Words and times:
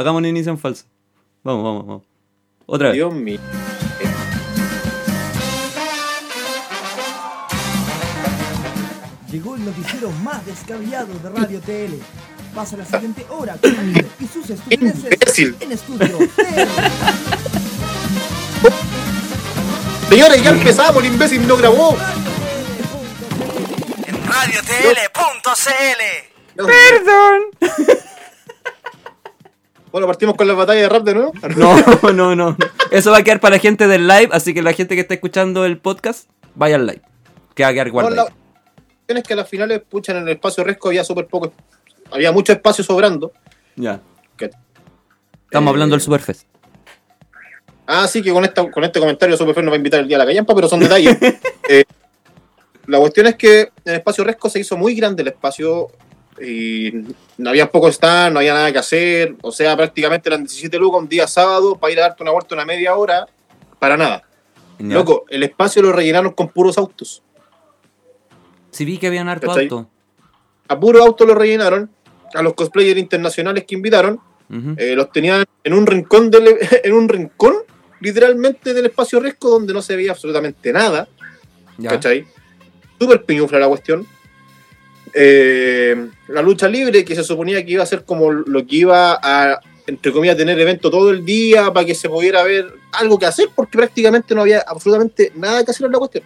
Hagamos 0.00 0.20
un 0.20 0.26
inicio 0.26 0.50
en 0.50 0.58
falso. 0.58 0.86
Vamos, 1.42 1.62
vamos, 1.62 1.86
vamos. 1.86 2.04
Otra 2.64 2.88
vez. 2.88 2.94
Dios 2.94 3.12
mío. 3.12 3.38
Llegó 9.30 9.56
el 9.56 9.64
noticiero 9.66 10.10
más 10.24 10.46
descabellado 10.46 11.12
de 11.22 11.28
Radio 11.28 11.60
TL. 11.60 12.00
Pasa 12.54 12.78
la 12.78 12.86
siguiente 12.86 13.26
hora 13.28 13.58
con 13.58 13.78
Aníbal 13.78 14.06
y 14.18 14.26
sus 14.26 14.48
estudiantes 14.48 15.38
en 15.60 15.70
estudio 15.70 16.16
TL. 16.34 16.68
Señores, 20.08 20.42
ya 20.42 20.50
empezamos, 20.50 21.04
el 21.04 21.12
imbécil 21.12 21.46
no 21.46 21.58
grabó. 21.58 21.94
en 24.06 24.26
radiotl.cl. 24.26 25.02
Perdón. 26.56 28.00
Bueno, 29.92 30.06
partimos 30.06 30.36
con 30.36 30.46
la 30.46 30.54
batalla 30.54 30.80
de 30.82 30.88
rap 30.88 31.02
de 31.02 31.14
nuevo. 31.14 31.32
No, 31.56 32.12
no, 32.12 32.36
no. 32.36 32.56
Eso 32.90 33.10
va 33.10 33.18
a 33.18 33.22
quedar 33.24 33.40
para 33.40 33.56
la 33.56 33.60
gente 33.60 33.88
del 33.88 34.06
live, 34.06 34.28
así 34.32 34.54
que 34.54 34.62
la 34.62 34.72
gente 34.72 34.94
que 34.94 35.00
está 35.02 35.14
escuchando 35.14 35.64
el 35.64 35.78
podcast, 35.78 36.28
vaya 36.54 36.76
al 36.76 36.86
live. 36.86 37.02
Que 37.54 37.64
va 37.64 37.70
a 37.70 37.72
quedar 37.72 37.90
guardado. 37.90 38.14
la 38.16 38.22
cuestión 38.24 39.18
es 39.18 39.24
que 39.24 39.32
a 39.32 39.36
las 39.36 39.48
finales, 39.48 39.82
pucha, 39.88 40.12
en 40.12 40.18
el 40.18 40.28
espacio 40.28 40.62
Resco 40.62 40.88
había 40.88 41.02
súper 41.04 41.26
poco. 41.26 41.52
Había 42.12 42.30
mucho 42.32 42.52
espacio 42.52 42.84
sobrando. 42.84 43.32
Ya. 43.76 44.00
Que- 44.36 44.50
Estamos 45.44 45.68
Eh, 45.68 45.70
hablando 45.74 45.94
del 45.96 46.00
Superfest. 46.00 46.46
Ah, 47.86 48.06
sí, 48.06 48.22
que 48.22 48.30
con, 48.32 48.44
esta, 48.44 48.70
con 48.70 48.84
este 48.84 49.00
comentario 49.00 49.36
Superfer 49.36 49.64
nos 49.64 49.72
va 49.72 49.74
a 49.74 49.78
invitar 49.78 49.98
el 50.00 50.06
día 50.06 50.16
a 50.16 50.20
la 50.20 50.26
callampa, 50.26 50.54
pero 50.54 50.68
son 50.68 50.80
detalles. 50.80 51.16
Eh, 51.68 51.84
la 52.86 52.98
cuestión 52.98 53.28
es 53.28 53.36
que 53.36 53.60
en 53.60 53.70
el 53.84 53.94
espacio 53.96 54.24
Resco 54.24 54.50
se 54.50 54.58
hizo 54.58 54.76
muy 54.76 54.94
grande 54.96 55.22
el 55.22 55.28
espacio 55.28 55.88
y 56.40 56.92
no 57.38 57.50
había 57.50 57.70
poco 57.70 57.88
stand, 57.88 58.34
no 58.34 58.38
había 58.40 58.54
nada 58.54 58.72
que 58.72 58.78
hacer. 58.78 59.36
O 59.42 59.52
sea, 59.52 59.76
prácticamente 59.76 60.28
eran 60.28 60.42
17 60.42 60.78
lucas 60.78 61.02
un 61.02 61.08
día 61.08 61.26
sábado 61.26 61.76
para 61.76 61.92
ir 61.92 61.98
a 62.00 62.02
darte 62.02 62.22
una 62.22 62.32
vuelta 62.32 62.54
una 62.54 62.64
media 62.64 62.94
hora 62.94 63.26
para 63.78 63.96
nada. 63.96 64.22
Loco, 64.78 65.26
el 65.28 65.42
espacio 65.42 65.82
lo 65.82 65.92
rellenaron 65.92 66.32
con 66.32 66.48
puros 66.48 66.78
autos. 66.78 67.22
Sí 68.70 68.84
vi 68.84 68.98
que 68.98 69.08
habían 69.08 69.28
harto 69.28 69.50
auto. 69.50 69.90
A 70.68 70.80
puros 70.80 71.02
autos 71.04 71.26
lo 71.26 71.34
rellenaron. 71.34 71.90
A 72.32 72.42
los 72.42 72.54
cosplayers 72.54 72.98
internacionales 72.98 73.64
que 73.66 73.74
invitaron, 73.74 74.20
eh, 74.76 74.94
los 74.94 75.10
tenían 75.10 75.44
en 75.64 75.74
un 75.74 75.86
rincón 75.86 76.30
del, 76.30 76.56
en 76.84 76.92
un 76.92 77.08
rincón 77.08 77.54
literalmente 78.00 78.72
del 78.72 78.86
espacio 78.86 79.20
Resco 79.20 79.50
donde 79.50 79.72
no 79.72 79.82
se 79.82 79.96
veía 79.96 80.12
absolutamente 80.12 80.72
nada. 80.72 81.08
¿Cachai? 81.82 82.26
Súper 82.98 83.24
piñufla 83.24 83.58
la 83.58 83.68
cuestión. 83.68 84.06
Eh, 85.12 86.08
la 86.28 86.42
lucha 86.42 86.68
libre, 86.68 87.04
que 87.04 87.14
se 87.14 87.24
suponía 87.24 87.64
que 87.64 87.72
iba 87.72 87.82
a 87.82 87.86
ser 87.86 88.04
como 88.04 88.30
lo 88.30 88.66
que 88.66 88.76
iba 88.76 89.18
a, 89.20 89.60
entre 89.86 90.12
comillas, 90.12 90.36
tener 90.36 90.58
evento 90.58 90.90
todo 90.90 91.10
el 91.10 91.24
día 91.24 91.72
para 91.72 91.84
que 91.86 91.94
se 91.94 92.08
pudiera 92.08 92.42
ver 92.44 92.72
algo 92.92 93.18
que 93.18 93.26
hacer, 93.26 93.48
porque 93.54 93.78
prácticamente 93.78 94.34
no 94.34 94.42
había 94.42 94.60
absolutamente 94.60 95.32
nada 95.34 95.64
que 95.64 95.70
hacer 95.70 95.86
en 95.86 95.92
la 95.92 95.98
cuestión. 95.98 96.24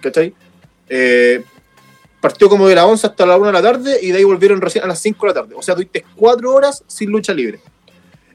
¿Cachai? 0.00 0.34
Eh, 0.88 1.42
partió 2.20 2.48
como 2.48 2.68
de 2.68 2.74
la 2.74 2.86
11 2.86 3.06
hasta 3.06 3.26
la 3.26 3.36
1 3.36 3.46
de 3.46 3.52
la 3.52 3.62
tarde 3.62 3.98
y 4.02 4.10
de 4.10 4.18
ahí 4.18 4.24
volvieron 4.24 4.60
recién 4.60 4.84
a 4.84 4.86
las 4.86 5.00
5 5.00 5.26
de 5.26 5.28
la 5.28 5.40
tarde. 5.40 5.54
O 5.56 5.62
sea, 5.62 5.74
tuviste 5.74 6.04
4 6.16 6.52
horas 6.52 6.84
sin 6.86 7.10
lucha 7.10 7.32
libre. 7.32 7.60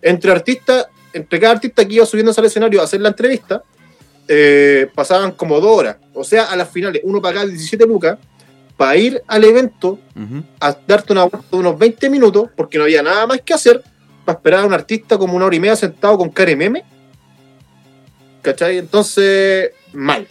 Entre 0.02 0.32
artistas, 0.32 0.88
entre 1.14 1.40
cada 1.40 1.54
artista 1.54 1.86
que 1.88 1.96
iba 1.96 2.06
subiéndose 2.06 2.42
al 2.42 2.48
escenario 2.48 2.82
a 2.82 2.84
hacer 2.84 3.02
la 3.02 3.10
entrevista, 3.10 3.64
eh, 4.28 4.88
pasaban 4.94 5.32
como 5.32 5.60
2 5.60 5.78
horas. 5.78 5.98
O 6.14 6.24
sea, 6.24 6.46
a 6.46 6.56
las 6.56 6.70
finales, 6.70 7.02
uno 7.06 7.22
pagaba 7.22 7.46
17 7.46 7.86
lucas 7.86 8.18
para 8.78 8.98
ir 8.98 9.22
al 9.28 9.44
evento 9.44 10.00
a 10.60 10.78
darte 10.88 11.14
una 11.14 11.24
vuelta 11.24 11.48
de 11.52 11.58
unos 11.58 11.78
20 11.80 12.10
minutos, 12.10 12.50
porque 12.56 12.78
no 12.78 12.84
había 12.84 13.02
nada 13.02 13.26
más 13.28 13.42
que 13.42 13.54
hacer, 13.54 13.82
para 14.26 14.38
esperar 14.38 14.60
a 14.62 14.66
un 14.66 14.74
artista 14.74 15.18
como 15.18 15.36
una 15.36 15.46
hora 15.46 15.56
y 15.56 15.60
media 15.60 15.76
sentado 15.76 16.18
con 16.18 16.30
cara 16.30 16.50
de 16.50 16.56
meme. 16.56 16.84
¿Cachai? 18.42 18.78
Entonces, 18.78 19.72
mal. 19.94 20.28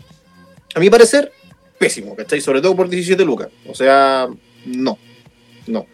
A 0.75 0.81
mi 0.81 0.91
parecer, 0.91 1.33
pésimo, 1.79 2.15
¿cachai? 2.15 2.41
Sobre 2.41 2.61
todo 2.61 2.77
por 2.77 2.89
17 2.89 3.25
lucas. 3.25 3.49
O 3.69 3.75
sea, 3.75 4.29
no. 4.67 4.99
No. 5.67 5.87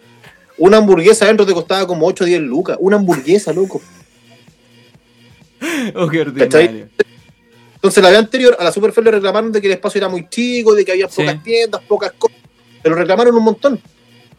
Una 0.59 0.79
hamburguesa 0.79 1.25
adentro 1.25 1.47
te 1.47 1.55
costaba 1.55 1.87
como 1.87 2.07
8 2.07 2.25
o 2.25 2.27
10 2.27 2.41
lucas. 2.43 2.77
Una 2.81 2.97
hamburguesa, 2.97 3.53
loco. 3.53 3.81
Oh, 5.95 6.09
qué 6.09 6.23
ordinario. 6.23 6.89
Entonces, 7.75 8.03
la 8.03 8.11
vez 8.11 8.19
anterior, 8.19 8.57
a 8.59 8.65
la 8.65 8.73
Superfair 8.73 9.05
le 9.05 9.11
reclamaron 9.13 9.53
de 9.53 9.61
que 9.61 9.67
el 9.67 9.75
espacio 9.75 9.99
era 9.99 10.09
muy 10.09 10.29
chico, 10.29 10.75
de 10.75 10.85
que 10.85 10.93
había 10.93 11.09
Sí. 11.09 11.23
pocas 11.23 11.43
tiendas, 11.43 11.81
pocas 11.83 12.13
cosas. 12.13 12.37
Pero 12.83 12.95
reclamaron 12.95 13.35
un 13.37 13.45
montón. 13.45 13.81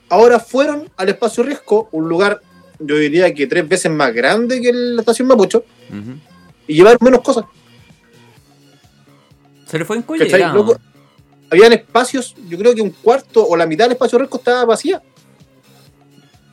Ahora 0.09 0.39
fueron 0.39 0.89
al 0.97 1.09
espacio 1.09 1.43
Riesco, 1.43 1.87
un 1.91 2.09
lugar, 2.09 2.41
yo 2.79 2.97
diría 2.97 3.33
que 3.33 3.47
tres 3.47 3.67
veces 3.67 3.91
más 3.91 4.13
grande 4.13 4.59
que 4.61 4.73
la 4.73 5.01
estación 5.01 5.27
Mapocho, 5.27 5.63
Ujú. 5.89 6.17
y 6.67 6.73
llevaron 6.75 6.99
menos 7.01 7.21
cosas. 7.21 7.45
Se 9.67 9.79
le 9.79 9.85
fue 9.85 9.95
en 9.97 10.01
collera. 10.03 10.53
Loco, 10.53 10.75
Habían 11.49 11.73
espacios, 11.73 12.35
yo 12.49 12.57
creo 12.57 12.73
que 12.73 12.81
un 12.81 12.91
cuarto 12.91 13.45
o 13.45 13.55
la 13.57 13.65
mitad 13.65 13.85
del 13.85 13.93
espacio 13.93 14.17
Riesco 14.17 14.37
estaba 14.37 14.63
vacía. 14.65 15.01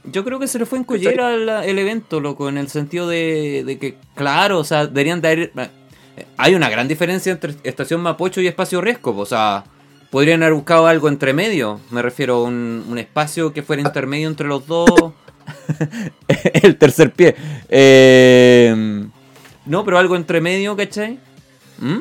Yo 0.05 0.25
creo 0.25 0.38
que 0.38 0.49
se 0.49 0.59
le 0.59 0.66
fue 0.66 0.78
en 0.78 0.84
collera 0.84 1.65
el 1.65 1.78
evento, 1.78 2.19
loco, 2.20 2.49
en 2.49 2.59
el 2.59 2.69
sentido 2.69 3.06
de, 3.09 3.62
de 3.66 3.78
que, 3.78 3.97
claro, 4.15 4.59
o 4.59 4.65
sea, 4.65 4.87
deberían 4.87 5.20
de 5.20 5.28
haber... 5.28 5.53
eh, 5.56 6.26
Hay 6.37 6.55
una 6.55 6.70
gran 6.70 6.88
diferencia 6.88 7.31
entre 7.32 7.55
Estación 7.62 8.00
Mapocho 8.00 8.41
y 8.41 8.47
Espacio 8.47 8.81
Riesco, 8.81 9.15
o 9.16 9.26
sea, 9.26 9.65
podrían 10.10 10.42
haber 10.42 10.54
buscado 10.54 10.86
algo 10.86 11.08
entre 11.08 11.32
medio, 11.32 11.80
me 11.91 12.02
refiero 12.02 12.36
a 12.36 12.42
un, 12.44 12.84
un 12.88 12.98
espacio 12.98 13.52
que 13.52 13.62
fuera 13.62 13.82
intermedio 13.82 14.28
entre 14.28 14.48
los 14.48 14.66
dos. 14.66 14.88
el 16.62 16.76
tercer 16.76 17.12
pie. 17.12 17.34
Eh, 17.69 19.06
no, 19.66 19.84
pero 19.84 19.98
algo 19.98 20.16
entre 20.16 20.41
medio, 20.41 20.76
¿cachai? 20.76 21.19
¿Mm? 21.78 22.00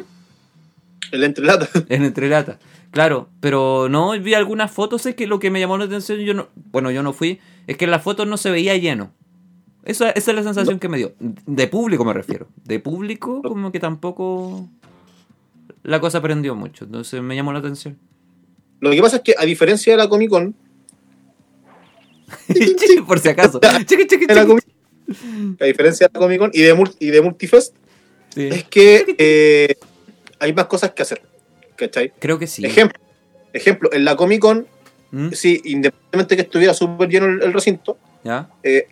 El 1.12 1.24
entrelata. 1.24 1.70
En 1.90 2.04
entrelata. 2.04 2.60
Claro, 2.92 3.30
pero 3.42 3.88
no 3.90 4.12
vi 4.20 4.34
algunas 4.34 4.72
fotos, 4.72 5.06
es 5.06 5.16
que 5.16 5.28
lo 5.28 5.40
que 5.40 5.52
me 5.52 5.60
llamó 5.60 5.78
la 5.78 5.86
atención, 5.86 6.20
yo 6.20 6.34
no, 6.34 6.48
bueno, 6.72 6.90
yo 6.90 7.04
no 7.04 7.14
fui, 7.14 7.40
es 7.68 7.78
que 7.78 7.86
en 7.86 7.92
las 7.92 8.02
fotos 8.02 8.28
no 8.28 8.38
se 8.38 8.50
veía 8.50 8.76
lleno. 8.78 9.12
Esa, 9.84 10.10
esa 10.12 10.32
es 10.32 10.36
la 10.36 10.44
sensación 10.44 10.80
que 10.80 10.90
me 10.90 10.98
dio. 10.98 11.14
De 11.20 11.68
público 11.68 12.04
me 12.04 12.14
refiero. 12.14 12.48
De 12.64 12.80
público, 12.80 13.42
como 13.42 13.72
que 13.72 13.80
tampoco 13.80 14.68
la 15.88 16.00
cosa 16.00 16.22
prendió 16.22 16.54
mucho. 16.54 16.86
Entonces 16.86 17.22
me 17.22 17.36
llamó 17.36 17.52
la 17.54 17.60
atención. 17.60 17.98
Lo 18.80 18.92
que 18.92 19.02
pasa 19.02 19.18
es 19.18 19.22
que, 19.24 19.34
a 19.38 19.46
diferencia 19.46 19.94
de 19.94 19.98
la 19.98 20.08
Comic 20.08 20.30
Con, 20.30 20.54
Por 23.08 23.20
si 23.20 23.30
acaso. 23.30 23.60
La 23.64 23.84
chiqui. 23.86 24.06
Comic- 24.28 24.66
a 25.62 25.66
diferencia 25.66 26.08
de 26.08 26.14
la 26.14 26.20
Comic 26.20 26.40
Con 26.40 26.52
y 26.54 26.62
de, 26.62 26.84
y 27.00 27.08
de 27.08 27.22
Multifest, 27.22 27.74
Sí. 28.36 28.50
es 28.52 28.64
que 28.66 29.16
eh, 29.18 29.76
hay 30.40 30.54
más 30.54 30.66
cosas 30.66 30.92
que 30.92 31.02
hacer. 31.02 31.22
¿Cachai? 31.76 32.12
Creo 32.20 32.38
que 32.38 32.46
sí. 32.48 32.66
Ejemplo, 32.66 33.00
ejemplo, 33.54 33.90
en 33.94 34.04
la 34.06 34.16
Comic 34.16 34.42
Con, 34.42 34.68
¿Mm? 35.12 35.30
sí, 35.32 35.62
independientemente 35.66 36.36
que 36.36 36.42
estuviera 36.44 36.74
súper 36.74 37.08
lleno 37.10 37.26
el, 37.28 37.42
el 37.42 37.54
recinto, 37.54 37.98
¿Ya? 38.24 38.50
eh, 38.62 38.88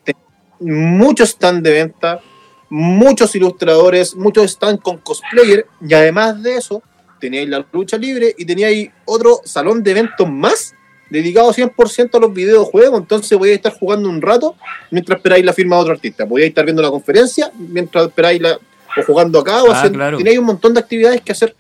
muchos 0.61 1.29
stand 1.29 1.61
de 1.63 1.71
venta, 1.73 2.21
muchos 2.69 3.35
ilustradores, 3.35 4.15
muchos 4.15 4.45
stand 4.51 4.81
con 4.81 4.97
cosplayer, 4.97 5.65
y 5.87 5.93
además 5.93 6.41
de 6.41 6.57
eso, 6.57 6.81
teníais 7.19 7.47
la 7.49 7.65
lucha 7.71 7.97
libre 7.97 8.33
y 8.37 8.45
teníais 8.45 8.89
otro 9.05 9.39
salón 9.45 9.81
de 9.83 9.91
eventos 9.91 10.29
más 10.29 10.73
dedicado 11.09 11.53
100% 11.53 12.15
a 12.15 12.19
los 12.19 12.33
videojuegos, 12.33 12.99
entonces 12.99 13.37
podíais 13.37 13.57
estar 13.57 13.73
jugando 13.77 14.09
un 14.09 14.21
rato 14.21 14.55
mientras 14.91 15.17
esperáis 15.17 15.45
la 15.45 15.53
firma 15.53 15.75
de 15.75 15.81
otro 15.83 15.93
artista, 15.93 16.25
podíais 16.27 16.49
estar 16.49 16.65
viendo 16.65 16.81
la 16.81 16.89
conferencia 16.89 17.51
mientras 17.57 18.07
esperáis 18.07 18.41
la, 18.41 18.53
o 18.97 19.03
jugando 19.05 19.39
acá, 19.39 19.63
o 19.63 19.71
Ah, 19.71 19.77
haciendo, 19.77 19.97
claro. 19.99 20.17
teníais 20.17 20.39
un 20.39 20.45
montón 20.45 20.73
de 20.73 20.79
actividades 20.79 21.21
que 21.21 21.31
hacer. 21.31 21.55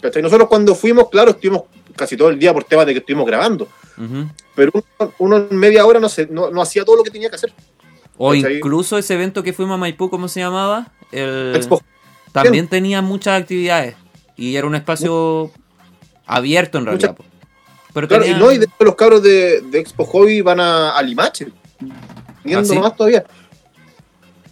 ¿Cachai? 0.00 0.20
Nosotros 0.20 0.48
cuando 0.48 0.74
fuimos, 0.74 1.08
claro, 1.10 1.30
estuvimos 1.30 1.62
casi 1.94 2.16
todo 2.16 2.30
el 2.30 2.38
día 2.38 2.52
por 2.52 2.64
temas 2.64 2.86
de 2.86 2.92
que 2.92 2.98
estuvimos 2.98 3.24
grabando, 3.26 3.68
Ujú. 3.96 4.26
pero 4.56 4.72
uno, 4.74 5.12
uno 5.18 5.46
en 5.48 5.56
media 5.56 5.86
hora 5.86 6.00
no, 6.00 6.08
se, 6.08 6.26
no, 6.26 6.50
no 6.50 6.60
hacía 6.60 6.84
todo 6.84 6.96
lo 6.96 7.02
que 7.04 7.10
tenía 7.10 7.28
que 7.30 7.36
hacer. 7.36 7.52
O 8.16 8.32
¿Cachai? 8.32 8.56
incluso 8.56 8.98
ese 8.98 9.14
evento 9.14 9.42
que 9.42 9.52
fuimos 9.52 9.74
a 9.74 9.78
Maipú, 9.78 10.10
¿cómo 10.10 10.28
se 10.28 10.40
llamaba? 10.40 10.88
El... 11.10 11.54
Expo 11.56 11.82
También 12.32 12.68
tenía 12.68 13.02
muchas 13.02 13.40
actividades. 13.40 13.96
Y 14.36 14.56
era 14.56 14.66
un 14.66 14.74
espacio 14.74 15.50
abierto 16.26 16.78
en 16.78 16.86
realidad. 16.86 17.14
po. 17.16 17.24
Pero 17.92 18.08
Claro, 18.08 18.26
y 18.26 18.34
no, 18.34 18.50
y 18.52 18.58
de 18.58 18.68
los 18.80 18.94
cabros 18.94 19.22
de, 19.22 19.60
de 19.60 19.78
Expo 19.78 20.04
Hobby 20.04 20.40
van 20.40 20.60
a, 20.60 20.96
a 20.96 21.02
Limache. 21.02 21.48
Viendo 22.42 22.60
¿Ah, 22.60 22.74
sí? 22.74 22.78
más 22.78 22.96
todavía. 22.96 23.24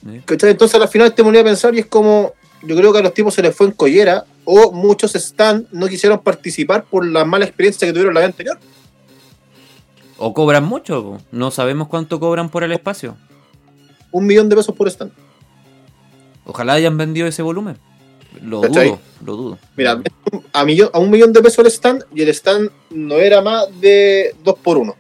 Sí. 0.05 0.21
¿Cachai? 0.25 0.51
Entonces 0.51 0.81
al 0.81 0.89
final 0.89 1.15
te 1.15 1.23
ponía 1.25 1.41
a 1.41 1.45
pensar 1.45 1.75
y 1.75 1.81
es 1.81 1.87
como, 1.87 2.35
yo 2.63 2.77
creo 2.77 2.93
que 2.93 2.99
a 2.99 3.03
los 3.03 3.15
tipos 3.15 3.35
se 3.35 3.43
les 3.43 3.55
fue 3.55 3.67
en 3.67 3.73
collera 3.73 4.25
o 4.45 4.73
muchos 4.73 5.15
stand 5.15 5.67
no 5.73 5.87
quisieron 5.89 6.19
participar 6.19 6.85
por 6.85 7.07
la 7.07 7.25
mala 7.25 7.45
experiencia 7.45 7.87
que 7.87 7.93
tuvieron 7.93 8.15
la 8.15 8.21
vez 8.21 8.31
anterior. 8.31 8.59
O 10.19 10.35
cobran 10.35 10.65
mucho. 10.65 11.19
No 11.33 11.51
sabemos 11.51 11.89
cuánto 11.89 12.21
cobran 12.21 12.51
por 12.51 12.63
el 12.63 12.73
espacio. 12.73 13.17
Un 14.13 14.27
millón 14.27 14.49
de 14.49 14.57
pesos 14.57 14.75
por 14.75 14.89
stand. 14.89 15.13
Ojalá 16.45 16.75
hayan 16.75 16.97
vendido 16.97 17.27
ese 17.27 17.43
volumen. 17.43 17.77
Lo 18.43 18.61
¿Cachai? 18.61 18.89
dudo, 18.89 19.01
lo 19.25 19.37
dudo. 19.37 19.59
Mira, 19.77 20.01
a, 20.53 20.65
millón, 20.65 20.91
a 20.93 20.99
un 20.99 21.11
millón 21.11 21.33
de 21.33 21.43
pesos 21.43 21.59
el 21.65 21.71
stand 21.71 22.05
y 22.15 22.23
el 22.23 22.29
stand 22.29 22.71
no 22.91 23.17
era 23.17 23.41
más 23.43 23.67
de 23.81 24.35
2 24.45 24.55
por 24.61 24.79
1 24.79 24.95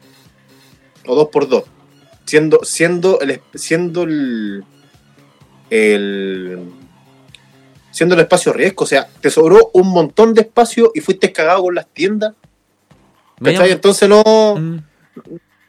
o 1.06 1.14
2 1.14 1.28
por 1.28 1.48
2 1.48 1.64
siendo, 2.26 2.60
siendo 2.62 3.20
el, 3.20 3.40
siendo 3.54 4.02
el, 4.04 4.64
el 5.70 6.58
siendo 7.90 8.14
el 8.14 8.20
espacio 8.20 8.52
riesgo, 8.52 8.84
o 8.84 8.86
sea, 8.86 9.08
te 9.20 9.30
sobró 9.30 9.70
un 9.74 9.88
montón 9.88 10.32
de 10.34 10.42
espacio 10.42 10.92
y 10.94 11.00
fuiste 11.00 11.32
cagado 11.32 11.62
con 11.62 11.74
las 11.74 11.86
tiendas. 11.88 12.34
¿cachai? 13.38 13.54
llama- 13.54 13.66
Entonces 13.68 14.08
no, 14.08 14.22
Mm. 14.56 14.76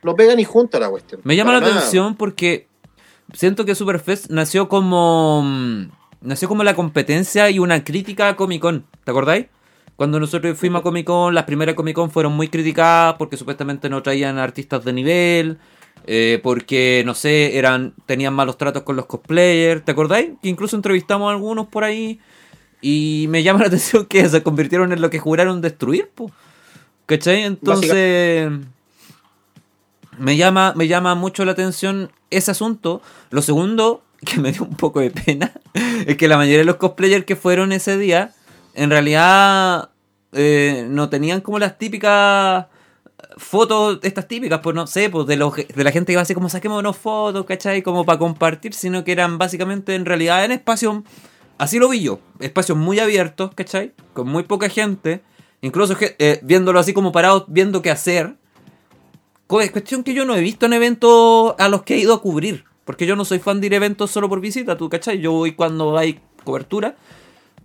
no 0.03 0.15
pega 0.15 0.35
ni 0.35 0.43
junto 0.43 0.77
a 0.77 0.79
la 0.81 0.89
cuestión. 0.89 1.21
Me 1.23 1.35
llama 1.35 1.53
la 1.53 1.61
nada. 1.61 1.77
atención 1.77 2.15
porque 2.15 2.67
siento 3.33 3.65
que 3.65 3.75
Superfest 3.75 4.29
nació 4.29 4.67
como 4.67 5.41
mm, 5.43 5.89
nació 6.21 6.47
como 6.47 6.63
la 6.63 6.75
competencia 6.75 7.49
y 7.49 7.59
una 7.59 7.83
crítica 7.83 8.29
a 8.29 8.35
Comic 8.35 8.61
Con, 8.61 8.85
¿te 9.03 9.11
acordáis? 9.11 9.47
Cuando 9.95 10.19
nosotros 10.19 10.57
fuimos 10.57 10.79
a 10.79 10.83
Comic 10.83 11.05
Con, 11.05 11.33
las 11.33 11.43
primeras 11.45 11.75
Comic 11.75 11.95
Con 11.95 12.11
fueron 12.11 12.33
muy 12.33 12.47
criticadas 12.47 13.15
porque 13.17 13.37
supuestamente 13.37 13.89
no 13.89 14.01
traían 14.01 14.37
artistas 14.37 14.83
de 14.85 14.93
nivel, 14.93 15.57
eh, 16.07 16.39
porque 16.41 17.03
no 17.05 17.13
sé, 17.13 17.57
eran 17.57 17.93
tenían 18.05 18.33
malos 18.33 18.57
tratos 18.57 18.83
con 18.83 18.95
los 18.95 19.05
cosplayers, 19.05 19.83
¿te 19.83 19.91
acordáis? 19.91 20.31
Que 20.41 20.49
incluso 20.49 20.75
entrevistamos 20.75 21.29
a 21.29 21.31
algunos 21.31 21.67
por 21.67 21.83
ahí 21.83 22.19
y 22.81 23.25
me 23.29 23.43
llama 23.43 23.61
la 23.61 23.67
atención 23.67 24.05
que 24.05 24.27
se 24.29 24.43
convirtieron 24.43 24.91
en 24.93 25.01
lo 25.01 25.09
que 25.09 25.19
juraron 25.19 25.61
destruir, 25.61 26.09
po. 26.13 26.31
¿Cachai? 27.05 27.43
Entonces 27.43 28.49
me 30.17 30.37
llama, 30.37 30.73
me 30.75 30.87
llama 30.87 31.15
mucho 31.15 31.45
la 31.45 31.51
atención 31.53 32.11
ese 32.29 32.51
asunto. 32.51 33.01
Lo 33.29 33.41
segundo, 33.41 34.03
que 34.25 34.39
me 34.39 34.51
dio 34.51 34.63
un 34.63 34.75
poco 34.75 34.99
de 34.99 35.11
pena, 35.11 35.51
es 36.05 36.17
que 36.17 36.27
la 36.27 36.37
mayoría 36.37 36.59
de 36.59 36.65
los 36.65 36.77
cosplayers 36.77 37.25
que 37.25 37.35
fueron 37.35 37.71
ese 37.71 37.97
día, 37.97 38.33
en 38.73 38.89
realidad 38.89 39.89
eh, 40.33 40.85
no 40.89 41.09
tenían 41.09 41.41
como 41.41 41.59
las 41.59 41.77
típicas 41.77 42.67
fotos, 43.37 43.99
estas 44.03 44.27
típicas, 44.27 44.59
pues 44.61 44.75
no 44.75 44.87
sé, 44.87 45.09
pues 45.09 45.27
de, 45.27 45.35
los, 45.35 45.55
de 45.55 45.83
la 45.83 45.91
gente 45.91 46.11
que 46.11 46.15
va 46.15 46.21
así 46.21 46.33
como 46.33 46.49
saquémonos 46.49 46.97
fotos, 46.97 47.45
¿cachai? 47.45 47.81
Como 47.81 48.05
para 48.05 48.19
compartir, 48.19 48.73
sino 48.73 49.03
que 49.03 49.11
eran 49.11 49.37
básicamente 49.37 49.95
en 49.95 50.05
realidad 50.05 50.45
en 50.45 50.51
espacios, 50.51 51.03
así 51.57 51.79
lo 51.79 51.89
vi 51.89 52.01
yo, 52.01 52.19
espacios 52.39 52.77
muy 52.77 52.99
abiertos, 52.99 53.51
¿cachai? 53.55 53.93
Con 54.13 54.27
muy 54.27 54.43
poca 54.43 54.69
gente, 54.69 55.21
incluso 55.61 55.95
eh, 55.99 56.39
viéndolo 56.43 56.79
así 56.79 56.93
como 56.93 57.11
parados, 57.11 57.45
viendo 57.47 57.81
qué 57.81 57.91
hacer. 57.91 58.35
Es 59.59 59.71
cuestión 59.71 60.03
que 60.03 60.13
yo 60.13 60.23
no 60.23 60.35
he 60.35 60.39
visto 60.41 60.65
en 60.67 60.73
eventos 60.73 61.55
a 61.57 61.67
los 61.67 61.83
que 61.83 61.95
he 61.95 61.99
ido 61.99 62.13
a 62.13 62.21
cubrir. 62.21 62.63
Porque 62.85 63.05
yo 63.05 63.15
no 63.15 63.25
soy 63.25 63.39
fan 63.39 63.59
de 63.59 63.67
ir 63.67 63.73
eventos 63.73 64.11
solo 64.11 64.29
por 64.29 64.39
visita, 64.39 64.77
¿tú 64.77 64.89
cachai? 64.89 65.19
Yo 65.19 65.31
voy 65.33 65.53
cuando 65.53 65.97
hay 65.97 66.19
cobertura. 66.43 66.95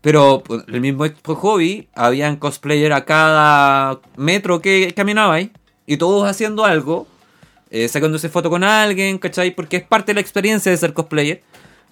Pero 0.00 0.42
pues, 0.44 0.62
el 0.68 0.80
mismo 0.80 1.04
Hobby, 1.24 1.88
habían 1.94 2.36
cosplayer 2.36 2.92
a 2.92 3.04
cada 3.04 4.00
metro 4.16 4.60
que 4.60 4.92
caminaba. 4.94 5.38
Y 5.86 5.96
todos 5.98 6.28
haciendo 6.28 6.64
algo. 6.64 7.06
eh, 7.70 7.88
sacándose 7.88 8.28
foto 8.28 8.48
con 8.50 8.64
alguien, 8.64 9.18
¿cachai? 9.18 9.50
Porque 9.54 9.78
es 9.78 9.82
parte 9.82 10.12
de 10.12 10.14
la 10.14 10.20
experiencia 10.20 10.70
de 10.70 10.78
ser 10.78 10.92
cosplayer. 10.92 11.42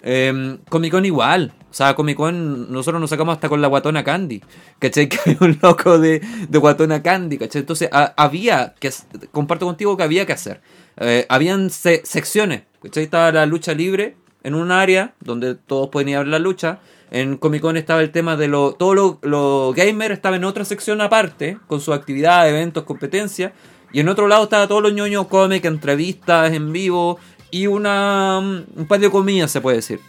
Eh, 0.05 0.57
Comic 0.69 0.91
Con 0.91 1.03
igual. 1.03 1.53
O 1.69 1.73
sea, 1.73 1.93
Comic 1.95 2.15
Con 2.15 2.71
nosotros 2.71 3.01
nos 3.01 3.09
sacamos 3.09 3.33
hasta 3.33 3.49
con 3.49 3.61
la 3.61 3.67
guatona 3.67 4.03
Candy. 4.03 4.41
¿Cachai? 4.79 5.09
Que 5.09 5.17
había 5.25 5.37
un 5.41 5.59
loco 5.61 5.99
de, 5.99 6.21
de 6.47 6.57
guatona 6.59 7.01
Candy, 7.03 7.37
¿cachai? 7.37 7.61
Entonces 7.61 7.89
había 7.91 8.75
que... 8.79 8.91
Comparto 9.31 9.65
contigo 9.65 9.97
que 9.97 10.03
había 10.03 10.25
que 10.25 10.33
hacer. 10.33 10.61
Eh, 10.97 11.25
habían 11.27 11.69
se- 11.69 12.03
secciones. 12.05 12.61
¿Cachai? 12.81 13.03
Estaba 13.03 13.31
la 13.31 13.45
lucha 13.45 13.73
libre 13.73 14.15
en 14.43 14.53
un 14.55 14.71
área 14.71 15.15
donde 15.19 15.55
todos 15.55 15.89
pueden 15.89 16.09
ir 16.09 16.15
a 16.15 16.19
ver 16.19 16.27
la 16.27 16.39
lucha. 16.39 16.79
En 17.11 17.37
Comic 17.37 17.61
Con 17.61 17.75
estaba 17.75 18.01
el 18.01 18.11
tema 18.11 18.37
de 18.37 18.47
lo, 18.47 18.73
todo 18.73 18.93
lo, 18.93 19.19
lo 19.23 19.73
gamer 19.75 20.11
estaba 20.11 20.35
en 20.35 20.43
otra 20.43 20.65
sección 20.65 21.01
aparte, 21.01 21.57
con 21.67 21.81
su 21.81 21.93
actividad, 21.93 22.47
eventos, 22.47 22.83
competencias. 22.83 23.53
Y 23.91 24.01
en 24.01 24.09
otro 24.09 24.27
lado 24.27 24.43
estaba 24.43 24.67
todo 24.67 24.81
lo 24.81 24.89
ñoño 24.89 25.27
cómic, 25.29 25.63
entrevistas 25.65 26.51
en 26.51 26.73
vivo 26.73 27.17
y 27.55 27.67
una, 27.67 28.39
un 28.39 28.85
patio 28.85 29.07
de 29.07 29.11
comida, 29.11 29.47
se 29.47 29.61
puede 29.61 29.77
decir. 29.77 30.01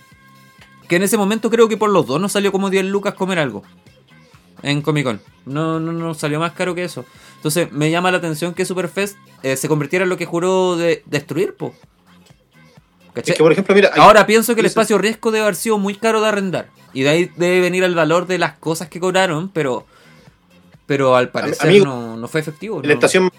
Que 0.89 0.97
en 0.97 1.05
ese 1.05 1.17
momento 1.17 1.49
creo 1.49 1.69
que 1.69 1.77
por 1.77 1.91
los 1.91 2.05
dos 2.05 2.21
nos 2.21 2.33
salió 2.33 2.51
como 2.51 2.71
10 2.71 2.87
lucas 2.87 3.15
comer 3.15 3.39
algo. 3.39 3.63
En 4.65 4.83
Comic 4.83 5.05
Con. 5.05 5.21
No, 5.45 5.79
no, 5.79 5.93
no 5.93 6.13
salió 6.15 6.41
más 6.41 6.55
caro 6.55 6.75
que 6.75 6.83
eso. 6.83 7.05
Entonces 7.37 7.71
me 7.71 7.89
llama 7.89 8.11
la 8.11 8.19
atención 8.19 8.53
que 8.53 8.65
Superfest 8.65 9.17
eh, 9.45 9.57
se 9.57 9.69
convirtiera 9.69 10.03
en 10.03 10.09
lo 10.09 10.17
que 10.17 10.27
juró 10.27 10.77
de 10.77 11.05
destruir, 11.07 11.55
po. 11.55 11.73
Que, 13.15 13.35
por 13.35 13.53
ejemplo, 13.53 13.77
mira, 13.77 13.91
hay- 13.95 14.01
Ahora 14.01 14.27
pienso 14.27 14.57
que 14.57 14.61
el 14.61 14.67
espacio 14.67 14.99
riesgo 14.99 15.31
debe 15.31 15.45
haber 15.45 15.55
sido 15.55 15.79
muy 15.79 15.95
caro 15.95 16.21
de 16.21 16.27
arrendar. 16.27 16.69
Y 16.93 17.03
de 17.05 17.11
ahí 17.11 17.31
debe 17.37 17.61
venir 17.61 17.85
el 17.85 17.95
valor 17.95 18.27
de 18.27 18.39
las 18.39 18.55
cosas 18.55 18.89
que 18.89 18.99
cobraron, 18.99 19.51
pero 19.51 19.87
pero 20.87 21.15
al 21.15 21.29
parecer 21.31 21.69
amigo, 21.69 21.85
no, 21.85 22.17
no 22.17 22.27
fue 22.27 22.41
efectivo. 22.41 22.77
en 22.79 22.83
no. 22.83 22.89
la 22.89 22.95
estación, 22.95 23.31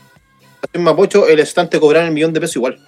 estación 0.62 0.83
Mapocho, 0.83 1.27
el 1.27 1.39
estante 1.39 1.77
cobraron 1.77 2.07
el 2.07 2.13
millón 2.13 2.31
de 2.31 2.39
pesos 2.39 2.56
igual. 2.56 2.80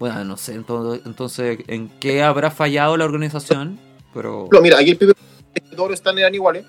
Bueno, 0.00 0.24
no 0.24 0.36
sé, 0.38 0.54
entonces, 0.54 1.58
en 1.68 1.88
qué 2.00 2.22
habrá 2.22 2.50
fallado 2.50 2.96
la 2.96 3.04
organización, 3.04 3.78
pero... 4.14 4.46
Pero 4.50 4.62
mira, 4.62 4.78
aquí 4.78 4.92
el 4.92 4.98
que 4.98 5.12
todos 5.76 5.90
los 5.90 5.98
stands 5.98 6.20
eran 6.20 6.34
iguales. 6.34 6.64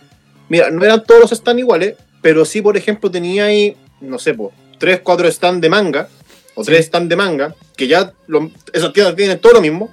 Mira, 0.50 0.70
no 0.70 0.84
eran 0.84 1.02
todos 1.06 1.22
los 1.22 1.32
stands 1.32 1.60
iguales, 1.62 1.96
pero 2.22 2.44
sí, 2.44 2.62
por 2.62 2.76
ejemplo, 2.76 3.10
tenía 3.10 3.46
ahí, 3.46 3.78
no 4.02 4.20
sé, 4.20 4.36
tres, 4.78 5.00
cuatro 5.02 5.32
stands 5.32 5.62
de 5.62 5.70
manga, 5.70 6.10
o 6.56 6.64
Sí. 6.66 6.72
tres 6.72 6.88
stands 6.88 7.08
de 7.08 7.16
manga, 7.16 7.56
que 7.78 7.88
ya 7.88 8.12
lo- 8.28 8.52
esas 8.74 8.92
tiendas 8.92 9.16
tienen 9.16 9.40
todo 9.40 9.54
lo 9.54 9.62
mismo. 9.62 9.90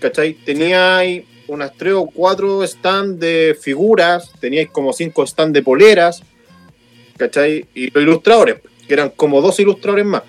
¿Cachai? 0.00 0.34
Tenía 0.34 0.98
ahí 0.98 1.26
unas 1.48 1.72
tres 1.76 1.94
o 1.94 2.06
cuatro 2.06 2.64
stands 2.64 3.18
de 3.18 3.58
figuras, 3.60 4.30
teníais 4.38 4.70
como 4.70 4.92
cinco 4.92 5.26
stands 5.26 5.54
de 5.54 5.62
poleras, 5.62 6.22
¿cachai? 7.16 7.66
Y 7.74 7.90
los 7.90 8.02
ilustradores, 8.04 8.60
que 8.86 8.94
eran 8.94 9.10
como 9.10 9.40
dos 9.40 9.58
ilustradores 9.58 10.06
más. 10.06 10.22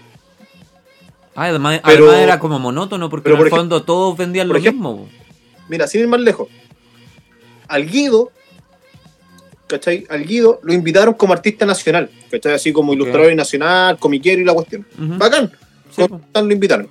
Ah, 1.36 1.46
además, 1.48 1.82
Pero- 1.86 2.06
además 2.06 2.24
era 2.24 2.40
como 2.40 2.60
monótono 2.60 3.10
porque 3.10 3.26
pero 3.26 3.36
en 3.36 3.42
el 3.42 3.50
por 3.50 3.58
ej- 3.58 3.62
fondo 3.62 3.84
todos 3.84 4.18
vendían 4.18 4.48
lo 4.48 4.56
ejemplo- 4.56 4.92
mismo. 4.94 5.10
Mira, 5.68 5.88
sin 5.88 6.02
ir 6.02 6.08
más 6.08 6.20
lejos, 6.22 6.48
al 7.68 7.86
Guido, 7.90 8.32
¿cachai? 9.68 10.06
Al 10.10 10.24
Guido 10.26 10.60
lo 10.64 10.74
invitaron 10.74 11.14
como 11.16 11.34
artista 11.34 11.66
nacional, 11.66 12.10
¿cachai? 12.32 12.54
Así 12.54 12.72
como 12.72 12.94
ilustrador 12.94 13.34
nacional, 13.36 13.98
comiquero 13.98 14.42
y 14.42 14.46
la 14.46 14.54
cuestión. 14.54 14.86
Bacán, 14.98 15.52
Sí, 15.90 16.02
con 16.08 16.20
po. 16.20 16.28
tan 16.32 16.48
lo 16.48 16.54
invitaron. 16.54 16.90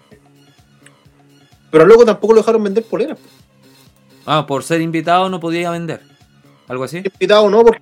Pero 1.70 1.86
luego 1.86 2.04
tampoco 2.04 2.34
lo 2.34 2.40
dejaron 2.40 2.62
vender 2.64 2.84
poleras. 2.84 3.18
Ah, 4.26 4.46
por 4.46 4.62
ser 4.62 4.80
invitado 4.80 5.28
no 5.28 5.38
podía 5.40 5.70
vender. 5.70 6.00
Algo 6.68 6.84
así. 6.84 6.98
Invitado 6.98 7.48
no, 7.50 7.62
porque 7.64 7.80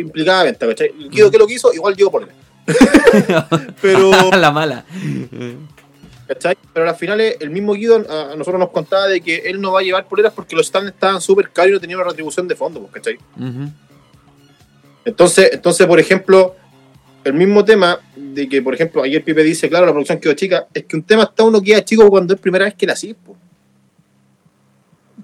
implicaba 0.00 0.42
venta, 0.44 0.66
¿cachai? 0.66 0.88
El 0.98 1.10
Guido 1.10 1.30
que 1.30 1.38
lo 1.38 1.46
quiso, 1.46 1.72
igual 1.72 1.94
llevó 1.96 2.10
poleras. 2.10 2.34
Pero, 3.82 4.10
la 4.36 4.50
mala. 4.50 4.84
¿Cachai? 6.26 6.56
Pero 6.72 6.88
al 6.88 6.96
final 6.96 7.20
el 7.20 7.50
mismo 7.50 7.72
Guido 7.74 8.04
a 8.08 8.32
a 8.32 8.36
nosotros 8.36 8.58
nos 8.60 8.70
contaba 8.70 9.06
de 9.08 9.20
que 9.20 9.36
él 9.38 9.60
no 9.60 9.72
va 9.72 9.80
a 9.80 9.82
llevar 9.82 10.06
poleras 10.06 10.32
porque 10.32 10.56
los 10.56 10.66
stands 10.66 10.92
estaban 10.92 11.20
súper 11.20 11.50
caros 11.50 11.70
y 11.70 11.74
no 11.74 11.80
tenía 11.80 11.96
una 11.96 12.06
retribución 12.06 12.46
de 12.48 12.54
fondo, 12.56 12.80
pues, 12.80 12.92
¿cachai? 12.92 13.14
Ujú. 13.36 13.70
Entonces, 15.04 15.50
entonces, 15.52 15.86
por 15.86 16.00
ejemplo, 16.00 16.56
el 17.24 17.32
mismo 17.34 17.64
tema 17.64 18.00
de 18.16 18.48
que, 18.48 18.60
por 18.62 18.74
ejemplo, 18.74 19.02
ayer 19.02 19.22
Pipe 19.22 19.42
dice, 19.42 19.68
claro, 19.68 19.86
la 19.86 19.92
producción 19.92 20.18
quedó 20.18 20.32
chica, 20.34 20.66
es 20.74 20.84
que 20.84 20.96
un 20.96 21.02
tema 21.02 21.24
está 21.24 21.44
uno 21.44 21.60
queda 21.62 21.84
chico 21.84 22.08
cuando 22.08 22.34
es 22.34 22.40
primera 22.40 22.64
vez 22.64 22.74
que 22.74 22.86
la 22.86 22.92
haces, 22.94 23.14
po. 23.14 23.36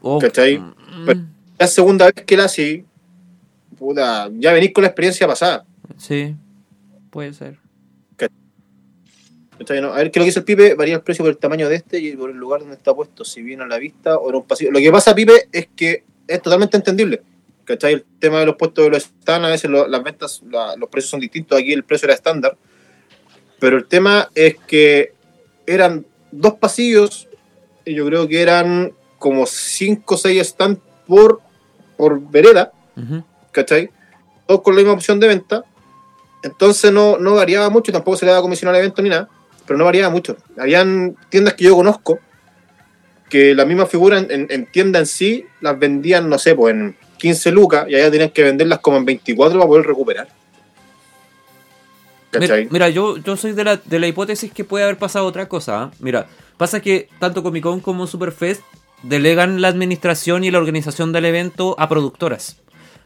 Oh, 0.01 0.19
¿Cachai? 0.19 0.59
mm, 0.59 0.75
Pero- 1.07 1.21
La 1.59 1.67
segunda 1.69 2.07
vez 2.07 2.25
que 2.25 2.37
la 2.37 2.45
haces, 2.45 2.83
puta, 3.79 4.29
ya 4.39 4.53
venís 4.53 4.73
con 4.73 4.83
la 4.83 4.89
experiencia 4.89 5.27
pasada. 5.29 5.65
Sí, 5.97 6.35
puede 7.11 7.33
ser. 7.33 7.59
A 9.71 9.97
ver, 9.97 10.11
¿qué 10.11 10.19
es 10.19 10.21
lo 10.21 10.25
que 10.25 10.27
dice 10.27 10.39
el 10.41 10.45
Pipe? 10.45 10.75
Varía 10.75 10.95
el 10.97 11.01
precio 11.03 11.25
por 11.25 11.31
el 11.31 11.39
tamaño 11.39 11.69
de 11.69 11.77
este 11.77 11.99
y 11.99 12.17
por 12.17 12.31
el 12.31 12.37
lugar 12.37 12.61
donde 12.61 12.77
está 12.77 12.95
puesto, 12.95 13.25
si 13.25 13.43
viene 13.43 13.63
a 13.65 13.67
la 13.67 13.79
vista 13.79 14.17
o 14.17 14.29
en 14.31 14.37
un 14.37 14.43
pasillo. 14.45 14.71
Lo 14.71 14.79
que 14.79 14.91
pasa, 14.93 15.15
Pipe, 15.15 15.49
es 15.53 15.69
que 15.77 16.05
es 16.27 16.43
totalmente 16.43 16.77
entendible. 16.77 17.23
¿Cachai? 17.65 17.95
El 17.95 18.05
tema 18.19 18.41
de 18.41 18.47
los 18.47 18.57
puestos 18.57 18.85
de 18.85 18.91
los 18.91 19.03
stands, 19.05 19.47
a 19.47 19.51
veces 19.51 19.71
lo- 19.71 19.87
las 19.87 20.03
ventas, 20.03 20.43
la- 20.51 20.75
los 20.77 20.89
precios 20.89 21.11
son 21.11 21.21
distintos. 21.21 21.59
Aquí 21.59 21.73
el 21.73 21.85
precio 21.85 22.07
era 22.07 22.15
estándar. 22.15 22.57
Pero 23.61 23.77
el 23.77 23.87
tema 23.87 24.29
es 24.35 24.57
que 24.67 25.13
eran 25.67 26.05
dos 26.33 26.55
pasillos 26.55 27.29
y 27.85 27.95
yo 27.95 28.07
creo 28.07 28.27
que 28.27 28.41
eran 28.43 28.93
como 29.19 29.47
5 29.47 30.17
o 30.17 30.19
6 30.19 30.45
stands 30.49 30.81
por, 31.07 31.41
por 31.97 32.21
vereda. 32.31 32.73
¿cachai? 33.53 33.91
Todos 34.47 34.63
con 34.63 34.75
la 34.75 34.81
misma 34.81 34.95
opción 34.95 35.21
de 35.21 35.29
venta. 35.29 35.65
Entonces 36.43 36.91
no, 36.93 37.19
no 37.19 37.35
variaba 37.37 37.71
mucho, 37.71 37.93
tampoco 37.93 38.17
se 38.17 38.25
le 38.27 38.33
daba 38.33 38.43
comisión 38.43 38.69
al 38.71 38.77
evento 38.77 39.01
ni 39.03 39.09
nada, 39.11 39.29
pero 39.67 39.79
no 39.79 39.85
variaba 39.85 40.11
mucho. 40.11 40.37
Habían 40.59 41.17
tiendas 41.29 41.55
que 41.55 41.65
yo 41.65 41.75
conozco 41.77 42.19
que 43.29 43.55
la 43.55 43.65
misma 43.65 43.87
figura 43.87 44.19
en, 44.19 44.31
en- 44.31 44.47
en 44.51 44.67
tienda 44.67 44.99
en 44.99 45.07
sí 45.07 45.47
las 45.61 45.79
vendían, 45.79 46.29
no 46.29 46.39
sé, 46.39 46.55
pues 46.55 46.75
en 46.75 46.97
15 47.19 47.51
lucas 47.53 47.87
y 47.89 47.95
allá 47.95 48.11
tenían 48.11 48.31
que 48.31 48.43
venderlas 48.43 48.81
como 48.81 48.97
en 48.99 49.05
24 49.05 49.59
para 49.59 49.69
poder 49.69 49.87
recuperar. 49.87 50.29
Mira, 52.35 52.41
¿Cachai? 52.47 52.69
mira, 52.71 52.89
yo, 52.89 53.17
yo 53.19 53.37
soy 53.37 53.53
de 53.53 53.65
la, 53.65 53.77
de 53.77 53.99
la 53.99 54.07
hipótesis 54.07 54.53
que 54.53 54.65
puede 54.65 54.85
haber 54.85 54.97
pasado 54.97 55.27
otra 55.27 55.49
cosa. 55.49 55.83
¿ah? 55.83 55.91
Mira, 56.01 56.27
pasa 56.57 56.81
que 56.81 57.09
tanto 57.19 57.43
Comic 57.43 57.63
Con 57.63 57.81
como 57.81 58.07
Superfest 58.07 58.63
delegan 59.03 59.61
la 59.61 59.69
administración 59.69 60.43
y 60.45 60.51
la 60.51 60.59
organización 60.59 61.13
del 61.13 61.25
evento 61.27 61.75
a 61.79 61.89
productoras. 61.89 62.57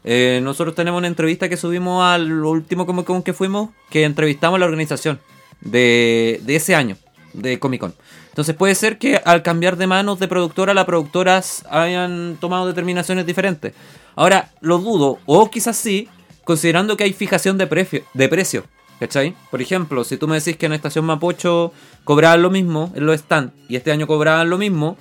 Eh, 0.05 0.39
nosotros 0.43 0.77
tenemos 0.77 0.99
una 0.99 1.09
entrevista 1.09 1.49
que 1.49 1.57
subimos 1.57 2.05
al 2.05 2.31
último 2.45 2.87
Comic 2.87 3.05
Con 3.07 3.23
que 3.25 3.33
fuimos, 3.33 3.71
que 3.91 4.05
entrevistamos 4.05 4.57
a 4.57 4.61
la 4.61 4.67
organización 4.67 5.19
de, 5.61 6.41
de 6.45 6.57
ese 6.57 6.75
año, 6.75 6.97
de 7.33 7.59
Comic 7.59 7.81
Con. 7.81 7.95
Entonces 8.29 8.55
puede 8.55 8.75
ser 8.75 8.99
que 8.99 9.17
al 9.25 9.43
cambiar 9.43 9.77
de 9.77 9.87
manos 9.87 10.19
de 10.19 10.29
productora, 10.29 10.75
las 10.75 10.85
productoras 10.85 11.65
hayan 11.71 12.37
tomado 12.39 12.67
determinaciones 12.67 13.25
diferentes. 13.25 13.73
Ahora, 14.15 14.51
lo 14.61 14.79
dudo, 14.79 15.19
o 15.25 15.51
quizás 15.51 15.77
sí, 15.77 16.09
considerando 16.45 16.97
que 16.97 17.05
hay 17.05 17.13
fijación 17.13 17.57
de, 17.59 17.67
precio 17.67 18.05
de. 18.13 18.63
¿Cachai? 19.01 19.35
Por 19.51 19.61
ejemplo, 19.61 20.05
si 20.05 20.17
tú 20.17 20.29
me 20.29 20.37
decís 20.37 20.57
que 20.57 20.67
en 20.67 20.73
Estación 20.73 21.05
Mapocho 21.05 21.73
cobraban 22.05 22.41
lo 22.41 22.51
mismo 22.51 22.93
en 22.95 23.05
los 23.05 23.21
stands 23.21 23.53
y 23.69 23.77
este 23.77 23.91
año 23.93 24.07
cobraban 24.07 24.49
lo 24.49 24.57
mismo, 24.57 24.97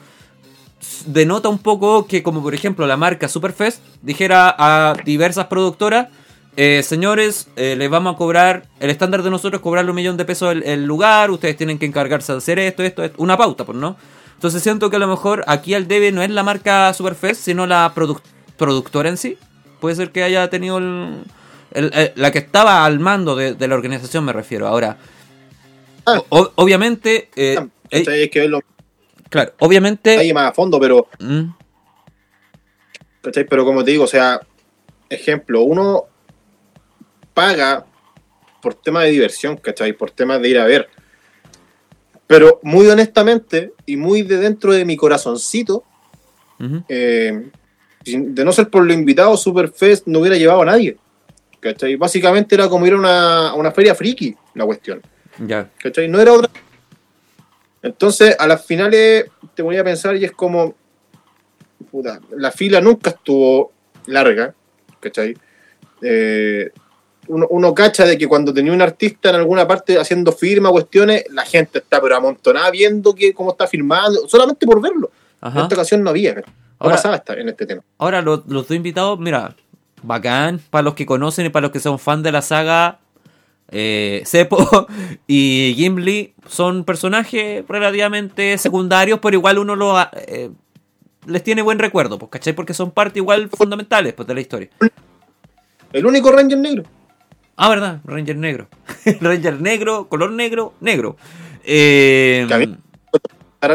denota 1.05 1.47
un 1.49 1.59
poco 1.59 2.05
que, 2.05 2.23
como 2.23 2.41
por 2.41 2.53
ejemplo 2.53 2.87
la 2.87 2.97
marca 2.97 3.29
Superfest 3.29 3.81
dijera 4.01 4.53
a 4.57 4.95
diversas 5.05 5.47
productoras, 5.47 6.07
eh, 6.57 6.83
señores, 6.83 7.47
eh, 7.55 7.75
les 7.77 7.89
vamos 7.89 8.15
a 8.15 8.17
cobrar, 8.17 8.67
el 8.79 8.89
estándar 8.89 9.23
de 9.23 9.29
nosotros 9.29 9.59
es 9.59 9.63
cobrarle 9.63 9.91
un 9.91 9.95
millón 9.95 10.17
de 10.17 10.25
pesos 10.25 10.51
el, 10.53 10.63
el 10.63 10.85
lugar, 10.85 11.29
ustedes 11.31 11.57
tienen 11.57 11.77
que 11.79 11.85
encargarse 11.85 12.31
de 12.31 12.37
hacer 12.37 12.59
esto, 12.59 12.83
esto, 12.83 13.03
esto, 13.03 13.21
una 13.21 13.37
pauta, 13.37 13.65
pues, 13.65 13.77
¿no? 13.77 13.97
Entonces 14.35 14.61
siento 14.63 14.89
que 14.89 14.95
a 14.97 14.99
lo 14.99 15.07
mejor 15.07 15.43
aquí 15.47 15.73
al 15.73 15.87
debe 15.87 16.11
no 16.11 16.21
es 16.21 16.29
la 16.29 16.43
marca 16.43 16.93
Superfest, 16.93 17.41
sino 17.41 17.65
la 17.67 17.93
produc- 17.95 18.21
productora 18.57 19.09
en 19.09 19.17
sí. 19.17 19.37
Puede 19.79 19.95
ser 19.95 20.11
que 20.11 20.23
haya 20.23 20.49
tenido 20.49 20.77
el, 20.77 21.23
el- 21.71 21.91
el- 21.93 22.11
la 22.15 22.31
que 22.31 22.39
estaba 22.39 22.85
al 22.85 22.99
mando 22.99 23.35
de, 23.35 23.53
de 23.53 23.67
la 23.67 23.75
organización, 23.75 24.23
me 24.25 24.33
refiero. 24.33 24.67
Ahora, 24.67 24.97
Ah. 26.05 26.21
o- 26.29 26.51
obviamente, 26.55 27.29
eh, 27.35 27.57
eh. 27.89 28.03
Hay 28.07 28.29
que 28.29 28.49
claro, 29.29 29.53
obviamente... 29.59 30.17
ahí 30.17 30.33
más 30.33 30.51
a 30.51 30.53
fondo, 30.53 30.79
pero, 30.79 31.07
Mm, 31.19 31.49
¿cachai? 33.21 33.45
Pero 33.45 33.65
como 33.65 33.83
te 33.83 33.91
digo, 33.91 34.03
o 34.03 34.07
sea, 34.07 34.39
ejemplo, 35.09 35.61
uno 35.63 36.03
paga 37.35 37.85
por 38.63 38.73
tema 38.73 39.03
de 39.03 39.11
diversión, 39.11 39.57
¿cachai? 39.57 39.93
Por 39.93 40.09
temas 40.09 40.41
de 40.41 40.49
ir 40.49 40.57
a 40.57 40.65
ver. 40.65 40.89
Pero 42.25 42.59
muy 42.63 42.87
honestamente 42.87 43.73
y 43.85 43.97
muy 43.97 44.23
de 44.23 44.37
dentro 44.37 44.73
de 44.73 44.83
mi 44.85 44.97
corazoncito, 44.97 45.83
ujú. 46.59 46.83
eh, 46.89 47.51
sin- 48.03 48.33
de 48.33 48.43
no 48.43 48.51
ser 48.51 48.69
por 48.69 48.83
lo 48.83 48.91
invitado, 48.93 49.37
Superfest 49.37 50.07
no 50.07 50.19
hubiera 50.21 50.35
llevado 50.37 50.63
a 50.63 50.65
nadie. 50.65 50.97
¿Cachai? 51.59 51.95
Básicamente 51.95 52.55
era 52.55 52.67
como 52.67 52.87
ir 52.87 52.93
a 52.93 52.97
una, 52.97 53.49
a 53.49 53.53
una 53.53 53.71
feria 53.71 53.93
friki, 53.93 54.35
la 54.55 54.65
cuestión. 54.65 55.01
Ya. 55.39 55.69
¿Cachai? 55.79 56.07
No 56.07 56.19
era 56.19 56.33
otra. 56.33 56.49
Entonces, 57.83 58.35
a 58.39 58.47
las 58.47 58.65
finales 58.65 59.25
te 59.53 59.61
voy 59.61 59.77
a 59.77 59.83
pensar 59.83 60.15
y 60.15 60.25
es 60.25 60.31
como. 60.31 60.73
Puta, 61.91 62.19
la 62.35 62.51
fila 62.51 62.81
nunca 62.81 63.11
estuvo 63.11 63.71
larga. 64.07 64.53
¿Cachai? 64.99 65.35
Eh, 66.01 66.71
uno, 67.27 67.47
uno 67.49 67.73
cacha 67.73 68.05
de 68.05 68.17
que 68.17 68.27
cuando 68.27 68.53
tenía 68.53 68.71
un 68.73 68.81
artista 68.81 69.29
en 69.29 69.35
alguna 69.35 69.67
parte 69.67 69.97
haciendo 69.99 70.31
firma, 70.31 70.69
cuestiones, 70.69 71.25
la 71.31 71.43
gente 71.45 71.79
está 71.79 72.01
pero 72.01 72.15
amontonada 72.15 72.69
viendo 72.71 73.13
que 73.13 73.33
cómo 73.33 73.51
está 73.51 73.67
firmando, 73.67 74.27
solamente 74.27 74.65
por 74.65 74.81
verlo. 74.81 75.11
En 75.41 75.47
Ajá. 75.49 75.61
esta 75.63 75.75
ocasión 75.75 76.03
no 76.03 76.09
había. 76.09 76.33
No 76.35 76.41
Ahora- 76.79 76.95
pasaba 76.95 77.23
en 77.37 77.49
este 77.49 77.65
tema. 77.65 77.81
Ahora, 77.97 78.21
lo- 78.21 78.43
los, 78.47 78.67
dos 78.67 78.71
invitados, 78.71 79.19
mira, 79.19 79.55
bacán, 80.03 80.59
para 80.69 80.81
los 80.83 80.93
que 80.93 81.05
conocen 81.05 81.45
y 81.45 81.49
para 81.49 81.63
los 81.63 81.71
que 81.71 81.79
son 81.79 81.99
fan 81.99 82.21
de 82.23 82.31
la 82.31 82.41
saga, 82.41 82.99
eh, 83.71 84.21
Seppo 84.25 84.57
y 85.27 85.73
Gimli 85.75 86.33
son 86.47 86.83
personajes 86.83 87.63
relativamente 87.67 88.57
secundarios, 88.57 89.19
pero 89.21 89.35
igual 89.37 89.57
uno 89.59 89.75
lo, 89.75 89.99
eh, 90.27 90.51
les 91.25 91.43
tiene 91.43 91.61
buen 91.63 91.79
recuerdo, 91.79 92.19
pues, 92.19 92.29
¿cachai? 92.29 92.53
Porque 92.53 92.73
son 92.73 92.91
parte 92.91 93.19
igual 93.19 93.49
fundamentales 93.49 94.13
pues, 94.13 94.27
de 94.27 94.33
la 94.35 94.41
historia. 94.41 94.69
El 95.93 96.05
único 96.05 96.31
Ranger 96.31 96.57
negro. 96.57 96.83
Ah, 97.57 97.69
verdad, 97.69 98.01
Ranger 98.05 98.35
negro. 98.37 98.67
Ranger 99.21 99.61
negro, 99.61 100.07
color 100.09 100.31
negro, 100.31 100.73
negro. 100.81 101.15
Eh, 101.63 102.45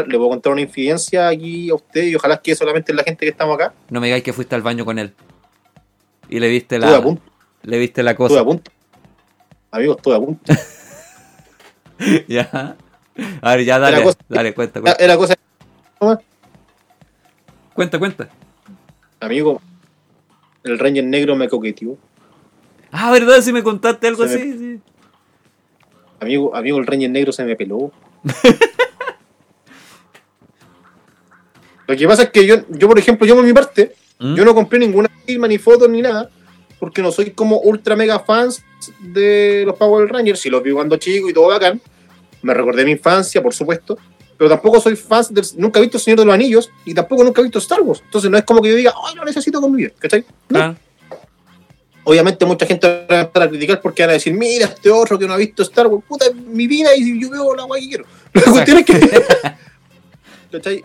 le 0.07 0.17
voy 0.17 0.27
a 0.27 0.29
contar 0.29 0.53
una 0.53 0.61
infidencia 0.61 1.27
aquí 1.27 1.69
a 1.69 1.75
usted 1.75 2.03
y 2.03 2.15
ojalá 2.15 2.37
que 2.41 2.55
solamente 2.55 2.93
la 2.93 3.03
gente 3.03 3.25
que 3.25 3.31
estamos 3.31 3.55
acá. 3.55 3.73
no 3.89 3.99
me 3.99 4.07
digáis 4.07 4.23
que 4.23 4.31
fuiste 4.33 4.55
al 4.55 4.61
baño 4.61 4.85
con 4.85 4.99
él. 4.99 5.13
Y 6.29 6.39
le 6.39 6.47
viste 6.47 6.75
Estuve 6.75 6.89
a 6.93 6.97
la, 6.97 7.03
punto. 7.03 7.21
le 7.63 7.77
viste 7.79 8.03
la 8.03 8.11
Estuve 8.11 8.27
cosa. 8.29 8.39
a 8.41 8.45
punto. 8.45 8.71
Amigo, 9.71 9.95
estuve 9.97 10.15
a 10.15 10.19
punto. 10.19 10.53
ya. 12.27 12.75
A 13.41 13.55
ver, 13.55 13.65
ya 13.65 13.79
dale, 13.79 13.97
Era 13.97 14.05
cosa- 14.05 14.17
dale, 14.29 14.53
cuenta, 14.53 14.79
cuenta. 14.81 15.03
era 15.03 15.17
cosa. 15.17 15.35
Cuenta, 17.73 17.99
cuenta. 17.99 18.29
Amigo, 19.19 19.61
el 20.63 20.79
Ranger 20.79 21.03
negro 21.03 21.35
me 21.35 21.49
coqueteó. 21.49 21.97
Ah, 22.91 23.11
¿verdad? 23.11 23.41
Si 23.41 23.53
me 23.53 23.63
contaste 23.63 24.07
algo 24.07 24.27
Se 24.27 24.35
así, 24.35 24.57
sí. 24.57 24.79
Amigo, 26.19 26.55
amigo, 26.55 26.77
el 26.77 26.85
Ranger 26.85 27.09
negro 27.09 27.31
se 27.31 27.43
me 27.43 27.55
peló. 27.55 27.91
Lo 31.87 31.97
que 31.97 32.07
pasa 32.07 32.23
es 32.23 32.29
que 32.29 32.45
yo, 32.45 32.55
yo 32.69 32.87
por 32.87 32.99
ejemplo, 32.99 33.25
yo 33.27 33.35
por 33.35 33.43
mi 33.43 33.53
parte, 33.53 33.95
¿Mm? 34.19 34.35
yo 34.35 34.45
no 34.45 34.53
compré 34.53 34.79
ninguna 34.79 35.09
firma, 35.25 35.47
ni 35.47 35.57
fotos, 35.57 35.89
ni 35.89 36.01
nada, 36.01 36.29
porque 36.79 37.01
no 37.01 37.11
soy 37.11 37.31
como 37.31 37.59
ultra 37.59 37.95
mega 37.95 38.19
fans 38.19 38.63
de 38.99 39.63
los 39.65 39.75
Power 39.75 40.07
Rangers. 40.09 40.39
Si 40.39 40.49
los 40.49 40.63
vi 40.63 40.71
cuando 40.71 40.95
chico 40.97 41.29
y 41.29 41.33
todo 41.33 41.47
bacán, 41.47 41.81
me 42.43 42.53
recordé 42.53 42.85
mi 42.85 42.91
infancia, 42.91 43.41
por 43.41 43.53
supuesto, 43.53 43.97
pero 44.37 44.49
tampoco 44.49 44.79
soy 44.79 44.95
fan, 44.95 45.25
del, 45.31 45.45
nunca 45.57 45.79
he 45.79 45.81
visto 45.81 45.97
El 45.97 46.03
Señor 46.03 46.19
de 46.19 46.25
los 46.25 46.33
Anillos 46.33 46.71
y 46.85 46.93
tampoco 46.93 47.23
nunca 47.23 47.41
he 47.41 47.43
visto 47.43 47.59
Star 47.59 47.81
Wars. 47.81 48.01
Entonces 48.05 48.29
no 48.31 48.37
es 48.37 48.43
como 48.43 48.61
que 48.61 48.69
yo 48.69 48.75
diga, 48.75 48.93
ay, 49.07 49.15
lo 49.15 49.25
necesito 49.25 49.59
con 49.59 49.71
mi 49.71 49.83
vida, 49.83 49.91
¿cachai? 49.99 50.23
No. 50.49 50.59
Ah, 50.59 50.75
Obviamente 52.03 52.45
mucha 52.45 52.65
gente 52.65 52.87
va 52.87 53.17
a 53.17 53.21
empezar 53.21 53.43
a 53.43 53.49
criticar 53.49 53.81
porque 53.81 54.01
van 54.03 54.09
a 54.09 54.13
decir, 54.13 54.33
mira, 54.33 54.65
este 54.65 54.89
otro 54.89 55.19
que 55.19 55.27
no 55.27 55.33
ha 55.33 55.37
visto 55.37 55.61
Star 55.63 55.87
Wars, 55.87 56.03
puta, 56.07 56.25
es 56.25 56.35
mi 56.35 56.65
vida 56.67 56.95
y 56.95 57.21
yo 57.21 57.29
veo 57.29 57.55
la 57.55 57.63
guay 57.63 57.81
que 57.83 57.87
quiero. 57.89 58.05
La 58.33 58.41
cuestión 58.43 58.77
es 58.79 58.85
que... 58.85 59.23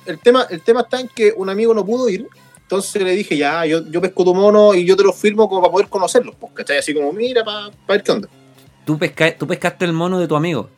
El 0.07 0.21
tema, 0.21 0.47
el 0.49 0.61
tema 0.63 0.83
está 0.83 1.01
en 1.01 1.09
que 1.09 1.33
un 1.37 1.51
amigo 1.51 1.75
no 1.75 1.85
pudo 1.85 2.09
ir, 2.09 2.29
entonces 2.63 3.03
le 3.03 3.11
dije, 3.11 3.37
ya, 3.37 3.67
yo, 3.67 3.85
yo 3.91 4.01
pesco 4.01 4.23
tu 4.25 4.33
mono 4.33 4.75
y 4.75 4.85
yo 4.85 4.95
te 4.97 5.03
lo 5.03 5.13
firmo 5.13 5.49
como 5.49 5.61
para 5.61 5.73
poder 5.73 5.89
conocerlos, 5.89 6.37
pues, 6.39 6.53
¿cachai? 6.53 6.79
Así 6.79 6.95
como, 6.95 7.13
mira, 7.13 7.43
para 7.45 7.71
ver 7.89 8.03
qué 8.05 8.13
onda. 8.13 8.29
¿tú, 8.85 8.97
pesca- 8.97 9.37
tú 9.37 9.45
pescaste 9.45 9.85
el 9.85 9.93
mono 9.93 10.21
de 10.21 10.29
tu 10.29 10.37
amigo. 10.37 10.71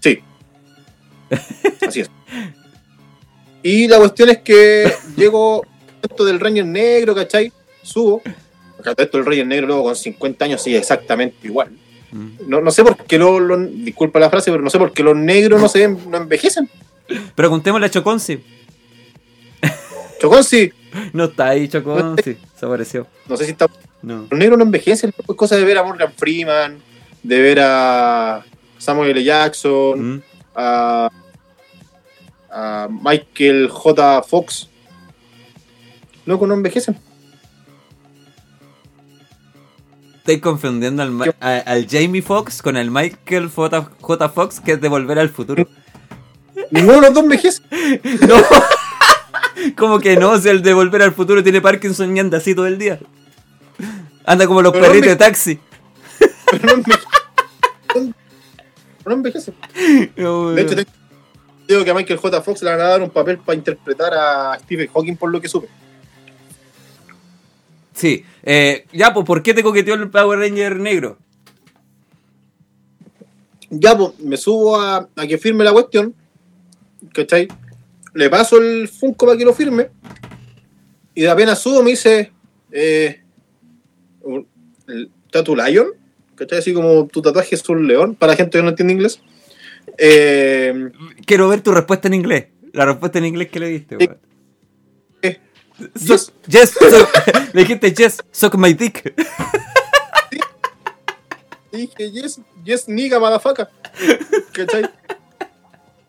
Sí. 0.00 0.20
Así 1.86 2.00
es. 2.00 2.10
Y 3.62 3.88
la 3.88 3.96
cuestión 3.96 4.28
es 4.28 4.38
que 4.42 4.92
llego 5.16 5.64
esto 6.02 6.24
del 6.26 6.38
Ranger 6.38 6.66
Negro, 6.66 7.14
¿cachai? 7.14 7.50
Subo. 7.82 8.20
Esto 8.90 9.18
del 9.18 9.26
Ranger 9.26 9.46
Negro 9.46 9.66
luego 9.66 9.84
con 9.84 9.96
50 9.96 10.44
años 10.44 10.62
sigue 10.62 10.78
exactamente 10.78 11.46
igual. 11.46 11.70
Mm. 12.10 12.28
No, 12.46 12.60
no 12.60 12.70
sé 12.70 12.82
por 12.84 12.96
qué 12.96 13.18
lo, 13.18 13.40
lo- 13.40 13.56
disculpa 13.58 14.18
la 14.20 14.28
frase, 14.30 14.50
pero 14.50 14.62
no 14.62 14.70
sé 14.70 14.78
por 14.78 14.92
qué 14.92 15.02
los 15.02 15.16
negros 15.16 15.60
no 15.60 15.68
se 15.68 15.80
ven- 15.86 15.98
no 16.10 16.16
envejecen. 16.18 16.68
Preguntémosle 17.34 17.86
a 17.86 17.90
Choconsi. 17.90 18.40
Chocón 20.20 20.44
sí, 20.44 20.72
No 21.12 21.24
está 21.24 21.48
ahí, 21.48 21.68
Choconsi. 21.68 22.36
Se 22.58 22.66
apareció. 22.66 23.06
no 23.28 23.36
sé 23.36 23.44
si 23.44 23.50
está. 23.52 23.66
No. 24.02 24.26
Los 24.30 24.38
negros 24.38 24.58
no 24.58 24.64
envejecen, 24.64 25.12
es 25.16 25.36
cosa 25.36 25.56
de 25.56 25.64
ver 25.64 25.78
a 25.78 25.82
Morgan 25.82 26.12
Freeman, 26.16 26.78
de 27.22 27.40
ver 27.40 27.58
a 27.60 28.44
Samuel 28.78 29.10
L. 29.10 29.24
Jackson, 29.24 30.16
Mm. 30.16 30.22
a, 30.54 31.10
a 32.50 32.88
Michael 32.90 33.68
J. 33.68 34.22
Fox. 34.22 34.68
Loco, 36.26 36.46
no 36.46 36.54
envejecen. 36.54 36.96
Estoy 40.22 40.38
confundiendo 40.40 41.02
al, 41.02 41.10
Ma- 41.10 41.34
a- 41.40 41.56
al 41.66 41.88
Jamie 41.88 42.22
Foxx 42.22 42.62
con 42.62 42.76
el 42.76 42.92
Michael 42.92 43.48
J. 43.50 43.90
J. 44.00 44.28
Fox, 44.28 44.60
que 44.60 44.72
es 44.72 44.80
de 44.80 44.88
Volver 44.88 45.18
al 45.18 45.30
Futuro. 45.30 45.66
De 46.70 46.82
los 46.82 47.12
dos 47.12 47.24
envejece. 47.24 47.60
No. 48.28 48.36
como 49.76 49.98
que 49.98 50.16
no, 50.16 50.34
el 50.36 50.62
de 50.62 50.72
Volver 50.74 51.02
al 51.02 51.12
Futuro 51.12 51.42
tiene 51.42 51.60
Parkinson 51.60 52.16
y 52.16 52.20
anda 52.20 52.38
así 52.38 52.54
todo 52.54 52.66
el 52.68 52.78
día. 52.78 53.00
Anda 54.24 54.46
como 54.46 54.62
los 54.62 54.72
Pero 54.72 54.86
perritos 54.86 55.08
de 55.08 55.16
taxi. 55.16 55.58
Pero 56.50 56.66
no 56.66 56.72
envejecen. 56.74 58.14
No 59.04 59.12
envejecen. 59.14 59.54
De 59.74 60.62
hecho, 60.62 60.76
tengo- 60.76 60.90
digo 61.66 61.84
que 61.84 61.90
a 61.90 61.94
Michael 61.94 62.18
J. 62.20 62.42
Fox 62.42 62.62
le 62.62 62.70
van 62.70 62.80
a 62.80 62.84
dar 62.84 63.02
un 63.02 63.10
papel 63.10 63.38
para 63.38 63.56
interpretar 63.56 64.12
a 64.14 64.56
Stephen 64.60 64.88
Hawking 64.94 65.16
por 65.16 65.30
lo 65.32 65.40
que 65.40 65.48
supe. 65.48 65.68
Sí. 67.92 68.24
Eh, 68.42 68.86
ya, 68.92 69.12
pues, 69.12 69.26
¿por 69.26 69.42
qué 69.42 69.54
te 69.54 69.62
coqueteó 69.62 69.94
el 69.94 70.10
Power 70.10 70.38
Ranger 70.38 70.76
negro? 70.78 71.18
Ya, 73.70 73.96
pues, 73.96 74.18
me 74.20 74.36
subo 74.36 74.80
a, 74.80 75.08
a 75.16 75.26
que 75.26 75.38
firme 75.38 75.64
la 75.64 75.72
cuestión. 75.72 76.14
¿Cachai? 77.12 77.48
Le 78.14 78.30
paso 78.30 78.58
el 78.58 78.88
Funko 78.88 79.26
para 79.26 79.38
que 79.38 79.44
lo 79.44 79.54
firme. 79.54 79.90
Y 81.14 81.22
de 81.22 81.30
apenas 81.30 81.58
subo 81.60 81.82
me 81.82 81.90
dice. 81.90 82.32
Eh, 82.70 83.20
Tattoo 85.30 85.56
Lion. 85.56 85.88
¿Cachai? 86.34 86.58
Así 86.58 86.72
como 86.72 87.06
tu 87.06 87.22
tatuaje 87.22 87.54
es 87.54 87.68
un 87.68 87.86
león. 87.86 88.14
Para 88.14 88.36
gente 88.36 88.58
que 88.58 88.62
no 88.62 88.70
entiende 88.70 88.94
inglés. 88.94 89.20
Eh, 89.98 90.90
Quiero 91.26 91.48
ver 91.48 91.60
tu 91.60 91.72
respuesta 91.72 92.08
en 92.08 92.14
inglés. 92.14 92.46
La 92.72 92.86
respuesta 92.86 93.18
en 93.18 93.26
inglés 93.26 93.50
que 93.50 93.60
le 93.60 93.68
diste, 93.68 93.96
weón. 93.96 94.18
Yes, 96.46 96.74
le 97.52 97.62
dijiste 97.62 97.92
yes, 97.92 98.22
suck 98.30 98.54
my 98.56 98.72
dick. 98.74 99.14
dije, 101.72 102.10
yes, 102.10 102.40
yes, 102.64 102.88
nigga, 102.88 103.18
motherfucker. 103.18 103.68
¿Cachai? 104.52 104.88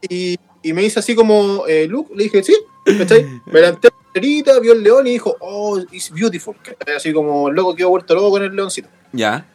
Y, 0.02 0.38
y 0.62 0.74
me 0.74 0.82
dice 0.82 1.00
así 1.00 1.16
como, 1.16 1.66
eh, 1.68 1.88
Luke, 1.88 2.12
le 2.16 2.26
dije, 2.26 2.44
sí, 2.44 2.56
¿cachai? 2.98 3.24
Me 3.46 3.62
levanté 3.62 3.90
la 4.46 4.60
vio 4.60 4.74
el 4.74 4.84
león 4.84 5.08
y 5.08 5.12
dijo, 5.12 5.36
oh, 5.40 5.80
it's 5.92 6.12
beautiful. 6.12 6.56
¿cachai? 6.62 6.96
Así 6.96 7.14
como 7.14 7.50
el 7.50 7.56
loco 7.56 7.76
quedó 7.76 7.90
vuelto 7.90 8.14
loco 8.14 8.32
con 8.32 8.44
el 8.44 8.56
leoncito. 8.56 8.90
Ya. 9.12 9.46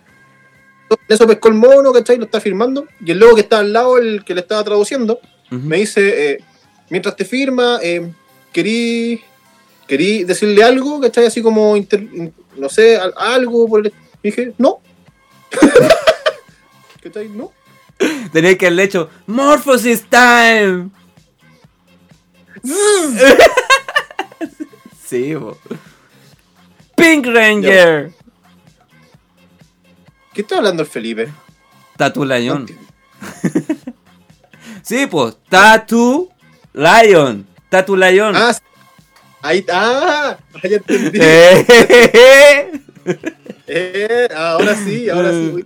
En 0.90 0.96
eso 1.08 1.26
pescó 1.26 1.48
el 1.48 1.54
mono, 1.54 1.92
¿cachai? 1.92 2.16
Lo 2.16 2.25
está 2.25 2.40
firmando. 2.40 2.87
Y 3.04 3.10
el 3.10 3.18
loco 3.18 3.34
que 3.37 3.42
estaba 3.42 3.60
al 3.60 3.72
lado, 3.72 3.98
el 3.98 4.25
que 4.25 4.34
le 4.34 4.40
estaba 4.40 4.64
traduciendo, 4.64 5.20
me 5.50 5.76
dice, 5.78 6.32
eh, 6.32 6.44
mientras 6.90 7.14
te 7.14 7.25
firma, 7.25 7.78
eh, 7.82 8.10
querí, 8.52 9.22
querí 9.88 10.23
decirle 10.25 10.62
algo, 10.62 11.00
¿cachai? 11.00 11.26
Así 11.26 11.42
como, 11.42 11.76
inter- 11.76 12.07
no 12.57 12.68
sé, 12.68 12.97
al- 12.97 13.14
algo 13.16 13.66
por 13.68 13.85
el... 13.87 13.92
Y 14.23 14.28
dije, 14.30 14.52
no. 14.59 14.80
¿Cachai? 17.02 17.28
No. 17.30 17.50
Tenía 18.33 18.57
que 18.57 18.66
haberle 18.66 18.85
hecho 18.85 19.11
Morphosis 19.26 20.04
Time. 20.09 20.90
sí, 25.07 25.35
po. 25.35 25.57
Pink 26.97 27.26
Ranger. 27.26 28.12
¿Qué 30.35 30.42
está 30.42 30.59
hablando 30.59 30.83
el 30.83 30.88
Felipe? 30.88 31.28
Tatu 31.97 32.25
No 32.25 32.37
Lion. 32.37 32.59
entiendo. 32.61 32.85
Sí, 34.83 35.07
pues. 35.07 35.37
Tatu 35.50 36.30
Lion. 36.73 37.47
Tatu 37.68 37.95
Lion. 37.97 38.35
Ah, 38.35 38.57
ahí 39.42 39.64
ah, 39.73 40.38
ya 40.62 40.76
entendí. 40.76 41.18
Eh. 43.71 44.28
Ahora 44.35 44.75
sí, 44.75 45.09
ahora 45.11 45.30
sí. 45.30 45.64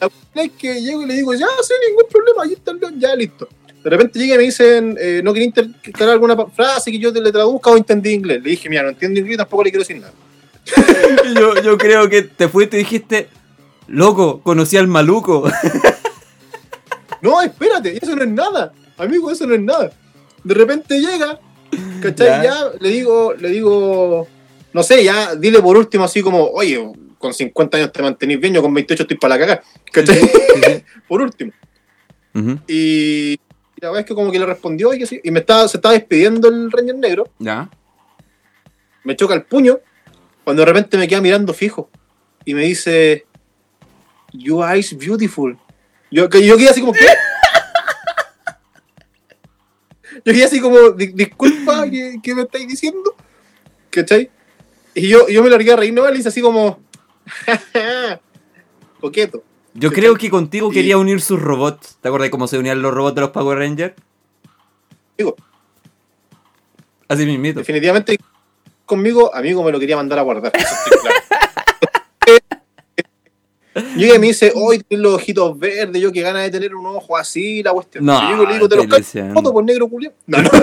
La 0.00 0.08
cuestión 0.08 0.46
es 0.46 0.50
que 0.52 0.80
llego 0.80 1.02
y 1.02 1.06
le 1.06 1.14
digo, 1.14 1.34
ya, 1.34 1.46
sin 1.62 1.76
ningún 1.88 2.08
problema, 2.10 2.44
ahí 2.44 2.52
está 2.52 2.70
el 2.70 2.78
león, 2.78 3.00
ya 3.00 3.14
listo. 3.16 3.48
De 3.82 3.90
repente 3.90 4.18
llega 4.18 4.34
y 4.34 4.38
me 4.38 4.44
dicen, 4.44 4.96
eh, 5.00 5.20
no 5.24 5.32
quería 5.32 5.46
intercalar 5.46 6.14
alguna 6.14 6.36
frase 6.46 6.92
que 6.92 6.98
yo 6.98 7.12
te 7.12 7.20
le 7.20 7.32
traduzca 7.32 7.70
o 7.70 7.76
entendí 7.76 8.10
inglés. 8.10 8.42
Le 8.42 8.50
dije, 8.50 8.68
mira, 8.68 8.84
no 8.84 8.90
entiendo 8.90 9.18
inglés, 9.20 9.38
tampoco 9.38 9.64
le 9.64 9.70
quiero 9.70 9.82
decir 9.82 10.00
nada. 10.00 10.12
yo, 11.36 11.60
yo 11.60 11.78
creo 11.78 12.08
que 12.08 12.22
te 12.22 12.48
fuiste 12.48 12.76
y 12.76 12.80
dijiste, 12.80 13.28
loco, 13.88 14.40
conocí 14.42 14.76
al 14.76 14.86
maluco. 14.86 15.48
No, 17.22 17.40
espérate, 17.40 17.96
eso 18.02 18.16
no 18.16 18.24
es 18.24 18.28
nada. 18.28 18.72
Amigo, 18.98 19.30
eso 19.30 19.46
no 19.46 19.54
es 19.54 19.60
nada. 19.60 19.92
De 20.42 20.54
repente 20.54 20.98
llega, 20.98 21.38
¿cachai? 22.02 22.26
Ya. 22.26 22.42
Ya, 22.44 22.70
le 22.80 22.88
digo, 22.90 23.34
le 23.34 23.48
digo, 23.48 24.28
no 24.72 24.82
sé, 24.82 25.04
ya, 25.04 25.34
dile 25.34 25.60
por 25.60 25.76
último 25.76 26.04
así 26.04 26.22
como, 26.22 26.44
oye, 26.50 26.92
con 27.18 27.32
50 27.32 27.76
años 27.76 27.92
te 27.92 28.02
mantenís 28.02 28.40
bien, 28.40 28.54
yo 28.54 28.62
con 28.62 28.74
28 28.74 29.02
estoy 29.04 29.16
para 29.16 29.36
la 29.36 29.40
cagar. 29.40 29.62
¿Cachai? 29.92 30.20
por 31.08 31.22
último. 31.22 31.52
Y, 32.66 33.32
y 33.34 33.38
la 33.80 33.88
verdad 33.88 34.00
es 34.00 34.06
que 34.06 34.14
como 34.14 34.32
que 34.32 34.38
le 34.38 34.46
respondió 34.46 34.92
y, 34.94 34.98
que 34.98 35.06
sí, 35.06 35.20
y 35.22 35.30
me 35.30 35.40
estaba, 35.40 35.68
se 35.68 35.76
estaba 35.76 35.94
despidiendo 35.94 36.48
el 36.48 36.70
Ranger 36.72 36.96
negro, 36.96 37.28
Ya. 37.38 37.68
me 39.04 39.14
choca 39.16 39.34
el 39.34 39.42
puño, 39.44 39.80
cuando 40.44 40.62
de 40.62 40.66
repente 40.66 40.96
me 40.96 41.06
queda 41.06 41.20
mirando 41.20 41.52
fijo 41.54 41.90
y 42.44 42.54
me 42.54 42.62
dice, 42.62 43.26
You 44.32 44.64
eyes 44.64 44.96
beautiful. 44.96 45.58
Yo, 46.10 46.28
yo 46.28 46.56
quedé 46.56 46.68
así 46.70 46.80
como, 46.80 46.92
¿qué? 46.92 47.06
Yo 50.24 50.32
quedé 50.32 50.44
así 50.44 50.60
como, 50.60 50.90
"Di- 50.90 51.08
disculpa, 51.14 51.88
¿qué, 51.90 52.18
qué 52.22 52.34
me 52.34 52.42
estáis 52.42 52.68
diciendo? 52.68 53.14
¿Cachai? 53.90 54.30
Y 54.94 55.08
yo, 55.08 55.28
yo 55.28 55.42
me 55.42 55.50
largué 55.50 55.72
a 55.72 55.76
reír, 55.76 55.92
no, 55.92 56.08
le 56.08 56.18
hice 56.18 56.28
así 56.28 56.40
como, 56.40 56.80
coqueto. 59.00 59.42
Yo 59.74 59.90
creo 59.90 60.14
que 60.16 60.28
contigo 60.30 60.70
Y- 60.70 60.74
quería 60.74 60.98
unir 60.98 61.20
sus 61.20 61.40
robots. 61.40 61.96
¿Te 62.00 62.08
acuerdas 62.08 62.30
cómo 62.30 62.46
se 62.46 62.58
unían 62.58 62.82
los 62.82 62.92
robots 62.92 63.14
de 63.14 63.20
los 63.22 63.30
Power 63.30 63.58
Rangers? 63.58 63.94
Digo, 65.16 65.34
Así 67.08 67.26
mismito. 67.26 67.60
definitivamente 67.60 68.18
conmigo, 68.86 69.34
amigo, 69.34 69.62
me 69.64 69.72
lo 69.72 69.78
quería 69.80 69.96
mandar 69.96 70.18
a 70.18 70.22
guardar. 70.22 70.52
eso 70.54 70.66
estoy 70.84 70.98
claro. 71.00 71.16
Llega 73.96 74.16
y 74.16 74.18
me 74.18 74.26
dice, 74.28 74.52
hoy 74.54 74.80
tienes 74.80 75.02
los 75.02 75.14
ojitos 75.14 75.58
verdes, 75.58 76.00
yo 76.02 76.12
que 76.12 76.20
ganas 76.20 76.42
de 76.42 76.50
tener 76.50 76.74
un 76.74 76.84
ojo 76.86 77.16
así, 77.16 77.62
la 77.62 77.72
cuestión. 77.72 78.04
No, 78.04 78.30
yo 78.36 78.44
le 78.46 78.54
digo, 78.54 78.68
te 78.68 78.76
los 78.76 78.88
deseando. 78.88 79.34
foto 79.34 79.52
por 79.52 79.64
negro 79.64 79.88
culiao. 79.88 80.12
No, 80.26 80.42
no. 80.42 80.50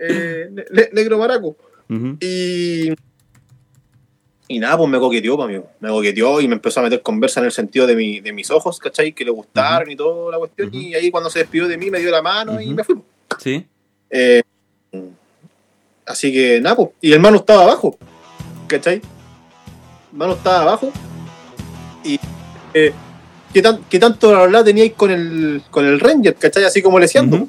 Eh, 0.00 0.48
ne- 0.52 0.64
ne- 0.70 0.88
negro 0.92 1.18
maraco. 1.18 1.56
Ujú. 1.90 2.16
Y. 2.20 2.92
Y 4.50 4.58
nada, 4.60 4.78
pues 4.78 4.88
me 4.88 4.98
coqueteó, 4.98 5.36
pues, 5.36 5.44
amigo. 5.46 5.68
Me 5.80 5.88
coqueteó 5.88 6.40
y 6.40 6.48
me 6.48 6.54
empezó 6.54 6.80
a 6.80 6.84
meter 6.84 7.02
conversa 7.02 7.40
en 7.40 7.46
el 7.46 7.52
sentido 7.52 7.86
de, 7.86 7.94
mi, 7.96 8.20
de 8.20 8.32
mis 8.32 8.50
ojos, 8.50 8.78
¿cachai? 8.78 9.12
Que 9.12 9.24
le 9.24 9.30
gustaron 9.30 9.90
y 9.90 9.96
toda 9.96 10.30
la 10.32 10.38
cuestión. 10.38 10.70
Y 10.72 10.94
ahí 10.94 11.10
cuando 11.10 11.28
se 11.28 11.40
despidió 11.40 11.66
de 11.68 11.76
mí 11.76 11.90
me 11.90 11.98
dio 11.98 12.10
la 12.10 12.22
mano 12.22 12.60
y 12.60 12.72
me 12.72 12.82
fui. 12.84 12.96
Sí. 13.38 13.66
Eh, 14.08 14.42
así 16.06 16.32
que 16.32 16.60
nada, 16.60 16.76
pues. 16.76 16.90
Y 17.02 17.12
el 17.12 17.20
mano 17.20 17.36
estaba 17.38 17.64
abajo. 17.64 17.98
¿Cachai? 18.68 19.02
Mano 20.12 20.34
estaba 20.34 20.62
abajo. 20.62 20.92
Y. 22.04 22.18
Eh, 22.74 22.92
¿qué, 23.52 23.62
tan, 23.62 23.80
¿Qué 23.88 23.98
tanto 23.98 24.34
hablar 24.36 24.64
teníais 24.64 24.92
con 24.94 25.10
el, 25.10 25.62
con 25.70 25.86
el 25.86 26.00
Ranger? 26.00 26.34
¿Cachai? 26.36 26.64
Así 26.64 26.82
como 26.82 26.98
le 26.98 27.06
decían. 27.06 27.32
Ujú. 27.32 27.48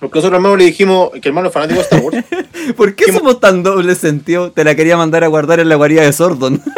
Porque 0.00 0.18
nosotros 0.18 0.38
hermano 0.38 0.56
le 0.56 0.64
dijimos 0.64 1.10
que 1.10 1.18
el 1.18 1.26
hermano 1.26 1.48
es 1.48 1.54
fanático 1.54 1.78
de 1.80 1.84
Star 1.84 2.00
Wars. 2.00 2.24
¿Por 2.76 2.94
qué 2.94 3.04
¿Qué 3.06 3.12
mo- 3.12 3.18
somos 3.18 3.40
tan 3.40 3.62
doble 3.62 3.94
sentido? 3.94 4.50
Te 4.50 4.64
la 4.64 4.74
quería 4.74 4.96
mandar 4.96 5.24
a 5.24 5.26
guardar 5.26 5.60
en 5.60 5.68
la 5.68 5.74
guarida 5.76 6.02
de 6.02 6.12
Sordon. 6.12 6.62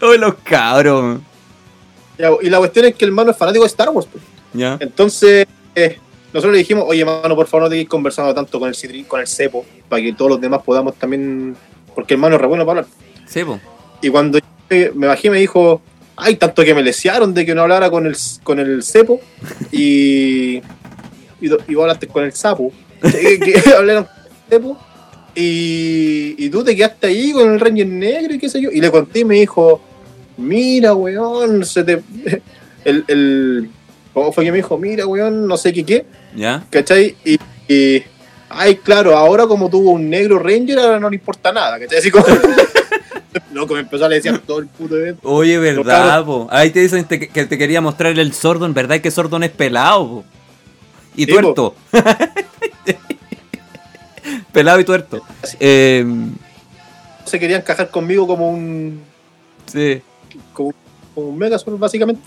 oh, 0.00 0.14
los 0.14 0.34
cabros. 0.44 1.20
Ya, 2.18 2.30
y 2.40 2.50
la 2.50 2.58
cuestión 2.58 2.86
es 2.86 2.94
que 2.94 3.04
el 3.04 3.10
hermano 3.10 3.30
es 3.32 3.36
fanático 3.36 3.64
de 3.64 3.68
Star 3.68 3.88
Wars. 3.90 4.06
pues. 4.10 4.22
Ya. 4.52 4.76
Entonces, 4.80 5.46
eh, 5.74 5.98
nosotros 6.32 6.52
le 6.52 6.58
dijimos, 6.58 6.84
oye, 6.86 7.00
hermano, 7.00 7.34
por 7.34 7.46
favor 7.46 7.64
no 7.64 7.70
te 7.70 7.76
quedes 7.76 7.88
conversando 7.88 8.34
tanto 8.34 8.58
con 8.60 8.68
el 8.68 8.74
Citri, 8.74 9.04
con 9.04 9.20
el 9.20 9.26
Cepo, 9.26 9.64
para 9.88 10.02
que 10.02 10.12
todos 10.12 10.30
los 10.32 10.40
demás 10.40 10.62
podamos 10.62 10.94
también. 10.96 11.56
Porque 11.94 12.14
el 12.14 12.18
hermano 12.18 12.36
es 12.36 12.40
re 12.42 12.46
bueno 12.48 12.66
para 12.66 12.80
hablar. 12.80 12.94
Sí, 13.26 13.44
po. 13.44 13.58
Y 14.02 14.08
cuando 14.10 14.38
yo 14.38 14.44
me- 14.94 15.06
bajé 15.06 15.30
me 15.30 15.38
dijo, 15.40 15.80
ay, 16.16 16.36
tanto 16.36 16.64
que 16.64 16.74
me 16.74 16.82
lesearon 16.82 17.32
de 17.34 17.44
que 17.46 17.54
no 17.54 17.62
hablara 17.62 17.90
con 17.90 18.06
el, 18.06 18.16
con 18.44 18.58
el 18.58 18.82
cepo 18.82 19.20
y, 19.72 20.56
y, 20.56 20.62
y 21.40 21.74
vos 21.74 21.82
hablaste 21.82 22.06
con 22.06 22.24
el 22.24 22.32
sapo. 22.32 22.72
que, 23.00 23.38
que 23.40 23.70
hablaron 23.76 24.04
con 24.04 24.12
el 24.14 24.32
cepo 24.50 24.78
y, 25.34 26.34
y 26.38 26.50
tú 26.50 26.62
te 26.64 26.74
quedaste 26.76 27.06
ahí 27.08 27.32
con 27.32 27.52
el 27.52 27.60
Ranger 27.60 27.86
negro 27.86 28.34
y 28.34 28.38
qué 28.38 28.48
sé 28.48 28.60
yo. 28.60 28.70
Y 28.70 28.80
le 28.80 28.90
conté 28.90 29.20
y 29.20 29.24
me 29.24 29.36
dijo, 29.36 29.80
mira, 30.36 30.94
weón, 30.94 31.64
se 31.64 31.84
te... 31.84 32.02
El, 32.84 33.04
el, 33.08 33.70
¿Cómo 34.18 34.32
fue 34.32 34.44
que 34.44 34.50
me 34.50 34.56
dijo? 34.58 34.76
Mira, 34.78 35.06
weón, 35.06 35.46
no 35.46 35.56
sé 35.56 35.72
qué 35.72 35.84
qué. 35.84 36.06
Ya. 36.34 36.64
¿Cachai? 36.70 37.16
Y, 37.24 37.38
y- 37.72 38.02
ay, 38.48 38.76
claro, 38.76 39.16
ahora 39.16 39.46
como 39.46 39.68
tuvo 39.70 39.92
un 39.92 40.08
negro 40.10 40.38
Ranger, 40.38 40.78
ahora 40.78 41.00
no 41.00 41.08
le 41.10 41.16
importa 41.16 41.52
nada, 41.52 41.78
¿cachai? 41.78 41.98
Así 41.98 42.10
como... 42.10 42.24
Loco, 43.52 43.74
me 43.74 43.80
empezó 43.80 44.06
a 44.06 44.08
decir 44.08 44.36
todo 44.40 44.58
el 44.58 44.66
puto 44.66 44.96
evento. 44.96 45.20
Oye, 45.28 45.58
verdad, 45.58 46.24
po. 46.24 46.48
Ahí 46.50 46.70
te 46.70 46.80
dicen 46.80 47.04
te- 47.04 47.28
que 47.28 47.44
te 47.44 47.58
quería 47.58 47.80
mostrar 47.80 48.18
el 48.18 48.32
Sordon. 48.32 48.74
¿Verdad 48.74 49.00
que 49.00 49.10
Sordon 49.10 49.42
es 49.44 49.50
pelado, 49.50 50.08
po? 50.08 50.24
Y 51.14 51.24
Sí, 51.24 51.32
tuerto. 51.32 51.74
pelado 54.52 54.80
y 54.80 54.84
tuerto. 54.84 55.20
Eh, 55.60 56.04
Se 57.24 57.38
querían 57.38 57.60
encajar 57.60 57.90
conmigo 57.90 58.26
como 58.26 58.50
un, 58.50 59.02
sí, 59.66 60.00
como, 60.52 60.72
como 61.14 61.28
un 61.28 61.38
Megazord, 61.38 61.78
básicamente. 61.78 62.22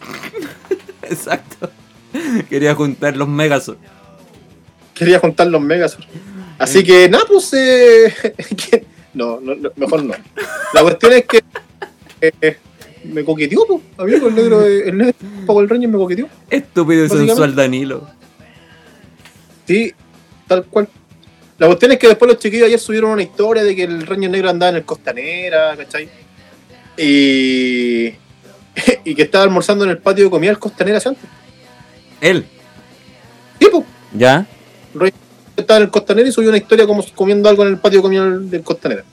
exacto. 1.04 1.70
Quería 2.50 2.76
juntar 2.76 3.16
los 3.18 3.28
Megazord. 3.28 3.78
Quería 4.94 5.20
juntar 5.20 5.48
los 5.48 5.62
Megazord. 5.62 6.06
Así 6.58 6.84
que, 6.84 7.10
nada, 7.10 7.24
pues... 7.28 7.52
eh, 7.54 8.14
que- 8.70 8.86
no, 9.14 9.40
no, 9.42 9.56
mejor 9.76 10.04
no. 10.04 10.14
La 10.74 10.82
cuestión 10.82 11.14
es 11.14 11.26
que... 11.26 11.44
eh, 12.22 12.58
me 13.04 13.24
coqueteó, 13.26 13.66
pues, 13.66 13.82
amigo, 13.98 14.28
el 14.28 14.36
negro, 14.36 14.64
el 14.66 14.98
negro 14.98 15.14
Power 15.48 15.68
Ranger 15.70 15.90
me 15.90 15.98
coqueteó. 15.98 16.30
Estúpido 16.50 17.06
y 17.06 17.10
sensual 17.10 17.56
Danilo. 17.56 18.08
Sí, 19.68 19.92
tal 20.48 20.66
cual. 20.66 20.88
La 21.58 21.68
cuestión 21.68 21.92
es 21.92 22.00
que 22.00 22.08
después 22.08 22.30
los 22.32 22.40
chiquillos 22.40 22.68
ayer 22.68 22.80
subieron 22.80 23.12
una 23.12 23.24
historia 23.24 23.64
de 23.64 23.76
que 23.76 23.84
el 23.84 24.06
Ranger 24.06 24.30
Negro 24.32 24.50
andaba 24.50 24.70
en 24.72 24.76
el 24.78 24.84
Costanera, 24.84 25.76
¿cachai? 25.78 26.10
Y, 26.98 28.08
y 29.06 29.16
que 29.16 29.22
estaba 29.24 29.44
almorzando 29.44 29.84
en 29.86 29.92
el 29.92 29.98
patio 29.98 30.26
de 30.26 30.30
comida 30.30 30.52
del 30.52 30.60
Costanera 30.60 30.98
hace 30.98 31.10
antes. 31.10 31.24
Él. 32.22 32.46
Tipo, 33.60 33.84
¿Ya? 34.14 34.46
estaba 35.56 35.78
en 35.78 35.84
el 35.84 35.92
Costanera 35.92 36.28
y 36.28 36.32
subió 36.32 36.50
una 36.50 36.58
historia 36.58 36.88
como 36.88 37.06
comiendo 37.14 37.48
algo 37.50 37.64
en 37.64 37.70
el 37.70 37.78
patio 37.78 38.02
comida 38.02 38.28
del, 38.30 38.64
Costanera. 38.64 39.04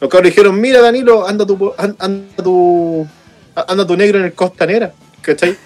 Los 0.00 0.08
cabros 0.10 0.30
dijeron, 0.30 0.60
mira 0.60 0.80
Danilo, 0.80 1.26
anda 1.26 1.44
tu, 1.44 1.72
an- 1.76 1.96
anda 1.98 2.42
tu, 2.44 3.06
anda 3.54 3.86
tu 3.86 3.96
negro 3.96 4.18
en 4.18 4.26
el 4.26 4.32
Costanera, 4.34 4.92
¿cachai? 5.20 5.56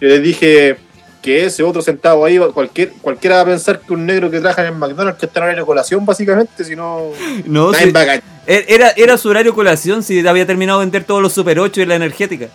Yo 0.00 0.08
les 0.08 0.22
dije 0.22 0.76
que 1.20 1.44
ese 1.44 1.62
otro 1.62 1.82
sentado 1.82 2.24
ahí, 2.24 2.38
cualquier, 2.54 2.92
cualquiera 3.02 3.36
va 3.36 3.42
a 3.42 3.46
pensar 3.46 3.80
que 3.80 3.92
un 3.92 4.06
negro 4.06 4.30
que 4.30 4.38
trabaja 4.40 4.62
en 4.62 4.68
el 4.68 4.78
McDonald's 4.78 5.18
que 5.18 5.26
está 5.26 5.40
en 5.40 5.44
horario 5.44 5.62
de 5.62 5.66
colación, 5.66 6.06
básicamente, 6.06 6.64
si 6.64 6.76
no... 6.76 7.10
No, 7.44 7.72
va 7.72 7.78
a 7.78 8.06
cachar. 8.06 8.22
Era, 8.46 8.90
era 8.96 9.18
su 9.18 9.28
horario 9.28 9.54
colación 9.54 10.02
si 10.02 10.26
había 10.26 10.46
terminado 10.46 10.78
de 10.80 10.86
vender 10.86 11.04
todos 11.04 11.20
los 11.20 11.32
Super 11.32 11.58
8 11.58 11.82
y 11.82 11.86
la 11.86 11.96
energética. 11.96 12.48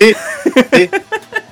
Sí, 0.00 0.14
sí. 0.72 0.90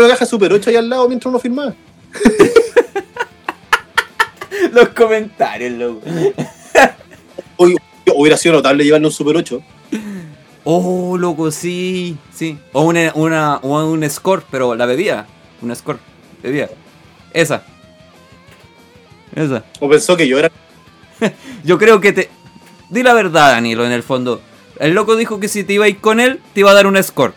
Una 0.00 0.08
caja 0.08 0.24
Super 0.24 0.50
8 0.50 0.70
ahí 0.70 0.76
al 0.76 0.88
lado 0.88 1.06
mientras 1.08 1.28
uno 1.28 1.38
firmaba. 1.38 1.74
Los 4.72 4.88
comentarios, 4.88 5.72
loco. 5.72 6.00
Hoy 7.58 7.76
hubiera 8.16 8.38
sido 8.38 8.54
notable 8.54 8.82
llevarle 8.82 9.08
un 9.08 9.12
Super 9.12 9.36
8. 9.36 9.62
Oh, 10.64 11.18
loco, 11.18 11.50
sí, 11.50 12.16
sí. 12.32 12.58
O 12.72 12.84
una, 12.84 13.12
una, 13.14 13.56
o 13.56 13.84
un 13.84 14.08
score, 14.08 14.42
pero 14.50 14.74
la 14.74 14.86
bebida. 14.86 15.26
Una 15.60 15.74
score, 15.74 15.98
bebida. 16.42 16.70
Esa. 17.34 17.62
Esa. 19.34 19.64
O 19.80 19.88
pensó 19.90 20.16
que 20.16 20.26
yo 20.26 20.38
era. 20.38 20.50
Yo 21.62 21.76
creo 21.76 22.00
que 22.00 22.14
te. 22.14 22.30
Di 22.88 23.02
la 23.02 23.12
verdad, 23.12 23.52
Danilo, 23.52 23.84
en 23.84 23.92
el 23.92 24.02
fondo. 24.02 24.40
El 24.78 24.94
loco 24.94 25.16
dijo 25.16 25.40
que 25.40 25.48
si 25.48 25.62
te 25.62 25.74
iba 25.74 25.84
a 25.84 25.88
ir 25.88 25.98
con 25.98 26.20
él, 26.20 26.40
te 26.54 26.60
iba 26.60 26.70
a 26.70 26.74
dar 26.74 26.86
un 26.86 27.02
score. 27.02 27.34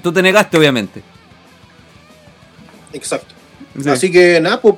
Tú 0.00 0.12
te 0.12 0.22
negaste, 0.22 0.56
obviamente. 0.56 1.02
Exacto. 2.92 3.34
Sí. 3.80 3.88
Así 3.88 4.10
que 4.12 4.40
nada, 4.40 4.60
pues. 4.60 4.74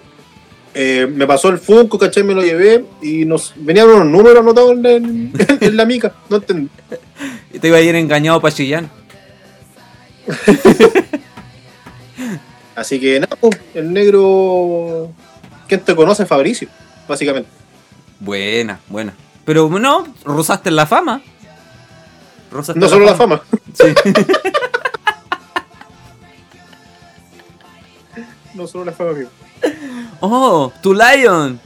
eh, 0.74 1.06
me 1.12 1.26
pasó 1.26 1.48
el 1.48 1.58
Funko, 1.58 1.98
¿cachai? 1.98 2.22
Me 2.24 2.34
lo 2.34 2.42
llevé 2.42 2.84
y 3.02 3.24
nos 3.24 3.52
venían 3.56 3.88
unos 3.88 4.06
números 4.06 4.38
anotados 4.40 4.72
en, 4.72 4.86
en- 4.86 5.32
en 5.60 5.76
la 5.76 5.84
mica. 5.84 6.14
No 6.28 6.36
entendí. 6.36 6.68
Y 7.52 7.58
te 7.58 7.68
iba 7.68 7.76
a 7.78 7.80
ir 7.80 7.94
engañado 7.96 8.40
para 8.40 8.54
Chillán. 8.54 8.90
Así 12.76 12.98
que 13.00 13.20
nada, 13.20 13.36
pues, 13.40 13.56
el 13.74 13.92
negro. 13.92 15.10
¿Quién 15.68 15.80
te 15.80 15.94
conoce? 15.94 16.26
Fabricio, 16.26 16.68
básicamente. 17.08 17.48
Buena, 18.20 18.80
buena. 18.88 19.14
Pero 19.44 19.68
no, 19.68 20.06
rozaste 20.24 20.70
la 20.70 20.86
fama. 20.86 21.22
Rozaste 22.50 22.80
No 22.80 22.88
solo 22.88 23.04
la 23.04 23.14
fama. 23.14 23.42
Sí. 23.74 23.86
No 28.54 28.66
solo 28.66 28.86
la 28.86 28.92
fama, 28.92 29.10
amigo. 29.10 29.30
Oh, 30.20 30.72
tu 30.80 30.94
Lion. 30.94 31.60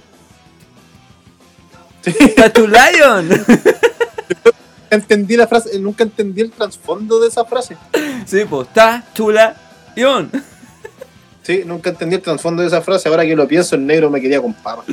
Está 2.04 2.50
tu 2.50 2.66
Lion. 2.66 3.28
Entendí 4.90 5.36
la 5.36 5.46
frase, 5.46 5.78
nunca 5.78 6.02
entendí 6.02 6.40
el 6.40 6.50
trasfondo 6.50 7.20
de 7.20 7.28
esa 7.28 7.44
frase. 7.44 7.76
Sí, 8.24 8.44
pues, 8.48 8.68
está 8.68 9.04
chula. 9.14 9.54
Lion. 9.94 10.30
Sí, 11.42 11.62
nunca 11.66 11.90
entendí 11.90 12.16
el 12.16 12.22
trasfondo 12.22 12.62
de 12.62 12.68
esa 12.68 12.80
frase. 12.80 13.08
Ahora 13.08 13.24
que 13.24 13.36
lo 13.36 13.46
pienso, 13.46 13.76
el 13.76 13.84
negro 13.86 14.10
me 14.10 14.20
quería 14.20 14.40
con 14.40 14.54
papa. 14.54 14.84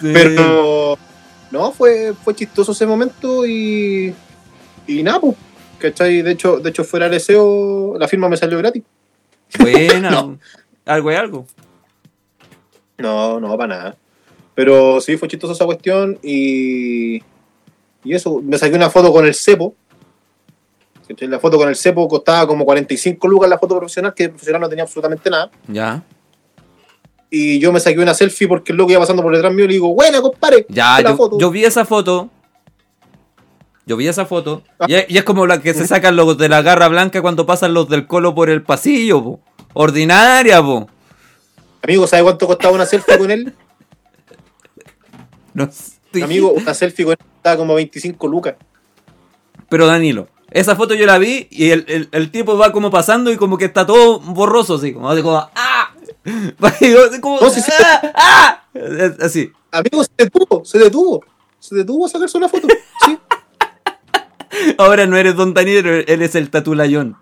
Pero 0.00 0.98
no, 1.50 1.72
fue, 1.72 2.14
fue 2.22 2.34
chistoso 2.34 2.72
ese 2.72 2.86
momento 2.86 3.46
y. 3.46 4.14
Y 4.86 5.02
nada, 5.02 5.20
pues. 5.20 5.36
¿Cachai? 5.78 6.20
De 6.20 6.32
hecho, 6.32 6.58
de 6.58 6.68
hecho, 6.68 6.84
fuera 6.84 7.06
el 7.06 7.12
deseo, 7.12 7.96
la 7.98 8.06
firma 8.06 8.28
me 8.28 8.36
salió 8.36 8.58
gratis. 8.58 8.82
Buena. 9.58 10.10
No. 10.10 10.38
Algo 10.90 11.12
y 11.12 11.14
algo. 11.14 11.46
No, 12.98 13.38
no, 13.38 13.56
para 13.56 13.68
nada. 13.68 13.96
Pero 14.56 15.00
sí, 15.00 15.16
fue 15.16 15.28
chistoso 15.28 15.52
esa 15.52 15.64
cuestión 15.64 16.18
y. 16.20 17.22
Y 18.02 18.14
eso, 18.14 18.40
me 18.42 18.58
saqué 18.58 18.74
una 18.74 18.90
foto 18.90 19.12
con 19.12 19.24
el 19.24 19.34
cepo. 19.34 19.74
La 21.20 21.38
foto 21.38 21.58
con 21.58 21.68
el 21.68 21.76
cepo 21.76 22.08
costaba 22.08 22.46
como 22.46 22.64
45 22.64 23.28
lucas 23.28 23.48
la 23.48 23.58
foto 23.58 23.76
profesional, 23.76 24.14
que 24.14 24.24
el 24.24 24.30
profesional 24.30 24.62
no 24.62 24.68
tenía 24.68 24.84
absolutamente 24.84 25.30
nada. 25.30 25.50
Ya. 25.68 26.02
Y 27.30 27.60
yo 27.60 27.72
me 27.72 27.78
saqué 27.78 28.00
una 28.00 28.14
selfie 28.14 28.48
porque 28.48 28.72
el 28.72 28.78
loco 28.78 28.90
iba 28.90 29.00
pasando 29.00 29.22
por 29.22 29.32
detrás 29.32 29.52
mío 29.52 29.66
y 29.66 29.68
le 29.68 29.74
digo, 29.74 29.94
buena, 29.94 30.20
compadre. 30.20 30.66
Ya, 30.68 31.00
yo, 31.00 31.16
foto. 31.16 31.38
yo 31.38 31.50
vi 31.50 31.64
esa 31.64 31.84
foto. 31.84 32.30
Yo 33.86 33.96
vi 33.96 34.08
esa 34.08 34.26
foto. 34.26 34.62
Ah. 34.78 34.86
Y, 34.88 34.94
es, 34.94 35.06
y 35.08 35.18
es 35.18 35.24
como 35.24 35.46
la 35.46 35.60
que 35.60 35.74
se 35.74 35.86
sacan 35.86 36.16
los 36.16 36.36
de 36.36 36.48
la 36.48 36.62
garra 36.62 36.88
blanca 36.88 37.22
cuando 37.22 37.46
pasan 37.46 37.74
los 37.74 37.88
del 37.88 38.06
colo 38.06 38.34
por 38.34 38.50
el 38.50 38.62
pasillo, 38.62 39.22
po. 39.22 39.40
Ordinaria, 39.72 40.60
po. 40.62 40.88
Amigo, 41.82 42.06
¿sabe 42.06 42.22
cuánto 42.22 42.46
costaba 42.46 42.74
una 42.74 42.86
selfie 42.86 43.18
con 43.18 43.30
él? 43.30 43.54
No 45.52 45.64
estoy- 45.64 46.22
Amigo, 46.22 46.52
una 46.52 46.74
selfie 46.74 47.04
con 47.04 47.12
él 47.12 47.18
costaba 47.18 47.56
como 47.56 47.74
25 47.74 48.28
lucas. 48.28 48.54
Pero 49.68 49.86
Danilo, 49.86 50.28
esa 50.52 50.76
foto 50.76 50.94
yo 50.94 51.06
la 51.06 51.18
vi 51.18 51.48
y 51.50 51.70
el, 51.70 51.84
el- 51.88 52.08
el 52.12 52.30
tipo 52.30 52.56
va 52.56 52.70
como 52.72 52.90
pasando 52.90 53.32
y 53.32 53.36
como 53.36 53.58
que 53.58 53.64
está 53.64 53.84
todo 53.84 54.20
borroso, 54.20 54.76
así, 54.76 54.92
como, 54.92 55.10
así 55.10 55.22
como 55.22 55.36
¡ah! 55.54 55.90
Como, 57.20 57.40
No. 57.40 57.46
¡ah! 57.46 58.12
¡ah! 58.14 58.62
Es- 58.74 59.20
Así. 59.20 59.50
Amigo, 59.72 60.04
se 60.04 60.10
detuvo, 60.18 60.64
se 60.64 60.78
detuvo. 60.78 61.24
Se 61.58 61.74
detuvo 61.74 62.06
a 62.06 62.08
sacarse 62.08 62.38
una 62.38 62.48
foto. 62.48 62.68
Sí. 63.04 63.18
Ahora 64.78 65.06
no 65.06 65.16
eres 65.16 65.34
Don 65.36 65.52
Danilo, 65.54 65.90
él 65.94 66.22
es 66.22 66.34
el 66.36 66.50
tatulayón. 66.50 67.16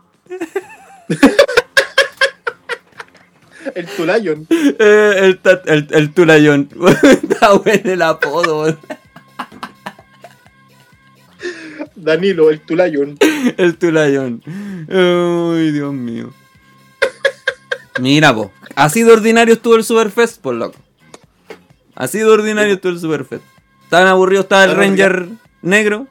El 3.79 3.87
Tulayon. 3.87 4.47
Eh, 4.51 5.12
el, 5.23 5.41
el, 5.67 5.87
el 5.93 6.12
tulayón. 6.12 6.69
Está 7.05 7.53
bueno 7.53 7.93
el 7.93 8.03
apodo. 8.03 8.77
Danilo, 11.95 12.51
el 12.51 12.61
Tulayon. 12.61 13.17
El 13.57 13.79
tulayón. 13.79 14.43
Ay, 14.88 15.71
Dios 15.71 15.95
mío. 15.95 16.35
Mira, 18.01 18.35
po. 18.35 18.51
Así 18.75 19.05
de 19.05 19.12
ordinario 19.12 19.55
estuvo 19.55 19.77
el 19.77 19.85
Superfest, 19.85 20.41
por 20.41 20.57
loco. 20.57 20.77
Así 21.95 22.19
de 22.19 22.25
ordinario 22.25 22.75
estuvo 22.75 22.91
el 22.91 22.99
Superfest. 22.99 23.45
Tan 23.91 24.09
aburrido 24.09 24.43
estaba 24.43 24.64
el 24.64 24.75
Ranger 24.75 25.29
negro. 25.62 26.09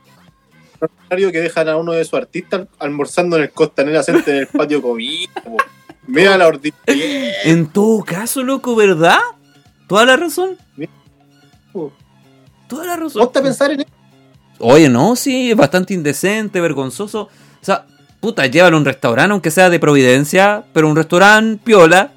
Mario 1.09 1.33
que 1.33 1.41
dejan 1.41 1.67
a 1.67 1.75
uno 1.75 1.91
de 1.91 2.05
sus 2.05 2.13
artistas 2.13 2.65
almorzando 2.79 3.35
en 3.35 3.43
el 3.43 3.51
Costanera 3.51 4.03
Center 4.03 4.35
en 4.35 4.39
el 4.41 4.47
patio 4.47 4.81
comido. 4.81 5.33
po. 5.43 5.57
Mira 6.07 6.37
la 6.37 6.47
ordinaria. 6.47 7.33
En 7.43 7.67
todo 7.67 8.03
caso, 8.03 8.41
loco, 8.43 8.75
¿verdad? 8.75 9.19
Toda 9.87 10.05
la 10.05 10.17
razón. 10.17 10.57
Toda 12.67 12.85
la 12.85 12.95
razón. 12.95 13.23
Ponte 13.23 13.39
a 13.39 13.43
pensar 13.43 13.71
en 13.71 13.81
eso. 13.81 13.89
Oye, 14.59 14.89
no, 14.89 15.15
sí, 15.15 15.51
es 15.51 15.57
bastante 15.57 15.93
indecente, 15.93 16.59
vergonzoso. 16.59 17.23
O 17.23 17.65
sea, 17.65 17.85
puta, 18.19 18.47
llévalo 18.47 18.77
a 18.77 18.79
un 18.79 18.85
restaurante, 18.85 19.31
aunque 19.31 19.51
sea 19.51 19.69
de 19.69 19.79
Providencia, 19.79 20.63
pero 20.73 20.89
un 20.89 20.95
restaurante 20.95 21.61
piola. 21.63 22.11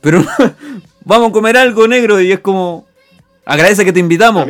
Pero 0.00 0.24
vamos 1.04 1.28
a 1.28 1.32
comer 1.32 1.56
algo 1.56 1.86
negro 1.86 2.20
y 2.20 2.32
es 2.32 2.40
como. 2.40 2.86
Agradece 3.44 3.84
que 3.84 3.92
te 3.92 4.00
invitamos. 4.00 4.48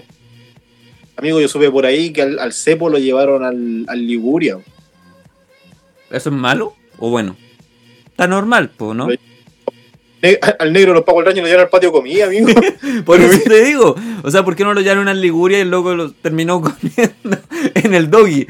Amigo, 1.17 1.41
yo 1.41 1.49
supe 1.49 1.71
por 1.71 1.85
ahí 1.85 2.13
que 2.13 2.23
al, 2.23 2.39
al 2.39 2.53
cepo 2.53 2.89
lo 2.89 2.99
llevaron 2.99 3.45
al, 3.45 3.85
al 3.89 4.07
Liguria. 4.07 4.59
¿Eso 6.11 6.31
es 6.31 6.35
malo 6.35 6.75
o 6.99 7.11
bueno? 7.11 7.37
Normal, 8.27 8.71
pues, 8.77 8.97
¿no? 8.97 9.09
Ne- 10.23 10.39
al 10.59 10.73
negro 10.73 10.93
los 10.93 11.05
pagos 11.05 11.21
el 11.21 11.27
daño 11.33 11.41
lo 11.43 11.47
llevaron 11.49 11.65
al 11.65 11.71
patio 11.71 11.91
comida, 11.93 12.27
amigo. 12.27 12.49
Por 13.07 13.21
eso 13.21 13.41
te 13.49 13.65
digo. 13.65 13.95
O 14.23 14.31
sea, 14.31 14.45
¿por 14.45 14.55
qué 14.55 14.65
no 14.65 14.75
lo 14.75 14.81
llevaron 14.83 15.09
a 15.09 15.15
Liguria 15.15 15.59
y 15.59 15.63
el 15.63 15.71
loco 15.71 15.95
lo 15.95 16.13
terminó 16.13 16.61
comiendo 16.63 17.39
en 17.75 17.95
el 17.95 18.11
doggy? 18.11 18.47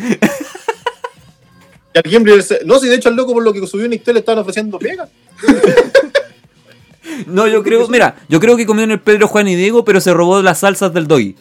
Y 1.92 1.98
al 1.98 2.04
Gimli, 2.10 2.32
no, 2.64 2.78
si 2.78 2.88
de 2.88 2.94
hecho 2.96 3.08
al 3.08 3.16
loco 3.16 3.32
por 3.32 3.42
lo 3.42 3.52
que 3.52 3.66
subió 3.66 3.86
una 3.86 3.94
historia 3.94 4.14
le 4.14 4.20
estaban 4.20 4.40
ofreciendo 4.40 4.78
pega. 4.78 5.08
No, 7.26 7.46
yo 7.48 7.62
creo, 7.62 7.86
mira, 7.88 8.16
yo 8.28 8.40
creo 8.40 8.56
que 8.56 8.66
comió 8.66 8.84
en 8.84 8.92
el 8.92 9.00
Pedro 9.00 9.28
Juan 9.28 9.48
y 9.48 9.54
Diego, 9.56 9.84
pero 9.84 10.00
se 10.00 10.12
robó 10.14 10.40
las 10.42 10.58
salsas 10.60 10.92
del 10.94 11.06
doggy. 11.06 11.36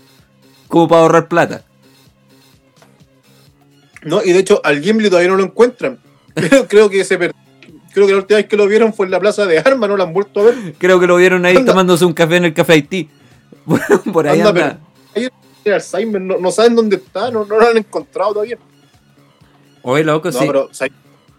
Como 0.67 0.87
para 0.87 1.01
ahorrar 1.01 1.27
plata. 1.27 1.63
No, 4.03 4.23
y 4.23 4.31
de 4.31 4.39
hecho 4.39 4.61
al 4.63 4.81
Gimli 4.81 5.09
todavía 5.09 5.29
no 5.29 5.37
lo 5.37 5.43
encuentran. 5.43 5.99
Creo, 6.33 6.67
creo 6.67 6.89
que 6.89 7.03
se 7.03 7.17
per- 7.17 7.33
Creo 7.93 8.05
que 8.07 8.13
la 8.13 8.19
última 8.19 8.37
vez 8.37 8.47
que 8.47 8.57
lo 8.57 8.67
vieron 8.67 8.93
fue 8.93 9.05
en 9.05 9.11
la 9.11 9.19
plaza 9.19 9.45
de 9.45 9.59
armas, 9.59 9.89
no 9.89 9.97
lo 9.97 10.03
han 10.03 10.13
vuelto 10.13 10.41
a 10.41 10.43
ver. 10.45 10.73
Creo 10.77 10.99
que 10.99 11.07
lo 11.07 11.15
vieron 11.17 11.45
ahí 11.45 11.57
Anda. 11.57 11.71
tomándose 11.71 12.05
un 12.05 12.13
café 12.13 12.37
en 12.37 12.45
el 12.45 12.53
café 12.53 12.73
Haití. 12.73 13.09
Por 14.13 14.27
ahí 14.27 14.39
Anda, 14.39 14.53
pero 14.53 15.75
Alzheimer, 15.75 16.21
no, 16.21 16.37
no 16.39 16.51
saben 16.51 16.75
dónde 16.75 16.95
está, 16.95 17.29
no, 17.29 17.45
no 17.45 17.59
lo 17.59 17.67
han 17.67 17.77
encontrado 17.77 18.33
todavía. 18.33 18.57
Oye, 19.83 20.03
loco, 20.03 20.31
No, 20.31 20.39
sí. 20.39 20.45
pero 20.47 20.65
o 20.65 20.73
sea, 20.73 20.87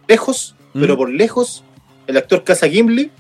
lejos, 0.07 0.55
Mm. 0.73 0.81
pero 0.81 0.97
por 0.97 1.11
lejos, 1.11 1.65
el 2.07 2.17
actor 2.17 2.45
Casa 2.45 2.69
Gimli, 2.69 3.11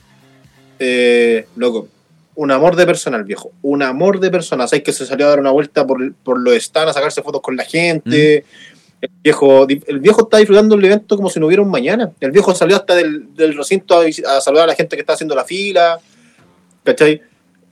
eh, 0.78 1.46
loco, 1.56 1.88
un 2.36 2.50
amor 2.52 2.76
de 2.76 2.86
personal, 2.86 3.24
viejo. 3.24 3.50
Un 3.62 3.82
amor 3.82 4.20
de 4.20 4.30
persona. 4.30 4.68
Sabes 4.68 4.84
que 4.84 4.92
se 4.92 5.04
salió 5.04 5.26
a 5.26 5.30
dar 5.30 5.40
una 5.40 5.50
vuelta 5.50 5.84
por, 5.86 6.14
por 6.14 6.38
los 6.40 6.54
stands 6.62 6.90
a 6.90 6.94
sacarse 6.94 7.22
fotos 7.22 7.40
con 7.42 7.56
la 7.56 7.64
gente. 7.64 8.44
Mm. 8.46 8.69
El 9.00 9.10
viejo, 9.22 9.66
el 9.66 9.98
viejo 10.00 10.22
está 10.22 10.38
disfrutando 10.38 10.74
el 10.74 10.84
evento 10.84 11.16
como 11.16 11.30
si 11.30 11.40
no 11.40 11.46
hubiera 11.46 11.62
un 11.62 11.70
mañana. 11.70 12.12
El 12.20 12.32
viejo 12.32 12.54
salió 12.54 12.76
hasta 12.76 12.94
del, 12.94 13.34
del 13.34 13.56
recinto 13.56 13.98
a, 13.98 14.40
saludar 14.40 14.64
a 14.64 14.68
la 14.68 14.74
gente 14.74 14.96
que 14.96 15.00
está 15.00 15.14
haciendo 15.14 15.34
la 15.34 15.44
fila. 15.44 15.98
¿Cachai? 16.84 17.22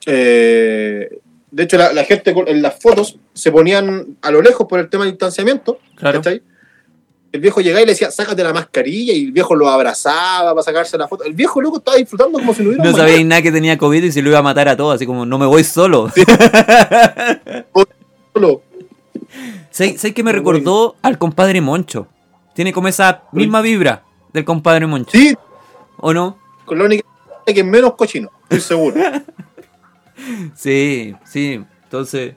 Eh, 0.07 1.19
de 1.51 1.63
hecho, 1.63 1.77
la, 1.77 1.93
la 1.93 2.05
gente 2.05 2.35
en 2.47 2.63
las 2.63 2.81
fotos 2.81 3.19
se 3.35 3.53
ponían 3.53 4.17
a 4.23 4.31
lo 4.31 4.41
lejos 4.41 4.67
por 4.67 4.81
el 4.81 4.89
tema 4.89 5.05
del 5.05 5.13
distanciamiento. 5.13 5.79
Claro. 5.97 6.21
¿cachai? 6.21 6.43
El 7.31 7.41
viejo 7.41 7.61
llegaba 7.61 7.83
y 7.83 7.85
le 7.85 7.93
decía, 7.93 8.11
sácate 8.11 8.43
la 8.43 8.55
mascarilla, 8.55 9.13
y 9.13 9.27
el 9.27 9.33
viejo 9.33 9.55
lo 9.55 9.69
abrazaba 9.69 10.55
para 10.55 10.63
sacarse 10.63 10.97
la 10.97 11.09
foto. 11.09 11.25
El 11.25 11.35
viejo 11.35 11.61
loco 11.61 11.77
estaba 11.77 11.99
disfrutando 11.99 12.39
como 12.39 12.55
si 12.55 12.63
no 12.63 12.71
hubiera 12.71 12.85
No 12.85 12.97
sabía 12.97 13.23
nada 13.23 13.43
que 13.43 13.53
tenía 13.53 13.77
COVID 13.77 14.03
y 14.03 14.13
se 14.13 14.23
lo 14.23 14.31
iba 14.31 14.39
a 14.39 14.43
matar 14.43 14.67
a 14.69 14.77
todos, 14.79 14.95
así 14.95 15.05
como 15.05 15.27
no 15.27 15.39
me 15.39 15.45
voy 15.45 15.63
solo. 15.63 16.11
mañana. 18.35 18.63
¿Sabes 19.79 20.01
sabes 20.01 20.15
que 20.15 20.23
me 20.23 20.33
recordó 20.33 20.97
al 21.03 21.19
compadre 21.19 21.61
Moncho? 21.61 22.09
Tiene 22.55 22.73
como 22.73 22.89
esa 22.89 23.23
misma 23.33 23.61
vibra. 23.61 24.03
del 24.33 24.45
compadre 24.45 24.87
Moncho. 24.87 25.11
Sí, 25.13 25.35
¿O 25.99 26.13
no? 26.13 26.37
con 26.65 26.79
la 26.79 26.85
única 26.85 27.05
que 27.47 27.61
es 27.61 27.65
menos 27.65 27.95
cochino, 27.95 28.31
estoy 28.45 28.61
seguro. 28.61 28.97
Sí, 30.57 31.15
sí. 31.25 31.61
Entonces, 31.85 32.35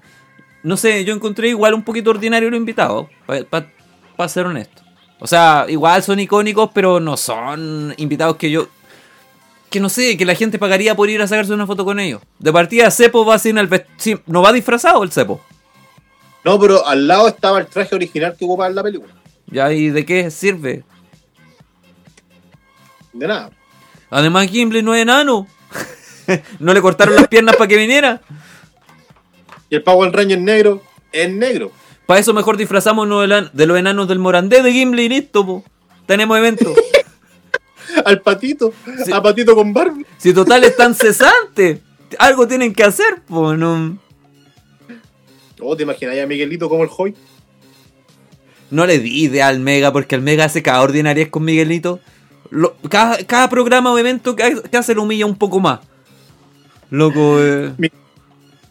no 0.64 0.78
sé, 0.78 1.04
yo 1.04 1.14
encontré 1.14 1.50
igual 1.50 1.74
un 1.74 1.84
poquito 1.84 2.12
ordinario 2.12 2.50
los 2.50 2.58
invitados, 2.60 3.08
para 3.26 4.30
ser 4.30 4.46
honesto. 4.46 4.84
O 5.20 5.28
sea, 5.28 5.66
igual 5.68 6.02
son 6.04 6.20
icónicos, 6.20 6.70
pero 6.74 7.00
no 7.00 7.18
son 7.18 7.94
invitados 7.98 8.38
que 8.38 8.50
yo... 8.52 8.68
Que 9.70 9.80
no 9.80 9.90
sé, 9.90 10.18
que 10.18 10.26
la 10.26 10.36
gente 10.36 10.60
pagaría 10.60 10.96
por 10.96 11.10
ir 11.10 11.22
a 11.22 11.28
sacarse 11.28 11.54
una 11.54 11.66
foto 11.66 11.86
con 11.86 12.00
ellos. 12.00 12.22
De 12.40 12.52
partida, 12.52 12.92
Cepo 12.92 13.26
va 13.26 13.40
sin 13.40 13.58
el 13.58 13.70
vest- 13.70 13.86
sí, 13.98 14.16
no 14.28 14.42
va 14.42 14.52
disfrazado 14.52 15.02
el 15.04 15.12
Cepo. 15.12 15.42
No, 16.44 16.60
pero 16.60 16.86
al 16.88 17.08
lado 17.08 17.28
estaba 17.28 17.60
el 17.60 17.68
traje 17.68 17.94
original 17.96 18.36
que 18.38 18.46
ocupaba 18.46 18.70
en 18.70 18.76
la 18.76 18.84
película. 18.84 19.14
Ya, 19.48 19.72
¿y 19.72 19.90
de 19.90 20.06
qué 20.06 20.32
sirve? 20.32 20.84
De 23.14 23.28
nada. 23.28 23.52
Además, 24.10 24.48
Gimli 24.48 24.82
no 24.82 24.96
es 24.96 25.02
enano. 25.02 25.48
no 26.60 26.74
le 26.74 26.82
cortaron 26.82 27.16
las 27.16 27.28
piernas 27.28 27.56
para 27.56 27.68
que 27.68 27.78
viniera. 27.78 28.22
Y 29.70 29.76
el 29.76 29.84
Power 29.84 30.12
Ranger 30.12 30.40
negro 30.40 30.82
es 31.12 31.32
negro. 31.32 31.72
Para 32.06 32.20
eso 32.20 32.34
mejor 32.34 32.58
disfrazamos 32.58 33.08
de 33.54 33.66
los 33.68 33.78
enanos 33.78 34.08
del 34.08 34.20
Morandé 34.20 34.62
de 34.62 34.72
Gimli 34.74 35.04
y 35.04 35.10
listo, 35.10 35.46
po. 35.46 35.64
Tenemos 36.06 36.38
evento. 36.38 36.74
Al 38.06 38.22
patito, 38.22 38.74
Sí. 39.06 39.12
a 39.12 39.22
patito 39.22 39.54
con 39.54 39.74
Barbie. 39.74 40.06
si 40.18 40.34
total 40.34 40.64
están 40.64 40.96
cesantes. 40.96 41.80
Algo 42.20 42.48
tienen 42.48 42.74
que 42.74 42.84
hacer, 42.84 43.22
po, 43.28 43.54
no. 43.56 43.98
Oh, 45.62 45.76
¿te 45.76 45.84
imaginas 45.84 46.18
a 46.20 46.26
Miguelito 46.26 46.68
como 46.70 46.84
el 46.84 46.90
Hoy? 46.98 47.16
No 48.70 48.86
le 48.86 49.00
di 49.00 49.24
idea 49.26 49.48
al 49.48 49.60
Mega 49.60 49.92
porque 49.92 50.16
el 50.16 50.22
Mega 50.22 50.46
hace 50.46 50.62
cada 50.64 50.82
ordinariez 50.82 51.30
con 51.30 51.44
Miguelito. 51.44 52.00
Lo- 52.50 52.76
cada, 52.90 53.18
cada 53.26 53.50
programa 53.50 53.92
o 53.94 53.98
evento 53.98 54.36
que, 54.36 54.44
ha- 54.44 54.62
que 54.62 54.78
hace 54.78 54.96
lo 54.96 55.04
humilla 55.04 55.26
un 55.26 55.36
poco 55.38 55.60
más. 55.60 55.80
Loco, 56.90 57.38
eh. 57.42 57.74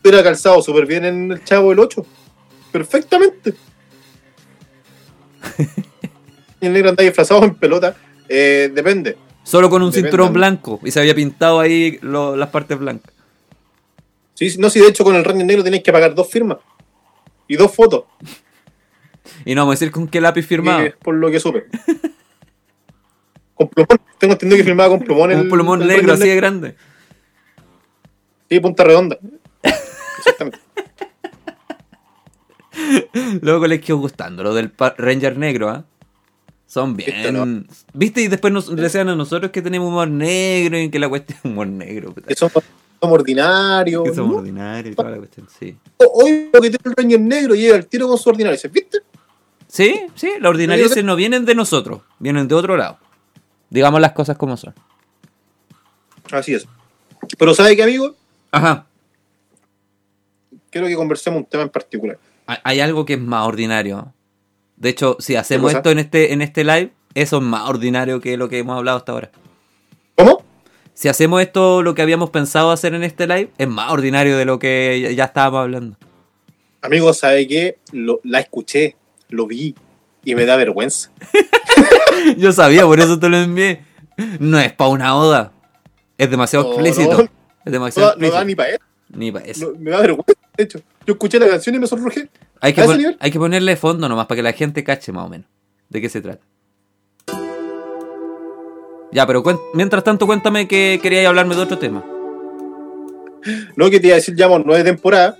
Hubiera 0.02 0.22
calzado 0.22 0.62
súper 0.62 0.86
bien 0.86 1.04
en 1.04 1.32
el 1.32 1.44
Chavo 1.44 1.70
del 1.70 1.78
8. 1.80 2.04
Perfectamente. 2.72 3.54
y 6.60 6.66
el 6.66 6.72
negro 6.72 6.90
anda 6.90 7.02
disfrazado 7.04 7.44
en 7.44 7.54
pelota. 7.54 7.96
Eh, 8.28 8.70
depende. 8.74 9.16
Solo 9.42 9.68
con 9.70 9.82
un 9.82 9.90
Depende, 9.90 10.08
cinturón 10.10 10.32
blanco. 10.32 10.80
Y 10.84 10.90
se 10.90 11.00
había 11.00 11.14
pintado 11.14 11.60
ahí 11.60 11.98
lo- 12.02 12.36
las 12.36 12.48
partes 12.50 12.78
blancas. 12.78 13.12
Sí, 14.34 14.54
no, 14.58 14.70
si 14.70 14.80
de 14.80 14.88
hecho 14.88 15.04
con 15.04 15.14
el 15.16 15.24
Ranger 15.24 15.44
negro 15.44 15.62
tenéis 15.64 15.82
que 15.82 15.92
pagar 15.92 16.14
dos 16.14 16.28
firmas. 16.30 16.58
Y 17.50 17.56
dos 17.56 17.74
fotos. 17.74 18.04
Y 19.44 19.56
no 19.56 19.62
vamos 19.62 19.72
a 19.72 19.74
decir 19.74 19.90
con 19.90 20.06
qué 20.06 20.20
lápiz 20.20 20.44
firmado. 20.46 20.82
eh, 20.82 20.94
por 21.02 21.16
lo 21.16 21.32
que 21.32 21.40
supe. 21.40 21.64
con 23.54 23.68
plumón. 23.68 23.98
Tengo 24.18 24.34
entendido 24.34 24.56
que 24.58 24.62
firmaba 24.64 24.88
con 24.90 25.00
plumón. 25.04 25.32
un 25.32 25.38
el- 25.40 25.48
plumón 25.48 25.82
el 25.82 25.88
negro 25.88 26.12
así 26.12 26.28
de 26.28 26.36
grande. 26.36 26.76
Sí, 28.48 28.60
punta 28.60 28.84
redonda. 28.84 29.18
Exactamente. 30.18 30.60
Luego 33.42 33.66
les 33.66 33.80
quedó 33.80 33.98
gustando 33.98 34.44
lo 34.44 34.54
del 34.54 34.72
Ranger 34.96 35.36
negro, 35.36 35.70
¿ah? 35.70 35.84
Son 36.66 36.96
bien. 36.96 37.34
¿no? 37.34 37.64
¿Viste? 37.94 38.22
Y 38.22 38.28
después 38.28 38.52
nos 38.52 38.76
decían 38.76 39.08
a 39.08 39.16
nosotros 39.16 39.50
que 39.50 39.60
tenemos 39.60 39.88
humor 39.88 40.08
negro 40.08 40.78
y 40.78 40.88
que 40.88 41.00
la 41.00 41.08
cuestión 41.08 41.36
es 41.40 41.44
humor 41.44 41.66
negro. 41.66 42.12
puta. 42.14 42.28
que 42.28 42.36
somos, 43.00 43.14
ordinarios. 43.18 44.04
Que 44.04 44.14
somos 44.14 44.32
¿no? 44.32 44.38
ordinarios 44.38 44.92
y 44.92 44.96
toda 44.96 45.10
la 45.10 45.16
cuestión, 45.18 45.48
sí. 45.58 45.76
Hoy 45.98 46.50
lo 46.52 46.60
que 46.60 46.70
tiene 46.70 46.78
el 46.84 46.92
Ranger 46.96 47.20
negro 47.20 47.54
llega 47.54 47.76
al 47.76 47.86
tiro 47.86 48.08
con 48.08 48.18
su 48.18 48.28
ordinario. 48.28 48.56
Dice, 48.56 48.68
¿viste? 48.68 48.98
Sí, 49.66 50.06
sí, 50.14 50.32
las 50.40 50.50
ordinarieces 50.50 51.04
no 51.04 51.16
vienen 51.16 51.44
de 51.44 51.54
nosotros, 51.54 52.02
vienen 52.18 52.48
de 52.48 52.54
otro 52.54 52.76
lado. 52.76 52.98
Digamos 53.70 54.00
las 54.00 54.12
cosas 54.12 54.36
como 54.36 54.56
son. 54.56 54.74
Así 56.32 56.54
es. 56.54 56.66
Pero 57.38 57.54
¿sabe 57.54 57.76
qué, 57.76 57.82
amigo? 57.84 58.14
Ajá. 58.50 58.86
Quiero 60.70 60.86
que 60.86 60.94
conversemos 60.96 61.38
un 61.40 61.46
tema 61.46 61.62
en 61.64 61.68
particular. 61.68 62.18
Hay- 62.64 62.80
algo 62.80 63.04
que 63.04 63.14
es 63.14 63.20
más 63.20 63.46
ordinario. 63.46 64.12
De 64.76 64.88
hecho, 64.88 65.16
si 65.20 65.36
hacemos 65.36 65.72
esto 65.72 65.90
en 65.90 65.98
este, 66.00 66.32
en 66.32 66.42
este 66.42 66.64
live, 66.64 66.92
eso 67.14 67.36
es 67.36 67.42
más 67.42 67.68
ordinario 67.68 68.20
que 68.20 68.36
lo 68.36 68.48
que 68.48 68.58
hemos 68.58 68.76
hablado 68.76 68.98
hasta 68.98 69.12
ahora. 69.12 69.30
¿Cómo? 70.16 70.42
Si 71.00 71.08
hacemos 71.08 71.40
esto, 71.40 71.82
lo 71.82 71.94
que 71.94 72.02
habíamos 72.02 72.28
pensado 72.28 72.70
hacer 72.72 72.92
en 72.92 73.02
este 73.02 73.26
live, 73.26 73.48
es 73.56 73.66
más 73.66 73.90
ordinario 73.90 74.36
de 74.36 74.44
lo 74.44 74.58
que 74.58 75.14
ya- 75.16 75.24
estábamos 75.24 75.60
hablando. 75.62 75.96
Amigo, 76.82 77.14
¿sabe 77.14 77.48
qué? 77.48 77.78
Lo- 77.92 78.20
la 78.22 78.40
escuché, 78.40 78.96
lo 79.30 79.46
vi 79.46 79.74
y 80.26 80.34
me 80.34 80.44
da 80.44 80.56
vergüenza. 80.56 81.10
Yo 82.36 82.52
sabía, 82.52 82.84
por 82.84 83.00
eso 83.00 83.18
te 83.18 83.30
lo 83.30 83.38
envié. 83.38 83.80
No 84.40 84.60
es 84.60 84.74
para 84.74 84.90
una 84.90 85.16
oda. 85.16 85.52
Es 86.18 86.30
demasiado 86.30 86.66
No, 86.66 86.70
explícito. 86.72 87.16
no. 87.22 87.28
Es 87.64 87.72
demasiado 87.72 88.08
da- 88.10 88.16
no 88.16 88.26
explícito. 88.26 88.36
da 88.36 88.44
ni 88.44 88.54
para 88.54 88.68
eso. 88.68 88.78
Ni 89.08 89.32
para 89.32 89.44
eso. 89.46 89.72
No, 89.72 89.78
me 89.80 89.90
da 89.92 90.00
vergüenza, 90.02 90.34
de 90.54 90.64
hecho. 90.64 90.80
Yo 91.06 91.14
escuché 91.14 91.38
la 91.38 91.48
canción 91.48 91.74
y 91.76 91.78
me 91.78 91.86
sonrojé. 91.86 92.28
Hay 92.60 92.74
que, 92.74 93.16
hay 93.18 93.30
que 93.30 93.38
ponerle 93.38 93.74
fondo 93.78 94.06
nomás 94.06 94.26
para 94.26 94.36
que 94.36 94.42
la 94.42 94.52
gente 94.52 94.84
cache 94.84 95.12
más 95.12 95.24
o 95.24 95.30
menos 95.30 95.46
de 95.88 95.98
qué 96.02 96.10
se 96.10 96.20
trata. 96.20 96.44
Ya, 99.12 99.26
pero 99.26 99.42
mientras 99.74 100.04
tanto 100.04 100.26
cuéntame 100.26 100.68
que 100.68 100.98
queríais 101.02 101.26
hablarme 101.26 101.56
de 101.56 101.62
otro 101.62 101.78
tema. 101.78 102.04
Lo 103.74 103.90
que 103.90 103.98
te 104.00 104.06
iba 104.08 104.14
a 104.14 104.18
decir, 104.18 104.34
llevamos 104.36 104.62
nueve 104.64 104.84
temporadas. 104.84 105.36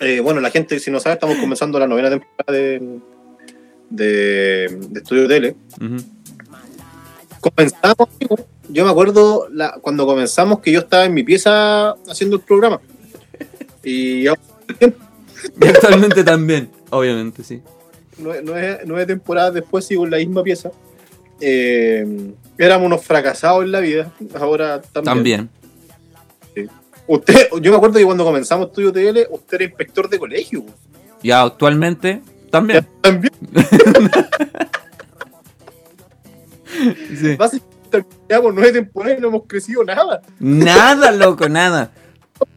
Eh, 0.00 0.20
bueno, 0.20 0.40
la 0.40 0.50
gente, 0.50 0.80
si 0.80 0.90
no 0.90 0.98
sabe, 0.98 1.14
estamos 1.14 1.36
comenzando 1.38 1.78
la 1.78 1.86
novena 1.86 2.10
temporada 2.10 2.52
de, 2.52 2.98
de, 3.90 4.78
de 4.90 5.00
Estudio 5.00 5.28
Tele. 5.28 5.54
Ujú. 5.80 5.96
Comenzamos, 7.40 8.08
amigo, 8.20 8.36
yo 8.68 8.84
me 8.84 8.90
acuerdo 8.90 9.48
la- 9.50 9.78
cuando 9.80 10.06
comenzamos 10.06 10.60
que 10.60 10.72
yo 10.72 10.80
estaba 10.80 11.04
en 11.04 11.14
mi 11.14 11.22
pieza 11.22 11.90
haciendo 12.08 12.36
el 12.36 12.42
programa. 12.42 12.80
Y 13.84 14.24
Y 15.60 15.66
actualmente 15.66 16.22
también, 16.24 16.70
obviamente, 16.90 17.42
sí. 17.44 17.60
nueve, 18.18 18.42
nueve- 18.44 18.80
nueve 18.86 19.06
temporadas 19.06 19.54
después 19.54 19.84
sigo 19.84 20.04
en 20.04 20.10
la 20.12 20.16
misma 20.18 20.42
pieza. 20.42 20.70
Eh, 21.40 22.34
éramos 22.58 22.86
unos 22.86 23.04
fracasados 23.04 23.64
en 23.64 23.72
la 23.72 23.80
vida, 23.80 24.12
ahora 24.38 24.80
también. 24.80 25.14
También. 25.14 25.50
Usted, 27.06 27.48
yo 27.60 27.70
me 27.72 27.76
acuerdo 27.76 27.98
que 27.98 28.04
cuando 28.04 28.24
comenzamos 28.24 28.68
Estudio 28.68 28.92
TL, 28.92 29.26
usted 29.30 29.56
era 29.56 29.64
inspector 29.64 30.08
de 30.08 30.18
colegio. 30.18 30.64
Ya 31.22 31.42
actualmente 31.42 32.22
también. 32.50 32.86
También, 33.00 33.32
Sí. 37.18 37.36
básicamente, 37.36 38.06
llevamos 38.28 38.54
nueve 38.54 38.72
temporadas 38.72 39.18
y 39.18 39.20
no 39.20 39.28
hemos 39.28 39.42
crecido 39.46 39.84
nada. 39.84 40.22
Nada, 40.38 41.10
loco, 41.12 41.48
nada. 41.48 41.90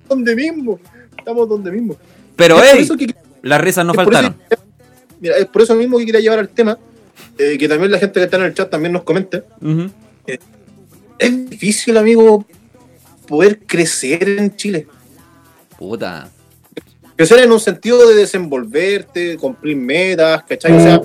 Donde 0.07 0.35
mismo, 0.35 0.79
estamos 1.17 1.49
donde 1.49 1.71
mismo. 1.71 1.95
Pero, 2.35 2.57
Es 2.61 2.89
hey, 2.89 2.89
que- 2.97 3.15
las 3.41 3.61
risas 3.61 3.85
no 3.85 3.91
eso 3.93 4.01
faltaron. 4.01 4.35
mira, 5.19 5.37
es 5.37 5.45
por 5.45 5.61
eso 5.63 5.75
mismo 5.75 5.97
que 5.97 6.05
quería 6.05 6.21
llevar 6.21 6.39
al 6.39 6.49
tema, 6.49 6.77
eh, 7.37 7.57
que 7.57 7.67
también 7.67 7.91
la 7.91 7.99
gente 7.99 8.19
que 8.19 8.25
está 8.25 8.37
en 8.37 8.43
el 8.43 8.53
chat 8.53 8.69
también 8.69 8.93
nos 8.93 9.03
comente. 9.03 9.43
Ujú. 9.61 9.89
Es 11.17 11.49
difícil, 11.49 11.97
amigo, 11.97 12.45
poder 13.27 13.59
crecer 13.59 14.27
en 14.27 14.55
Chile. 14.55 14.87
Puta. 15.77 16.29
Crecer 17.15 17.39
en 17.39 17.51
un 17.51 17.59
sentido 17.59 18.07
de 18.07 18.15
desenvolverte, 18.15 19.37
cumplir 19.37 19.77
metas, 19.77 20.43
¿cachai? 20.43 20.73
O 20.73 20.79
sea, 20.79 21.01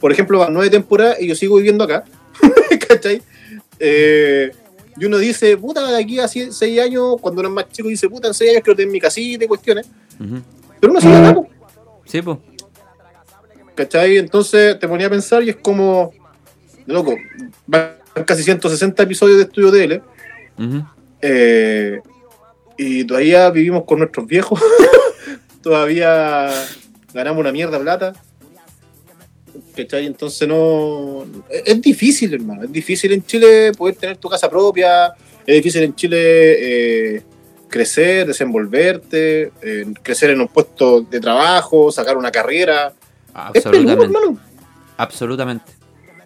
por 0.00 0.10
ejemplo, 0.10 0.38
van 0.38 0.54
nueve 0.54 0.70
temporadas 0.70 1.20
y 1.20 1.26
yo 1.26 1.34
sigo 1.34 1.56
viviendo 1.56 1.84
acá, 1.84 2.04
¿cachai? 2.88 3.20
Eh, 3.78 4.50
y 4.96 5.04
uno 5.04 5.18
dice, 5.18 5.56
puta, 5.56 5.90
de 5.90 6.02
aquí 6.02 6.18
a 6.18 6.28
seis 6.28 6.80
años, 6.80 7.16
cuando 7.20 7.40
uno 7.40 7.48
es 7.50 7.54
más 7.54 7.68
chico, 7.70 7.88
dice, 7.88 8.08
puta, 8.08 8.28
en 8.28 8.34
seis 8.34 8.50
años 8.50 8.62
quiero 8.62 8.76
tener 8.76 8.92
mi 8.92 9.00
casita 9.00 9.44
y 9.44 9.48
cuestiones. 9.48 9.86
Pero 10.80 10.92
uno 10.92 11.00
sigue 11.00 11.14
acá, 11.14 11.34
po, 11.34 11.48
Sí, 12.06 12.22
pues. 12.22 12.38
¿Cachai? 13.80 14.18
Entonces 14.18 14.78
te 14.78 14.86
ponía 14.86 15.06
a 15.06 15.10
pensar 15.10 15.42
y 15.42 15.50
es 15.50 15.56
como, 15.56 16.12
de 16.86 16.92
loco, 16.92 17.16
van 17.66 17.94
casi 18.26 18.42
160 18.42 19.02
episodios 19.02 19.38
de 19.38 19.44
Estudio 19.44 19.70
DL. 19.70 20.02
Ujú. 20.58 20.84
Eh, 21.22 22.00
y 22.76 23.04
todavía 23.04 23.48
vivimos 23.50 23.84
con 23.84 24.00
nuestros 24.00 24.26
viejos. 24.26 24.60
todavía 25.62 26.50
ganamos 27.14 27.40
una 27.40 27.52
mierda 27.52 27.78
plata. 27.78 28.12
¿Cachai? 29.74 30.04
Entonces 30.04 30.46
no. 30.46 31.24
Es, 31.48 31.62
es 31.64 31.80
difícil, 31.80 32.34
hermano. 32.34 32.64
Es 32.64 32.72
difícil 32.72 33.12
en 33.12 33.24
Chile 33.24 33.72
poder 33.76 33.96
tener 33.96 34.18
tu 34.18 34.28
casa 34.28 34.50
propia. 34.50 35.14
Es 35.46 35.56
difícil 35.56 35.84
en 35.84 35.94
Chile 35.94 36.18
eh, 36.18 37.22
crecer, 37.68 38.26
desenvolverte, 38.26 39.52
eh, 39.62 39.86
crecer 40.02 40.30
en 40.30 40.42
un 40.42 40.48
puesto 40.48 41.00
de 41.00 41.18
trabajo, 41.18 41.90
sacar 41.90 42.18
una 42.18 42.30
carrera. 42.30 42.92
Es 43.54 43.62
peludo, 43.64 43.92
Absolutamente. 43.92 44.04
hermano. 44.04 44.38
Absolutamente. 44.96 45.72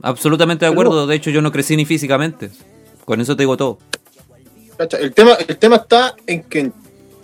Absolutamente 0.02 0.64
de 0.66 0.70
acuerdo. 0.72 1.06
De 1.06 1.14
hecho, 1.16 1.30
yo 1.30 1.40
no 1.42 1.52
crecí 1.52 1.76
ni 1.76 1.84
físicamente. 1.84 2.50
Con 3.04 3.20
eso 3.20 3.36
te 3.36 3.42
digo 3.42 3.56
todo. 3.56 3.78
El 4.98 5.12
tema, 5.14 5.34
el 5.46 5.56
tema 5.56 5.76
está 5.76 6.14
en 6.26 6.42
que 6.44 6.72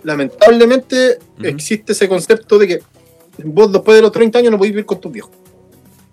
lamentablemente 0.03 1.19
existe 1.43 1.91
ese 1.93 2.07
concepto 2.07 2.57
de 2.57 2.67
que 2.67 2.79
vos 3.43 3.71
después 3.71 3.95
de 3.97 4.01
los 4.01 4.11
30 4.11 4.39
años 4.39 4.51
no 4.51 4.57
podés 4.57 4.71
vivir 4.71 4.85
con 4.85 4.99
tus 5.01 5.11
viejos. 5.11 5.31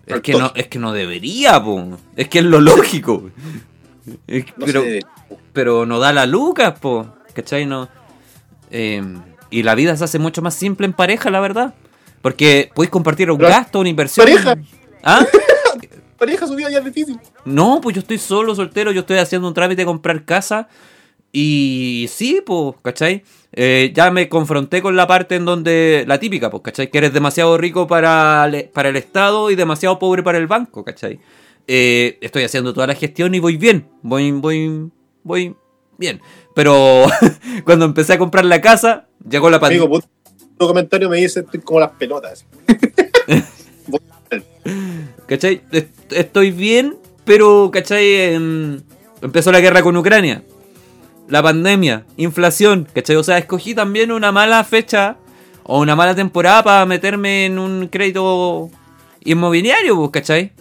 Es 0.07 0.21
que, 0.23 0.33
no, 0.33 0.51
es 0.55 0.69
que 0.69 0.79
no 0.79 0.93
debería, 0.93 1.63
po. 1.63 1.99
Es 2.17 2.29
que 2.29 2.39
es 2.39 2.45
lo 2.45 2.61
lógico. 2.61 3.31
Es- 4.27 4.47
No 4.57 4.65
pero, 4.67 4.83
pero 5.53 5.87
no 5.87 5.99
da 5.99 6.13
la 6.15 6.25
lucas, 6.27 6.79
po. 6.81 7.07
¿Cachai? 7.35 7.67
No. 7.67 7.89
Eh, 8.71 9.03
y 9.51 9.63
la 9.63 9.75
vida 9.75 9.97
se 9.97 10.05
hace 10.05 10.19
mucho 10.19 10.41
más 10.43 10.55
simple 10.55 10.87
en 10.87 10.93
pareja, 10.95 11.31
la 11.31 11.41
verdad. 11.41 11.75
Porque 12.23 12.71
podéis 12.75 12.91
compartir 12.91 13.31
un 13.31 13.39
Pero- 13.39 13.51
gasto, 13.51 13.81
una 13.81 13.89
inversión. 13.89 14.27
¿Pareja? 14.27 14.57
¿Ah? 15.03 15.25
pareja 16.19 16.47
su 16.47 16.55
vida 16.57 16.71
ya 16.71 16.79
es 16.79 16.85
difícil. 16.85 17.19
No, 17.45 17.81
pues 17.81 17.95
yo 17.95 18.01
estoy 18.01 18.19
solo, 18.19 18.55
soltero, 18.55 18.91
yo 18.93 19.01
estoy 19.01 19.19
haciendo 19.19 19.47
un 19.49 19.55
trámite 19.55 19.83
de 19.83 19.87
comprar 19.87 20.25
casa. 20.25 20.69
Y 21.31 22.07
sí, 22.11 22.43
pues, 22.45 22.75
¿cachai? 22.83 23.23
Eh, 23.53 23.93
ya 23.95 24.11
me 24.11 24.29
confronté 24.29 24.81
con 24.83 24.97
la 24.97 25.07
parte 25.07 25.37
en 25.37 25.45
donde, 25.45 26.05
la 26.09 26.19
típica, 26.19 26.51
pues, 26.51 26.63
¿cachai? 26.63 26.91
Que 26.91 26.99
eres 26.99 27.13
demasiado 27.13 27.57
rico 27.59 27.87
para, 27.87 28.45
el- 28.47 28.69
para 28.71 28.89
el 28.89 28.97
Estado 28.97 29.51
y 29.51 29.55
demasiado 29.55 29.99
pobre 29.99 30.23
para 30.23 30.39
el 30.39 30.47
banco, 30.47 30.85
¿cachai? 30.85 31.21
Eh, 31.67 32.19
estoy 32.23 32.45
haciendo 32.45 32.73
toda 32.73 32.87
la 32.87 32.95
gestión 32.95 33.35
y 33.35 33.41
voy 33.41 33.59
bien, 33.59 33.89
voy, 34.03 34.33
voy, 34.33 34.91
voy 35.23 35.55
bien. 35.99 36.21
Pero 36.55 37.05
cuando 37.65 37.85
empecé 37.85 38.15
a 38.15 38.19
comprar 38.19 38.47
la 38.47 38.61
casa, 38.63 39.07
llegó 39.29 39.51
la 39.51 39.61
pandemia. 39.61 39.87
Comentario 40.67 41.09
me 41.09 41.19
dice 41.19 41.41
estoy 41.41 41.61
como 41.61 41.81
las 41.81 41.91
pelotas. 41.93 42.45
¿Cachai? 45.27 45.63
Est- 45.73 46.13
Estoy 46.13 46.51
bien, 46.51 46.97
pero, 47.25 47.71
¿cachai? 47.73 48.15
Em, 48.35 48.81
empezó 49.21 49.53
la 49.53 49.61
guerra 49.61 49.83
con 49.83 49.97
Ucrania. 49.97 50.43
La 51.29 51.43
pandemia, 51.43 52.07
inflación, 52.17 52.89
¿cachai? 52.95 53.17
O 53.17 53.23
sea, 53.23 53.37
escogí 53.39 53.75
también 53.75 54.11
una 54.11 54.33
mala 54.33 54.65
fecha 54.65 55.17
o 55.65 55.81
una 55.81 55.95
mala 55.95 56.15
temporada 56.15 56.63
para 56.65 56.87
meterme 56.87 57.45
en 57.45 57.59
un 57.59 57.89
crédito 57.89 58.71
inmobiliario, 59.25 59.97
pues, 59.97 60.11
¿cachai? 60.11 60.53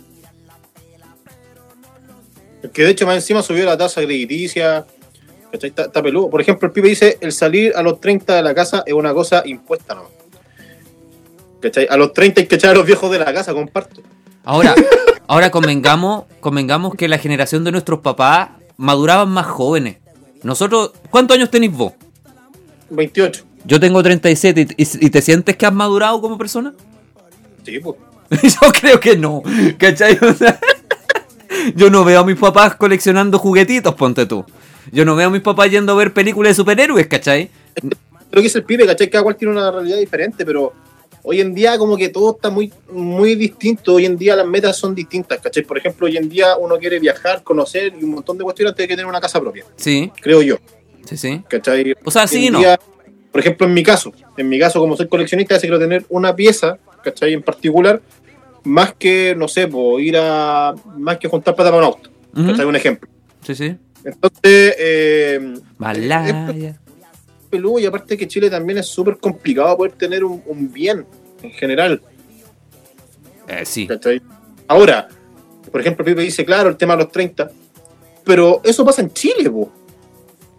Que 2.74 2.84
de 2.84 2.90
hecho 2.92 3.06
más 3.06 3.16
encima 3.16 3.42
subió 3.42 3.64
la 3.64 3.78
tasa 3.78 4.02
crediticia. 4.02 4.86
¿Cachai? 5.58 5.70
Está, 5.70 5.84
está 5.84 6.02
peludo. 6.02 6.30
Por 6.30 6.39
ejemplo, 6.41 6.67
el 6.67 6.72
pibe 6.72 6.89
dice, 6.89 7.17
el 7.22 7.32
salir 7.32 7.74
a 7.76 7.82
los 7.82 8.00
30 8.00 8.36
de 8.36 8.41
la 8.43 8.54
casa 8.56 8.84
es 8.86 8.93
una 8.93 9.13
cosa 9.13 9.43
impuesta, 9.46 9.96
¿no? 9.96 10.04
¿Cachai? 11.60 11.88
A 11.89 11.98
los 11.98 12.13
30 12.13 12.41
hay 12.41 12.48
que 12.48 12.56
echar 12.56 12.72
a 12.72 12.74
los 12.76 12.86
viejos 12.86 13.12
de 13.12 13.20
la 13.20 13.34
casa, 13.34 13.54
comparto. 13.54 14.02
Ahora, 14.43 14.76
ahora 15.28 15.50
convengamos, 15.52 16.26
convengamos 16.39 16.93
que 16.96 17.08
la 17.08 17.17
generación 17.17 17.63
de 17.63 17.72
nuestros 17.72 18.00
papás 18.00 18.50
maduraban 18.78 19.30
más 19.30 19.48
jóvenes. 19.48 19.98
Nosotros, 20.43 20.91
¿cuántos 21.10 21.36
años 21.36 21.50
tenéis 21.50 21.74
vos? 21.74 21.93
28. 22.91 23.43
Yo 23.65 23.80
tengo 23.80 24.02
37 24.04 24.67
y, 24.78 24.84
y- 24.84 25.06
y 25.08 25.10
te 25.10 25.22
sientes 25.22 25.58
que 25.58 25.65
has 25.65 25.74
madurado 25.74 26.22
como 26.22 26.38
persona? 26.38 26.74
Sí, 27.65 27.80
pues. 27.80 27.96
Yo 28.43 28.72
creo 28.72 29.00
que 29.00 29.17
no, 29.17 29.41
¿cachai? 29.78 30.17
Yo 31.76 31.89
no 31.89 32.04
veo 32.06 32.20
a 32.22 32.24
mis 32.26 32.38
papás 32.38 32.76
coleccionando 32.76 33.39
juguetitos, 33.39 33.96
ponte 33.96 34.26
tú. 34.26 34.46
Yo 34.91 35.06
no 35.06 35.15
veo 35.15 35.28
a 35.28 35.32
mis 35.32 35.41
papás 35.41 35.69
yendo 35.71 35.91
a 35.93 35.95
ver 35.95 36.13
películas 36.13 36.52
de 36.52 36.56
superhéroes, 36.56 37.08
¿cachai? 37.08 37.50
Lo 37.84 37.91
que 38.32 38.41
dice 38.41 38.60
el 38.60 38.63
pibe, 38.65 38.86
¿cachai? 38.86 39.10
Cada 39.10 39.23
cual 39.23 39.36
tiene 39.36 39.54
una 39.54 39.71
realidad 39.71 39.97
diferente, 39.97 40.45
pero 40.45 40.73
hoy 41.23 41.41
en 41.41 41.54
día 41.54 41.78
como 41.78 41.97
que 41.97 42.10
todo 42.10 42.36
está 42.36 42.50
muy, 42.50 42.71
muy 42.91 43.36
distinto. 43.36 43.95
Hoy 43.95 44.06
en 44.06 44.17
día 44.17 44.36
las 44.36 44.45
metas 44.47 44.78
son 44.78 44.95
distintas, 44.95 45.39
¿cachai? 45.41 45.63
Por 45.63 45.78
ejemplo, 45.78 46.08
hoy 46.08 46.17
en 46.17 46.30
día 46.30 46.58
uno 46.58 46.78
quiere 46.78 47.00
viajar, 47.00 47.43
conocer 47.43 47.93
y 48.00 48.04
un 48.04 48.12
montón 48.12 48.38
de 48.38 48.43
cuestiones 48.43 48.71
antes 48.71 48.84
de 48.84 48.88
que 48.88 48.95
tener 48.95 49.06
una 49.10 49.19
casa 49.21 49.39
propia, 49.39 49.65
Sí, 49.76 50.12
creo 50.21 50.41
yo, 50.41 50.58
sí, 51.06 51.17
sí. 51.17 51.41
¿cachai? 51.50 51.93
O 52.06 52.12
sea, 52.12 52.23
Hoy 52.23 52.28
sí 52.28 52.50
no. 52.50 52.60
día, 52.60 52.80
por 53.32 53.41
ejemplo, 53.41 53.67
en 53.67 53.73
mi 53.73 53.84
caso, 53.84 54.13
en 54.38 54.50
mi 54.50 54.60
caso, 54.60 54.80
como 54.80 54.95
soy 54.95 55.08
coleccionista, 55.08 55.56
veces 55.56 55.67
quiero 55.69 55.80
tener 55.80 56.06
una 56.10 56.36
pieza, 56.36 56.78
¿cachai? 57.04 57.34
En 57.34 57.43
particular, 57.43 58.02
más 58.63 58.93
que, 58.93 59.36
no 59.38 59.47
sé, 59.47 59.67
po, 59.67 60.00
ir 60.00 60.17
a. 60.17 60.73
más 60.97 61.17
que 61.17 61.28
juntar 61.28 61.56
plata 61.56 61.71
para 61.71 61.88
un 61.88 61.93
auto, 61.93 62.10
Ujú. 62.36 62.47
¿cachai? 62.47 62.65
Un 62.65 62.76
ejemplo. 62.76 63.10
Sí, 63.45 63.56
sí. 63.56 63.76
Entonces, 64.08 64.76
eh, 64.80 65.56
Malaya. 65.78 66.48
peludo 67.50 67.80
y 67.80 67.86
aparte 67.86 68.17
que 68.17 68.28
Chile 68.28 68.50
también 68.50 68.80
es 68.80 68.88
súper 68.88 69.17
complicado 69.17 69.76
poder 69.76 69.91
tener 69.93 70.24
un, 70.24 70.41
un 70.46 70.72
bien 70.72 71.06
en 71.43 71.52
general, 71.52 72.02
Eh, 73.50 73.63
sí. 73.65 73.88
Ahora, 74.67 75.08
por 75.72 75.80
ejemplo, 75.82 76.04
Pipe 76.04 76.22
dice, 76.22 76.43
claro, 76.46 76.70
el 76.70 76.78
tema 76.78 76.96
de 76.96 77.04
los 77.04 77.12
30, 77.12 77.50
pero 78.24 78.62
eso 78.63 78.84
pasa 78.86 79.02
en 79.02 79.12
Chile, 79.13 79.50
po. 79.50 79.72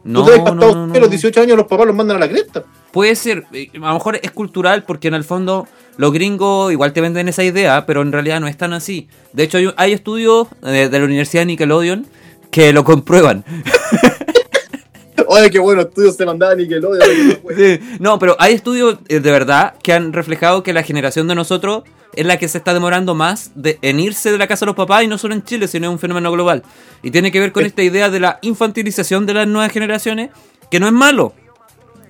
No, 0.05 0.25
Tú 0.25 0.31
te 0.31 0.39
no, 0.39 0.55
no, 0.55 0.87
no. 0.87 0.95
a 0.95 0.99
los 0.99 1.11
18 1.11 1.41
años 1.43 1.57
los 1.57 1.67
papás 1.67 1.87
los 1.87 1.95
mandan 1.97 2.17
a 2.17 2.21
la 2.21 2.29
cresta. 2.29 2.65
Puede 2.93 3.15
ser, 3.17 3.45
eh, 3.53 3.69
a 3.75 3.79
lo 3.89 3.95
mejor 3.95 4.19
es 4.23 4.31
cultural 4.31 4.85
porque 4.85 5.09
en 5.09 5.15
el 5.15 5.25
fondo 5.25 5.67
los 5.99 6.13
gringos 6.13 6.73
igual 6.73 6.93
te 6.95 7.01
venden 7.03 7.29
esa 7.29 7.45
idea, 7.45 7.85
pero 7.85 8.01
en 8.03 8.13
realidad 8.13 8.41
no 8.41 8.47
es 8.49 8.57
tan 8.57 8.73
así. 8.73 9.09
De 9.35 9.43
hecho, 9.43 9.59
hay, 9.59 9.71
hay 9.77 9.93
estudios 9.93 10.49
eh, 10.63 10.89
de 10.91 10.99
la 10.99 11.05
Universidad 11.05 11.43
de 11.43 11.47
Nickelodeon 11.47 12.07
que 12.51 12.73
lo 12.73 12.85
comprueban. 12.85 13.45
Oye, 15.31 15.51
qué 15.51 15.59
bueno, 15.59 15.83
estudios 15.83 16.17
se 16.17 16.25
mandaban 16.25 16.57
Nickelodeon. 16.57 17.39
Sí, 17.55 17.81
No, 18.01 18.19
pero 18.19 18.35
hay 18.39 18.55
estudios 18.55 18.99
eh, 19.09 19.21
de 19.21 19.31
verdad 19.31 19.75
que 19.83 19.93
han 19.93 20.13
reflejado 20.13 20.63
que 20.63 20.73
la 20.73 20.83
generación 20.83 21.29
de 21.29 21.35
nosotros 21.35 21.83
es 22.15 22.25
la 22.25 22.39
que 22.39 22.49
se 22.49 22.59
está 22.59 22.73
demorando 22.73 23.15
más 23.15 23.53
de, 23.55 23.79
en 23.83 24.01
irse 24.01 24.33
de 24.33 24.39
la 24.39 24.47
casa 24.47 24.65
de 24.65 24.69
los 24.69 24.77
papás 24.77 25.05
y 25.05 25.07
no 25.07 25.19
solo 25.19 25.35
en 25.35 25.45
Chile, 25.45 25.69
sino 25.69 25.87
es 25.87 25.93
un 25.93 25.99
fenómeno 25.99 26.33
global. 26.33 26.63
Y 27.03 27.11
tiene 27.11 27.31
que 27.31 27.41
ver 27.41 27.53
con 27.53 27.67
esta 27.67 27.83
idea 27.83 28.09
de 28.11 28.21
la 28.21 28.39
infantilización 28.43 29.27
de 29.27 29.35
las 29.35 29.47
nuevas 29.47 29.71
generaciones, 29.71 30.31
que 30.71 30.81
no 30.81 30.87
es 30.87 30.93
malo, 30.93 31.35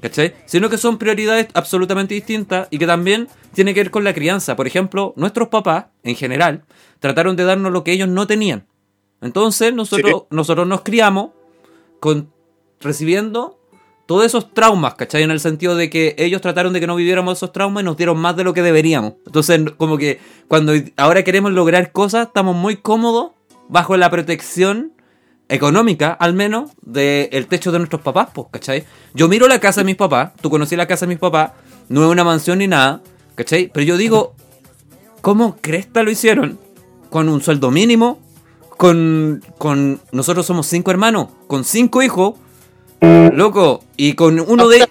¿cachai? 0.00 0.34
Sino 0.46 0.70
que 0.70 0.78
son 0.78 0.98
prioridades 0.98 1.48
absolutamente 1.54 2.14
distintas 2.14 2.68
y 2.70 2.78
que 2.78 2.86
también 2.86 3.28
tiene 3.52 3.74
que 3.74 3.80
ver 3.80 3.90
con 3.90 4.04
la 4.04 4.14
crianza. 4.14 4.56
Por 4.56 4.66
ejemplo, 4.66 5.12
nuestros 5.16 5.48
papás, 5.48 5.86
en 6.04 6.14
general, 6.14 6.62
trataron 7.00 7.36
de 7.36 7.44
darnos 7.44 7.72
lo 7.72 7.84
que 7.84 7.92
ellos 7.92 8.08
no 8.08 8.26
tenían. 8.26 8.64
Entonces, 9.20 9.74
nosotros, 9.74 10.24
nosotros 10.30 10.66
nos 10.66 10.82
criamos 10.82 11.30
con 12.00 12.30
recibiendo 12.80 13.58
todos 14.06 14.24
esos 14.24 14.54
traumas, 14.54 14.94
¿cachai? 14.94 15.22
En 15.22 15.30
el 15.30 15.40
sentido 15.40 15.76
de 15.76 15.90
que 15.90 16.14
ellos 16.18 16.40
trataron 16.40 16.72
de 16.72 16.80
que 16.80 16.86
no 16.86 16.96
viviéramos 16.96 17.36
esos 17.36 17.52
traumas 17.52 17.82
y 17.82 17.84
nos 17.84 17.96
dieron 17.96 18.16
más 18.18 18.36
de 18.36 18.44
lo 18.44 18.54
que 18.54 18.62
deberíamos. 18.62 19.14
Entonces, 19.26 19.60
como 19.76 19.98
que 19.98 20.18
cuando 20.48 20.72
ahora 20.96 21.24
queremos 21.24 21.52
lograr 21.52 21.92
cosas, 21.92 22.28
estamos 22.28 22.56
muy 22.56 22.76
cómodos 22.76 23.32
bajo 23.68 23.96
la 23.98 24.08
protección 24.10 24.94
económica, 25.50 26.12
al 26.12 26.34
menos, 26.34 26.70
del 26.80 27.46
techo 27.48 27.72
de 27.72 27.78
nuestros 27.78 28.00
papás, 28.02 28.28
pues, 28.32 28.48
¿cachai? 28.50 28.84
Yo 29.14 29.28
miro 29.28 29.46
la 29.48 29.60
casa 29.60 29.82
de 29.82 29.86
mis 29.86 29.96
papás, 29.96 30.32
tú 30.40 30.48
conocí 30.48 30.76
la 30.76 30.86
casa 30.86 31.06
de 31.06 31.10
mis 31.10 31.18
papás, 31.18 31.52
no 31.88 32.04
es 32.04 32.10
una 32.10 32.24
mansión 32.24 32.58
ni 32.58 32.66
nada, 32.66 33.02
¿cachai? 33.34 33.70
Pero 33.72 33.84
yo 33.84 33.96
digo, 33.96 34.34
¿cómo 35.20 35.56
cresta 35.60 36.02
lo 36.02 36.10
hicieron? 36.10 36.58
Con 37.10 37.28
un 37.28 37.42
sueldo 37.42 37.70
mínimo, 37.70 38.20
con, 38.78 39.44
con 39.58 40.00
nosotros 40.12 40.46
somos 40.46 40.66
cinco 40.66 40.90
hermanos, 40.90 41.28
con 41.46 41.64
cinco 41.64 42.00
hijos, 42.02 42.34
loco, 43.32 43.84
y 43.96 44.14
con 44.14 44.40
uno 44.40 44.68
de 44.68 44.88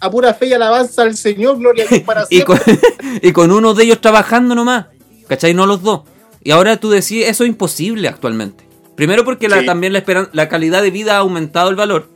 A 0.00 0.10
pura 0.10 0.32
fe 0.32 0.46
y 0.46 0.52
alabanza 0.54 1.02
al 1.02 1.16
Señor, 1.16 1.58
gloria 1.58 1.84
a 1.84 1.88
Dios 1.88 2.00
para 2.02 2.24
y 2.30 2.42
con, 2.42 2.58
y 3.22 3.32
con 3.32 3.50
uno 3.52 3.74
de 3.74 3.84
ellos 3.84 4.00
trabajando 4.00 4.54
nomás, 4.54 4.86
¿cachai? 5.28 5.52
No 5.54 5.66
los 5.66 5.82
dos. 5.82 6.02
Y 6.42 6.50
ahora 6.52 6.76
tú 6.76 6.88
decís, 6.90 7.24
eso 7.26 7.44
es 7.44 7.50
imposible 7.50 8.06
actualmente. 8.08 8.66
Primero 8.96 9.24
porque 9.24 9.48
la, 9.48 9.64
también 9.64 9.92
la, 9.92 9.98
esperan- 10.04 10.28
la 10.32 10.48
calidad 10.48 10.82
de 10.82 10.90
vida 10.90 11.16
ha 11.16 11.18
aumentado 11.18 11.68
el 11.70 11.76
valor. 11.76 12.08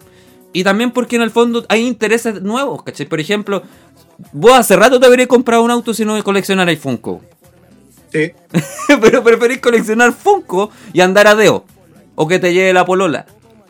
Y 0.53 0.64
también 0.64 0.93
porque 0.93 1.17
en 1.17 1.23
el 1.23 1.31
fondo 1.31 1.67
hay 1.69 1.87
intereses 1.87 2.41
nuevos, 2.43 2.83
¿cachai? 2.83 3.07
Por 3.07 3.21
ejemplo, 3.21 3.62
vos 4.33 4.53
hace 4.53 4.77
rato 4.77 5.01
te 5.01 5.07
habrías 5.07 5.29
comprado 5.29 5.62
un 5.62 5.71
auto 5.71 5.93
si 5.93 6.05
no 6.05 6.23
coleccionarais 6.23 6.79
Funko. 6.79 7.21
Sí. 8.12 8.33
Pero 9.01 9.23
preferís 9.23 9.59
coleccionar 9.59 10.12
Funko 10.12 10.71
y 10.92 11.01
andar 11.01 11.27
a 11.27 11.35
Deo. 11.35 11.64
O 12.14 12.27
que 12.27 12.38
te 12.38 12.53
lleve 12.53 12.73
la 12.73 12.85
polola. 12.85 13.27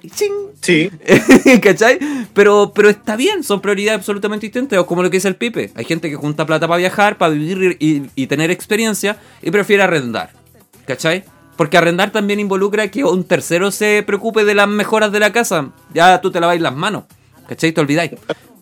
¡ching! 0.08 0.32
Sí, 0.60 0.90
¿Cachai? 1.62 1.98
Pero, 2.34 2.72
pero 2.74 2.88
está 2.88 3.16
bien, 3.16 3.44
son 3.44 3.60
prioridades 3.60 3.98
absolutamente 3.98 4.46
distintas. 4.46 4.78
O 4.78 4.86
como 4.86 5.02
lo 5.02 5.10
que 5.10 5.18
dice 5.18 5.28
el 5.28 5.36
Pipe. 5.36 5.70
Hay 5.74 5.84
gente 5.84 6.10
que 6.10 6.16
junta 6.16 6.46
plata 6.46 6.66
para 6.66 6.78
viajar, 6.78 7.16
para 7.16 7.32
vivir 7.32 7.76
y, 7.80 8.02
y 8.14 8.26
tener 8.26 8.50
experiencia 8.50 9.18
y 9.42 9.50
prefiere 9.50 9.82
arrendar. 9.82 10.30
¿Cachai? 10.86 11.24
Porque 11.56 11.76
arrendar 11.76 12.10
también 12.10 12.40
involucra 12.40 12.88
que 12.88 13.04
un 13.04 13.24
tercero 13.24 13.70
se 13.70 14.02
preocupe 14.06 14.44
de 14.44 14.54
las 14.54 14.68
mejoras 14.68 15.12
de 15.12 15.20
la 15.20 15.32
casa. 15.32 15.70
Ya 15.92 16.20
tú 16.20 16.30
te 16.30 16.40
laváis 16.40 16.60
las 16.60 16.74
manos. 16.74 17.04
¿Cachai? 17.48 17.72
Te 17.72 17.80
olvidáis. 17.80 18.12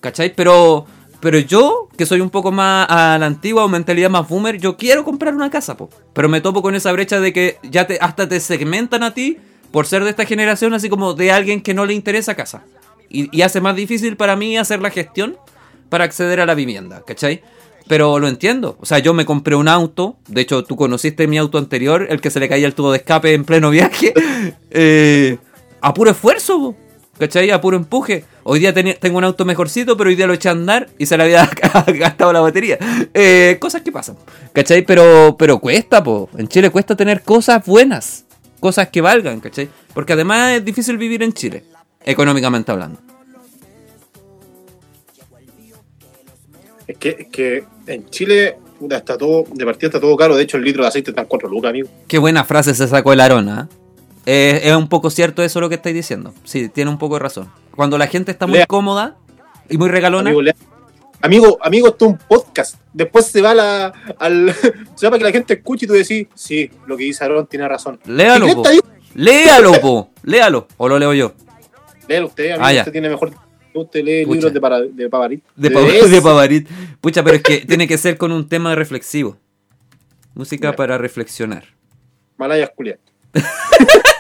¿Cachai? 0.01 0.35
Pero, 0.35 0.87
pero 1.21 1.39
yo, 1.39 1.89
que 1.97 2.07
soy 2.07 2.21
un 2.21 2.31
poco 2.31 2.53
más 2.53 2.87
a 2.89 3.17
la 3.19 3.27
antigua 3.27 3.65
o 3.65 3.69
mentalidad 3.69 4.11
más 4.11 4.29
boomer, 4.29 4.59
yo 4.59 4.77
quiero 4.77 5.05
comprar 5.05 5.35
una 5.35 5.51
casa, 5.51 5.77
po. 5.77 5.89
Pero 6.13 6.29
me 6.29 6.41
topo 6.41 6.63
con 6.63 6.75
esa 6.75 6.93
brecha 6.93 7.21
de 7.21 7.33
que 7.33 7.59
ya 7.63 7.87
te, 7.87 7.99
hasta 8.01 8.29
te 8.29 8.39
segmentan 8.41 9.03
a 9.03 9.15
ti 9.15 9.39
por 9.71 9.87
ser 9.87 10.05
de 10.05 10.11
esta 10.11 10.25
generación, 10.25 10.75
así 10.75 10.89
como 10.89 11.15
de 11.15 11.33
alguien 11.33 11.61
que 11.61 11.75
no 11.75 11.87
le 11.87 11.95
interesa 11.95 12.35
casa. 12.35 12.65
Y, 13.09 13.43
hace 13.43 13.61
más 13.61 13.77
difícil 13.77 14.17
para 14.17 14.37
mí 14.37 14.59
hacer 14.59 14.83
la 14.83 14.91
gestión 14.91 15.37
para 15.89 16.05
acceder 16.05 16.41
a 16.41 16.47
la 16.47 16.55
vivienda, 16.55 17.03
¿cachai? 17.07 17.43
Pero 17.89 18.19
lo 18.19 18.27
entiendo. 18.27 18.77
O 18.81 18.87
sea, 18.87 18.99
yo 18.99 19.15
me 19.15 19.25
compré 19.25 19.55
un 19.55 19.69
auto. 19.69 20.17
De 20.27 20.41
hecho, 20.41 20.65
tú 20.65 20.77
conociste 20.77 21.29
mi 21.29 21.39
auto 21.39 21.59
anterior, 21.59 22.07
el 22.11 22.21
que 22.21 22.31
se 22.31 22.41
le 22.41 22.49
caía 22.49 22.67
el 22.67 22.75
tubo 22.75 22.91
de 22.91 22.99
escape 22.99 23.33
en 23.33 23.45
pleno 23.45 23.71
viaje. 23.71 24.13
eh, 24.71 25.39
a 25.81 25.95
puro 25.95 26.11
esfuerzo, 26.11 26.59
po. 26.59 26.86
¿Cachai? 27.19 27.51
A 27.51 27.61
puro 27.61 27.77
empuje. 27.77 28.25
Hoy 28.43 28.59
día 28.59 28.75
tengo 28.75 29.19
un 29.19 29.25
auto 29.25 29.45
mejorcito, 29.45 29.97
pero 29.97 30.11
hoy 30.11 30.17
día 30.17 30.27
lo 30.27 30.35
eché 30.35 30.49
a 30.49 30.53
andar 30.53 30.89
y 30.99 31.07
se 31.07 31.17
le 31.17 31.25
había 31.25 31.49
gastado 31.99 32.33
la 32.33 32.41
batería. 32.41 32.79
Eh, 33.15 33.57
cosas 33.59 33.83
que 33.83 33.91
pasan. 33.91 34.17
¿Cachai? 34.53 34.85
Pero, 34.85 35.37
pero 35.39 35.59
cuesta, 35.59 36.03
po. 36.03 36.29
En 36.37 36.47
Chile 36.49 36.71
cuesta 36.71 36.95
tener 36.95 37.23
cosas 37.23 37.65
buenas. 37.65 38.25
Cosas 38.61 38.89
que 38.89 39.01
valgan, 39.01 39.41
¿cachai? 39.41 39.69
Porque 39.95 40.13
además 40.13 40.53
es 40.53 40.65
difícil 40.65 40.99
vivir 40.99 41.23
en 41.23 41.33
Chile. 41.33 41.65
Económicamente 42.05 42.71
hablando. 42.71 43.01
Es 46.87 46.99
que, 46.99 47.17
es 47.19 47.27
que 47.29 47.65
en 47.87 48.09
Chile 48.11 48.59
puta, 48.79 48.99
está 48.99 49.19
todo, 49.19 49.45
de 49.53 49.65
partida 49.65 49.89
está 49.89 50.01
todo 50.01 50.17
caro. 50.17 50.37
De 50.37 50.43
hecho, 50.43 50.57
el 50.57 50.65
litro 50.65 50.83
de 50.83 50.89
aceite 50.89 51.11
está 51.11 51.23
en 51.23 51.29
4 51.29 51.49
lucas, 51.49 51.71
amigo. 51.71 51.89
Qué 52.07 52.19
buena 52.19 52.45
frase 52.45 52.75
se 52.75 52.87
sacó 52.87 53.13
el 53.13 53.21
Arona. 53.21 53.69
¿eh? 53.71 53.86
Eh, 54.27 54.61
es 54.65 54.75
un 54.75 54.89
poco 54.89 55.09
cierto 55.11 55.43
eso 55.43 55.61
lo 55.61 55.69
que 55.69 55.77
estáis 55.77 55.95
diciendo. 55.95 56.35
Sí, 56.45 56.69
tiene 56.69 56.91
un 56.91 56.99
poco 56.99 57.15
de 57.15 57.21
razón. 57.21 57.51
Cuando 57.75 57.97
la 57.97 58.09
gente 58.09 58.33
está 58.33 58.47
muy 58.47 58.59
Lea. 58.59 58.67
cómoda 58.67 59.17
y 59.69 59.79
muy 59.79 59.89
regalona, 59.89 60.31
Amigo, 60.31 60.53
amigo, 61.23 61.59
amigo, 61.63 61.89
esto 61.89 62.05
es 62.07 62.11
un 62.13 62.19
podcast. 62.19 62.77
Después 62.93 63.27
se 63.27 63.41
va 63.41 63.55
la, 63.55 63.93
al. 64.19 64.53
se 64.95 65.07
va 65.07 65.11
para 65.11 65.19
que 65.19 65.25
la 65.25 65.33
gente 65.33 65.55
escuche 65.55 65.87
y 65.87 65.89
tú 65.89 65.95
decís, 65.95 66.27
sí, 66.35 66.71
lo 66.87 66.97
que 66.97 67.05
dice 67.05 67.25
Aaron 67.25 67.47
tiene 67.47 67.67
razón. 67.69 67.99
léalo, 68.05 68.49
¿Y 68.49 68.55
po. 68.55 68.63
Léalo, 69.15 69.73
po. 69.81 70.11
Léalo. 70.25 70.67
O 70.77 70.89
lo 70.89 70.99
leo 70.99 71.15
yo. 71.15 71.33
Léelo 72.09 72.27
usted, 72.27 72.51
amigo, 72.51 72.67
Ah, 72.67 72.73
usted 72.81 72.93
tiene 72.93 73.09
mejor. 73.09 73.33
Usted 73.73 74.03
lee 74.03 74.25
Pucha. 74.25 74.35
libros 74.37 74.53
de, 74.55 74.61
para, 74.61 74.81
de 74.81 75.09
Pavarit. 75.09 75.45
De, 75.55 75.71
Pavarit. 76.23 76.69
Pucha, 77.01 77.23
pero 77.23 77.37
es 77.37 77.43
que 77.43 77.59
tiene 77.67 77.87
que 77.87 77.99
ser 77.99 78.17
con 78.17 78.33
un 78.33 78.49
tema 78.49 78.75
reflexivo. 78.75 79.37
Música 80.35 80.75
para 80.75 80.99
reflexionar. 80.99 81.65
Malayas 82.37 82.71
culias. 82.75 82.99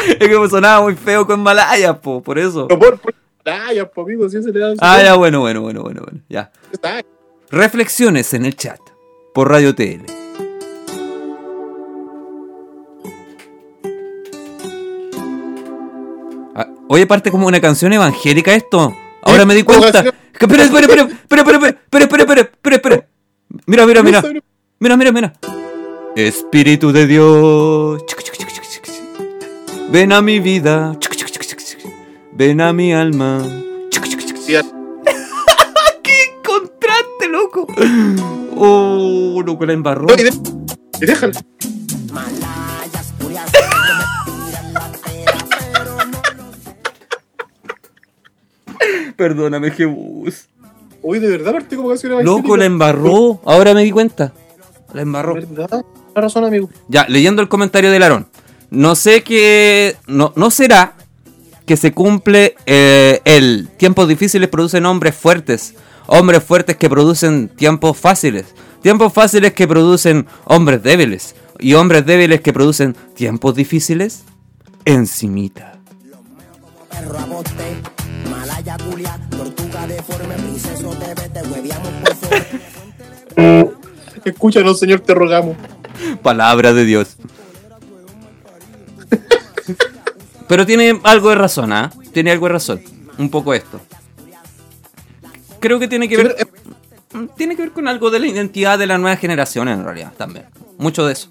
Es 0.20 0.28
que 0.28 0.38
me 0.38 0.48
sonaba 0.48 0.82
muy 0.82 0.94
feo 0.94 1.26
con 1.26 1.40
Malaya, 1.40 2.00
po, 2.00 2.22
por 2.22 2.38
eso. 2.38 2.68
Pero 2.68 2.80
por, 2.80 2.98
por 2.98 3.14
Malayas, 3.44 3.88
po, 3.94 4.02
amigo, 4.02 4.28
si 4.28 4.42
se 4.42 4.50
le 4.52 4.58
da. 4.60 4.74
Ah, 4.80 5.02
ya, 5.02 5.14
bueno, 5.14 5.40
bueno, 5.40 5.60
bueno, 5.62 5.82
bueno, 5.82 6.02
bueno. 6.04 6.20
Ya. 6.28 6.50
Está. 6.72 7.00
Reflexiones 7.50 8.32
en 8.34 8.44
el 8.44 8.56
chat. 8.56 8.78
Por 9.34 9.48
Radio 9.50 9.74
TL. 9.74 10.04
Ah, 16.54 16.66
Oye, 16.88 17.06
parte 17.06 17.30
como 17.30 17.46
una 17.46 17.60
canción 17.60 17.92
evangélica 17.92 18.54
esto. 18.54 18.96
Ahora 19.22 19.42
Sí, 19.42 19.46
me 19.46 19.54
di 19.54 19.62
cuenta. 19.62 19.88
espera, 19.88 20.10
espera, 20.40 20.64
espera, 20.64 20.80
espera, 20.80 21.02
espera, 21.40 21.40
espera, 21.40 22.22
espera, 22.22 22.40
espera, 22.42 22.76
espera. 22.76 23.06
Mira, 23.66 23.86
mira, 23.86 24.02
mira. 24.02 24.22
Mira, 24.78 24.96
mira, 24.96 25.12
mira. 25.12 25.32
Espíritu 26.16 26.92
de 26.92 27.06
Dios. 27.06 28.02
Ven 29.92 30.12
a 30.12 30.22
mi 30.22 30.38
vida. 30.40 30.96
Ven 32.32 32.60
a 32.60 32.72
mi 32.72 32.92
alma. 32.92 33.42
¡Qué 36.02 36.18
contraste, 36.44 37.28
loco! 37.30 37.66
Oh, 38.56 39.42
loco, 39.44 39.66
la 39.66 39.72
embarró. 39.72 40.06
no, 40.06 40.14
y, 40.14 40.22
de- 40.24 40.32
y 41.00 41.06
déjalo. 41.06 41.32
Perdóname, 49.16 49.70
Jebus. 49.70 50.46
Uy, 51.02 51.18
de 51.18 51.28
verdad 51.28 51.52
partí 51.52 51.76
como 51.76 51.88
canción 51.88 52.12
evangélica. 52.12 52.42
Loco, 52.42 52.56
la 52.56 52.64
embarró. 52.64 53.40
Ahora 53.44 53.74
me 53.74 53.82
di 53.84 53.90
cuenta. 53.90 54.32
La 54.92 55.02
embarró. 55.02 55.34
¿Verdad? 55.34 55.84
La 56.14 56.20
razón, 56.20 56.44
amigo. 56.44 56.68
Ya, 56.88 57.06
leyendo 57.08 57.42
el 57.42 57.48
comentario 57.48 57.90
del 57.90 58.02
Aarón. 58.02 58.28
No 58.70 58.94
sé 58.94 59.22
qué. 59.22 59.96
No, 60.06 60.32
no 60.36 60.50
será 60.50 60.94
que 61.66 61.76
se 61.76 61.92
cumple 61.92 62.56
eh, 62.66 63.20
el 63.24 63.68
tiempos 63.76 64.08
difíciles 64.08 64.48
producen 64.48 64.86
hombres 64.86 65.14
fuertes. 65.14 65.74
Hombres 66.06 66.42
fuertes 66.42 66.76
que 66.76 66.88
producen 66.88 67.48
tiempos 67.48 67.96
fáciles. 67.96 68.46
Tiempos 68.82 69.12
fáciles 69.12 69.52
que 69.52 69.68
producen 69.68 70.26
hombres 70.44 70.82
débiles. 70.82 71.36
Y 71.58 71.74
hombres 71.74 72.06
débiles 72.06 72.40
que 72.40 72.52
producen 72.52 72.96
tiempos 73.14 73.54
difíciles. 73.54 74.24
Encimita. 74.84 75.78
Escúchanos, 84.24 84.78
Señor, 84.78 85.00
te 85.00 85.14
rogamos. 85.14 85.56
Palabra 86.22 86.72
de 86.72 86.84
Dios. 86.84 87.16
Pero 90.50 90.66
tiene 90.66 91.00
algo 91.04 91.28
de 91.28 91.36
razón, 91.36 91.72
¿ah? 91.72 91.92
Tiene 92.12 92.32
algo 92.32 92.46
de 92.46 92.52
razón. 92.54 92.82
Un 93.18 93.30
poco 93.30 93.54
esto. 93.54 93.80
Creo 95.60 95.78
que 95.78 95.86
tiene 95.86 96.08
que 96.08 96.16
ver. 96.16 96.36
Tiene 97.36 97.54
que 97.54 97.62
ver 97.62 97.70
con 97.70 97.86
algo 97.86 98.10
de 98.10 98.18
la 98.18 98.26
identidad 98.26 98.76
de 98.76 98.88
la 98.88 98.98
nueva 98.98 99.16
generación 99.16 99.68
en 99.68 99.84
realidad 99.84 100.12
también. 100.16 100.46
Mucho 100.76 101.06
de 101.06 101.12
eso. 101.12 101.28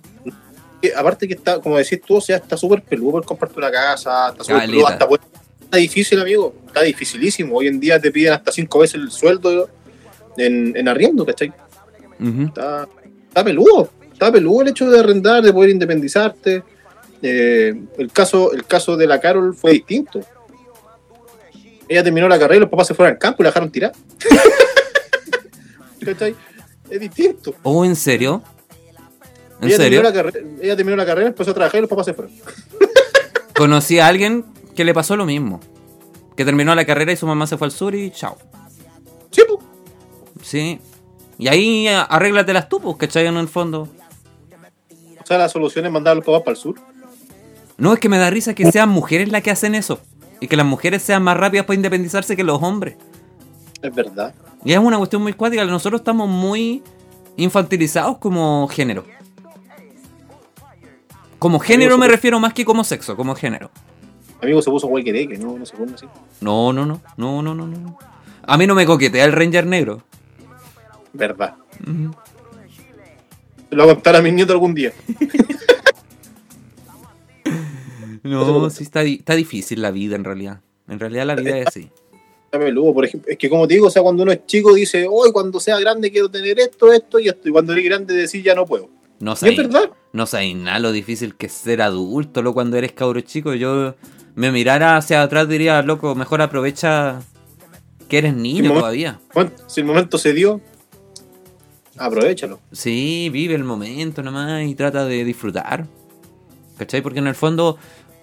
Eh, 0.81 0.93
aparte 0.95 1.27
que 1.27 1.33
está, 1.33 1.59
como 1.59 1.77
decís 1.77 1.99
tú, 2.05 2.15
o 2.15 2.21
sea, 2.21 2.37
está 2.37 2.55
súper 2.55 2.81
peludo 2.81 3.11
por 3.11 3.25
comprarte 3.25 3.59
una 3.59 3.69
casa, 3.69 4.29
está 4.29 4.43
súper 4.45 4.61
peludo, 4.61 4.87
hasta 4.87 5.05
puede- 5.05 5.23
está 5.61 5.77
difícil, 5.77 6.21
amigo, 6.21 6.55
está 6.67 6.81
dificilísimo. 6.83 7.57
Hoy 7.57 7.67
en 7.67 7.77
día 7.81 7.99
te 7.99 8.09
piden 8.11 8.31
hasta 8.31 8.53
cinco 8.53 8.79
veces 8.79 8.95
el 9.01 9.11
sueldo 9.11 9.69
en, 10.37 10.77
en 10.77 10.87
arriendo, 10.87 11.25
¿cachai? 11.25 11.51
Ujú. 12.21 12.43
Está, 12.43 12.87
está 13.27 13.43
peludo, 13.43 13.89
está 14.13 14.31
peludo 14.31 14.61
el 14.61 14.69
hecho 14.69 14.89
de 14.89 14.99
arrendar, 15.01 15.43
de 15.43 15.51
poder 15.51 15.71
independizarte. 15.71 16.63
Eh, 17.21 17.73
el, 17.97 18.11
caso, 18.11 18.53
el 18.53 18.65
caso 18.65 18.95
de 18.95 19.07
la 19.07 19.19
Carol 19.19 19.53
fue 19.53 19.73
distinto. 19.73 20.21
Ella 21.87 22.03
terminó 22.03 22.27
la 22.27 22.37
carrera 22.37 22.57
y 22.57 22.59
los 22.61 22.69
papás 22.69 22.87
se 22.87 22.93
fueron 22.93 23.13
al 23.13 23.19
campo 23.19 23.41
y 23.41 23.43
la 23.43 23.49
dejaron 23.49 23.71
tirar. 23.71 23.91
¿Cachai? 26.05 26.35
Es 26.89 26.99
distinto. 26.99 27.55
Oh, 27.63 27.83
¿en 27.83 27.95
serio? 27.95 28.41
¿En 29.61 29.67
ella, 29.67 29.77
serio? 29.77 30.01
Terminó 30.01 30.31
la 30.31 30.63
ella 30.63 30.75
terminó 30.75 30.95
la 30.95 31.05
carrera, 31.05 31.27
empezó 31.27 31.51
a 31.51 31.53
trabajar 31.53 31.79
y 31.79 31.81
los 31.81 31.89
papás 31.89 32.05
se 32.05 32.13
fueron. 32.13 32.33
Conocí 33.55 33.99
a 33.99 34.07
alguien 34.07 34.45
que 34.75 34.85
le 34.85 34.93
pasó 34.93 35.17
lo 35.17 35.25
mismo. 35.25 35.59
Que 36.37 36.45
terminó 36.45 36.73
la 36.73 36.85
carrera 36.85 37.11
y 37.11 37.17
su 37.17 37.27
mamá 37.27 37.47
se 37.47 37.57
fue 37.57 37.67
al 37.67 37.71
sur 37.71 37.93
y 37.95 38.11
chao. 38.11 38.37
Sí. 39.31 39.41
Sí. 40.41 40.79
Y 41.37 41.47
ahí 41.47 41.87
eh, 41.87 41.95
arréglatelas 42.09 42.69
tú, 42.69 42.79
pues, 42.79 42.97
¿cachai? 42.97 43.25
En 43.25 43.37
el 43.37 43.47
fondo. 43.47 43.87
O 45.21 45.25
sea, 45.25 45.37
la 45.37 45.49
solución 45.49 45.85
es 45.85 45.91
mandar 45.91 46.13
a 46.13 46.15
los 46.15 46.25
papás 46.25 46.41
para 46.41 46.51
el 46.51 46.57
sur. 46.57 46.75
No, 47.79 47.93
es 47.93 47.99
que 47.99 48.09
me 48.09 48.17
da 48.17 48.29
risa 48.29 48.53
que 48.53 48.71
sean 48.71 48.89
mujeres 48.89 49.29
las 49.29 49.41
que 49.41 49.51
hacen 49.51 49.73
eso. 49.73 49.99
Y 50.41 50.47
que 50.47 50.55
las 50.55 50.65
mujeres 50.65 51.01
sean 51.01 51.23
más 51.23 51.37
rápidas 51.37 51.65
para 51.65 51.75
independizarse 51.75 52.35
que 52.35 52.43
los 52.43 52.61
hombres. 52.61 52.95
Es 53.81 53.93
verdad. 53.93 54.33
Y 54.63 54.73
es 54.73 54.79
una 54.79 54.97
cuestión 54.97 55.21
muy 55.21 55.33
cuática. 55.33 55.63
Nosotros 55.65 56.01
estamos 56.01 56.29
muy 56.29 56.83
infantilizados 57.37 58.17
como 58.17 58.67
género. 58.67 59.05
Como 61.39 61.59
género 61.59 61.97
me 61.97 62.09
refiero 62.09 62.39
más 62.39 62.53
que 62.53 62.65
como 62.65 62.83
sexo, 62.83 63.15
como 63.15 63.33
género. 63.33 63.71
Amigo 64.41 64.61
se 64.61 64.69
puso 64.69 64.87
huequereque, 64.87 65.37
¿no? 65.37 65.57
No 65.57 65.65
se 65.65 65.75
pone 65.75 65.93
así. 65.93 66.05
No, 66.41 66.73
no, 66.73 66.85
no, 66.85 67.01
no, 67.17 67.41
no, 67.41 67.55
no, 67.55 67.65
no. 67.65 67.97
A 68.43 68.57
mí 68.57 68.67
no 68.67 68.75
me 68.75 68.85
coquetea 68.85 69.23
el 69.23 69.31
Ranger 69.31 69.65
negro. 69.65 70.03
Verdad. 71.13 71.55
Se 73.69 73.75
lo 73.75 73.83
voy 73.83 73.91
a 73.91 73.95
contar 73.95 74.17
a 74.17 74.21
mis 74.21 74.33
nietos 74.33 74.53
algún 74.53 74.73
día. 74.73 74.91
No, 78.23 78.69
sí 78.69 78.83
está, 78.83 79.01
di- 79.01 79.15
está 79.15 79.35
difícil 79.35 79.81
la 79.81 79.91
vida 79.91 80.15
en 80.15 80.23
realidad. 80.23 80.61
En 80.87 80.99
realidad 80.99 81.25
la 81.25 81.35
vida 81.35 81.57
es 81.57 81.67
así. 81.67 81.89
Por 82.51 83.05
ejemplo. 83.05 83.31
Es 83.31 83.37
que 83.37 83.49
como 83.49 83.67
te 83.67 83.75
digo, 83.75 83.87
o 83.87 83.91
sea, 83.91 84.01
cuando 84.01 84.23
uno 84.23 84.31
es 84.31 84.45
chico 84.47 84.73
dice, 84.73 85.05
hoy 85.09 85.31
cuando 85.31 85.59
sea 85.59 85.79
grande 85.79 86.11
quiero 86.11 86.29
tener 86.29 86.59
esto, 86.59 86.91
esto 86.91 87.19
y 87.19 87.27
esto. 87.27 87.47
Y 87.47 87.51
cuando 87.51 87.73
eres 87.73 87.85
grande 87.85 88.13
decís, 88.15 88.43
ya 88.43 88.55
no 88.55 88.65
puedo. 88.65 88.89
No 89.19 89.33
es 89.33 89.39
sé. 89.39 89.53
verdad. 89.55 89.91
No 90.13 90.25
sabéis 90.25 90.55
nada 90.55 90.79
lo 90.79 90.91
difícil 90.91 91.35
que 91.35 91.45
es 91.45 91.51
ser 91.51 91.81
adulto, 91.81 92.41
lo 92.41 92.53
cuando 92.53 92.77
eres 92.77 92.91
cabro 92.93 93.21
chico. 93.21 93.53
Yo 93.53 93.93
me 94.35 94.51
mirara 94.51 94.97
hacia 94.97 95.21
atrás 95.21 95.47
diría, 95.47 95.81
loco, 95.83 96.15
mejor 96.15 96.41
aprovecha 96.41 97.21
que 98.07 98.17
eres 98.17 98.33
niño 98.33 98.63
momento- 98.63 98.79
todavía. 98.79 99.19
Bueno, 99.35 99.51
si 99.67 99.81
el 99.81 99.85
momento 99.87 100.17
se 100.17 100.33
dio, 100.33 100.59
aprovechalo. 101.97 102.59
Sí, 102.71 103.29
vive 103.31 103.55
el 103.55 103.63
momento 103.63 104.23
nomás 104.23 104.63
y 104.63 104.73
trata 104.75 105.05
de 105.05 105.23
disfrutar. 105.23 105.85
¿Cachai? 106.77 107.01
Porque 107.01 107.19
en 107.19 107.27
el 107.27 107.35
fondo, 107.35 107.77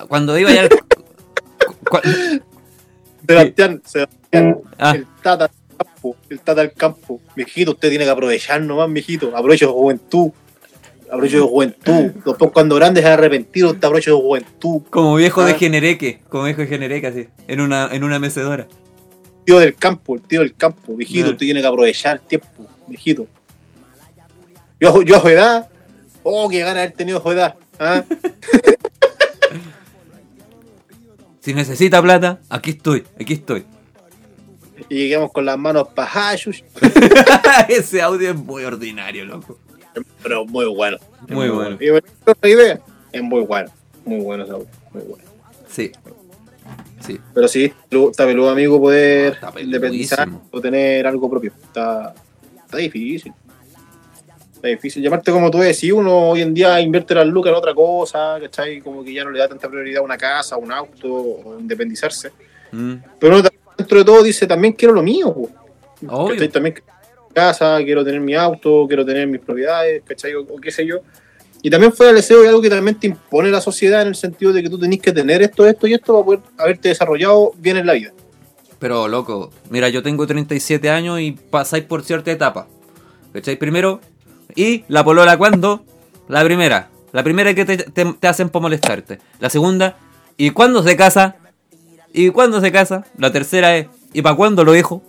cuando 0.09 0.39
iba 0.39 0.53
ya 0.53 0.63
al... 0.63 0.69
Sebastián, 3.27 3.83
Sebastián, 3.85 4.59
Ah. 4.79 4.93
el 4.95 5.07
tata 5.23 5.49
del 5.49 5.77
campo, 5.79 6.17
el 6.31 6.41
tata 6.41 6.61
del 6.61 6.73
campo. 6.73 7.21
Mijito, 7.35 7.73
usted 7.73 7.89
tiene 7.89 8.05
que 8.05 8.11
aprovechar 8.11 8.61
nomás, 8.63 8.89
mijito. 8.89 9.37
Aproveche 9.37 9.65
su 9.65 9.73
juventud. 9.73 10.31
Aproveche 11.11 11.39
su 11.39 11.49
juventud. 11.49 12.11
Después 12.25 12.51
cuando 12.53 12.77
grande 12.77 13.01
se 13.03 13.09
arrepentido, 13.09 13.71
usted 13.71 13.85
aproveche 13.85 14.11
su 14.11 14.21
juventud. 14.21 14.83
como 14.91 15.17
viejo 15.17 15.45
de 15.45 15.53
Ah. 15.53 15.59
genereque, 15.59 16.21
como 16.29 16.45
viejo 16.45 16.61
de 16.61 16.67
genereque 16.69 17.07
así, 17.07 17.29
en 17.49 17.61
una, 17.61 17.89
en 17.93 18.05
una 18.05 18.19
mecedora. 18.19 18.67
Tío 19.45 19.59
del 19.59 19.75
campo, 19.77 20.15
el 20.17 20.23
tío 20.23 20.41
del 20.41 20.55
campo. 20.55 20.93
Mijito, 20.97 21.27
Ah. 21.29 21.31
usted 21.31 21.47
tiene 21.47 21.61
que 21.61 21.67
aprovechar 21.67 22.17
el 22.17 22.23
tiempo, 22.23 22.49
mijito. 22.87 23.27
Yo, 24.79 25.03
yo 25.03 25.25
a 25.25 25.33
edad, 25.33 25.69
oh, 26.23 26.49
que 26.49 26.61
gana 26.61 26.81
haber 26.83 26.93
tenido 26.93 27.23
edad. 27.33 27.55
¿ah? 27.79 28.05
Si 31.47 31.55
necesita 31.55 32.03
plata, 32.03 32.41
aquí 32.49 32.71
estoy, 32.71 33.05
aquí 33.21 33.35
estoy. 33.35 33.65
Y 34.89 34.97
llegamos 34.97 35.31
con 35.31 35.45
las 35.45 35.57
manos 35.57 35.87
pajayos, 35.95 36.65
Ese 37.69 38.03
audio 38.03 38.31
es 38.31 38.37
muy 38.37 38.65
ordinario, 38.65 39.25
loco. 39.25 39.57
pero 40.25 40.45
muy 40.45 40.67
bueno. 40.67 40.99
Muy 41.29 41.49
bueno. 41.49 41.77
Y 41.79 41.91
bueno, 41.91 42.07
otra 42.27 42.51
idea, 42.51 42.81
es 43.13 43.23
muy 43.23 43.43
bueno. 43.43 43.71
Muy 44.05 44.19
bueno 44.23 44.43
ese 44.43 44.55
audio, 44.55 44.67
muy 44.93 45.03
bueno. 45.05 45.25
Sí. 45.69 45.93
Sí. 46.99 47.21
Pero 47.33 47.47
sí, 47.47 47.73
está 47.93 48.27
peludo, 48.27 48.51
amigo, 48.51 48.81
poder 48.81 49.39
independizar 49.61 50.29
o 50.51 50.61
tener 50.61 51.07
algo 51.07 51.31
propio. 51.31 51.53
Está, 51.63 52.13
está 52.65 52.79
difícil. 52.79 53.33
Está 54.67 54.75
difícil. 54.75 55.05
Y 55.05 55.07
aparte, 55.07 55.31
como 55.31 55.49
tú 55.49 55.59
decís, 55.59 55.93
uno 55.93 56.31
hoy 56.31 56.43
en 56.43 56.53
día 56.53 56.81
invierte 56.81 57.15
las 57.15 57.27
lucas 57.27 57.51
en 57.51 57.57
otra 57.57 57.73
cosa, 57.73 58.39
¿cachai? 58.41 58.81
Como 58.81 59.05
que 59.05 59.13
ya 59.13 59.23
no 59.23 59.31
le 59.31 59.39
da 59.39 59.47
tanta 59.47 59.69
prioridad 59.69 60.01
a 60.01 60.05
una 60.05 60.19
casa, 60.19 60.57
a 60.57 60.59
un 60.59 60.73
auto, 60.73 61.09
o 61.09 61.57
independizarse. 61.61 62.33
Mm. 62.73 62.95
Pero 63.21 63.39
uno 63.39 63.49
dentro 63.79 63.99
de 63.99 64.05
todo 64.05 64.23
dice, 64.25 64.45
también 64.47 64.73
quiero 64.73 64.93
lo 64.93 65.03
mío. 65.03 65.35
También 66.53 66.75
quiero 66.75 67.29
casa, 67.33 67.79
quiero 67.85 68.05
tener 68.05 68.21
mi 68.21 68.35
auto, 68.35 68.87
quiero 68.89 69.05
tener 69.05 69.29
mis 69.29 69.41
propiedades, 69.41 70.03
¿cachai? 70.05 70.35
O, 70.35 70.41
o 70.41 70.57
qué 70.57 70.73
sé 70.73 70.85
yo. 70.85 70.99
Y 71.63 71.71
también 71.71 71.93
fuera 71.93 72.09
del 72.09 72.17
deseo 72.17 72.43
es 72.43 72.49
algo 72.49 72.61
que 72.61 72.71
también 72.71 72.99
te 72.99 73.07
impone 73.07 73.51
la 73.51 73.61
sociedad 73.61 74.03
en 74.03 74.09
el 74.09 74.17
sentido 74.17 74.53
de 74.53 74.65
que 74.65 74.71
tú 74.71 74.81
tenés 74.81 75.01
que 75.01 75.13
tener 75.13 75.43
esto, 75.43 75.65
esto 75.65 75.87
y 75.87 75.95
esto 75.95 76.13
para 76.13 76.25
poder 76.25 76.41
haberte 76.59 76.89
desarrollado 76.89 77.53
bien 77.59 77.77
en 77.77 77.87
la 77.87 77.93
vida. 77.93 78.13
Pero, 78.81 79.07
loco, 79.07 79.53
mira, 79.71 79.89
yo 79.91 80.03
tengo 80.03 80.27
37 80.27 80.91
años 80.91 81.21
y 81.21 81.33
pasáis 81.33 81.85
por 81.85 82.03
cierta 82.03 82.33
etapa. 82.33 82.67
¿Cachai? 83.33 83.57
Primero, 83.57 84.01
y 84.55 84.85
la 84.89 85.05
polola 85.05 85.37
cuando? 85.37 85.85
La 86.29 86.45
primera. 86.45 86.89
La 87.13 87.23
primera 87.23 87.55
que 87.55 87.65
te, 87.65 87.77
te- 87.79 88.13
te 88.13 88.29
hacen 88.29 88.49
por 88.51 88.63
molestarte. 88.63 89.19
La 89.41 89.49
segunda, 89.51 89.97
¿y 90.37 90.51
cuándo 90.51 90.83
se 90.83 90.97
casa? 90.97 91.37
¿Y 92.13 92.31
cuándo 92.31 92.61
se 92.61 92.73
casa? 92.73 93.05
La 93.19 93.31
tercera 93.33 93.77
es, 93.77 93.87
¿y 94.13 94.23
para 94.23 94.37
cuándo 94.37 94.65
lo 94.65 94.75
hijo? 94.77 95.03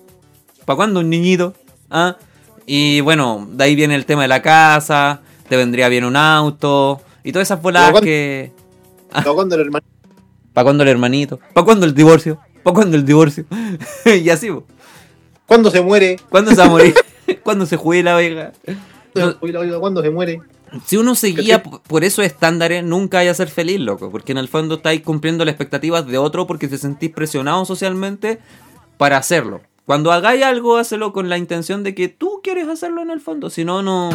¿Para 0.65 0.75
cuándo 0.77 0.99
un 1.01 1.09
niñito? 1.09 1.53
¿Ah? 1.89 2.17
Y 2.65 3.01
bueno, 3.01 3.47
de 3.51 3.63
ahí 3.63 3.75
viene 3.75 3.95
el 3.95 4.05
tema 4.05 4.23
de 4.23 4.27
la 4.27 4.41
casa, 4.41 5.21
te 5.47 5.55
vendría 5.55 5.87
bien 5.89 6.03
un 6.03 6.15
auto, 6.17 7.01
y 7.23 7.31
todas 7.31 7.47
esas 7.47 7.59
cuándo- 7.61 8.01
que... 8.01 8.51
No, 9.25 9.33
cuando 9.35 9.55
el 9.55 9.61
hermano 9.61 9.85
¿Para 10.53 10.63
cuándo 10.65 10.83
el 10.83 10.89
hermanito? 10.89 11.39
¿Para 11.53 11.63
cuándo 11.65 11.85
el 11.85 11.93
divorcio? 11.93 12.39
¿Para 12.63 12.73
cuándo 12.73 12.97
el 12.97 13.05
divorcio? 13.05 13.45
y 14.05 14.29
así, 14.29 14.49
po. 14.51 14.65
cuando 15.45 15.71
se 15.71 15.81
muere, 15.81 16.17
¿Cuándo 16.29 16.51
se 16.51 16.57
va 16.57 16.65
a 16.65 16.69
morir? 16.69 16.93
¿Cuándo 17.43 17.65
se 17.65 17.77
jubila, 17.77 18.15
oiga? 18.15 18.51
No. 19.19 19.79
Cuando 19.79 20.01
se 20.01 20.09
muere. 20.09 20.41
Si 20.85 20.97
uno 20.97 21.15
seguía 21.15 21.63
por 21.63 22.03
esos 22.03 22.25
estándares, 22.25 22.83
nunca 22.83 23.17
vaya 23.17 23.31
a 23.31 23.35
ser 23.35 23.49
feliz, 23.49 23.79
loco. 23.79 24.11
Porque 24.11 24.33
en 24.33 24.37
el 24.37 24.47
fondo 24.47 24.75
estáis 24.75 25.01
cumpliendo 25.01 25.45
las 25.45 25.53
expectativas 25.53 26.05
de 26.05 26.17
otro 26.17 26.45
porque 26.47 26.67
te 26.67 26.77
sentís 26.77 27.11
presionado 27.11 27.65
socialmente 27.65 28.39
para 28.97 29.17
hacerlo. 29.17 29.61
Cuando 29.85 30.11
hagáis 30.11 30.43
algo, 30.43 30.77
hácelo 30.77 31.13
con 31.13 31.29
la 31.29 31.37
intención 31.37 31.83
de 31.83 31.95
que 31.95 32.09
tú 32.09 32.41
quieres 32.43 32.67
hacerlo 32.67 33.01
en 33.01 33.09
el 33.09 33.21
fondo. 33.21 33.49
Si 33.49 33.63
no, 33.63 33.81
no, 33.81 34.09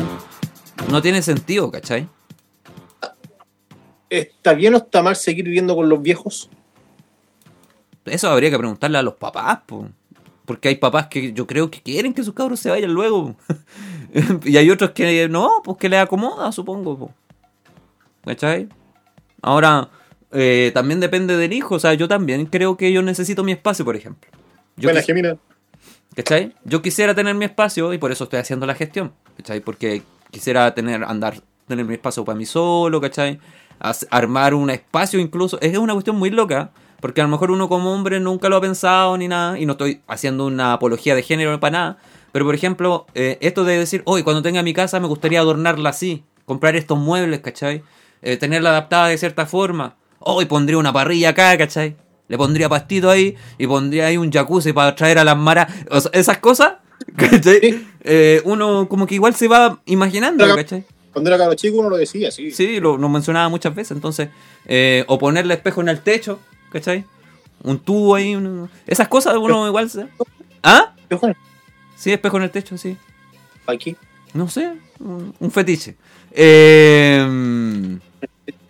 no 0.90 1.00
tiene 1.00 1.22
sentido, 1.22 1.70
¿cachai? 1.70 2.06
¿Está 4.10 4.52
bien 4.52 4.74
o 4.74 4.76
está 4.76 5.02
mal 5.02 5.16
seguir 5.16 5.46
viviendo 5.46 5.74
con 5.74 5.88
los 5.88 6.02
viejos? 6.02 6.50
Eso 8.04 8.28
habría 8.28 8.50
que 8.50 8.58
preguntarle 8.58 8.98
a 8.98 9.02
los 9.02 9.14
papás, 9.14 9.60
po. 9.64 9.88
Porque 10.44 10.68
hay 10.68 10.76
papás 10.76 11.06
que 11.06 11.32
yo 11.32 11.46
creo 11.46 11.70
que 11.70 11.80
quieren 11.82 12.12
que 12.14 12.24
sus 12.24 12.34
cabros 12.34 12.58
se 12.60 12.68
vayan 12.70 12.92
luego. 12.92 13.36
y 14.44 14.56
hay 14.56 14.70
otros 14.70 14.90
que 14.90 15.28
no, 15.28 15.62
pues 15.64 15.78
que 15.78 15.88
les 15.88 16.00
acomoda, 16.00 16.50
supongo. 16.52 16.98
po. 16.98 17.14
¿Cachai? 18.24 18.68
Ahora, 19.40 19.88
eh, 20.32 20.70
también 20.74 21.00
depende 21.00 21.36
del 21.36 21.52
hijo. 21.52 21.76
O 21.76 21.78
sea, 21.78 21.94
yo 21.94 22.08
también 22.08 22.46
creo 22.46 22.76
que 22.76 22.92
yo 22.92 23.02
necesito 23.02 23.44
mi 23.44 23.52
espacio, 23.52 23.84
por 23.84 23.96
ejemplo. 23.96 24.30
Yo 24.76 24.90
quis- 24.90 25.04
Gemina. 25.04 25.36
¿Cachai? 26.14 26.54
Yo 26.64 26.82
quisiera 26.82 27.14
tener 27.14 27.34
mi 27.34 27.44
espacio 27.44 27.92
y 27.94 27.98
por 27.98 28.12
eso 28.12 28.24
estoy 28.24 28.38
haciendo 28.40 28.66
la 28.66 28.74
gestión. 28.74 29.12
¿Cachai? 29.36 29.60
Porque 29.60 30.02
quisiera 30.30 30.74
tener, 30.74 31.04
andar, 31.04 31.40
tener 31.66 31.84
mi 31.84 31.94
espacio 31.94 32.24
para 32.24 32.36
mí 32.36 32.44
solo, 32.46 33.00
¿cachai? 33.00 33.38
Haz- 33.80 34.06
armar 34.10 34.54
un 34.54 34.70
espacio 34.70 35.18
incluso. 35.20 35.60
Es 35.60 35.76
una 35.78 35.92
cuestión 35.94 36.16
muy 36.16 36.30
loca. 36.30 36.70
Porque 37.02 37.20
a 37.20 37.24
lo 37.24 37.30
mejor 37.30 37.50
uno 37.50 37.68
como 37.68 37.92
hombre 37.92 38.20
nunca 38.20 38.48
lo 38.48 38.56
ha 38.56 38.60
pensado 38.60 39.18
ni 39.18 39.26
nada. 39.26 39.58
Y 39.58 39.66
no 39.66 39.72
estoy 39.72 40.00
haciendo 40.06 40.46
una 40.46 40.74
apología 40.74 41.16
de 41.16 41.24
género 41.24 41.58
para 41.58 41.72
nada. 41.72 41.98
Pero 42.30 42.44
por 42.44 42.54
ejemplo, 42.54 43.06
eh, 43.16 43.38
esto 43.40 43.64
de 43.64 43.76
decir, 43.76 44.02
hoy 44.06 44.22
cuando 44.22 44.40
tenga 44.40 44.62
mi 44.62 44.72
casa 44.72 45.00
me 45.00 45.08
gustaría 45.08 45.40
adornarla 45.40 45.90
así. 45.90 46.22
Comprar 46.46 46.76
estos 46.76 46.96
muebles, 46.96 47.40
¿cachai? 47.40 47.82
Eh, 48.22 48.36
tenerla 48.36 48.70
adaptada 48.70 49.08
de 49.08 49.18
cierta 49.18 49.46
forma. 49.46 49.96
Hoy 50.20 50.44
pondría 50.44 50.78
una 50.78 50.92
parrilla 50.92 51.30
acá, 51.30 51.58
¿cachai? 51.58 51.96
Le 52.28 52.38
pondría 52.38 52.68
pastito 52.68 53.10
ahí 53.10 53.34
y 53.58 53.66
pondría 53.66 54.06
ahí 54.06 54.16
un 54.16 54.30
jacuzzi 54.30 54.72
para 54.72 54.94
traer 54.94 55.18
a 55.18 55.24
las 55.24 55.36
maras. 55.36 55.74
O 55.90 56.00
sea, 56.00 56.12
esas 56.14 56.38
cosas, 56.38 56.74
¿cachai? 57.16 57.84
Eh, 58.04 58.40
uno 58.44 58.88
como 58.88 59.08
que 59.08 59.16
igual 59.16 59.34
se 59.34 59.48
va 59.48 59.80
imaginando, 59.86 60.46
¿cachai? 60.54 60.84
Cuando 61.12 61.30
era 61.30 61.36
caro 61.36 61.54
chico 61.54 61.78
uno 61.78 61.90
lo 61.90 61.96
decía, 61.96 62.30
sí. 62.30 62.52
Sí, 62.52 62.78
lo, 62.78 62.96
lo 62.96 63.08
mencionaba 63.08 63.48
muchas 63.48 63.74
veces. 63.74 63.90
Entonces, 63.90 64.28
eh, 64.66 65.04
o 65.08 65.18
ponerle 65.18 65.54
espejo 65.54 65.80
en 65.80 65.88
el 65.88 66.00
techo, 66.00 66.38
¿cachai? 66.72 67.04
Un 67.62 67.78
tubo 67.78 68.14
ahí. 68.14 68.34
un- 68.34 68.68
Esas 68.86 69.08
cosas 69.08 69.36
uno 69.36 69.66
igual 69.66 69.88
se... 69.90 70.06
¿Ah? 70.62 70.94
Sí, 71.96 72.10
espejo 72.12 72.36
en 72.38 72.44
el 72.44 72.50
techo, 72.50 72.76
sí. 72.78 72.96
Aquí. 73.66 73.96
No 74.34 74.48
sé, 74.48 74.72
un, 74.98 75.34
un 75.38 75.50
fetiche. 75.50 75.94
Eh, 76.30 77.20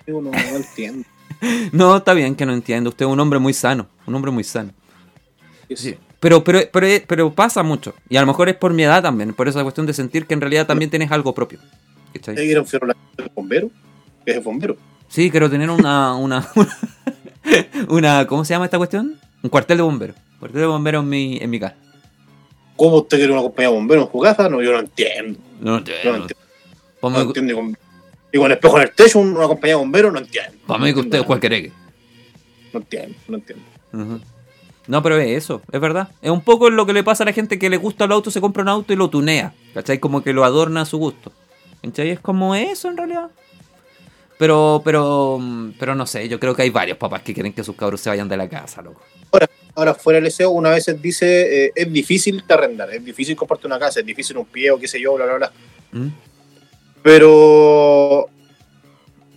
Uno 0.07 0.31
no 0.31 0.57
entiende. 0.57 1.07
no, 1.73 1.97
está 1.97 2.15
bien 2.15 2.35
que 2.35 2.45
no 2.45 2.53
entienda. 2.53 2.91
Usted 2.91 3.07
es 3.07 3.11
un 3.13 3.21
hombre 3.21 3.39
muy 3.39 3.53
sano. 3.55 3.87
Un 4.07 4.15
hombre 4.15 4.31
muy 4.33 4.45
sano. 4.45 4.73
Sí. 5.75 5.97
Pero, 6.21 6.45
pero, 6.45 6.61
pero, 6.73 6.87
pero 7.07 7.33
pasa 7.33 7.63
mucho. 7.63 7.95
Y 8.09 8.17
a 8.17 8.21
lo 8.21 8.27
mejor 8.27 8.49
es 8.49 8.57
por 8.57 8.73
mi 8.73 8.83
edad 8.83 9.03
también. 9.03 9.33
Por 9.35 9.49
esa 9.49 9.63
cuestión 9.63 9.87
de 9.87 9.95
sentir 9.95 10.27
que 10.27 10.35
en 10.35 10.41
realidad 10.41 10.67
también 10.67 10.91
tienes 10.91 11.11
algo 11.11 11.35
propio. 11.35 11.59
¿Cachai? 12.13 12.37
¿Era 12.51 12.61
un 12.61 12.67
bombero? 13.35 13.71
¿Es 14.27 14.37
el 14.37 14.43
bombero? 14.43 14.77
Sí, 15.09 15.31
quiero 15.31 15.49
tener 15.51 15.71
una, 15.71 16.15
una, 16.17 16.49
una, 16.57 16.79
¿cómo 18.28 18.45
se 18.45 18.55
llama 18.55 18.66
esta 18.66 18.78
cuestión? 18.78 19.18
Un 19.43 19.51
cuartel 19.51 19.78
de 19.78 19.82
bomberos. 19.82 20.16
Cuartel 20.38 20.61
de 20.61 20.66
bomberos 20.66 21.03
en 21.03 21.09
mi, 21.09 21.38
en 21.38 21.51
mi 21.51 21.61
casa. 21.61 21.76
¿Cómo 22.76 22.99
usted 22.99 23.18
quiere 23.18 23.32
una 23.32 23.43
compañía 23.43 23.70
de 23.70 23.76
bomberos 23.76 24.07
en 24.07 24.12
su 24.12 24.18
casa? 24.20 24.49
No, 24.49 24.62
yo 24.62 24.72
no 24.72 24.80
entiendo. 24.80 25.38
No, 25.61 25.72
No 25.72 25.78
entiendo. 25.78 26.26
Para 27.01 27.14
No 27.14 27.20
entiendo. 27.22 27.55
con- 27.57 27.76
Y 28.32 28.38
con 28.38 28.51
espejo 28.51 28.76
en 28.78 28.82
el 28.84 28.93
techo, 28.93 29.18
una 29.18 29.47
compañía 29.47 29.74
de 29.76 29.80
bomberos, 29.80 30.12
no 30.12 30.18
entiendo. 30.18 30.53
pa' 30.66 30.78
mí 30.78 30.93
que 30.95 31.01
usted 31.01 31.18
es 31.18 31.24
cualquier 31.24 31.72
no 32.72 32.80
entiendo, 32.80 33.14
no 33.28 33.36
entiendo. 33.36 33.64
No, 34.86 35.03
pero 35.03 35.18
es 35.18 35.45
eso, 35.45 35.62
es 35.70 35.80
verdad. 35.80 36.09
Es 36.22 36.30
un 36.30 36.40
poco 36.40 36.70
lo 36.70 36.86
que 36.86 36.93
le 36.93 37.05
pasa 37.05 37.22
a 37.22 37.26
la 37.26 37.32
gente 37.32 37.59
que 37.59 37.70
le 37.70 37.76
gusta 37.76 38.07
el 38.07 38.12
auto, 38.12 38.30
se 38.30 38.40
compra 38.40 38.62
un 38.62 38.68
auto 38.68 38.93
y 38.93 38.97
lo 38.97 39.11
tunea. 39.11 39.55
¿Cachai? 39.74 39.99
Como 39.99 40.22
que 40.22 40.32
lo 40.32 40.45
adorna 40.45 40.80
a 40.82 40.86
su 40.86 40.99
gusto. 40.99 41.32
¿Cachai? 41.82 42.11
Es 42.11 42.20
como 42.20 42.55
eso 42.55 42.88
en 42.88 42.97
realidad. 42.97 43.30
Pero, 44.43 44.82
pero, 44.84 45.38
mm, 45.40 45.74
pero 45.78 45.95
no 45.95 46.05
sé, 46.05 46.28
yo 46.28 46.40
creo 46.40 46.53
que 46.53 46.62
hay 46.62 46.70
varios 46.70 46.99
papás 46.99 47.22
que 47.22 47.32
quieren 47.32 47.53
que 47.53 47.62
sus 47.62 47.76
cabros 47.76 48.01
se 48.01 48.11
vayan 48.11 48.28
de 48.28 48.36
la 48.36 48.49
casa, 48.49 48.82
loco. 48.82 49.01
Ahora, 49.76 49.95
fuera 49.95 50.18
del 50.18 50.32
SEO, 50.32 50.51
una 50.51 50.70
vez 50.70 50.84
dice, 51.01 51.66
eh, 51.66 51.72
es 51.76 51.93
difícil 51.93 52.43
te 52.45 52.53
arrendar, 52.53 52.93
es 52.93 53.05
difícil 53.05 53.36
comprarte 53.36 53.68
una 53.68 53.78
casa, 53.78 54.01
es 54.01 54.07
difícil 54.07 54.36
un 54.36 54.47
pie 54.47 54.72
o 54.72 54.80
qué 54.80 54.88
sé 54.88 55.01
yo, 55.01 55.14
bla, 55.14 55.26
bla, 55.26 55.36
bla. 55.36 55.53
¿Mm? 55.93 56.09
Pero 57.05 58.30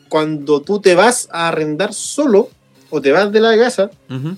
cuando 0.09 0.63
tú 0.63 0.81
te 0.81 0.95
vas 0.95 1.29
a 1.31 1.49
arrendar 1.49 1.93
solo 1.93 2.49
o 2.89 2.99
te 2.99 3.11
vas 3.11 3.31
de 3.31 3.41
la 3.41 3.55
casa, 3.55 3.91
Ujú. 4.09 4.35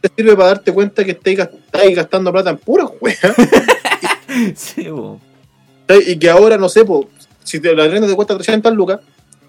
te 0.00 0.10
sirve 0.16 0.34
para 0.34 0.48
darte 0.48 0.72
cuenta 0.72 1.04
que 1.04 1.10
estáis 1.10 1.40
estáis 1.40 1.94
gastando 1.94 2.32
plata 2.32 2.48
en 2.48 2.56
pura 2.56 2.86
wea. 3.02 3.18
Sí, 4.56 4.88
bo. 4.88 5.20
y 6.06 6.18
que 6.18 6.30
ahora, 6.30 6.56
no 6.56 6.70
sé, 6.70 6.86
po, 6.86 7.06
si 7.44 7.60
te, 7.60 7.76
la 7.76 7.84
arriendo 7.84 8.08
te 8.08 8.16
cuesta 8.16 8.34
300 8.34 8.72
lucas, 8.72 9.00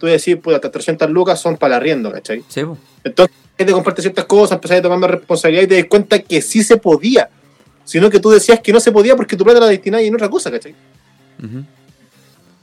tú 0.01 0.07
decís, 0.07 0.35
pues 0.41 0.55
hasta 0.55 0.71
300 0.71 1.09
lucas 1.11 1.39
son 1.39 1.55
para 1.57 1.75
el 1.75 1.81
arriendo, 1.81 2.11
¿cachai? 2.11 2.43
Sí. 2.47 2.61
Entonces, 3.03 3.35
de 3.57 3.71
comprarte 3.71 4.01
ciertas 4.01 4.25
cosas, 4.25 4.55
empezar 4.55 4.77
a 4.77 4.81
tomar 4.81 4.97
más 4.97 5.11
responsabilidad 5.11 5.61
y 5.63 5.67
te 5.67 5.75
das 5.75 5.85
cuenta 5.85 6.17
que 6.17 6.41
sí 6.41 6.63
se 6.63 6.77
podía. 6.77 7.29
Sino 7.83 8.09
que 8.09 8.19
tú 8.19 8.31
decías 8.31 8.59
que 8.59 8.73
no 8.73 8.79
se 8.79 8.91
podía 8.91 9.15
porque 9.15 9.37
tu 9.37 9.43
plata 9.43 9.59
la 9.59 9.67
destinabas 9.67 10.03
en 10.05 10.15
otra 10.15 10.27
cosa, 10.29 10.49
¿cachai? 10.49 10.73
Ujú. 11.37 11.63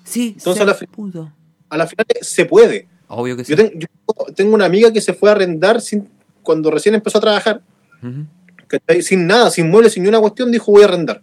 Sí, 0.02 0.34
Entonces, 0.36 0.58
se 0.60 0.66
la 0.66 0.76
pudo. 0.90 1.32
A 1.68 1.76
la 1.76 1.86
final 1.86 2.06
se 2.20 2.44
puede. 2.46 2.88
Obvio 3.06 3.36
que 3.36 3.44
sí. 3.44 3.50
Yo, 3.52 3.56
ten- 3.56 3.72
yo 3.78 3.86
tengo 4.34 4.54
una 4.54 4.64
amiga 4.64 4.92
que 4.92 5.00
se 5.00 5.12
fue 5.14 5.28
a 5.28 5.32
arrendar 5.32 5.80
sin, 5.80 6.08
cuando 6.42 6.70
recién 6.70 6.94
empezó 6.96 7.18
a 7.18 7.20
trabajar. 7.20 7.60
¿cachai? 8.66 9.00
sin 9.02 9.26
nada, 9.26 9.50
sin 9.50 9.70
muebles, 9.70 9.92
sin 9.92 10.02
ni 10.02 10.08
una 10.08 10.20
cuestión, 10.20 10.50
dijo 10.50 10.72
voy 10.72 10.82
a 10.82 10.86
arrendar. 10.86 11.22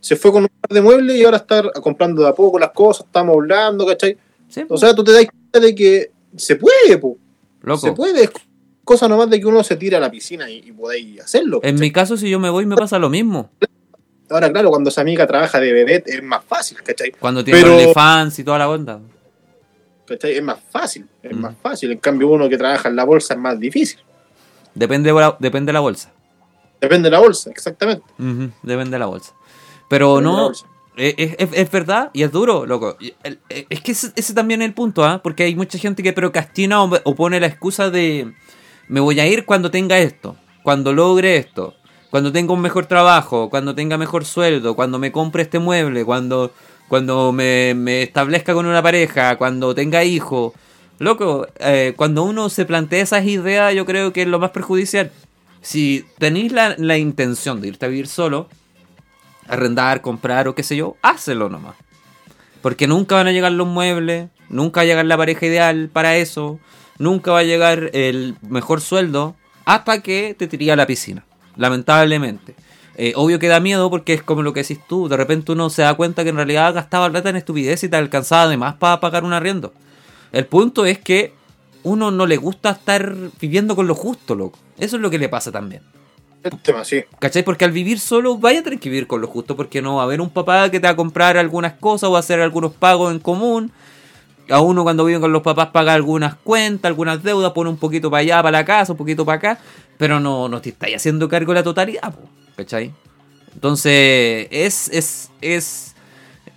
Se 0.00 0.16
fue 0.16 0.32
con 0.32 0.42
un 0.42 0.48
par 0.60 0.70
de 0.74 0.80
muebles 0.82 1.16
y 1.16 1.24
ahora 1.24 1.36
está 1.38 1.62
comprando 1.80 2.22
de 2.22 2.28
a 2.28 2.34
poco 2.34 2.58
las 2.58 2.70
cosas, 2.72 3.06
estamos 3.06 3.34
hablando, 3.34 3.86
¿cachai? 3.86 4.18
Sí. 4.50 4.64
O 4.68 4.76
sea, 4.76 4.94
tú 4.94 5.02
te 5.04 5.12
das 5.12 5.26
cuenta 5.26 5.60
de 5.60 5.74
que 5.74 6.10
se 6.36 6.56
puede, 6.56 6.98
po. 6.98 7.16
Loco. 7.62 7.80
se 7.80 7.92
puede. 7.92 8.24
Es 8.24 8.30
cosa 8.84 9.08
nomás 9.08 9.30
de 9.30 9.38
que 9.40 9.46
uno 9.46 9.62
se 9.64 9.76
tira 9.76 9.98
a 9.98 10.00
la 10.00 10.10
piscina 10.10 10.50
y, 10.50 10.58
y 10.58 10.72
podáis 10.72 11.20
hacerlo. 11.20 11.60
En 11.62 11.76
mi 11.78 11.90
caso, 11.92 12.16
si 12.16 12.28
yo 12.28 12.38
me 12.40 12.50
voy, 12.50 12.66
me 12.66 12.76
pasa 12.76 12.98
lo 12.98 13.08
mismo. 13.08 13.50
Ahora, 14.28 14.50
claro, 14.52 14.70
cuando 14.70 14.90
esa 14.90 15.00
amiga 15.00 15.26
trabaja 15.26 15.58
de 15.60 15.72
vedette 15.72 16.08
es 16.08 16.22
más 16.22 16.44
fácil, 16.44 16.78
¿cachai? 16.82 17.12
Cuando 17.12 17.42
tiene 17.44 17.60
Pero- 17.62 17.76
OnlyFans 17.76 18.38
y 18.38 18.44
toda 18.44 18.58
la 18.58 18.68
onda. 18.68 19.00
¿Cachai? 20.06 20.36
Es 20.36 20.42
más 20.42 20.58
fácil, 20.70 21.06
es 21.22 21.32
Mm. 21.36 21.40
más 21.40 21.54
fácil. 21.62 21.92
En 21.92 21.98
cambio, 21.98 22.28
uno 22.28 22.48
que 22.48 22.56
trabaja 22.58 22.88
en 22.88 22.96
la 22.96 23.04
bolsa 23.04 23.34
es 23.34 23.40
más 23.40 23.58
difícil. 23.58 24.00
Depende, 24.74 25.12
de 25.12 25.20
la- 25.20 25.36
depende 25.38 25.70
de 25.70 25.74
la 25.74 25.80
bolsa. 25.80 26.12
Depende 26.80 27.06
de 27.08 27.10
la 27.12 27.18
bolsa, 27.20 27.50
exactamente. 27.50 28.04
Depende 28.62 28.90
de 28.92 28.98
la 28.98 29.06
bolsa. 29.06 29.34
Pero 29.88 30.16
Depende 30.16 30.28
de 30.30 30.32
la 30.34 30.38
no, 30.40 30.44
bolsa. 30.46 30.66
Es, 30.96 31.34
es- 31.38 31.48
es 31.52 31.70
verdad 31.70 32.10
y 32.12 32.22
es 32.22 32.32
duro, 32.32 32.66
loco. 32.66 32.96
Eh, 33.00 33.66
Es 33.70 33.80
que 33.80 33.92
ese, 33.92 34.12
ese 34.16 34.34
también 34.34 34.62
es 34.62 34.68
el 34.68 34.74
punto, 34.74 35.04
¿ah? 35.04 35.20
Porque 35.22 35.44
hay 35.44 35.54
mucha 35.54 35.78
gente 35.78 36.02
que 36.02 36.12
procrastina 36.12 36.82
o, 36.82 36.90
o 37.04 37.14
pone 37.14 37.40
la 37.40 37.46
excusa 37.46 37.90
de 37.90 38.32
me 38.88 39.00
voy 39.00 39.20
a 39.20 39.26
ir 39.26 39.44
cuando 39.44 39.70
tenga 39.70 39.98
esto, 39.98 40.36
cuando 40.62 40.92
logre 40.92 41.36
esto, 41.36 41.74
cuando 42.10 42.32
tenga 42.32 42.52
un 42.52 42.60
mejor 42.60 42.86
trabajo, 42.86 43.48
cuando 43.50 43.74
tenga 43.74 43.96
mejor 43.96 44.24
sueldo, 44.24 44.74
cuando 44.74 44.98
me 44.98 45.12
compre 45.12 45.42
este 45.42 45.60
mueble, 45.60 46.04
cuando, 46.04 46.52
cuando 46.88 47.30
me, 47.32 47.74
me 47.76 48.02
establezca 48.02 48.52
con 48.52 48.66
una 48.66 48.82
pareja, 48.82 49.36
cuando 49.36 49.74
tenga 49.76 50.02
hijos. 50.02 50.52
Loco, 50.98 51.46
eh, 51.60 51.94
cuando 51.96 52.24
uno 52.24 52.48
se 52.50 52.64
plantea 52.66 53.02
esas 53.02 53.24
ideas, 53.24 53.74
yo 53.74 53.86
creo 53.86 54.12
que 54.12 54.22
es 54.22 54.28
lo 54.28 54.38
más 54.40 54.50
perjudicial. 54.50 55.10
Si 55.62 56.04
tenéis 56.18 56.52
la, 56.52 56.74
la 56.76 56.98
intención 56.98 57.60
de 57.60 57.68
irte 57.68 57.86
a 57.86 57.88
vivir 57.88 58.08
solo, 58.08 58.48
arrendar, 59.50 60.00
comprar 60.00 60.48
o 60.48 60.54
qué 60.54 60.62
sé 60.62 60.76
yo, 60.76 60.96
hácelo 61.02 61.48
nomás. 61.48 61.74
Porque 62.62 62.86
nunca 62.86 63.16
van 63.16 63.26
a 63.26 63.32
llegar 63.32 63.52
los 63.52 63.66
muebles, 63.66 64.28
nunca 64.48 64.80
va 64.80 64.82
a 64.82 64.86
llegar 64.86 65.06
la 65.06 65.16
pareja 65.16 65.46
ideal 65.46 65.90
para 65.92 66.16
eso, 66.16 66.60
nunca 66.98 67.32
va 67.32 67.40
a 67.40 67.44
llegar 67.44 67.90
el 67.92 68.36
mejor 68.42 68.80
sueldo 68.80 69.34
hasta 69.64 70.02
que 70.02 70.34
te 70.38 70.46
tiría 70.46 70.74
a 70.74 70.76
la 70.76 70.86
piscina. 70.86 71.24
Lamentablemente. 71.56 72.54
Eh, 72.96 73.12
obvio 73.16 73.38
que 73.38 73.48
da 73.48 73.60
miedo 73.60 73.88
porque 73.88 74.12
es 74.14 74.22
como 74.22 74.42
lo 74.42 74.52
que 74.52 74.60
decís 74.60 74.80
tú, 74.86 75.08
de 75.08 75.16
repente 75.16 75.52
uno 75.52 75.70
se 75.70 75.82
da 75.82 75.94
cuenta 75.94 76.22
que 76.22 76.30
en 76.30 76.36
realidad 76.36 76.74
gastaba 76.74 77.08
plata 77.08 77.30
en 77.30 77.36
estupidez 77.36 77.82
y 77.82 77.88
te 77.88 77.96
alcanzaba 77.96 78.42
además 78.42 78.74
para 78.74 79.00
pagar 79.00 79.24
un 79.24 79.32
arriendo. 79.32 79.72
El 80.32 80.46
punto 80.46 80.84
es 80.84 80.98
que 80.98 81.32
uno 81.82 82.10
no 82.10 82.26
le 82.26 82.36
gusta 82.36 82.70
estar 82.70 83.14
viviendo 83.40 83.74
con 83.74 83.86
lo 83.86 83.94
justo, 83.94 84.34
loco. 84.34 84.58
Eso 84.78 84.96
es 84.96 85.02
lo 85.02 85.08
que 85.08 85.18
le 85.18 85.28
pasa 85.28 85.50
también. 85.50 85.82
El 86.42 86.58
tema, 86.58 86.84
sí. 86.84 87.04
¿Cachai? 87.18 87.42
Porque 87.42 87.64
al 87.64 87.72
vivir 87.72 87.98
solo 87.98 88.38
vaya 88.38 88.60
a 88.60 88.62
tener 88.62 88.78
que 88.78 88.88
vivir 88.88 89.06
con 89.06 89.20
lo 89.20 89.26
justo, 89.26 89.56
porque 89.56 89.82
no 89.82 89.96
va 89.96 90.02
a 90.02 90.04
haber 90.04 90.20
un 90.20 90.30
papá 90.30 90.70
que 90.70 90.80
te 90.80 90.86
va 90.86 90.92
a 90.92 90.96
comprar 90.96 91.36
algunas 91.36 91.74
cosas 91.74 92.08
o 92.08 92.16
hacer 92.16 92.40
algunos 92.40 92.72
pagos 92.72 93.12
en 93.12 93.18
común. 93.18 93.72
A 94.48 94.60
uno 94.60 94.82
cuando 94.82 95.04
vive 95.04 95.20
con 95.20 95.32
los 95.32 95.42
papás 95.42 95.68
paga 95.68 95.94
algunas 95.94 96.34
cuentas, 96.34 96.88
algunas 96.88 97.22
deudas, 97.22 97.52
pone 97.52 97.70
un 97.70 97.76
poquito 97.76 98.10
para 98.10 98.22
allá, 98.22 98.42
para 98.42 98.58
la 98.58 98.64
casa, 98.64 98.92
un 98.92 98.98
poquito 98.98 99.24
para 99.24 99.36
acá, 99.36 99.60
pero 99.96 100.18
no, 100.18 100.48
no 100.48 100.60
te 100.60 100.70
estáis 100.70 100.96
haciendo 100.96 101.28
cargo 101.28 101.52
de 101.52 101.60
la 101.60 101.62
totalidad, 101.62 102.12
po, 102.12 102.28
¿cachai? 102.56 102.92
Entonces, 103.54 104.48
es, 104.50 104.88
es, 104.88 105.30
es, 105.40 105.94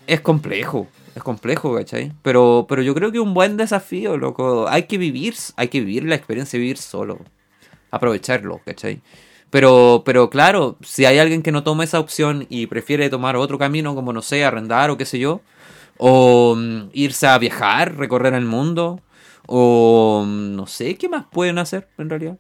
es 0.08 0.22
complejo, 0.22 0.88
es 1.14 1.22
complejo, 1.22 1.76
¿cachai? 1.76 2.14
Pero, 2.24 2.66
pero 2.68 2.82
yo 2.82 2.96
creo 2.96 3.12
que 3.12 3.18
es 3.18 3.24
un 3.24 3.34
buen 3.34 3.58
desafío, 3.58 4.18
loco. 4.18 4.68
Hay 4.68 4.84
que 4.84 4.98
vivir, 4.98 5.36
hay 5.56 5.68
que 5.68 5.80
vivir 5.82 6.06
la 6.06 6.16
experiencia 6.16 6.58
de 6.58 6.62
vivir 6.62 6.78
solo, 6.78 7.20
aprovecharlo, 7.92 8.60
¿cachai? 8.66 9.02
Pero, 9.54 10.02
pero 10.04 10.32
claro, 10.32 10.78
si 10.82 11.06
hay 11.06 11.20
alguien 11.20 11.44
que 11.44 11.52
no 11.52 11.62
toma 11.62 11.84
esa 11.84 12.00
opción 12.00 12.48
y 12.50 12.66
prefiere 12.66 13.12
tomar 13.12 13.36
otro 13.36 13.60
camino, 13.60 13.94
como 13.94 14.12
no 14.12 14.24
sé, 14.24 14.44
arrendar 14.44 14.90
o 14.90 14.98
qué 14.98 15.06
sé 15.06 15.20
yo, 15.20 15.42
o 16.00 16.56
mm, 16.58 16.90
irse 16.94 17.28
a 17.28 17.38
viajar, 17.38 17.96
recorrer 17.96 18.34
el 18.34 18.46
mundo, 18.46 19.00
o 19.46 20.24
mm, 20.26 20.56
no 20.56 20.66
sé, 20.66 20.96
¿qué 20.96 21.08
más 21.08 21.28
pueden 21.32 21.60
hacer 21.60 21.88
en 22.00 22.10
realidad? 22.10 22.40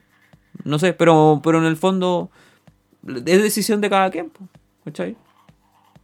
No 0.63 0.79
sé, 0.79 0.93
pero, 0.93 1.39
pero 1.43 1.59
en 1.59 1.65
el 1.65 1.77
fondo 1.77 2.31
es 3.05 3.43
decisión 3.43 3.79
de 3.79 3.91
cada 3.91 4.09
quien, 4.09 4.31
¿cachai? 4.83 5.15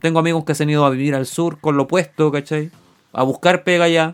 Tengo 0.02 0.20
amigos 0.20 0.46
que 0.46 0.54
se 0.54 0.62
han 0.62 0.70
ido 0.70 0.86
a 0.86 0.92
vivir 0.92 1.16
al 1.16 1.26
sur 1.26 1.60
con 1.60 1.76
lo 1.76 1.84
opuesto, 1.86 2.32
¿cachai? 2.32 2.70
A 3.14 3.24
buscar 3.24 3.64
pega 3.64 3.86
allá 3.86 4.14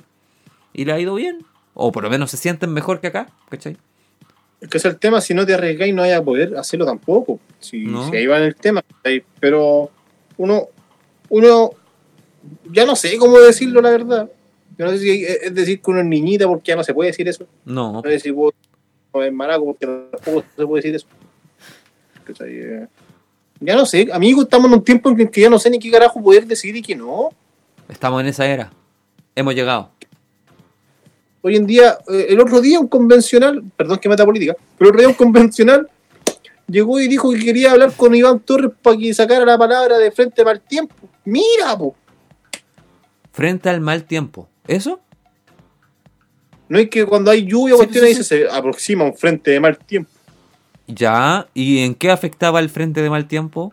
y 0.72 0.86
le 0.86 0.94
ha 0.94 1.00
ido 1.02 1.16
bien, 1.16 1.46
o 1.74 1.92
por 1.92 2.04
lo 2.04 2.10
menos 2.10 2.32
se 2.32 2.38
sienten 2.38 2.72
mejor 2.72 3.02
que 3.02 3.08
acá, 3.08 3.28
¿cachai? 3.50 3.76
Es 4.62 4.70
que 4.70 4.78
es 4.78 4.86
el 4.86 4.98
tema, 4.98 5.22
si 5.22 5.34
no 5.34 5.46
te 5.46 5.54
arriesgáis 5.54 5.94
no 5.94 6.02
vaya 6.02 6.18
a 6.18 6.24
poder 6.24 6.56
hacerlo 6.58 6.86
tampoco. 6.86 7.40
Si, 7.60 7.86
No. 7.86 8.10
si 8.10 8.16
ahí 8.16 8.26
va 8.26 8.38
en 8.38 8.44
el 8.44 8.56
tema. 8.56 8.84
Pero 9.40 9.92
uno, 10.38 10.68
uno, 11.30 11.72
ya 12.72 12.86
no 12.86 12.96
sé 12.96 13.18
cómo 13.18 13.38
decirlo, 13.40 13.82
la 13.82 13.92
verdad. 13.92 14.30
Yo 14.78 14.86
no 14.86 14.92
sé 14.92 15.00
si 15.00 15.24
es 15.26 15.54
decir 15.54 15.82
que 15.82 15.92
uno 15.92 16.00
es 16.02 16.06
niñita 16.06 16.48
porque 16.48 16.70
ya 16.70 16.76
no 16.76 16.84
se 16.84 16.94
puede 16.94 17.12
decir 17.12 17.28
eso. 17.28 17.48
No, 17.64 17.94
No 17.94 18.02
sé 18.02 18.10
decir 18.10 18.34
vos 18.34 18.54
es 19.14 19.32
maraco 19.32 19.66
porque 19.66 19.86
tampoco 19.86 20.44
se 20.58 20.66
puede 20.66 20.82
decir 20.84 20.96
eso. 20.96 21.08
Ya 23.60 23.76
no 23.76 23.86
sé, 23.86 24.10
amigo, 24.12 24.42
estamos 24.42 24.68
en 24.68 24.74
un 24.74 24.84
tiempo 24.84 25.10
en 25.10 25.30
que 25.30 25.42
ya 25.42 25.50
no 25.50 25.58
sé 25.60 25.70
ni 25.70 25.80
qué 25.80 25.90
carajo 25.90 26.22
poder 26.22 26.46
decir 26.46 26.76
y 26.76 26.82
qué 26.82 26.96
no. 26.96 27.30
estamos 27.88 28.20
en 28.22 28.28
esa 28.28 28.46
era. 28.46 28.72
Hemos 29.36 29.56
llegado. 29.56 29.92
Hoy 31.48 31.58
en 31.58 31.68
día, 31.68 32.00
eh, 32.08 32.26
el 32.30 32.40
otro 32.40 32.60
día 32.60 32.80
un 32.80 32.88
convencional, 32.88 33.64
perdón 33.78 34.00
que 34.00 34.10
meta 34.10 34.26
política, 34.26 34.56
pero 34.80 34.90
el 34.90 34.96
otro 34.96 35.00
día 35.02 35.10
un 35.10 35.14
convencional 35.14 35.88
llegó 36.66 37.00
y 37.00 37.08
dijo 37.08 37.32
que 37.32 37.46
quería 37.46 37.74
hablar 37.74 37.94
con 37.96 38.16
Iván 38.16 38.40
Torres 38.40 38.72
para 38.82 38.98
que 38.98 39.14
sacara 39.14 39.46
la 39.46 39.56
palabra 39.56 40.00
de 40.00 40.10
frente 40.10 40.44
para 40.44 40.56
el 40.56 40.62
tiempo. 40.62 40.96
Mira, 41.24 41.78
po. 41.78 41.96
Frente 43.32 43.70
al 43.70 43.80
mal 43.80 44.06
tiempo. 44.06 44.50
¿Eso? 44.68 45.00
No 46.68 46.80
es 46.80 46.90
que 46.90 47.06
cuando 47.06 47.30
hay 47.30 47.46
lluvia 47.46 47.76
o 47.76 47.78
Sí, 47.78 47.84
cuestiones 47.86 48.18
sí, 48.18 48.24
se 48.24 48.50
aproxima 48.50 49.04
un 49.04 49.16
frente 49.16 49.52
de 49.52 49.60
mal 49.60 49.78
tiempo. 49.78 50.10
Ya. 50.88 51.48
¿Y 51.54 51.84
en 51.84 51.94
qué 51.94 52.10
afectaba 52.10 52.60
el 52.60 52.72
frente 52.72 53.04
de 53.04 53.10
mal 53.12 53.28
tiempo? 53.28 53.72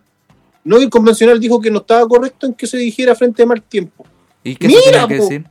No, 0.63 0.77
el 0.77 0.91
convencional 0.91 1.41
dijo 1.41 1.59
que 1.59 1.71
no 1.71 1.79
estaba 1.79 2.07
correcto 2.07 2.45
en 2.45 2.53
que 2.53 2.67
se 2.67 2.77
dijera 2.77 3.15
frente 3.15 3.41
de 3.41 3.47
mal 3.47 3.63
tiempo. 3.63 4.05
¿Y 4.45 4.57
qué 4.57 4.67
Mira, 4.67 4.81
se 4.83 4.91
tenía 4.91 5.09
que 5.09 5.17
po. 5.17 5.23
decir? 5.23 5.47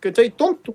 ¿Cachai? 0.00 0.30
Tonto. 0.30 0.74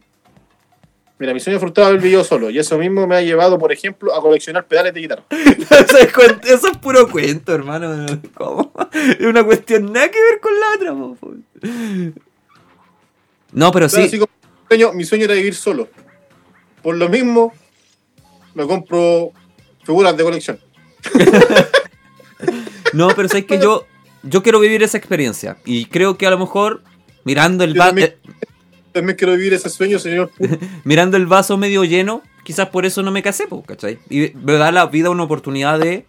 Mira, 1.18 1.34
mi 1.34 1.40
sueño 1.40 1.60
frustrado 1.60 1.92
el 1.92 2.00
video 2.00 2.24
solo. 2.24 2.50
Y 2.50 2.60
eso 2.60 2.78
mismo 2.78 3.08
me 3.08 3.16
ha 3.16 3.22
llevado, 3.22 3.58
por 3.58 3.72
ejemplo, 3.72 4.14
a 4.14 4.22
coleccionar 4.22 4.66
pedales 4.68 4.94
de 4.94 5.00
guitarra. 5.02 5.24
Eso 5.30 5.98
es 5.98 6.44
es 6.44 6.78
puro 6.82 7.10
cuento, 7.10 7.54
hermano. 7.56 8.06
¿Cómo? 8.34 8.72
Es 8.94 9.26
una 9.26 9.44
cuestión 9.46 9.92
nada 9.94 10.10
que 10.12 10.22
ver 10.22 10.40
con 10.42 10.52
la 10.60 10.66
otra. 10.76 10.94
po. 10.94 11.18
No, 13.54 13.72
pero 13.72 13.88
Claro, 13.88 14.10
sí. 14.10 14.20
como 14.20 14.30
mi 14.44 14.68
sueño, 14.68 14.94
mi 14.94 15.04
sueño 15.06 15.26
era 15.26 15.34
vivir 15.36 15.56
solo. 15.56 15.88
Por 16.84 16.98
lo 16.98 17.08
mismo, 17.08 17.54
me 18.54 18.68
compro 18.68 19.32
figuras 19.84 20.16
de 20.18 20.24
colección. 20.24 20.60
No, 22.94 23.10
pero 23.14 23.28
sabes 23.28 23.44
que 23.46 23.60
yo, 23.60 23.86
yo 24.24 24.42
quiero 24.42 24.60
vivir 24.62 24.82
esa 24.82 24.98
experiencia. 24.98 25.58
Y 25.66 25.86
creo 25.88 26.18
que 26.18 26.28
a 26.28 26.30
lo 26.30 26.38
mejor, 26.38 26.82
mirando 27.26 27.66
el, 27.66 27.78
va- 27.78 27.94
también. 28.96 29.18
quiero 29.18 29.34
vivir 29.34 29.54
ese 29.54 29.70
sueño, 29.70 30.00
señor. 30.00 30.32
mirando 30.84 31.18
el 31.18 31.28
vaso 31.28 31.58
medio 31.58 31.84
lleno, 31.84 32.22
quizás 32.43 32.70
por 32.70 32.86
eso 32.86 33.04
no 33.04 33.12
me 33.12 33.22
casé, 33.22 33.48
po, 33.48 33.64
¿cachai? 33.64 34.00
Y 34.10 34.32
me 34.34 34.54
da 34.54 34.72
la 34.72 34.88
vida 34.88 35.10
una 35.10 35.24
oportunidad 35.24 35.80
de. 35.80 36.06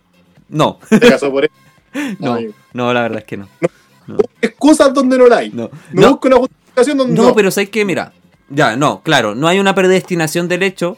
No, 0.49 0.78
Te 0.89 1.01
caso 1.01 1.30
por 1.30 1.45
eso. 1.45 1.55
no, 2.18 2.39
no, 2.72 2.95
la 2.95 3.03
verdad 3.03 3.18
es 3.18 3.24
que 3.24 3.37
no. 3.37 3.49
Excusas 4.41 4.95
donde 4.95 5.18
no 5.18 5.26
la 5.26 5.39
hay. 5.39 5.51
No, 5.51 5.70
No, 5.93 6.03
no, 6.03 6.11
busco 6.11 6.28
una 6.28 6.37
justificación 6.37 6.99
donde 6.99 7.14
no, 7.14 7.22
no. 7.28 7.34
pero 7.34 7.51
sabes 7.51 7.70
que, 7.70 7.84
mira, 7.84 8.12
ya, 8.49 8.76
no, 8.76 9.03
claro, 9.03 9.34
no 9.34 9.49
hay 9.49 9.59
una 9.59 9.74
predestinación 9.74 10.49
del 10.49 10.62
hecho, 10.62 10.97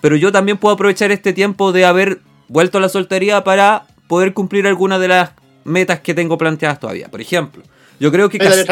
pero 0.00 0.16
yo 0.16 0.32
también 0.32 0.58
puedo 0.58 0.74
aprovechar 0.74 1.12
este 1.12 1.32
tiempo 1.32 1.72
de 1.72 1.84
haber 1.84 2.20
vuelto 2.48 2.78
a 2.78 2.80
la 2.80 2.88
soltería 2.88 3.44
para 3.44 3.86
poder 4.08 4.32
cumplir 4.32 4.66
algunas 4.66 5.00
de 5.00 5.08
las 5.08 5.30
metas 5.64 6.00
que 6.00 6.14
tengo 6.14 6.38
planteadas 6.38 6.80
todavía. 6.80 7.08
Por 7.08 7.20
ejemplo, 7.20 7.62
yo 8.00 8.10
creo 8.10 8.28
que... 8.28 8.38
Cas-. 8.38 8.66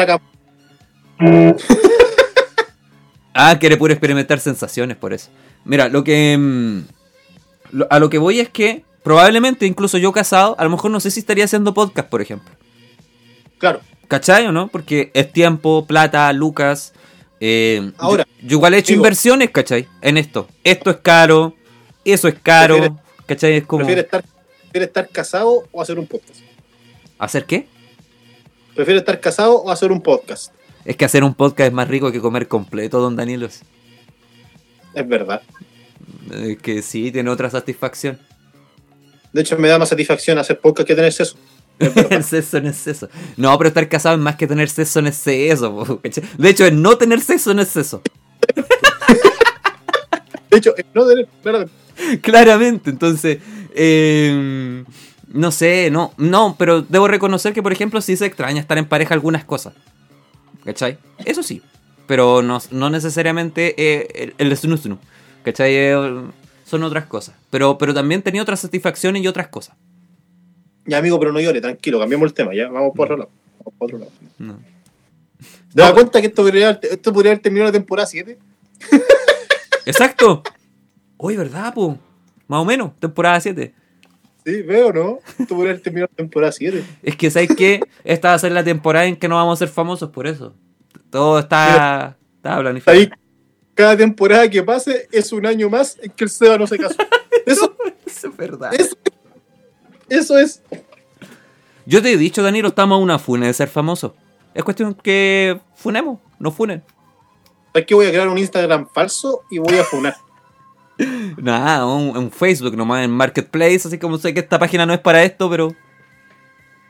Ah, 3.39 3.57
quiere 3.59 3.77
puro 3.77 3.93
experimentar 3.93 4.39
sensaciones 4.39 4.97
por 4.97 5.13
eso. 5.13 5.29
Mira, 5.65 5.89
lo 5.89 6.03
que. 6.03 6.35
mm, 6.37 6.79
lo- 7.71 7.87
a 7.89 7.99
lo 7.99 8.09
que 8.09 8.17
voy 8.17 8.39
es 8.39 8.49
que 8.49 8.83
probablemente, 9.03 9.65
incluso 9.65 9.97
yo 9.97 10.11
casado, 10.11 10.55
a 10.59 10.63
lo 10.63 10.69
mejor 10.69 10.91
no 10.91 10.99
sé 10.99 11.11
si 11.11 11.19
estaría 11.19 11.45
haciendo 11.45 11.73
podcast, 11.73 12.09
por 12.09 12.21
ejemplo. 12.21 12.53
Claro. 13.59 13.81
¿Cachai 14.07 14.45
o 14.47 14.51
no? 14.51 14.69
Porque 14.69 15.11
es 15.13 15.31
tiempo, 15.31 15.85
plata, 15.85 16.31
lucas. 16.33 16.93
eh, 17.39 17.91
Ahora, 17.97 18.25
yo, 18.41 18.47
yo 18.47 18.57
igual 18.57 18.73
he 18.73 18.77
hecho 18.79 18.93
digo- 18.93 19.01
inversiones, 19.01 19.51
¿cachai? 19.51 19.87
En 20.01 20.17
esto. 20.17 20.47
Esto 20.63 20.89
es 20.89 20.97
caro, 20.97 21.53
eso 22.05 22.27
es 22.27 22.35
caro. 22.41 22.77
Prefieres- 22.77 22.97
¿Cachai? 23.27 23.57
Es 23.57 23.65
como. 23.65 23.79
¿Prefiere 23.79 24.01
estar, 24.01 24.23
prefiere 24.63 24.85
estar 24.85 25.09
casado 25.09 25.67
o 25.71 25.81
hacer 25.81 25.99
un 25.99 26.07
podcast? 26.07 26.39
¿Hacer 27.19 27.45
qué? 27.45 27.67
¿Prefiere 28.75 28.99
estar 28.99 29.19
casado 29.19 29.55
o 29.61 29.69
hacer 29.71 29.91
un 29.91 30.01
podcast? 30.01 30.51
Es 30.87 30.95
que 30.95 31.03
hacer 31.03 31.25
un 31.25 31.33
podcast 31.33 31.67
es 31.67 31.73
más 31.73 31.89
rico 31.89 32.13
que 32.13 32.21
comer 32.21 32.47
completo, 32.47 33.01
don 33.01 33.17
Danielos. 33.17 33.59
Es 34.93 35.05
verdad. 35.05 35.41
Eh, 36.31 36.57
que 36.61 36.81
sí, 36.81 37.11
tiene 37.11 37.29
otra 37.29 37.49
satisfacción. 37.49 38.17
De 39.33 39.41
hecho, 39.41 39.57
me 39.57 39.67
da 39.67 39.77
más 39.77 39.89
satisfacción 39.89 40.37
hacer 40.37 40.61
podcast 40.61 40.87
que 40.87 40.95
tener 40.95 41.11
sexo. 41.11 41.35
Es 41.77 42.25
sexo 42.27 42.55
en 42.55 42.67
exceso. 42.67 43.09
No, 43.35 43.57
pero 43.57 43.67
estar 43.67 43.89
casado 43.89 44.15
es 44.15 44.21
más 44.21 44.37
que 44.37 44.47
tener 44.47 44.69
sexo 44.69 44.99
en 44.99 45.07
exceso. 45.07 45.99
De 46.37 46.49
hecho, 46.49 46.65
es 46.65 46.71
no 46.71 46.97
tener 46.97 47.19
sexo 47.19 47.51
en 47.51 47.59
exceso. 47.59 48.01
De 50.49 50.57
hecho, 50.57 50.73
es 50.77 50.85
no 50.93 51.05
tener. 51.05 51.27
verdad. 51.43 51.67
Claramente. 52.21 52.91
Entonces, 52.91 53.39
eh, 53.75 54.85
no 55.33 55.51
sé, 55.51 55.89
no, 55.91 56.13
no, 56.15 56.55
pero 56.57 56.81
debo 56.81 57.09
reconocer 57.09 57.51
que, 57.51 57.61
por 57.61 57.73
ejemplo, 57.73 57.99
sí 57.99 58.15
se 58.15 58.25
extraña 58.25 58.61
estar 58.61 58.77
en 58.77 58.85
pareja 58.85 59.13
algunas 59.13 59.43
cosas. 59.43 59.73
¿Cachai? 60.67 60.97
Eso 61.23 61.43
sí. 61.43 61.61
Pero 62.07 62.41
no, 62.41 62.59
no 62.71 62.89
necesariamente 62.89 63.73
eh, 63.77 64.33
el, 64.37 64.49
el 64.51 64.57
snus 64.57 64.81
¿Cachai? 65.43 65.73
Eh, 65.73 66.21
son 66.65 66.83
otras 66.83 67.05
cosas. 67.05 67.35
Pero, 67.49 67.77
pero 67.77 67.93
también 67.93 68.21
tenía 68.21 68.41
otras 68.41 68.59
satisfacciones 68.59 69.23
y 69.23 69.27
otras 69.29 69.47
cosas. 69.47 69.77
Ya, 70.85 70.97
amigo, 70.97 71.17
pero 71.21 71.31
no 71.31 71.39
llore, 71.39 71.61
tranquilo, 71.61 71.99
cambiamos 71.99 72.27
el 72.27 72.33
tema, 72.33 72.53
ya, 72.53 72.67
vamos 72.67 72.91
por 72.93 73.05
otro 73.05 73.15
lado. 73.17 73.29
Vamos 73.59 73.73
por 73.77 73.85
otro 73.85 73.97
lado. 73.99 74.11
No. 74.39 74.59
¿Te 75.73 75.81
das 75.81 75.93
cuenta 75.93 76.19
que 76.19 76.27
esto 76.27 76.43
podría, 76.43 76.69
haber- 76.69 76.79
esto 76.91 77.13
podría 77.13 77.31
haber 77.31 77.41
terminado 77.41 77.69
la 77.69 77.73
temporada 77.79 78.05
7? 78.07 78.37
Exacto. 79.85 80.43
Hoy, 81.15 81.37
¿verdad, 81.37 81.73
po? 81.73 81.97
Más 82.47 82.59
o 82.61 82.65
menos, 82.65 82.91
temporada 82.99 83.39
7. 83.39 83.73
Sí, 84.47 84.61
veo, 84.61 84.93
¿no? 84.93 85.19
Esto 85.37 85.55
podría 85.55 85.71
haber 85.71 85.83
terminado 85.83 86.09
la 86.09 86.15
temporada 86.15 86.53
7. 86.53 86.81
Es 87.03 87.17
que, 87.17 87.29
¿sabes 87.29 87.49
qué? 87.57 87.81
Esta 88.05 88.29
va 88.29 88.35
a 88.35 88.39
ser 88.39 88.53
la 88.53 88.63
temporada 88.63 89.05
en 89.05 89.17
que 89.17 89.27
no 89.27 89.35
vamos 89.35 89.57
a 89.57 89.65
ser 89.65 89.67
famosos 89.67 90.09
por 90.09 90.25
eso. 90.25 90.55
Todo 91.09 91.39
está, 91.39 92.17
está 92.37 92.57
planificado. 92.57 92.97
Ahí, 92.97 93.09
cada 93.73 93.97
temporada 93.97 94.49
que 94.49 94.63
pase 94.63 95.09
es 95.11 95.33
un 95.33 95.45
año 95.45 95.69
más 95.69 95.99
en 96.01 96.11
que 96.11 96.23
el 96.23 96.29
Seba 96.29 96.57
no 96.57 96.65
se 96.65 96.77
casó. 96.77 96.95
Eso, 97.45 97.75
Eso 98.05 98.27
es 98.29 98.37
verdad. 98.37 98.73
eso, 98.73 98.95
eso 100.07 100.37
es. 100.37 100.61
Yo 101.85 102.01
te 102.01 102.13
he 102.13 102.17
dicho, 102.17 102.41
Danilo, 102.41 102.69
estamos 102.69 102.95
a 102.95 103.01
una 103.03 103.19
funa 103.19 103.47
de 103.47 103.53
ser 103.53 103.67
famosos. 103.67 104.13
Es 104.53 104.63
cuestión 104.63 104.93
que 104.93 105.59
funemos, 105.75 106.19
no 106.39 106.51
funen. 106.51 106.83
Es 107.73 107.85
que 107.85 107.95
voy 107.95 108.05
a 108.05 108.11
crear 108.11 108.29
un 108.29 108.37
Instagram 108.37 108.87
falso 108.93 109.41
y 109.51 109.57
voy 109.57 109.77
a 109.77 109.83
funar. 109.83 110.15
Nada, 111.37 111.85
un, 111.85 112.17
un 112.17 112.31
Facebook 112.31 112.75
nomás 112.75 113.05
en 113.05 113.11
Marketplace, 113.11 113.87
así 113.87 113.97
como 113.97 114.17
sé 114.17 114.33
que 114.33 114.39
esta 114.39 114.57
página 114.57 114.85
no 114.85 114.93
es 114.93 114.99
para 114.99 115.23
esto, 115.23 115.49
pero 115.49 115.75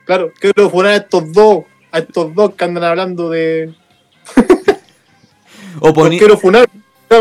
Claro, 0.07 0.31
quiero 0.39 0.69
funar 0.69 0.93
a 0.93 0.95
estos 0.95 1.33
dos, 1.33 1.65
a 1.91 1.99
estos 1.99 2.33
dos 2.33 2.55
que 2.55 2.63
andan 2.63 2.85
hablando 2.85 3.29
de. 3.29 3.75
o 5.81 5.93
quiero 5.93 6.37
funar 6.37 6.69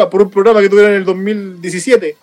por 0.09 0.22
un 0.22 0.30
programa 0.30 0.61
que 0.61 0.68
tuvieron 0.68 0.93
en 0.93 0.99
el 0.99 1.05
2017. 1.05 2.16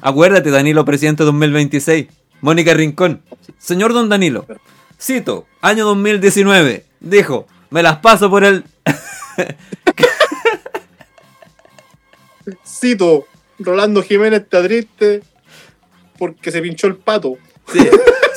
Acuérdate, 0.00 0.50
Danilo, 0.50 0.84
presidente 0.84 1.24
2026. 1.24 2.06
Mónica 2.42 2.74
Rincón. 2.74 3.22
Señor 3.58 3.92
Don 3.92 4.08
Danilo. 4.08 4.46
Cito, 5.00 5.48
año 5.60 5.84
2019. 5.84 6.84
Dijo, 7.00 7.48
me 7.70 7.82
las 7.82 7.96
paso 7.96 8.30
por 8.30 8.44
el... 8.44 8.62
Cito, 12.64 13.26
Rolando 13.64 14.02
Jiménez 14.02 14.42
está 14.42 14.62
triste 14.62 15.22
porque 16.18 16.50
se 16.50 16.60
pinchó 16.62 16.86
el 16.86 16.96
pato. 16.96 17.36
Sí. 17.72 17.80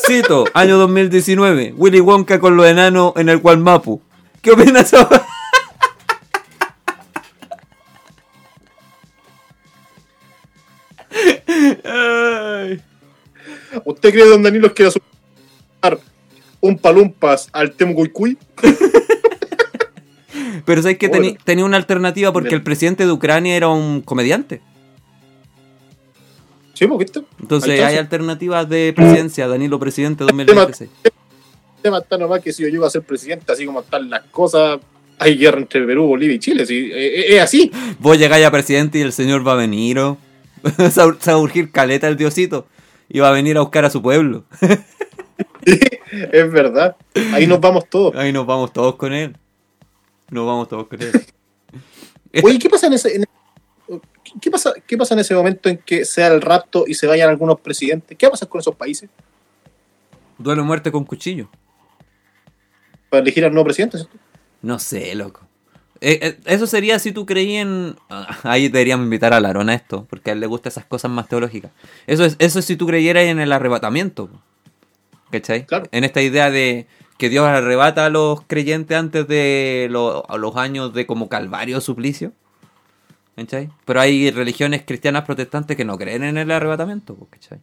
Cito, 0.08 0.46
año 0.54 0.78
2019. 0.78 1.74
Willy 1.76 2.00
Wonka 2.00 2.40
con 2.40 2.56
los 2.58 2.66
enanos 2.68 3.14
en 3.16 3.30
el 3.30 3.38
Gualmapu. 3.40 4.02
¿Qué 4.42 4.52
opinas 4.52 4.94
ahora? 4.94 5.26
Ay. 11.84 12.82
¿Usted 13.84 14.12
cree 14.12 14.24
que 14.24 14.30
Don 14.30 14.44
Danilo 14.44 14.74
quiere 14.74 14.92
sumar 14.92 16.00
un 16.62 16.78
palumpas 16.78 17.50
al 17.52 17.74
Temu 17.74 17.94
Cuicuy? 17.96 18.38
Pero 20.66 20.82
sabes 20.82 20.98
que 20.98 21.08
Bueno. 21.10 21.38
tenía 21.44 21.66
una 21.66 21.78
alternativa 21.78 22.32
porque 22.34 22.50
Bien. 22.50 22.60
el 22.60 22.64
presidente 22.64 23.06
de 23.06 23.12
Ucrania 23.12 23.56
era 23.56 23.68
un 23.70 24.02
comediante. 24.02 24.62
Sí, 26.76 26.86
¿por 26.88 26.98
qué 27.00 27.06
está? 27.06 27.22
Entonces 27.42 27.80
hay 27.82 27.96
alternativas 27.98 28.68
de 28.70 28.94
presidencia, 28.96 29.48
Danilo 29.48 29.80
presidente 29.80 30.24
2026. 30.26 30.90
El 31.04 31.12
tema 31.82 32.00
está 32.00 32.18
nomás 32.18 32.42
que 32.42 32.52
si 32.52 32.64
yo 32.64 32.70
llego 32.70 32.86
a 32.86 32.90
ser 32.90 33.02
presidente, 33.04 33.52
así 33.52 33.66
como 33.66 33.80
están 33.80 34.10
las 34.10 34.24
cosas, 34.26 34.80
hay 35.18 35.38
guerra 35.38 35.60
entre 35.60 35.86
Perú, 35.86 36.06
Bolivia 36.08 36.36
y 36.36 36.40
Chile. 36.40 36.66
¿sí? 36.66 36.92
Eh, 36.94 37.22
eh, 37.22 37.36
Es 37.38 37.42
así. 37.42 37.72
Vos 38.00 38.18
llegáis 38.20 38.46
a 38.46 38.52
presidente 38.52 38.98
y 39.00 39.02
el 39.02 39.14
señor 39.14 39.48
va 39.48 39.54
a 39.54 39.56
venir, 39.56 39.98
¿o? 40.00 40.18
se 40.78 40.84
va 41.02 41.16
se 41.20 41.32
va 41.32 41.38
a 41.38 41.40
urgir 41.40 41.72
caleta 41.72 42.08
el 42.08 42.18
diosito 42.18 42.68
y 43.08 43.20
va 43.20 43.30
a 43.30 43.32
venir 43.32 43.58
a 43.58 43.62
buscar 43.62 43.86
a 43.86 43.90
su 43.90 44.02
pueblo. 44.02 44.44
es 45.66 46.52
verdad. 46.52 46.96
Ahí 47.34 47.48
nos 47.48 47.60
vamos 47.62 47.90
todos. 47.90 48.16
Ahí 48.16 48.34
nos 48.34 48.46
vamos 48.46 48.74
todos 48.74 48.96
con 48.96 49.14
él. 49.14 49.38
Nos 50.30 50.46
vamos 50.46 50.68
todos 50.68 50.88
con 50.88 51.02
él. 51.02 51.12
Oye, 52.44 52.60
¿qué 52.60 52.70
pasa 52.70 52.88
en 52.88 52.94
ese... 52.94 53.16
en- 53.16 53.26
¿Qué 54.42 54.52
pasa, 54.52 54.74
¿Qué 54.86 54.98
pasa 54.98 55.14
en 55.14 55.22
ese 55.22 55.34
momento 55.36 55.70
en 55.70 55.78
que 55.78 56.04
sea 56.06 56.28
el 56.28 56.42
rapto 56.42 56.86
y 56.88 56.94
se 56.94 57.08
vayan 57.08 57.30
algunos 57.30 57.60
presidentes? 57.60 58.18
¿Qué 58.18 58.26
va 58.26 58.30
a 58.30 58.32
pasar 58.32 58.50
con 58.50 58.60
esos 58.60 58.76
países 58.76 59.10
Duelo 60.38 60.64
o 60.64 60.66
muerte 60.66 60.92
con 60.92 61.06
cuchillo. 61.06 61.50
para 63.10 63.22
elegir 63.22 63.46
al 63.46 63.52
nuevo 63.54 63.66
presidente? 63.66 63.98
¿cierto? 63.98 64.18
No 64.62 64.80
sé, 64.80 65.16
loco. 65.16 65.42
Eh, 66.02 66.20
eh, 66.22 66.38
eso 66.46 66.68
sería 66.68 67.00
si 67.00 67.14
tú 67.14 67.26
creías 67.26 67.62
en... 67.66 67.96
ah, 68.10 68.38
Ahí 68.44 68.68
deberíamos 68.68 69.06
invitar 69.06 69.34
a 69.34 69.40
Larón 69.40 69.70
a 69.70 69.74
esto, 69.74 70.06
porque 70.10 70.32
a 70.32 70.34
él 70.34 70.42
le 70.42 70.48
gustan 70.48 70.72
esas 70.72 70.86
cosas 70.86 71.10
más 71.10 71.28
teológicas. 71.30 71.72
Eso 72.06 72.26
es, 72.26 72.36
eso 72.40 72.60
es 72.60 72.66
si 72.66 72.76
tú 72.76 72.86
creyeras 72.86 73.24
en 73.24 73.40
el 73.40 73.52
arrebatamiento. 73.54 74.30
¿Cachai? 75.32 75.66
Claro. 75.66 75.86
En 75.92 76.04
esta 76.04 76.22
idea 76.22 76.52
de 76.52 76.86
que 77.18 77.30
Dios 77.30 77.46
arrebata 77.48 78.06
a 78.06 78.10
los 78.10 78.42
creyentes 78.42 78.98
antes 78.98 79.26
de 79.28 79.88
lo- 79.90 80.30
a 80.30 80.38
los 80.38 80.58
años 80.58 80.94
de 80.94 81.06
como 81.08 81.30
calvario 81.30 81.78
o 81.78 81.82
suplicio. 81.82 82.34
¿Cachai? 83.36 83.70
Pero 83.84 84.00
hay 84.00 84.32
religiones 84.32 84.84
cristianas 84.86 85.26
protestantes 85.26 85.76
que 85.76 85.84
no 85.84 85.98
creen 85.98 86.24
en 86.24 86.38
el 86.38 86.52
arrebatamiento. 86.52 87.16
pues, 87.16 87.30
¿Cachai? 87.32 87.60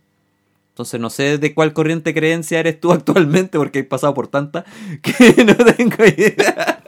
Entonces 0.71 1.01
no 1.01 1.11
sé 1.11 1.39
de 1.39 1.55
cuál 1.55 1.73
corriente 1.73 2.15
creencia 2.15 2.61
eres 2.61 2.81
tú 2.81 2.93
actualmente, 2.93 3.59
porque 3.59 3.81
he 3.81 3.85
pasado 3.85 4.15
por 4.15 4.29
tantas 4.29 4.65
que 5.03 5.45
no 5.45 5.55
tengo 5.57 6.05
idea. 6.05 6.83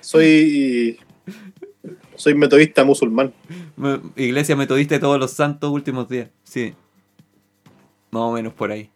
Soy... 0.00 0.98
Soy 2.16 2.34
metodista 2.34 2.82
musulmán. 2.82 3.32
Iglesia 4.16 4.56
metodista 4.56 4.96
de 4.96 5.00
todos 5.00 5.20
los 5.20 5.30
santos 5.30 5.70
últimos 5.70 6.08
días. 6.08 6.28
Sí. 6.42 6.74
Más 8.10 8.22
o 8.22 8.32
menos 8.32 8.52
por 8.54 8.72
ahí. 8.72 8.90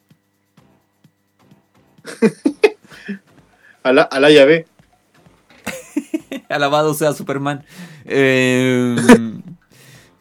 Alá, 3.84 4.02
alá 4.02 4.30
Yahvé. 4.30 4.66
Alabado 6.49 6.95
sea 6.95 7.12
Superman. 7.12 7.64
Eh, 8.05 8.97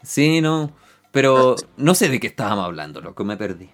sí, 0.02 0.40
no. 0.40 0.72
Pero 1.10 1.56
no 1.76 1.94
sé 1.94 2.08
de 2.08 2.18
qué 2.20 2.26
estábamos 2.26 2.64
hablando, 2.64 3.00
loco, 3.00 3.24
me 3.24 3.36
perdí. 3.36 3.68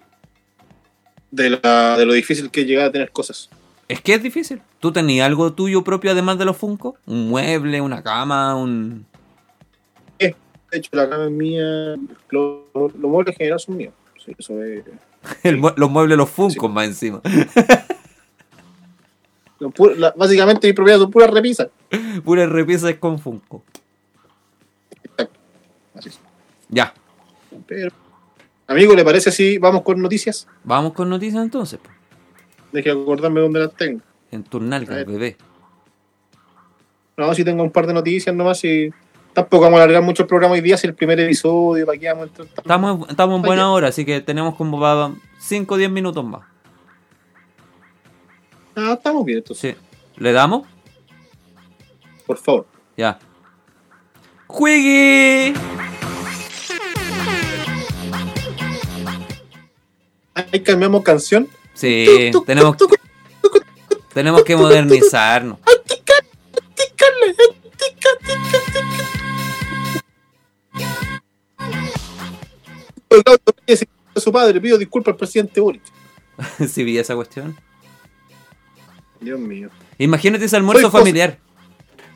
de, 1.31 1.49
la, 1.51 1.95
de 1.97 2.05
lo 2.05 2.13
difícil 2.13 2.49
que 2.51 2.61
es 2.61 2.67
llegar 2.67 2.87
a 2.87 2.91
tener 2.91 3.11
cosas. 3.11 3.49
Es 3.87 4.01
que 4.01 4.13
es 4.13 4.21
difícil. 4.21 4.61
¿Tú 4.79 4.91
tenías 4.91 5.25
algo 5.25 5.53
tuyo 5.53 5.83
propio 5.83 6.11
además 6.11 6.37
de 6.37 6.45
los 6.45 6.57
Funko? 6.57 6.97
¿Un 7.05 7.29
mueble, 7.29 7.81
una 7.81 8.03
cama, 8.03 8.55
un... 8.55 9.05
De 10.19 10.77
hecho, 10.77 10.91
la 10.93 11.09
cama 11.09 11.25
es 11.25 11.31
mía, 11.31 11.95
lo- 12.29 12.67
los 12.75 12.93
muebles 13.09 13.33
en 13.33 13.37
general 13.39 13.59
son 13.59 13.77
míos. 13.77 13.93
Sí, 14.23 14.35
eso 14.37 14.61
es. 14.61 14.83
el 15.43 15.57
mue- 15.59 15.73
los 15.77 15.89
muebles, 15.89 16.15
los 16.15 16.29
Funko 16.29 16.69
más 16.69 16.85
encima? 16.85 17.21
la- 19.97 20.13
básicamente 20.15 20.67
mi 20.67 20.73
propiedad 20.73 20.99
son 20.99 21.11
puras 21.11 21.29
repisas. 21.31 21.67
Puras 22.23 22.49
repisas 22.49 22.93
con 22.95 23.19
Funko. 23.19 23.63
Así 25.95 26.09
es. 26.09 26.19
Ya. 26.69 26.93
Pero, 27.67 27.91
amigo, 28.67 28.93
¿le 28.95 29.03
parece 29.03 29.31
si 29.31 29.57
vamos 29.57 29.81
con 29.81 30.01
noticias? 30.01 30.47
Vamos 30.63 30.93
con 30.93 31.09
noticias 31.09 31.43
entonces. 31.43 31.79
Deje 32.71 32.91
acordarme 32.91 33.41
dónde 33.41 33.59
las 33.59 33.73
tengo. 33.75 34.01
En 34.31 34.43
tu 34.43 34.59
nalga, 34.59 35.03
bebé. 35.03 35.35
No, 37.17 37.33
si 37.33 37.43
tengo 37.43 37.63
un 37.63 37.71
par 37.71 37.85
de 37.87 37.93
noticias 37.93 38.33
nomás 38.33 38.63
y 38.63 38.91
tampoco 39.33 39.63
vamos 39.65 39.79
a 39.79 39.83
alargar 39.83 40.03
mucho 40.03 40.23
el 40.23 40.27
programa 40.29 40.53
hoy 40.53 40.61
día, 40.61 40.77
si 40.77 40.87
el 40.87 40.93
primer 40.93 41.19
episodio, 41.19 41.85
para 41.85 41.97
qué 41.97 42.07
vamos 42.07 42.23
a 42.23 42.27
entrar 42.27 42.47
tanto? 42.47 42.61
Estamos, 42.61 43.09
estamos 43.09 43.35
en 43.37 43.41
buena 43.41 43.71
hora, 43.71 43.87
así 43.89 44.05
que 44.05 44.21
tenemos 44.21 44.55
como 44.55 44.79
5 45.39 45.73
o 45.73 45.77
10 45.77 45.91
minutos 45.91 46.23
más. 46.23 46.43
Ah, 48.81 48.93
estamos 48.93 49.25
bien, 49.25 49.39
entonces, 49.39 49.75
Sí. 49.75 49.81
¿Le 50.15 50.31
damos? 50.31 50.65
por 52.25 52.37
favor. 52.37 52.67
Ya. 52.95 53.19
¡Juegui! 54.47 55.53
Ahí 60.33 60.59
cambiamos 60.63 61.03
canción. 61.03 61.49
Sí, 61.73 62.31
tenemos, 62.45 62.77
tenemos 64.13 64.43
que 64.43 64.55
modernizarnos. 64.55 65.57
su 74.15 74.31
padre 74.31 74.61
pido 74.61 74.77
disculpas 74.77 75.13
al 75.13 75.17
presidente 75.17 75.59
Boric. 75.59 75.81
si 76.69 76.83
vi 76.83 76.97
esa 76.97 77.15
cuestión. 77.15 77.57
Dios 79.21 79.39
mío. 79.39 79.69
Imagínate 79.97 80.45
ese 80.45 80.55
almuerzo 80.55 80.81
Soy 80.83 80.91
José- 80.91 80.99
familiar. 81.01 81.37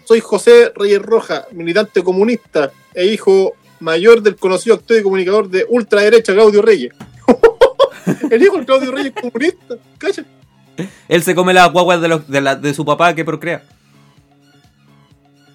Soy 0.06 0.20
José 0.20 0.72
Reyes 0.76 1.02
Roja, 1.02 1.46
militante 1.52 2.04
comunista 2.04 2.72
e 2.94 3.06
hijo 3.06 3.54
mayor 3.80 4.22
del 4.22 4.36
conocido 4.36 4.76
actor 4.76 4.98
y 4.98 5.04
comunicador 5.04 5.50
de 5.50 5.66
ultraderecha 5.70 6.34
Claudio 6.34 6.62
Reyes. 6.62 6.94
El 8.32 8.42
hijo 8.44 8.58
de 8.58 8.66
Claudio 8.66 8.92
Reyes 8.92 9.14
es 9.16 9.22
comunista. 9.22 9.76
Calla. 9.98 10.26
Él 11.08 11.24
se 11.24 11.36
come 11.36 11.54
las 11.54 11.72
guaguas 11.72 12.02
de, 12.02 12.08
los- 12.08 12.28
de, 12.28 12.42
la- 12.42 12.56
de 12.56 12.74
su 12.74 12.84
papá 12.86 13.14
que 13.16 13.24
procrea. 13.24 13.64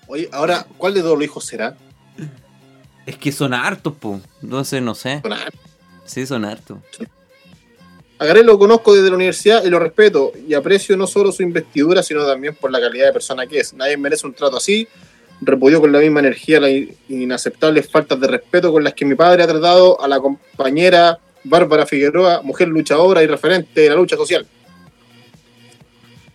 Oye, 0.07 0.29
ahora, 0.33 0.67
¿cuál 0.79 0.95
de 0.95 1.03
todos 1.03 1.17
los 1.17 1.25
hijos 1.25 1.45
será? 1.45 1.77
Es 3.05 3.17
que 3.17 3.33
son 3.33 3.53
hartos, 3.55 3.93
po. 3.95 4.21
Entonces, 4.43 4.81
no 4.83 4.95
sé. 4.95 5.21
Son 5.23 5.33
hartos. 5.33 5.61
Sí, 6.07 6.27
son 6.27 6.45
hartos. 6.45 6.79
A 8.21 8.25
Garay 8.27 8.43
lo 8.43 8.59
conozco 8.59 8.95
desde 8.95 9.11
la 9.11 9.15
universidad 9.17 9.65
y 9.65 9.71
lo 9.71 9.79
respeto 9.79 10.33
y 10.49 10.55
aprecio 10.55 10.97
no 10.97 11.07
solo 11.07 11.31
su 11.31 11.43
investidura, 11.43 12.03
sino 12.03 12.27
también 12.27 12.55
por 12.57 12.71
la 12.73 12.81
calidad 12.81 13.07
de 13.07 13.13
persona 13.13 13.47
que 13.47 13.61
es. 13.61 13.75
Nadie 13.75 13.97
merece 13.97 14.27
un 14.27 14.35
trato 14.35 14.57
así. 14.57 14.89
Repudió 15.41 15.81
con 15.81 15.93
la 15.93 16.01
misma 16.01 16.19
energía 16.19 16.59
las 16.59 16.71
in- 16.71 16.97
inaceptables 17.09 17.89
faltas 17.89 18.19
de 18.21 18.27
respeto 18.27 18.73
con 18.73 18.83
las 18.83 18.95
que 18.95 19.05
mi 19.05 19.15
padre 19.15 19.45
ha 19.45 19.47
tratado 19.47 20.01
a 20.03 20.09
la 20.09 20.19
compañera 20.19 21.19
Bárbara 21.45 21.87
Figueroa, 21.87 22.43
mujer 22.43 22.67
luchadora 22.67 23.23
y 23.23 23.29
referente 23.29 23.83
de 23.83 23.89
la 23.91 23.95
lucha 23.95 24.17
social. 24.17 24.45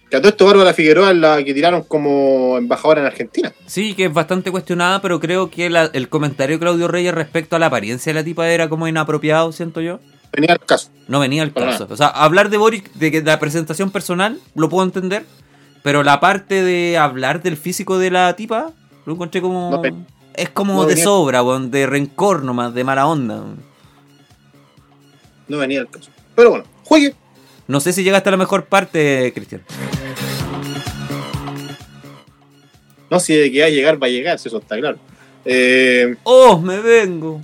Que 0.09 0.17
a 0.17 0.21
todo 0.21 0.29
esto 0.29 0.45
Bárbara 0.45 0.73
Figueroa 0.73 1.11
es 1.11 1.17
la 1.17 1.43
que 1.43 1.53
tiraron 1.53 1.83
como 1.83 2.57
embajadora 2.57 3.01
en 3.01 3.07
Argentina. 3.07 3.51
Sí, 3.65 3.93
que 3.93 4.05
es 4.05 4.13
bastante 4.13 4.51
cuestionada, 4.51 5.01
pero 5.01 5.19
creo 5.19 5.49
que 5.49 5.69
la- 5.69 5.89
el 5.91 6.07
comentario 6.07 6.55
de 6.55 6.59
Claudio 6.61 6.87
Reyes 6.87 7.13
respecto 7.13 7.57
a 7.57 7.59
la 7.59 7.65
apariencia 7.65 8.13
de 8.13 8.19
la 8.19 8.23
tipa 8.23 8.47
era 8.49 8.69
como 8.69 8.87
inapropiado, 8.87 9.51
siento 9.51 9.81
yo. 9.81 9.99
Venía 10.33 10.53
al 10.53 10.59
caso. 10.65 10.89
No 11.07 11.19
venía 11.19 11.43
al 11.43 11.53
caso. 11.53 11.87
O 11.89 11.95
sea, 11.95 12.07
hablar 12.07 12.49
de 12.49 12.57
Boric, 12.57 12.91
de 12.93 13.11
que 13.11 13.21
la 13.21 13.39
presentación 13.39 13.91
personal, 13.91 14.39
lo 14.55 14.67
puedo 14.69 14.83
entender. 14.85 15.25
Pero 15.83 16.03
la 16.03 16.19
parte 16.19 16.63
de 16.63 16.97
hablar 16.97 17.43
del 17.43 17.57
físico 17.57 17.97
de 17.99 18.09
la 18.09 18.35
tipa, 18.35 18.71
lo 19.05 19.13
encontré 19.13 19.41
como. 19.41 19.69
No 19.69 19.81
es 20.35 20.49
como 20.49 20.73
no 20.73 20.81
de 20.83 20.87
venía- 20.95 21.03
sobra, 21.03 21.43
de 21.43 21.85
rencor 21.85 22.43
nomás, 22.43 22.73
de 22.73 22.83
mala 22.83 23.05
onda. 23.05 23.43
No 25.47 25.57
venía 25.57 25.81
al 25.81 25.89
caso. 25.89 26.09
Pero 26.35 26.49
bueno, 26.51 26.65
juegue. 26.85 27.13
No 27.67 27.79
sé 27.79 27.93
si 27.93 28.03
llegaste 28.03 28.29
a 28.29 28.31
la 28.31 28.37
mejor 28.37 28.65
parte, 28.65 29.31
Cristian. 29.35 29.61
No, 33.09 33.19
si 33.19 33.35
de 33.35 33.51
que 33.51 33.59
va 33.61 33.67
a 33.67 33.69
llegar, 33.69 34.01
va 34.01 34.07
a 34.07 34.09
llegar, 34.09 34.39
si 34.39 34.47
eso 34.47 34.57
está 34.57 34.77
claro. 34.77 34.97
Eh, 35.45 36.15
¡Oh, 36.23 36.57
me 36.59 36.79
vengo! 36.79 37.41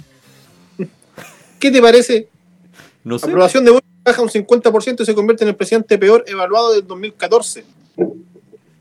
¿Qué 1.60 1.70
te 1.70 1.82
parece 1.82 2.28
No 3.04 3.18
sé. 3.20 3.28
Aprobación 3.28 3.66
de 3.66 3.72
Boric 3.72 3.86
baja 4.04 4.22
un 4.22 4.30
50% 4.30 5.02
y 5.02 5.06
se 5.06 5.16
convierte 5.16 5.44
en 5.44 5.50
el 5.50 5.56
presidente 5.56 5.98
peor 5.98 6.24
evaluado 6.28 6.74
del 6.74 6.86
2014. 6.88 7.64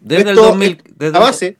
Desde 0.01 0.23
el 0.23 0.29
Esto 0.31 0.43
2000. 0.43 0.71
es 0.73 0.99
Desde 0.99 1.16
A 1.16 1.21
base, 1.21 1.57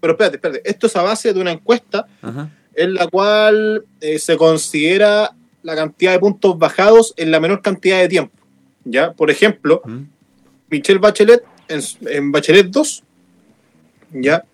pero 0.00 0.12
espérate, 0.14 0.36
espérate, 0.36 0.62
esto 0.68 0.86
es 0.86 0.96
a 0.96 1.02
base 1.02 1.32
de 1.32 1.40
una 1.40 1.52
encuesta 1.52 2.06
Ajá. 2.20 2.50
en 2.74 2.94
la 2.94 3.06
cual 3.08 3.84
eh, 4.00 4.18
se 4.18 4.36
considera 4.36 5.32
la 5.62 5.76
cantidad 5.76 6.12
de 6.12 6.18
puntos 6.18 6.58
bajados 6.58 7.14
en 7.16 7.30
la 7.30 7.38
menor 7.40 7.62
cantidad 7.62 7.98
de 8.00 8.08
tiempo. 8.08 8.36
¿Ya? 8.84 9.12
Por 9.12 9.30
ejemplo, 9.30 9.80
Mm. 9.84 10.02
Michelle 10.70 10.98
Bachelet 10.98 11.42
en, 11.68 11.80
en 12.08 12.32
Bachelet 12.32 12.66
2, 12.68 13.04
¿ya? 14.14 14.44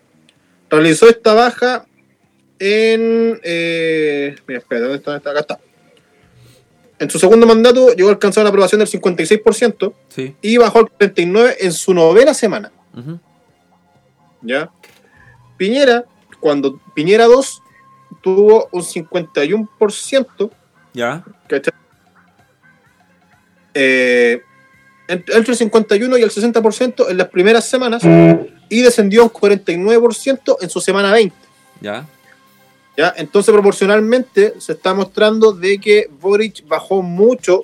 Realizó 0.68 1.08
esta 1.08 1.32
baja 1.32 1.86
en... 2.58 3.40
eh, 3.42 4.36
mira, 4.46 4.58
espérate, 4.60 4.82
¿dónde 4.84 4.96
está? 4.98 5.10
¿Dónde 5.12 5.18
está? 5.18 5.30
Acá 5.30 5.40
está. 5.40 5.60
En 7.00 7.08
su 7.10 7.18
segundo 7.18 7.46
mandato 7.46 7.94
llegó 7.94 8.08
a 8.08 8.12
alcanzar 8.12 8.42
una 8.42 8.48
aprobación 8.50 8.80
del 8.80 8.88
56% 8.88 9.92
Sí. 10.08 10.34
y 10.42 10.56
bajó 10.56 10.80
al 10.80 10.86
49% 10.90 11.56
en 11.60 11.72
su 11.72 11.94
novena 11.94 12.34
semana. 12.34 12.72
Ujú. 12.96 13.18
¿ya? 14.42 14.70
Piñera, 15.56 16.04
cuando 16.40 16.80
Piñera 16.94 17.26
2 17.26 17.62
tuvo 18.22 18.68
un 18.72 18.82
51%, 18.82 20.50
Ya. 20.94 21.24
¿cachai? 21.48 21.72
Eh, 23.74 24.42
ent- 25.08 25.24
entre 25.36 25.52
el 25.52 25.56
51 25.56 26.18
y 26.18 26.22
el 26.22 26.30
60% 26.30 27.08
en 27.10 27.16
las 27.16 27.28
primeras 27.28 27.64
semanas 27.68 28.02
y 28.68 28.82
descendió 28.82 29.22
un 29.24 29.30
49% 29.30 30.58
en 30.60 30.70
su 30.70 30.80
semana 30.80 31.12
20. 31.12 31.34
Ya. 31.80 32.06
¿Ya? 32.98 33.14
Entonces, 33.16 33.52
proporcionalmente, 33.52 34.54
se 34.58 34.72
está 34.72 34.92
mostrando 34.92 35.52
de 35.52 35.78
que 35.78 36.10
Boric 36.20 36.66
bajó 36.68 37.00
mucho 37.00 37.62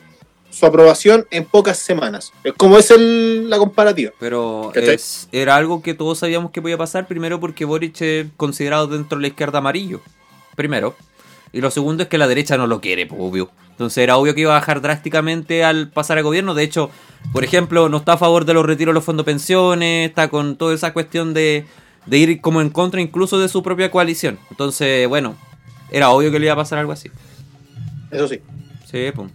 su 0.48 0.64
aprobación 0.64 1.26
en 1.32 1.44
pocas 1.44 1.76
semanas. 1.78 2.32
Es 2.44 2.52
como 2.54 2.78
es 2.78 2.90
el- 2.92 3.50
la 3.50 3.58
comparativa. 3.58 4.12
Pero 4.20 4.72
es, 4.74 5.28
era 5.32 5.56
algo 5.56 5.82
que 5.82 5.94
todos 5.94 6.18
sabíamos 6.20 6.52
que 6.52 6.62
podía 6.62 6.78
pasar. 6.78 7.08
Primero 7.08 7.40
porque 7.40 7.64
Boric 7.64 8.00
es 8.00 8.26
considerado 8.36 8.86
dentro 8.86 9.18
de 9.18 9.22
la 9.22 9.28
izquierda 9.28 9.58
amarillo. 9.58 10.00
Primero. 10.54 10.94
Y 11.52 11.60
lo 11.60 11.70
segundo 11.72 12.04
es 12.04 12.08
que 12.08 12.18
la 12.18 12.28
derecha 12.28 12.56
no 12.56 12.66
lo 12.68 12.80
quiere, 12.80 13.06
pues, 13.06 13.20
obvio. 13.20 13.50
Entonces 13.70 13.98
era 13.98 14.16
obvio 14.16 14.34
que 14.36 14.42
iba 14.42 14.52
a 14.56 14.60
bajar 14.60 14.80
drásticamente 14.80 15.64
al 15.64 15.88
pasar 15.90 16.18
al 16.18 16.24
gobierno. 16.24 16.54
De 16.54 16.62
hecho, 16.62 16.90
por 17.32 17.42
ejemplo, 17.42 17.88
no 17.88 17.96
está 17.96 18.12
a 18.12 18.18
favor 18.18 18.44
de 18.44 18.54
los 18.54 18.64
retiros 18.64 18.92
de 18.92 18.94
los 18.94 19.04
fondos 19.04 19.26
de 19.26 19.32
pensiones. 19.32 20.08
Está 20.08 20.28
con 20.28 20.54
toda 20.56 20.72
esa 20.74 20.92
cuestión 20.92 21.34
de, 21.34 21.66
de 22.06 22.18
ir 22.18 22.40
como 22.40 22.60
en 22.60 22.70
contra 22.70 23.00
incluso 23.00 23.38
de 23.38 23.48
su 23.48 23.62
propia 23.62 23.90
coalición. 23.90 24.38
Entonces, 24.50 25.08
bueno, 25.08 25.36
era 25.90 26.10
obvio 26.10 26.30
que 26.30 26.38
le 26.38 26.46
iba 26.46 26.52
a 26.54 26.56
pasar 26.56 26.78
algo 26.78 26.92
así. 26.92 27.10
Eso 28.10 28.28
sí. 28.28 28.40
Sí, 28.90 29.10
pues. 29.14 29.30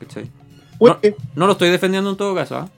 ¿Cachai? 0.00 0.30
Uy, 0.78 0.90
No, 0.90 0.98
no 1.34 1.46
lo 1.46 1.52
estoy 1.52 1.70
defendiendo 1.70 2.10
en 2.10 2.16
todo 2.16 2.34
caso, 2.34 2.56
¿ah? 2.56 2.68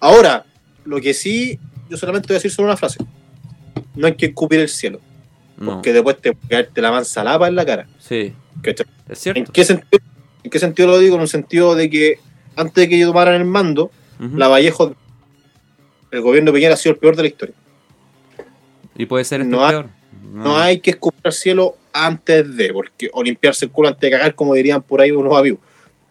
Ahora, 0.00 0.44
lo 0.84 1.00
que 1.00 1.12
sí, 1.14 1.58
yo 1.90 1.96
solamente 1.96 2.28
voy 2.28 2.34
a 2.34 2.38
decir 2.38 2.50
solo 2.50 2.68
una 2.68 2.76
frase. 2.76 2.98
No 3.94 4.06
hay 4.06 4.14
que 4.14 4.26
escupir 4.26 4.60
el 4.60 4.68
cielo, 4.68 5.00
No. 5.56 5.74
porque 5.74 5.92
después 5.92 6.20
te 6.20 6.30
a 6.30 6.34
caerte 6.48 6.80
la 6.80 6.90
manzalapa 6.92 7.48
en 7.48 7.56
la 7.56 7.66
cara. 7.66 7.88
Sí, 7.98 8.32
¿cachai? 8.62 8.86
es 9.08 9.26
¿En 9.26 9.34
cierto. 9.34 9.52
qué, 9.52 9.64
sentido, 9.64 10.02
¿En 10.44 10.50
qué 10.50 10.58
sentido 10.58 10.88
lo 10.88 10.98
digo? 10.98 11.16
En 11.16 11.22
un 11.22 11.28
sentido 11.28 11.74
de 11.74 11.90
que 11.90 12.18
antes 12.56 12.74
de 12.74 12.88
que 12.88 12.96
ellos 12.96 13.08
tomaran 13.08 13.34
el 13.34 13.44
mando, 13.44 13.90
la 14.20 14.48
Vallejo, 14.48 14.94
el 16.10 16.20
gobierno 16.20 16.50
de 16.52 16.56
Piñera 16.56 16.74
ha 16.74 16.76
sido 16.76 16.94
el 16.94 16.98
peor 16.98 17.16
de 17.16 17.22
la 17.22 17.28
historia. 17.28 17.54
Y 18.96 19.06
puede 19.06 19.24
ser 19.24 19.40
este 19.42 19.50
No 19.50 19.66
peor. 19.68 19.88
No 20.32 20.58
hay 20.58 20.80
que 20.80 20.90
escupir 20.90 21.20
el 21.24 21.32
cielo 21.32 21.76
antes 21.92 22.56
de, 22.56 22.72
porque, 22.72 23.08
o 23.12 23.22
limpiarse 23.22 23.64
el 23.64 23.70
culo 23.70 23.88
antes 23.88 24.00
de 24.00 24.10
cagar, 24.10 24.34
como 24.34 24.54
dirían 24.54 24.82
por 24.82 25.00
ahí 25.00 25.10
unos 25.10 25.36
amigos. 25.36 25.60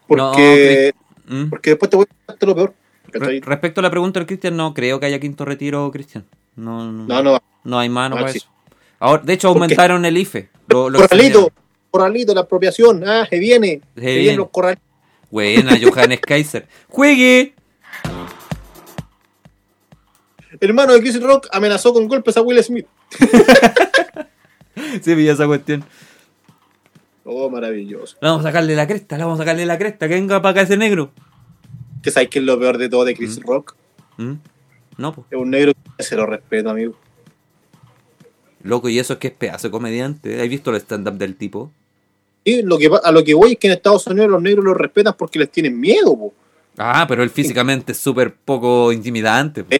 Porque, 0.06 0.92
Mm. 1.26 1.50
porque 1.50 1.70
después 1.70 1.90
te 1.90 1.96
voy 1.96 2.06
a 2.26 2.32
hacer 2.32 2.48
lo 2.48 2.54
peor. 2.54 2.74
Respecto 3.12 3.80
a 3.80 3.82
la 3.82 3.90
pregunta 3.90 4.18
del 4.20 4.26
Cristian, 4.26 4.56
no 4.56 4.72
creo 4.74 4.98
que 4.98 5.06
haya 5.06 5.18
quinto 5.20 5.44
retiro, 5.44 5.90
Cristian. 5.92 6.24
No, 6.56 6.90
no, 6.90 7.04
No, 7.06 7.22
no, 7.22 7.38
no 7.64 7.78
hay 7.78 7.88
mano 7.90 8.16
No 8.16 8.20
para 8.22 8.30
existe. 8.30 8.48
eso. 8.48 8.74
Ahora, 8.98 9.22
de 9.22 9.32
hecho, 9.34 9.48
aumentaron 9.48 10.04
el 10.04 10.16
IFE. 10.16 10.48
Lo, 10.68 10.88
lo 10.90 10.98
corralito, 11.00 11.50
corralito, 11.90 12.34
la 12.34 12.40
apropiación, 12.42 13.06
ah, 13.06 13.26
se 13.28 13.38
viene, 13.38 13.80
se, 13.94 14.00
viene. 14.00 14.18
vienen 14.20 14.36
los 14.38 14.48
corralitos. 14.50 14.84
Buena, 15.30 15.78
Johannes 15.80 16.20
Kaiser. 16.26 16.66
¡Juegue! 16.88 17.54
Hermano 20.60 20.92
de 20.94 21.00
Chris 21.00 21.20
Rock 21.22 21.48
amenazó 21.52 21.92
con 21.92 22.08
golpes 22.08 22.36
a 22.36 22.42
Will 22.42 22.62
Smith. 22.62 22.86
Sí, 25.02 25.14
pilla 25.16 25.32
esa 25.32 25.46
cuestión. 25.46 25.84
Oh, 27.24 27.50
maravilloso. 27.50 28.16
Le 28.22 28.28
vamos 28.28 28.44
a 28.44 28.48
sacarle 28.48 28.76
la 28.76 28.86
cresta, 28.86 29.16
le 29.18 29.24
vamos 29.24 29.38
a 29.38 29.42
sacarle 29.42 29.66
la 29.66 29.76
cresta. 29.76 30.08
Que 30.08 30.14
venga 30.14 30.40
para 30.40 30.52
acá 30.52 30.60
ese 30.62 30.76
negro. 30.76 31.10
¿Qué 32.02 32.10
sabes 32.12 32.28
que 32.30 32.38
es 32.38 32.44
lo 32.44 32.58
peor 32.58 32.78
de 32.78 32.88
todo 32.88 33.04
de 33.04 33.14
Chris 33.14 33.38
Mm. 33.38 33.42
Rock? 33.46 33.74
¿Mm? 34.18 34.32
No, 34.96 35.12
pues. 35.14 35.26
Es 35.30 35.38
un 35.38 35.50
negro 35.50 35.72
que 35.96 36.04
se 36.04 36.14
lo 36.16 36.26
respeto, 36.26 36.70
amigo. 36.70 36.94
Loco, 38.62 38.88
y 38.88 38.98
eso 38.98 39.14
es 39.14 39.18
que 39.18 39.28
es 39.28 39.34
pedazo 39.34 39.66
de 39.68 39.72
comediante. 39.72 40.40
¿Has 40.40 40.48
visto 40.48 40.70
el 40.70 40.76
stand-up 40.76 41.14
del 41.18 41.34
tipo? 41.36 41.70
Y 42.44 42.62
lo 42.62 42.78
que, 42.78 42.88
pa- 42.88 43.00
a 43.04 43.10
lo 43.12 43.22
que 43.24 43.34
voy 43.34 43.52
es 43.52 43.58
que 43.58 43.66
en 43.66 43.74
Estados 43.74 44.06
Unidos 44.06 44.30
los 44.30 44.40
negros 44.40 44.64
los 44.64 44.76
respetan 44.76 45.14
porque 45.18 45.38
les 45.40 45.50
tienen 45.50 45.78
miedo, 45.78 46.16
po. 46.16 46.32
Ah, 46.78 47.04
pero 47.08 47.22
él 47.24 47.30
físicamente 47.30 47.92
es 47.92 47.98
súper 47.98 48.32
poco 48.34 48.92
intimidante. 48.92 49.64
po. 49.64 49.76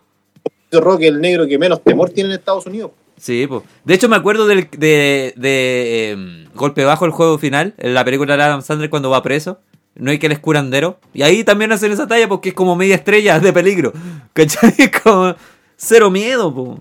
Rock 0.73 1.03
es 1.03 1.09
el 1.09 1.21
negro 1.21 1.47
que 1.47 1.59
menos 1.59 1.83
temor 1.83 2.11
tiene 2.11 2.31
en 2.31 2.39
Estados 2.39 2.67
Unidos. 2.67 2.91
Sí, 3.17 3.47
pues. 3.47 3.63
De 3.85 3.95
hecho, 3.95 4.09
me 4.09 4.17
acuerdo 4.17 4.47
del, 4.47 4.69
de, 4.71 5.35
de 5.37 6.11
em, 6.11 6.47
Golpe 6.55 6.85
Bajo, 6.85 7.05
el 7.05 7.11
juego 7.11 7.39
final, 7.39 7.75
en 7.79 7.95
la 7.95 8.05
película 8.05 8.37
de 8.37 8.43
Adam 8.43 8.63
Sandler 8.63 8.91
cuando 8.91 9.11
va 9.11 9.23
preso. 9.23 9.59
No 9.97 10.13
hay 10.13 10.19
que 10.19 10.27
él 10.27 10.33
es 10.33 10.39
curandero. 10.39 11.01
Y 11.13 11.23
ahí 11.23 11.43
también 11.43 11.73
hacen 11.73 11.91
esa 11.91 12.07
talla 12.07 12.29
porque 12.29 12.51
es 12.51 12.55
como 12.55 12.77
media 12.77 12.95
estrella 12.95 13.41
de 13.41 13.53
peligro. 13.53 13.93
¿Cachai? 14.33 14.73
Es 14.79 15.03
como 15.03 15.35
cero 15.77 16.11
miedo, 16.11 16.55
po. 16.55 16.79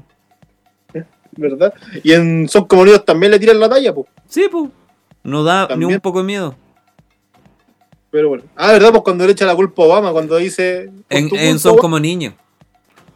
¿Verdad? 1.31 1.73
Y 2.03 2.13
en 2.13 2.47
Son 2.49 2.65
como 2.65 2.83
Unidos 2.83 3.05
también 3.05 3.31
le 3.31 3.39
tiran 3.39 3.59
la 3.59 3.69
talla, 3.69 3.93
po. 3.93 4.07
Sí, 4.27 4.47
pues. 4.51 4.69
No 5.23 5.43
da 5.43 5.67
ni 5.75 5.85
un 5.85 5.99
poco 5.99 6.19
de 6.19 6.25
miedo. 6.25 6.55
Pero 8.11 8.29
bueno. 8.29 8.43
Ah, 8.55 8.71
¿verdad? 8.71 8.91
Pues 8.91 9.03
cuando 9.03 9.25
le 9.25 9.33
echa 9.33 9.45
la 9.45 9.55
culpa 9.55 9.83
a 9.83 9.85
Obama, 9.85 10.11
cuando 10.11 10.37
dice. 10.37 10.89
En, 11.09 11.35
en 11.35 11.59
Son 11.59 11.77
como 11.77 11.99
niños. 11.99 12.33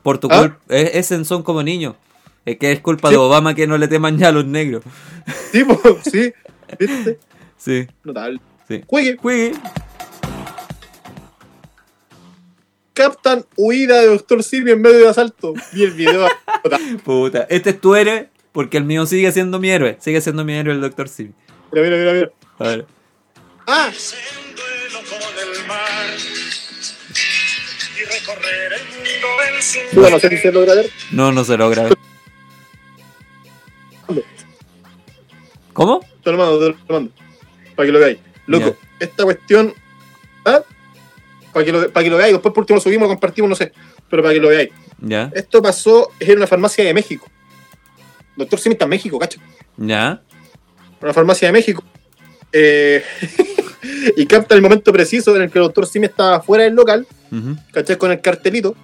Por 0.04 0.18
tu 0.20 0.28
¿Ah? 0.32 0.40
culpa. 0.40 0.60
Es, 0.70 1.12
es 1.12 1.28
Son 1.28 1.44
como 1.44 1.62
niños. 1.64 1.96
Es 2.46 2.58
que 2.58 2.72
es 2.72 2.80
culpa 2.80 3.10
Sí. 3.10 3.14
de 3.16 3.20
Obama 3.20 3.54
que 3.54 3.68
no 3.68 3.78
le 3.78 3.88
teman 3.88 4.18
ya 4.18 4.30
a 4.30 4.32
los 4.32 4.46
negros. 4.46 4.84
Sí, 5.52 5.64
po, 5.64 5.80
sí. 6.10 6.34
¿Viste? 6.80 7.20
Sí, 7.58 7.88
Notable. 8.04 8.40
sí. 8.68 8.82
Juegue. 8.88 9.18
Juegue. 9.18 9.54
Captan 12.94 13.46
huida 13.56 14.00
de 14.02 14.08
Doctor 14.08 14.44
Silvio 14.44 14.74
en 14.74 14.82
medio 14.82 14.98
de 14.98 15.10
asalto. 15.10 15.54
Vi 15.72 15.84
el 15.84 15.92
video. 15.92 16.28
Puta. 17.06 17.46
Este 17.52 17.70
es 17.70 17.80
tu 17.80 17.94
héroe 17.94 18.30
porque 18.52 18.78
el 18.78 18.84
mío 18.84 19.06
sigue 19.06 19.32
siendo 19.32 19.60
mi 19.60 19.70
héroe. 19.70 19.98
Sigue 20.02 20.22
siendo 20.22 20.44
mi 20.44 20.54
héroe 20.54 20.74
el 20.74 20.82
Dr. 20.82 21.08
Simi. 21.08 21.34
Mira, 21.72 21.84
mira, 21.86 21.98
mira, 21.98 22.14
mira. 22.14 22.32
A 22.58 22.64
ver. 22.64 22.86
Ah, 23.68 23.92
Bueno, 29.94 30.10
no 30.12 30.20
sé 30.20 30.30
si 30.30 30.38
se 30.38 30.52
logra 30.52 30.76
ver. 30.76 30.90
No, 31.12 31.32
no 31.32 31.44
se 31.44 31.58
logra. 31.58 31.90
¿Cómo? 35.74 36.06
Te 36.24 36.32
lo 36.32 36.38
mando, 36.38 36.60
te 36.60 36.78
lo 36.88 36.94
mando. 36.96 37.12
Para 37.76 37.86
que 37.86 37.92
lo 37.92 38.00
veáis. 38.00 38.18
Loco, 38.48 38.76
esta 39.00 39.24
cuestión. 39.24 39.74
¿Ah? 40.46 40.62
Para 41.54 41.66
que, 41.66 41.72
lo, 41.72 41.92
para 41.92 42.04
que 42.04 42.10
lo 42.10 42.18
veáis. 42.18 42.34
Después 42.34 42.54
por 42.54 42.62
último 42.62 42.78
lo 42.78 42.82
subimos, 42.82 43.04
lo 43.08 43.14
compartimos, 43.14 43.50
no 43.50 43.56
sé. 43.56 43.72
Pero 44.10 44.22
para 44.22 44.34
que 44.34 44.40
lo 44.40 44.50
veáis. 44.50 44.70
Ya, 45.00 45.32
Esto 45.34 45.62
pasó 45.62 46.12
en 46.20 46.38
una 46.38 46.48
farmacia 46.48 46.84
de 46.84 46.94
México. 46.94 47.28
Doctor 48.36 48.60
Simi 48.60 48.74
está 48.74 48.86
en 48.86 48.90
México, 48.90 49.18
cacho. 49.18 49.40
ya. 49.78 50.22
Una 51.02 51.14
farmacia 51.14 51.48
de 51.48 51.52
México. 51.54 51.84
Eh, 52.54 53.04
y 54.18 54.26
capta 54.26 54.54
el 54.56 54.62
momento 54.62 54.94
preciso 54.94 55.36
en 55.36 55.44
el 55.44 55.52
que 55.52 55.58
el 55.58 55.64
doctor 55.64 55.88
Simi 55.88 56.06
estaba 56.06 56.42
fuera 56.42 56.64
del 56.66 56.74
local, 56.76 57.08
¿cachai? 57.72 57.98
Con 57.98 58.12
el 58.12 58.22
cartelito. 58.22 58.76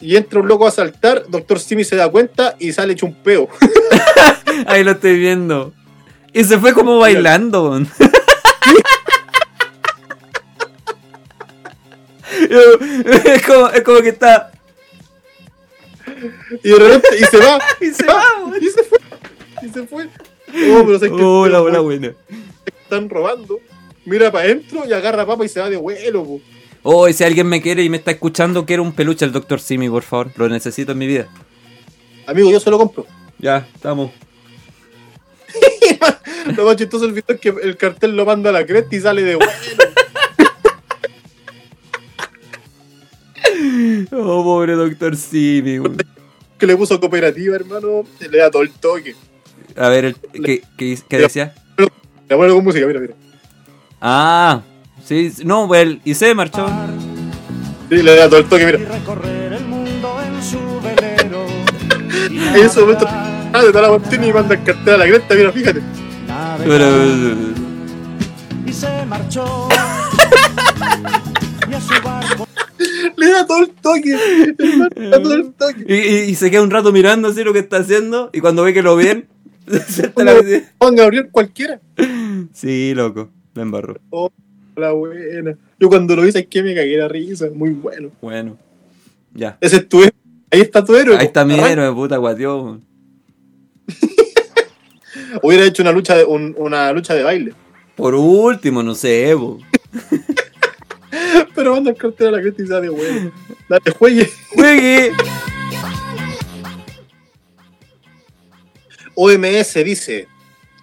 Y 0.00 0.16
entra 0.16 0.40
un 0.40 0.48
loco 0.48 0.66
a 0.66 0.70
saltar, 0.70 1.24
doctor 1.28 1.58
Simi 1.58 1.82
se 1.82 1.96
da 1.96 2.10
cuenta 2.10 2.54
y 2.58 2.72
sale 2.72 2.92
hecho 2.92 3.06
un 3.06 3.14
peo. 3.14 3.48
Ahí 4.66 4.84
lo 4.84 4.90
estoy 4.92 5.18
viendo. 5.18 5.72
Y 6.32 6.44
se 6.44 6.58
fue 6.58 6.74
como 6.74 6.98
bailando. 6.98 7.80
es, 12.40 13.42
como, 13.46 13.68
es 13.68 13.82
como 13.82 14.00
que 14.02 14.10
está. 14.10 14.52
Y 16.62 16.68
de 16.68 16.78
repente, 16.78 17.08
y 17.18 17.24
se 17.24 17.38
va. 17.38 17.58
Y 17.80 17.86
se 17.86 18.06
va. 18.06 18.22
Y 18.60 18.66
se 18.66 18.82
fue. 18.84 18.98
Y 19.62 19.68
se 19.70 19.86
fue. 19.86 20.08
Oh, 20.70 20.84
pero 20.86 20.98
sé 20.98 21.08
Oh, 21.10 21.82
buena. 21.82 22.12
están 22.82 23.08
robando. 23.08 23.60
Mira 24.04 24.30
para 24.30 24.44
adentro 24.44 24.84
y 24.86 24.92
agarra 24.92 25.26
papa 25.26 25.44
y 25.44 25.48
se 25.48 25.60
va 25.60 25.68
de 25.68 25.76
vuelo, 25.76 26.24
po. 26.24 26.40
Oh, 26.88 27.08
y 27.08 27.12
si 27.12 27.24
alguien 27.24 27.48
me 27.48 27.60
quiere 27.60 27.82
y 27.82 27.88
me 27.90 27.96
está 27.96 28.12
escuchando, 28.12 28.64
quiero 28.64 28.84
un 28.84 28.92
peluche 28.92 29.24
al 29.24 29.32
Dr. 29.32 29.58
Simi, 29.58 29.88
por 29.88 30.04
favor. 30.04 30.30
Lo 30.36 30.48
necesito 30.48 30.92
en 30.92 30.98
mi 30.98 31.08
vida. 31.08 31.26
Amigo, 32.28 32.48
yo 32.50 32.60
se 32.60 32.70
lo 32.70 32.78
compro. 32.78 33.04
Ya, 33.38 33.68
estamos. 33.74 34.12
Lo 36.56 36.64
más 36.64 36.76
chistoso 36.76 37.06
video 37.08 37.24
es 37.28 37.38
que 37.40 37.48
el 37.48 37.76
cartel 37.76 38.16
lo 38.16 38.24
manda 38.24 38.48
a 38.48 38.52
la 38.54 38.64
cresta 38.64 38.96
y 38.96 39.00
sale 39.00 39.22
de 39.22 39.34
vuelo. 39.36 39.50
Oh, 44.12 44.44
pobre 44.44 44.74
Dr. 44.74 45.16
Simi, 45.16 45.78
weón. 45.78 45.96
Que 46.58 46.66
le 46.66 46.76
puso 46.76 46.98
cooperativa, 47.00 47.56
hermano. 47.56 48.04
Le 48.30 48.38
da 48.38 48.50
todo 48.50 48.62
el 48.62 48.70
toque. 48.70 49.14
A 49.76 49.88
ver, 49.88 50.04
el- 50.06 50.16
¿qué, 50.44 50.62
qué, 50.78 50.98
qué 51.08 51.18
decía? 51.18 51.54
Le 52.28 52.36
pone 52.36 52.52
con 52.52 52.64
música, 52.64 52.86
mira, 52.86 53.00
mira. 53.00 53.14
Ah, 54.00 54.62
sí, 55.06 55.32
no, 55.44 55.66
pues 55.68 55.82
él- 55.82 56.00
y 56.04 56.14
se 56.14 56.34
marchó. 56.34 56.66
Sí, 57.88 58.02
le 58.02 58.16
da 58.16 58.28
todo 58.28 58.40
el 58.40 58.46
toque, 58.46 58.66
mira. 58.66 58.78
recorrer 58.78 59.52
el 59.54 59.64
mundo 59.66 60.16
en 60.26 60.36
ese 62.56 62.80
momento, 62.80 63.06
ah, 63.08 63.62
de 63.62 63.68
toda 63.72 63.82
la 63.82 63.88
cuestión 63.98 64.24
y 64.24 64.32
manda 64.32 64.54
el 64.54 64.62
cartel 64.64 64.94
a 64.94 64.96
la 64.98 65.04
cresta, 65.06 65.34
mira, 65.34 65.52
fíjate. 65.52 65.82
Pero, 66.64 66.86
y 68.66 68.72
se 68.72 69.06
marchó. 69.06 69.68
y 71.70 71.74
a 71.74 71.80
su 71.80 72.02
barco 72.02 72.46
Le 73.16 73.30
da 73.30 73.46
todo 73.46 73.58
el 73.64 73.70
toque. 73.70 74.54
Le 74.96 75.08
da 75.08 75.22
todo 75.22 75.34
el 75.34 75.52
toque. 75.52 75.84
y, 75.88 75.94
y- 75.94 76.30
y 76.30 76.34
se 76.34 76.50
queda 76.50 76.62
un 76.62 76.70
rato 76.70 76.92
mirando 76.92 77.28
así 77.28 77.44
lo 77.44 77.52
que 77.52 77.60
está 77.60 77.78
haciendo. 77.78 78.30
Y 78.32 78.40
cuando 78.40 78.62
ve 78.64 78.72
que 78.74 78.82
lo 78.82 78.96
ven, 78.96 79.28
se 79.88 80.06
está 80.06 80.24
la- 80.24 80.34
Juan 80.78 80.94
Gabriel 80.96 81.28
cualquiera. 81.30 81.80
Sí, 82.52 82.94
loco, 82.94 83.30
me 83.54 83.62
embarró. 83.62 83.96
Oh, 84.10 84.30
la 84.76 84.92
buena. 84.92 85.56
Yo 85.80 85.88
cuando 85.88 86.14
lo 86.16 86.26
hice, 86.26 86.40
es 86.40 86.46
que 86.46 86.62
me 86.62 86.74
cagué 86.74 86.96
la 86.96 87.08
risa. 87.08 87.46
Muy 87.54 87.70
bueno. 87.70 88.10
Bueno, 88.20 88.56
ya. 89.34 89.56
Ese 89.60 89.76
es 89.76 89.88
tu 89.88 89.98
héroe. 90.00 90.12
Ahí 90.50 90.60
está 90.60 90.84
tu 90.84 90.94
héroe. 90.94 91.16
Ahí 91.16 91.26
está 91.26 91.44
mi 91.44 91.54
Arranca. 91.54 91.72
héroe, 91.72 91.92
puta 91.94 92.16
guatió. 92.18 92.80
Hubiera 95.42 95.64
hecho 95.64 95.82
una 95.82 95.92
lucha 95.92 96.16
de, 96.16 96.24
un- 96.24 96.54
una 96.58 96.92
lucha 96.92 97.14
de 97.14 97.22
baile. 97.22 97.52
Por 97.94 98.14
último, 98.14 98.82
no 98.82 98.94
sé, 98.94 99.34
po. 99.36 99.58
Pero 101.54 101.74
manda 101.74 101.90
el 101.90 101.96
cartel 101.96 102.28
a 102.28 102.30
la 102.32 102.40
cresta 102.42 102.62
y 102.62 102.66
sale 102.66 102.88
bueno. 102.90 103.32
Dale, 103.68 103.90
juegue. 103.98 104.28
Juegue. 104.54 105.12
OMS 109.14 109.74
dice: 109.84 110.28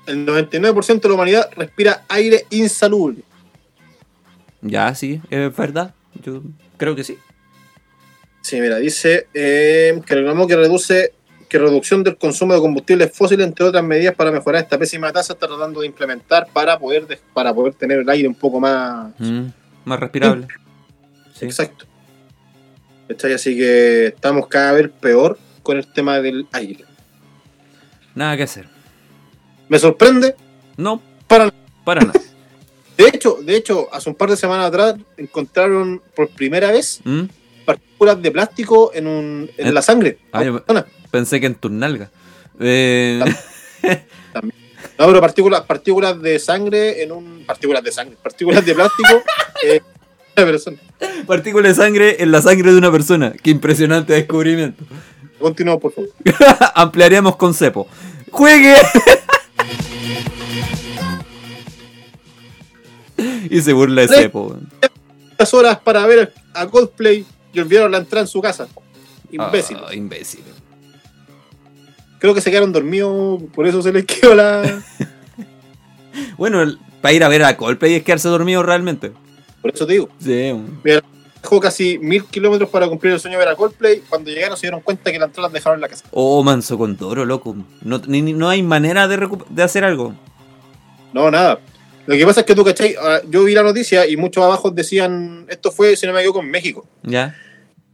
el 0.07 0.25
99% 0.25 1.01
de 1.01 1.07
la 1.09 1.13
humanidad 1.15 1.49
respira 1.55 2.03
aire 2.09 2.45
insalubre. 2.49 3.17
Ya, 4.63 4.93
sí, 4.95 5.21
es 5.29 5.55
verdad. 5.55 5.93
Yo 6.23 6.41
creo 6.77 6.95
que 6.95 7.03
sí. 7.03 7.17
Sí, 8.41 8.59
mira, 8.59 8.77
dice 8.77 9.27
eh, 9.33 9.99
que 10.05 10.15
reclamó 10.15 10.47
que 10.47 10.55
reduce 10.55 11.13
que 11.49 11.59
reducción 11.59 12.03
del 12.03 12.17
consumo 12.17 12.53
de 12.55 12.59
combustibles 12.59 13.15
fósiles, 13.15 13.45
entre 13.45 13.65
otras 13.65 13.83
medidas 13.83 14.15
para 14.15 14.31
mejorar 14.31 14.63
esta 14.63 14.77
pésima 14.77 15.11
tasa, 15.13 15.33
está 15.33 15.47
tratando 15.47 15.81
de 15.81 15.87
implementar 15.87 16.47
para 16.51 16.79
poder 16.79 17.05
de- 17.05 17.19
para 17.33 17.53
poder 17.53 17.73
tener 17.75 17.99
el 17.99 18.09
aire 18.09 18.27
un 18.27 18.33
poco 18.35 18.59
más 18.59 19.13
Mm, 19.19 19.45
más 19.85 19.99
respirable. 19.99 20.47
Sí. 21.35 21.45
exacto. 21.45 21.85
Así 23.35 23.55
que 23.55 24.07
estamos 24.07 24.47
cada 24.47 24.71
vez 24.71 24.89
peor 24.99 25.37
con 25.61 25.77
el 25.77 25.85
tema 25.85 26.19
del 26.19 26.47
aire. 26.53 26.85
Nada 28.15 28.35
que 28.37 28.43
hacer. 28.43 28.67
Me 29.69 29.77
sorprende 29.77 30.35
No, 30.77 31.01
para 31.27 31.53
para 31.83 32.01
nada. 32.01 32.19
De 32.97 33.07
hecho, 33.07 33.37
de 33.41 33.55
hecho, 33.55 33.87
hace 33.93 34.09
un 34.09 34.15
par 34.15 34.29
de 34.29 34.37
semanas 34.37 34.67
atrás 34.67 34.95
encontraron 35.17 36.01
por 36.15 36.29
primera 36.29 36.71
vez 36.71 37.01
Mm, 37.03 37.23
partículas 37.65 38.21
de 38.21 38.31
plástico 38.31 38.91
en 38.93 39.07
un 39.07 39.49
en 39.57 39.67
¿En- 39.67 39.73
la 39.73 39.81
sangre. 39.81 40.17
Ah, 40.31 40.43
yo-. 40.43 40.63
Pensé 41.11 41.39
que 41.39 41.45
en 41.47 41.55
tus 41.55 41.71
nalgas. 41.71 42.09
Eh, 42.59 43.21
No, 44.99 45.07
pero 45.07 45.21
partículas, 45.21 45.61
partículas 45.61 46.21
de 46.21 46.37
sangre 46.39 47.01
en 47.03 47.11
un. 47.11 47.43
Partículas 47.47 47.83
de 47.83 47.91
sangre, 47.91 48.15
partículas 48.21 48.63
de 48.65 48.75
plástico 48.75 49.23
en 49.63 49.81
una 50.37 50.45
persona. 50.45 50.77
partículas 51.25 51.75
de 51.77 51.83
sangre 51.83 52.15
en 52.21 52.31
la 52.31 52.41
sangre 52.41 52.71
de 52.71 52.77
una 52.77 52.91
persona. 52.91 53.33
Qué 53.41 53.49
impresionante 53.49 54.13
descubrimiento. 54.13 54.83
Continuamos, 55.39 55.81
por 55.81 55.93
favor. 55.93 56.09
Ampliaríamos 56.75 57.37
con 57.37 57.53
cepo. 57.53 57.87
¡Juegue! 58.29 58.75
Y 63.49 63.61
se 63.61 63.73
burla 63.73 64.01
de 64.03 64.07
cepo. 64.07 64.57
Estas 65.31 65.53
horas 65.53 65.79
para 65.79 66.05
ver 66.05 66.33
a 66.53 66.67
Coldplay 66.67 67.25
y 67.53 67.59
olvidaron 67.59 67.91
la 67.91 67.97
entrada 67.99 68.21
en 68.21 68.27
su 68.27 68.41
casa. 68.41 68.67
Imbécil. 69.31 69.77
Ah, 69.85 69.93
imbécil. 69.93 70.41
Creo 72.19 72.33
que 72.33 72.41
se 72.41 72.49
quedaron 72.51 72.71
dormidos, 72.71 73.41
por 73.53 73.67
eso 73.67 73.81
se 73.81 73.91
les 73.91 74.05
quedó 74.05 74.35
la. 74.35 74.61
Bueno, 76.37 76.63
para 77.01 77.13
ir 77.13 77.23
a 77.23 77.27
ver 77.27 77.43
a 77.43 77.57
Coldplay 77.57 77.95
es 77.95 78.03
quedarse 78.03 78.29
dormido 78.29 78.61
realmente. 78.63 79.11
Por 79.61 79.73
eso 79.73 79.85
te 79.87 79.93
digo. 79.93 80.09
Sí, 80.19 80.51
un- 80.51 80.79
Dejó 81.41 81.59
casi 81.59 81.97
mil 81.99 82.23
kilómetros 82.23 82.69
para 82.69 82.87
cumplir 82.87 83.13
el 83.13 83.19
sueño 83.19 83.37
de 83.37 83.43
ver 83.45 83.53
a 83.53 83.57
Coldplay. 83.57 84.01
Cuando 84.07 84.29
llegaron 84.29 84.55
se 84.55 84.61
dieron 84.67 84.79
cuenta 84.81 85.11
que 85.11 85.19
la 85.19 85.25
entrada 85.25 85.49
la 85.49 85.53
dejaron 85.53 85.77
en 85.77 85.81
la 85.81 85.89
casa. 85.89 86.05
Oh, 86.11 86.41
manso 86.43 86.77
con 86.77 86.95
toro, 86.95 87.25
loco. 87.25 87.55
No, 87.81 87.99
ni- 88.07 88.21
no 88.33 88.47
hay 88.47 88.63
manera 88.63 89.07
de, 89.07 89.27
de 89.49 89.63
hacer 89.63 89.83
algo. 89.83 90.13
No, 91.11 91.29
nada. 91.31 91.59
Lo 92.05 92.15
que 92.15 92.25
pasa 92.25 92.41
es 92.41 92.45
que 92.45 92.55
tú, 92.55 92.63
¿cachai? 92.63 92.95
Ah, 92.99 93.21
Yo 93.29 93.43
vi 93.43 93.53
la 93.53 93.63
noticia 93.63 94.07
y 94.07 94.17
muchos 94.17 94.43
abajo 94.43 94.71
decían, 94.71 95.45
esto 95.49 95.71
fue, 95.71 95.95
si 95.95 96.05
no 96.05 96.13
me 96.13 96.19
equivoco, 96.19 96.41
en 96.41 96.51
México. 96.51 96.85
¿Ya? 97.03 97.35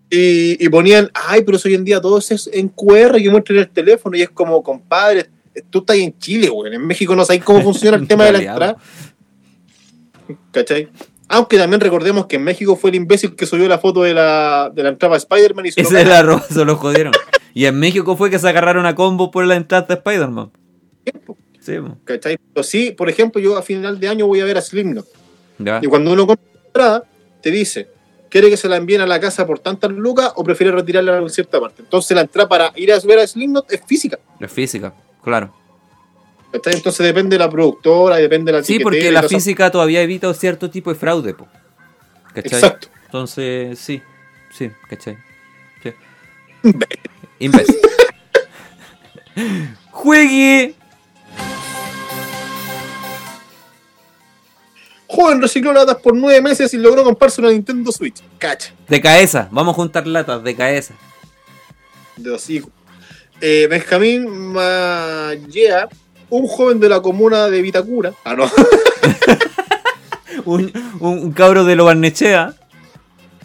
Y, 0.10 0.64
y 0.64 0.70
ponían, 0.70 1.12
ay, 1.14 1.44
pero 1.46 1.60
hoy 1.64 1.76
en 1.76 1.86
día 1.86 2.02
todo 2.02 2.18
es 2.18 2.50
en 2.52 2.70
QR 2.70 3.18
que 3.18 3.30
muestren 3.30 3.60
el 3.60 3.70
teléfono. 3.70 4.18
Y 4.18 4.24
es 4.24 4.30
como, 4.30 4.64
compadre, 4.64 5.30
tú 5.70 5.80
estás 5.80 5.98
en 5.98 6.18
Chile, 6.18 6.50
güey. 6.50 6.74
En 6.74 6.86
México 6.86 7.16
no 7.16 7.24
sabes 7.24 7.44
cómo 7.44 7.62
funciona 7.62 7.98
el 7.98 8.08
tema 8.08 8.26
de 8.26 8.32
la 8.32 8.40
entrada. 8.40 8.78
¿Cachai? 10.52 10.90
Aunque 11.28 11.58
también 11.58 11.80
recordemos 11.80 12.26
que 12.26 12.38
en 12.38 12.44
México 12.44 12.76
fue 12.76 12.90
el 12.90 12.96
imbécil 12.96 13.36
que 13.36 13.46
subió 13.46 13.68
la 13.68 13.78
foto 13.78 14.02
de 14.02 14.16
la, 14.16 14.72
de 14.74 14.82
la 14.82 14.90
entrada 14.90 15.14
de 15.14 15.20
Spider-Man 15.20 15.68
y 15.68 15.72
se 15.72 15.84
lo 15.84 15.88
Ese 15.90 16.02
era 16.02 16.20
arroz, 16.20 16.46
se 16.50 16.66
lo 16.66 16.76
jodieron. 16.76 17.14
Y 17.54 17.66
en 17.66 17.80
México 17.80 18.18
fue 18.18 18.32
que 18.32 18.40
se 18.40 18.50
agarraron 18.50 18.88
a 18.88 18.96
combo 18.96 19.30
por 19.30 19.46
la 19.46 19.56
entrada 19.56 19.86
de 19.88 19.94
Spider-Man. 19.94 20.52
Sí. 21.60 21.74
¿Cachai? 22.06 22.38
Pero 22.54 22.64
sí, 22.64 22.92
por 22.92 23.10
ejemplo, 23.10 23.42
yo 23.42 23.58
a 23.58 23.62
final 23.62 24.00
de 24.00 24.08
año 24.08 24.28
voy 24.28 24.40
a 24.40 24.46
ver 24.46 24.58
a 24.58 24.62
Slipknot. 24.62 25.06
ya. 25.58 25.80
Y 25.82 25.88
cuando 25.88 26.12
uno 26.12 26.26
compra 26.26 26.46
la 26.54 26.66
entrada, 26.68 27.04
te 27.42 27.52
dice, 27.52 27.90
¿quiere 28.30 28.50
que 28.50 28.58
se 28.58 28.70
la 28.70 28.78
envíen 28.78 29.02
a 29.02 29.08
la 29.08 29.20
casa 29.20 29.46
por 29.46 29.60
tantas 29.60 29.92
lucas 29.92 30.32
o 30.36 30.44
prefiere 30.44 30.72
retirarla 30.72 31.20
a 31.20 31.30
cierta 31.30 31.60
parte? 31.60 31.82
Entonces 31.82 32.16
la 32.16 32.22
entrada 32.22 32.48
para 32.48 32.74
ir 32.76 32.92
a 32.92 33.00
ver 33.00 33.20
a 33.20 33.28
Slipknot 33.28 33.72
es 33.72 33.82
física. 33.86 34.20
La 34.40 34.48
física, 34.48 34.94
claro. 35.24 35.54
¿cachai? 36.52 36.76
Entonces 36.76 37.06
depende 37.06 37.36
de 37.36 37.40
la 37.40 37.50
productora, 37.50 38.18
depende 38.18 38.52
de 38.52 38.60
la 38.60 38.64
Sí, 38.64 38.80
porque 38.80 39.12
la 39.12 39.24
física 39.24 39.72
todavía 39.72 40.02
evita 40.02 40.34
cierto 40.34 40.70
tipo 40.70 40.92
de 40.92 41.00
fraude, 41.00 41.34
po. 41.34 41.48
¿Cachai? 42.34 42.60
Exacto. 42.60 42.88
Entonces, 43.06 43.80
sí, 43.80 44.02
sí, 44.52 44.70
¿cachai? 44.90 45.18
Sí. 45.84 45.92
Imbécil. 47.40 47.78
¡Juegue! 49.92 50.76
Joven 55.12 55.42
recicló 55.42 55.74
latas 55.74 55.98
por 55.98 56.16
nueve 56.16 56.40
meses 56.42 56.74
y 56.74 56.78
logró 56.78 57.04
comprarse 57.04 57.42
una 57.42 57.50
Nintendo 57.50 57.92
Switch. 57.92 58.22
Cacha, 58.38 58.74
De 58.88 59.02
cabeza, 59.02 59.48
vamos 59.52 59.74
a 59.74 59.76
juntar 59.76 60.06
latas, 60.06 60.44
de 60.44 60.56
cabeza. 60.56 60.94
de 62.16 62.32
hocico. 62.32 62.70
Eh, 63.42 63.68
Benjamín 63.70 64.28
Mallea 64.54 65.90
un 66.30 66.48
joven 66.48 66.80
de 66.80 66.90
la 66.90 67.02
comuna 67.02 67.48
de 67.50 67.62
Vitacura. 67.62 68.14
Ah, 68.24 68.36
no. 68.36 68.50
Un, 70.46 70.72
un, 71.00 71.18
un 71.18 71.32
cabro 71.32 71.66
de 71.66 71.76
lo 71.76 71.86
Barnechea. 71.86 72.54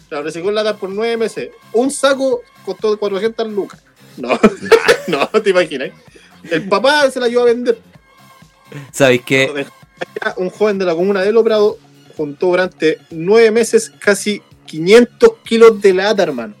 La 0.09 0.21
recicló 0.21 0.49
en 0.49 0.55
lata 0.55 0.77
por 0.77 0.89
nueve 0.89 1.17
meses. 1.17 1.49
Un 1.73 1.89
saco 1.89 2.41
costó 2.63 2.97
400 2.97 3.51
lucas. 3.51 3.81
No, 4.17 4.39
no, 5.07 5.27
te 5.41 5.49
imaginas. 5.49 5.89
El 6.51 6.69
papá 6.69 7.09
se 7.09 7.19
la 7.19 7.27
llevó 7.27 7.41
a 7.41 7.45
vender. 7.45 7.79
¿Sabéis 8.91 9.23
qué? 9.25 9.65
Un 10.37 10.49
joven 10.49 10.77
de 10.77 10.85
la 10.85 10.95
comuna 10.95 11.21
de 11.21 11.31
Loprado 11.31 11.77
juntó 12.15 12.47
durante 12.47 12.99
nueve 13.11 13.51
meses 13.51 13.91
casi 13.99 14.41
500 14.65 15.31
kilos 15.43 15.81
de 15.81 15.93
lata, 15.93 16.23
hermano. 16.23 16.55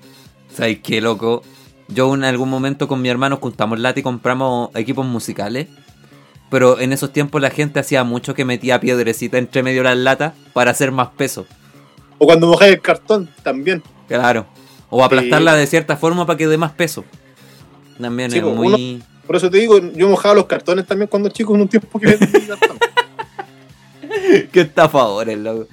¿Sabéis 0.53 0.79
qué, 0.83 1.01
loco? 1.01 1.43
Yo 1.87 2.13
en 2.13 2.23
algún 2.23 2.49
momento 2.49 2.87
con 2.87 3.01
mi 3.01 3.09
hermano 3.09 3.37
juntamos 3.37 3.79
lata 3.79 3.99
y 3.99 4.03
compramos 4.03 4.69
equipos 4.75 5.05
musicales. 5.05 5.67
Pero 6.49 6.79
en 6.79 6.93
esos 6.93 7.11
tiempos 7.11 7.41
la 7.41 7.49
gente 7.49 7.79
hacía 7.79 8.03
mucho 8.03 8.33
que 8.33 8.45
metía 8.45 8.79
piedrecita 8.79 9.37
entre 9.37 9.63
medio 9.63 9.81
de 9.81 9.89
las 9.89 9.97
latas 9.97 10.33
para 10.53 10.71
hacer 10.71 10.91
más 10.91 11.09
peso. 11.09 11.45
O 12.17 12.25
cuando 12.25 12.47
mojáis 12.47 12.73
el 12.73 12.81
cartón, 12.81 13.29
también. 13.43 13.83
Claro. 14.07 14.45
O 14.89 15.03
aplastarla 15.03 15.55
de 15.55 15.67
cierta 15.67 15.97
forma 15.97 16.25
para 16.25 16.37
que 16.37 16.47
dé 16.47 16.57
más 16.57 16.71
peso. 16.71 17.03
También 17.99 18.31
Sí, 18.31 18.37
es 18.37 18.43
muy... 18.43 19.03
Por 19.25 19.35
eso 19.35 19.49
te 19.49 19.57
digo, 19.57 19.79
yo 19.79 20.07
mojaba 20.07 20.35
los 20.35 20.45
cartones 20.45 20.85
también 20.85 21.07
cuando 21.07 21.29
chico 21.29 21.55
en 21.55 21.61
un 21.61 21.67
tiempo 21.67 21.99
que. 21.99 22.17
Qué 24.51 24.61
estafadores, 24.61 25.37
loco. 25.37 25.67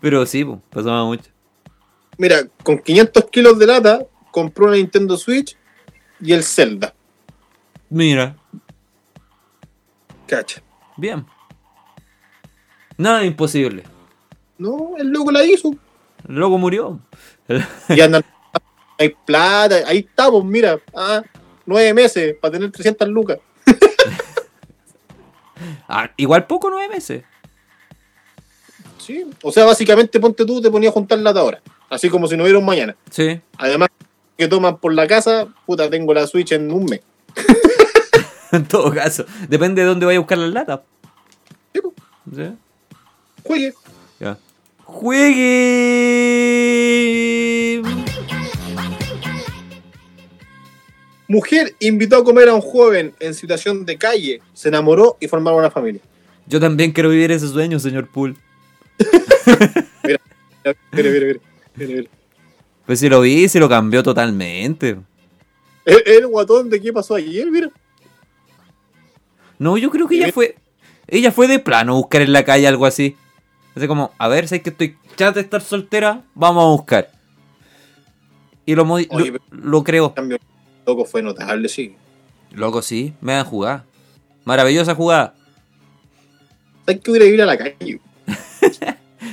Pero 0.00 0.26
sí, 0.26 0.44
pues, 0.44 0.58
pasaba 0.70 1.04
mucho. 1.04 1.30
Mira, 2.18 2.46
con 2.62 2.78
500 2.78 3.24
kilos 3.30 3.58
de 3.58 3.66
lata, 3.66 4.06
compró 4.30 4.66
una 4.66 4.76
Nintendo 4.76 5.16
Switch 5.16 5.56
y 6.20 6.32
el 6.32 6.44
Zelda. 6.44 6.94
Mira, 7.88 8.36
Cacha. 10.26 10.62
bien. 10.96 11.26
Nada 12.96 13.24
imposible. 13.24 13.84
No, 14.58 14.94
el 14.98 15.08
loco 15.08 15.32
la 15.32 15.44
hizo. 15.44 15.74
El 16.28 16.34
loco 16.34 16.58
murió. 16.58 17.00
Y 17.88 18.00
andan. 18.00 18.22
hay 18.98 19.08
plata, 19.24 19.76
ahí 19.86 20.00
estamos, 20.00 20.44
mira. 20.44 20.78
Ah, 20.94 21.22
nueve 21.64 21.94
meses 21.94 22.36
para 22.40 22.52
tener 22.52 22.70
300 22.70 23.08
lucas. 23.08 23.38
Ah, 25.92 26.10
igual 26.16 26.46
poco 26.46 26.70
nueve 26.70 26.88
meses. 26.88 27.22
Sí. 29.10 29.26
O 29.42 29.50
sea, 29.50 29.64
básicamente, 29.64 30.20
ponte 30.20 30.44
tú, 30.44 30.60
te 30.60 30.70
ponías 30.70 30.90
a 30.90 30.94
juntar 30.94 31.18
lata 31.18 31.40
ahora. 31.40 31.60
Así 31.88 32.08
como 32.08 32.28
si 32.28 32.36
no 32.36 32.44
hubiera 32.44 32.60
un 32.60 32.64
mañana. 32.64 32.94
Sí. 33.10 33.40
Además, 33.58 33.88
que 34.38 34.46
toman 34.46 34.78
por 34.78 34.94
la 34.94 35.08
casa, 35.08 35.48
puta, 35.66 35.90
tengo 35.90 36.14
la 36.14 36.28
Switch 36.28 36.52
en 36.52 36.70
un 36.72 36.84
mes. 36.84 37.00
En 38.52 38.64
todo 38.66 38.92
caso. 38.92 39.24
Depende 39.48 39.82
de 39.82 39.86
dónde 39.86 40.04
vaya 40.06 40.16
a 40.16 40.20
buscar 40.20 40.36
las 40.38 40.50
latas. 40.50 40.80
Sí. 41.72 41.80
¿Sí? 42.34 42.50
Juegue. 43.44 43.74
Ya. 44.18 44.36
Juegue. 44.84 46.20
Mujer 51.28 51.76
invitó 51.78 52.16
a 52.16 52.24
comer 52.24 52.48
a 52.48 52.54
un 52.54 52.60
joven 52.60 53.14
en 53.20 53.34
situación 53.34 53.86
de 53.86 53.96
calle, 53.96 54.42
se 54.52 54.66
enamoró 54.68 55.16
y 55.20 55.28
formaron 55.28 55.60
una 55.60 55.70
familia. 55.70 56.00
Yo 56.48 56.58
también 56.58 56.90
quiero 56.90 57.10
vivir 57.10 57.30
ese 57.30 57.46
sueño, 57.46 57.78
señor 57.78 58.08
Pool. 58.08 58.36
Mira, 60.04 60.20
mira, 60.64 60.76
mira, 60.92 61.10
mira, 61.10 61.40
mira, 61.76 61.94
mira. 61.94 62.08
Pues 62.86 63.00
si 63.00 63.08
lo 63.08 63.20
vi, 63.20 63.48
se 63.48 63.60
lo 63.60 63.68
cambió 63.68 64.02
totalmente. 64.02 64.98
El, 65.84 66.02
el 66.06 66.26
guatón 66.26 66.68
de 66.68 66.80
qué 66.80 66.92
pasó 66.92 67.14
ayer, 67.14 67.50
mira. 67.50 67.70
No, 69.58 69.78
yo 69.78 69.90
creo 69.90 70.08
que 70.08 70.16
ella 70.16 70.32
fue. 70.32 70.56
Ella 71.06 71.32
fue 71.32 71.48
de 71.48 71.58
plano 71.58 71.94
buscar 71.94 72.22
en 72.22 72.32
la 72.32 72.44
calle 72.44 72.66
algo 72.66 72.86
así. 72.86 73.16
Así 73.74 73.86
como, 73.86 74.12
a 74.18 74.28
ver, 74.28 74.48
sé 74.48 74.62
que 74.62 74.70
estoy 74.70 74.96
chat 75.16 75.34
de 75.34 75.40
estar 75.40 75.60
soltera, 75.60 76.24
vamos 76.34 76.64
a 76.64 76.68
buscar. 76.68 77.10
Y 78.66 78.74
lo, 78.74 78.84
Oye, 78.84 79.08
lo, 79.10 79.40
lo 79.50 79.84
creo. 79.84 80.14
Cambio 80.14 80.38
loco 80.86 81.04
fue 81.04 81.22
notable, 81.22 81.68
sí. 81.68 81.94
Loco, 82.52 82.82
sí, 82.82 83.14
me 83.20 83.34
dan 83.34 83.44
jugada. 83.44 83.84
Maravillosa 84.44 84.94
jugada. 84.94 85.34
¿Sabes 86.86 87.00
que 87.02 87.10
hubiera 87.10 87.26
ido 87.26 87.42
a 87.44 87.46
la 87.46 87.58
calle? 87.58 88.00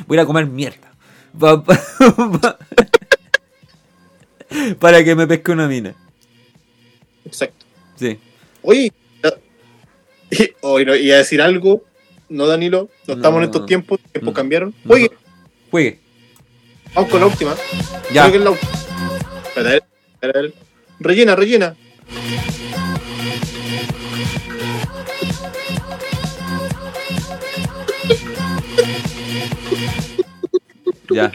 Voy 0.08 0.18
a 0.18 0.26
comer 0.26 0.48
mierda. 0.48 0.92
Pa- 1.40 1.64
pa- 1.64 1.80
pa- 2.42 2.58
Para 4.80 5.04
que 5.04 5.16
me 5.16 5.28
pesque 5.28 5.52
una 5.52 5.68
mina. 5.68 5.94
Exacto. 7.26 7.66
Sí. 7.96 8.18
Oye, 8.62 8.92
y, 10.32 10.50
oye, 10.62 10.86
no, 10.86 10.96
y 10.96 11.12
a 11.12 11.18
decir 11.18 11.42
algo, 11.42 11.84
no 12.30 12.48
Danilo, 12.48 12.90
no, 13.08 13.14
estamos 13.16 13.38
en 13.40 13.44
estos 13.46 13.66
tiempos, 13.66 14.00
tiempos 14.12 14.34
cambiaron. 14.34 14.74
Oye, 14.88 15.12
Juegue. 15.72 16.00
vamos 16.94 17.10
con 17.12 17.20
la 17.20 17.26
última. 17.28 17.56
Ya. 18.14 18.24
Creo 18.24 18.32
que 18.32 18.38
es 18.38 18.44
la 18.44 18.50
última. 18.52 18.72
Espera, 19.48 19.76
eh, 19.76 19.82
espera, 20.14 20.42
eh. 20.42 20.54
Rellena, 21.00 21.36
rellena. 21.36 21.76
Ya. 31.10 31.32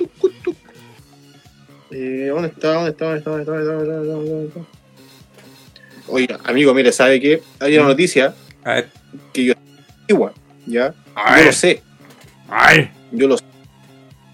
Eh, 1.91 2.27
¿Dónde 2.33 2.49
está? 2.49 2.73
¿Dónde 2.75 2.91
está? 2.91 3.05
¿Dónde 3.07 3.19
está? 3.19 3.31
¿Dónde 3.31 3.43
está? 3.43 3.53
¿Dónde 3.53 3.85
está? 3.85 3.95
¿Dónde 3.95 4.25
está? 4.25 4.33
¿Dónde 4.33 4.47
está? 4.49 4.61
Oiga, 6.09 6.39
amigo, 6.45 6.75
mire, 6.75 6.93
¿sabe 6.93 7.21
qué? 7.21 7.43
Hay 7.61 7.77
una 7.79 7.89
noticia 7.89 8.35
A 8.65 8.75
ver. 8.75 8.91
que 9.33 9.45
yo 9.45 9.55
igual, 10.09 10.33
¿ya? 10.67 10.95
A 11.15 11.31
Yo 11.31 11.37
ver. 11.37 11.47
lo 11.47 11.53
sé, 11.53 11.83
Ay. 12.49 12.91
yo 13.13 13.29
lo 13.29 13.39
sé. 13.39 13.45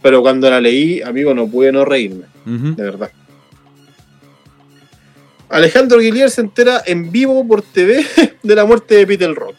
Pero 0.02 0.22
cuando 0.22 0.48
la 0.48 0.60
leí, 0.60 1.02
amigo, 1.02 1.34
no 1.34 1.46
pude 1.46 1.70
no 1.72 1.84
reírme, 1.84 2.24
Ujú. 2.46 2.74
de 2.74 2.82
verdad. 2.82 3.12
Alejandro 5.50 5.98
Guillier 5.98 6.30
se 6.30 6.40
entera 6.42 6.82
en 6.86 7.10
vivo 7.10 7.46
por 7.46 7.62
TV 7.62 8.04
de 8.42 8.54
la 8.54 8.64
muerte 8.64 8.96
de 8.96 9.06
Peter 9.06 9.34
Rock. 9.34 9.56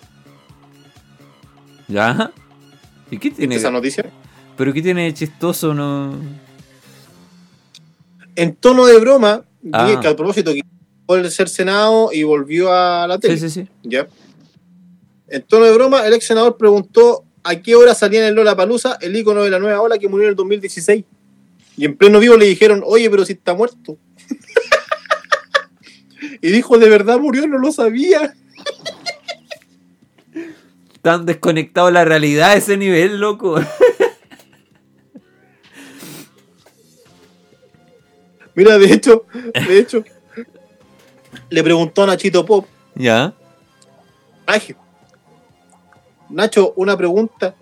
¿Ya? 1.88 2.32
¿Y 3.12 3.18
qué 3.18 3.32
tiene? 3.32 3.56
Esa 3.56 3.72
noticia. 3.72 4.06
¿Pero 4.60 4.74
qué 4.74 4.82
tiene 4.82 5.06
de 5.06 5.14
chistoso? 5.14 5.74
No. 5.74 6.18
En 8.36 8.58
tono 8.58 8.86
de 8.88 9.00
broma, 9.00 9.46
Ah. 9.72 9.98
que 10.02 10.06
a 10.06 10.18
propósito, 10.18 10.52
que 10.54 11.18
de 11.18 11.32
ser 11.32 11.48
senado 11.48 12.10
y 12.12 12.24
volvió 12.24 12.74
a 12.74 13.08
la 13.08 13.18
tele. 13.18 13.38
Sí, 13.38 13.50
sí, 13.50 13.62
sí. 13.62 13.70
¿ya? 13.84 14.10
En 15.30 15.44
tono 15.44 15.64
de 15.64 15.74
broma, 15.74 16.06
el 16.06 16.14
ex 16.14 16.26
senador 16.26 16.58
preguntó 16.58 17.24
a 17.42 17.56
qué 17.56 17.74
hora 17.74 17.96
salía 17.96 18.20
en 18.20 18.28
el 18.28 18.36
Lola 18.36 18.58
Palusa 18.58 18.98
el 19.00 19.16
ícono 19.16 19.44
de 19.44 19.50
la 19.50 19.60
nueva 19.60 19.80
ola 19.80 19.98
que 19.98 20.10
murió 20.10 20.26
en 20.26 20.32
el 20.32 20.36
2016. 20.36 21.06
Y 21.78 21.86
en 21.86 21.96
pleno 21.96 22.20
vivo 22.20 22.36
le 22.36 22.48
dijeron, 22.48 22.84
oye, 22.86 23.10
pero 23.10 23.24
si 23.24 23.34
está 23.34 23.54
muerto. 23.54 23.98
y 26.42 26.52
dijo, 26.52 26.78
de 26.78 26.90
verdad 26.90 27.18
murió, 27.18 27.48
no 27.48 27.60
lo 27.60 27.72
sabía. 27.72 28.36
Tan 31.02 31.26
desconectado 31.26 31.88
de 31.88 31.94
la 31.94 32.04
realidad 32.04 32.50
a 32.50 32.56
ese 32.56 32.76
nivel, 32.76 33.22
loco. 33.22 33.58
Mira, 38.60 38.78
de 38.78 38.92
hecho, 38.92 39.26
de 39.68 39.80
hecho, 39.80 40.04
le 41.50 41.64
preguntó 41.64 42.04
a 42.04 42.08
Nachito 42.08 42.46
Pop, 42.46 42.66
¿Ya? 42.94 43.34
Ángel, 44.46 44.76
Nacho, 46.30 46.74
una 46.76 46.98
pregunta. 46.98 47.56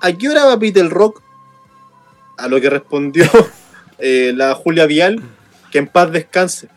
¿A 0.00 0.12
qué 0.12 0.28
hora 0.28 0.44
va 0.44 0.56
Peter 0.60 0.88
Rock? 0.88 1.20
A 2.38 2.46
lo 2.46 2.60
que 2.60 2.70
respondió 2.70 3.24
eh, 3.98 4.32
la 4.32 4.54
Julia 4.54 4.86
Vial, 4.86 5.20
que 5.72 5.78
en 5.78 5.88
paz 5.88 6.12
descanse. 6.12 6.68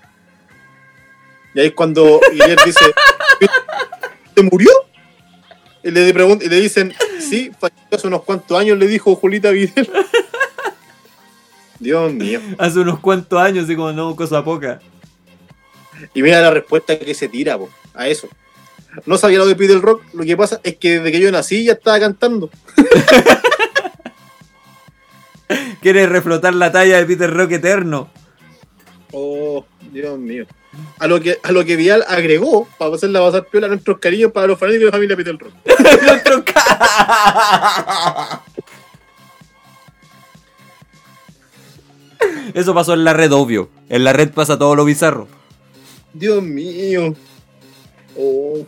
Y 1.53 1.60
ahí 1.60 1.68
es 1.68 1.73
cuando 1.73 2.19
Guillermo 2.31 2.64
dice, 2.65 2.85
¿te 4.34 4.41
murió? 4.41 4.72
Y 5.84 5.91
le, 5.91 6.15
pregun- 6.15 6.41
y 6.43 6.49
le 6.49 6.60
dicen, 6.61 6.95
sí, 7.19 7.51
hace 7.91 8.07
unos 8.07 8.23
cuantos 8.23 8.57
años, 8.60 8.76
le 8.80 8.88
dijo 8.88 9.15
Julita 9.15 9.51
Vidal. 9.51 9.88
Dios 11.80 12.14
mío. 12.14 12.39
Hace 12.57 12.80
unos 12.80 12.99
cuantos 12.99 13.39
años, 13.39 13.65
así 13.65 13.76
como 13.76 13.91
no, 13.91 14.15
cosa 14.15 14.43
poca. 14.43 14.80
Y 16.14 16.22
mira 16.22 16.41
la 16.41 16.51
respuesta 16.51 16.97
que 16.97 17.14
se 17.14 17.27
tira 17.27 17.57
po, 17.57 17.69
a 17.93 18.07
eso. 18.07 18.30
No 19.06 19.18
sabía 19.18 19.38
lo 19.38 19.45
de 19.45 19.56
Peter 19.56 19.80
Rock, 19.80 20.03
lo 20.14 20.23
que 20.23 20.38
pasa 20.38 20.60
es 20.64 20.77
que 20.77 20.99
desde 20.99 21.11
que 21.11 21.19
yo 21.19 21.31
nací 21.31 21.64
ya 21.64 21.73
estaba 21.73 21.99
cantando. 21.99 22.49
Quiere 25.81 26.07
reflotar 26.07 26.53
la 26.53 26.72
talla 26.72 26.97
de 26.97 27.06
Peter 27.06 27.34
Rock 27.34 27.53
eterno. 27.53 28.10
Oh, 29.11 29.65
Dios 29.91 30.19
mío. 30.19 30.45
A 30.99 31.07
lo 31.07 31.19
que, 31.19 31.39
a 31.41 31.51
lo 31.51 31.65
que 31.65 31.76
Vial 31.76 32.06
agregó, 32.07 32.68
para 32.77 32.95
hacerla 32.95 33.19
pasar 33.19 33.45
piola 33.45 33.68
a 33.68 33.69
nuestros 33.69 33.99
cariños 33.99 34.31
para 34.31 34.47
los 34.47 34.60
fanáticos 34.60 34.85
de 34.85 34.91
familia 34.91 35.18
Peter 35.18 35.38
Rock. 35.38 35.53
Eso 42.54 42.74
pasó 42.74 42.94
en 42.94 43.04
la 43.04 43.14
red, 43.14 43.32
obvio. 43.32 43.70
En 43.90 44.04
la 44.04 44.14
red 44.14 44.32
pasa 44.32 44.58
todo 44.58 44.76
lo 44.76 44.86
bizarro. 44.86 45.28
Dios 46.14 46.41
mío. 46.41 47.16
Oh. 48.18 48.66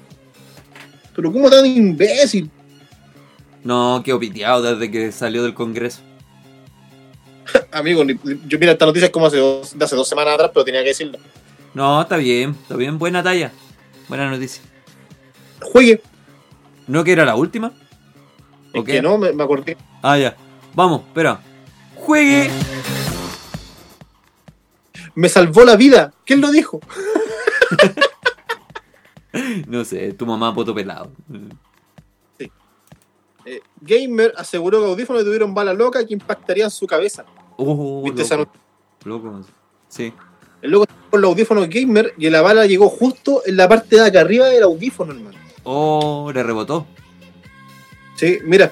Pero 1.15 1.31
¿cómo 1.31 1.49
tan 1.49 1.65
imbécil? 1.65 2.49
No, 3.63 4.01
qué 4.03 4.15
piteado 4.15 4.61
desde 4.61 4.89
que 4.91 5.11
salió 5.11 5.43
del 5.43 5.53
Congreso. 5.53 6.01
Amigo, 7.71 8.03
yo 8.03 8.59
mira 8.59 8.71
esta 8.71 8.85
noticia 8.85 9.07
es 9.07 9.11
como 9.11 9.27
hace 9.27 9.37
dos, 9.37 9.77
de 9.77 9.85
hace 9.85 9.95
dos 9.95 10.07
semanas 10.07 10.35
atrás, 10.35 10.51
pero 10.53 10.63
tenía 10.63 10.81
que 10.81 10.89
decirlo. 10.89 11.19
No, 11.73 12.01
está 12.01 12.17
bien, 12.17 12.55
está 12.61 12.75
bien. 12.75 12.97
Buena 12.97 13.23
talla. 13.23 13.51
Buena 14.07 14.29
noticia. 14.29 14.61
Juegue. 15.61 16.01
¿No 16.87 17.03
que 17.03 17.11
era 17.11 17.25
la 17.25 17.35
última? 17.35 17.71
Es 18.73 18.81
¿O 18.81 18.83
que 18.83 18.93
qué? 18.93 19.01
no, 19.01 19.17
me, 19.17 19.31
me 19.31 19.43
acordé. 19.43 19.77
Ah, 20.01 20.17
ya. 20.17 20.35
Vamos, 20.73 21.01
espera. 21.01 21.39
Juegue. 21.95 22.49
Me 25.15 25.29
salvó 25.29 25.63
la 25.65 25.75
vida. 25.75 26.13
¿Quién 26.25 26.41
lo 26.41 26.51
dijo? 26.51 26.79
No 29.67 29.85
sé, 29.85 30.13
tu 30.13 30.25
mamá 30.25 30.53
poto 30.53 30.73
pelado. 30.75 31.11
Eh, 33.45 33.61
Gamer 33.81 34.33
aseguró 34.37 34.79
que 34.81 34.85
audífonos 34.91 35.23
tuvieron 35.23 35.53
bala 35.53 35.73
loca 35.73 36.05
que 36.05 36.13
impactarían 36.13 36.69
su 36.69 36.85
cabeza. 36.85 37.25
Oh, 37.57 38.03
¿Viste 38.03 38.21
esa 38.21 38.37
loco. 38.37 38.51
not- 38.53 39.05
Loco. 39.07 39.41
Sí. 39.89 40.13
El 40.61 40.71
loco 40.71 40.85
con 41.09 41.21
los 41.21 41.29
audífonos 41.31 41.67
Gamer 41.67 42.13
y 42.17 42.29
la 42.29 42.41
bala 42.41 42.67
llegó 42.67 42.87
justo 42.89 43.41
en 43.45 43.57
la 43.57 43.67
parte 43.67 43.95
de 43.95 44.05
acá 44.05 44.21
arriba 44.21 44.45
del 44.47 44.61
audífono, 44.63 45.11
hermano. 45.13 45.37
Oh, 45.63 46.31
le 46.33 46.43
rebotó. 46.43 46.85
Sí, 48.15 48.37
mira. 48.43 48.71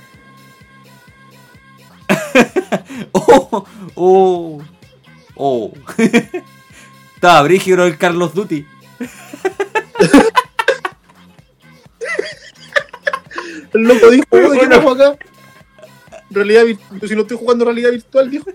Oh, 3.12 3.66
oh, 3.96 4.62
oh. 5.40 5.74
Estaba 7.16 7.42
brígido 7.44 7.86
el 7.86 7.98
Carlos 7.98 8.34
Duty. 8.34 8.66
El 13.74 13.82
loco 13.82 14.10
dijo, 14.10 14.26
"Oye, 14.32 14.68
¿qué 14.68 14.76
hago 14.76 14.92
acá? 14.92 15.18
Realidad 16.30 16.66
virtual. 16.66 17.02
Si 17.08 17.16
no 17.16 17.22
estoy 17.22 17.38
jugando 17.38 17.66
realidad 17.66 17.92
virtual, 17.92 18.30
dijo. 18.30 18.46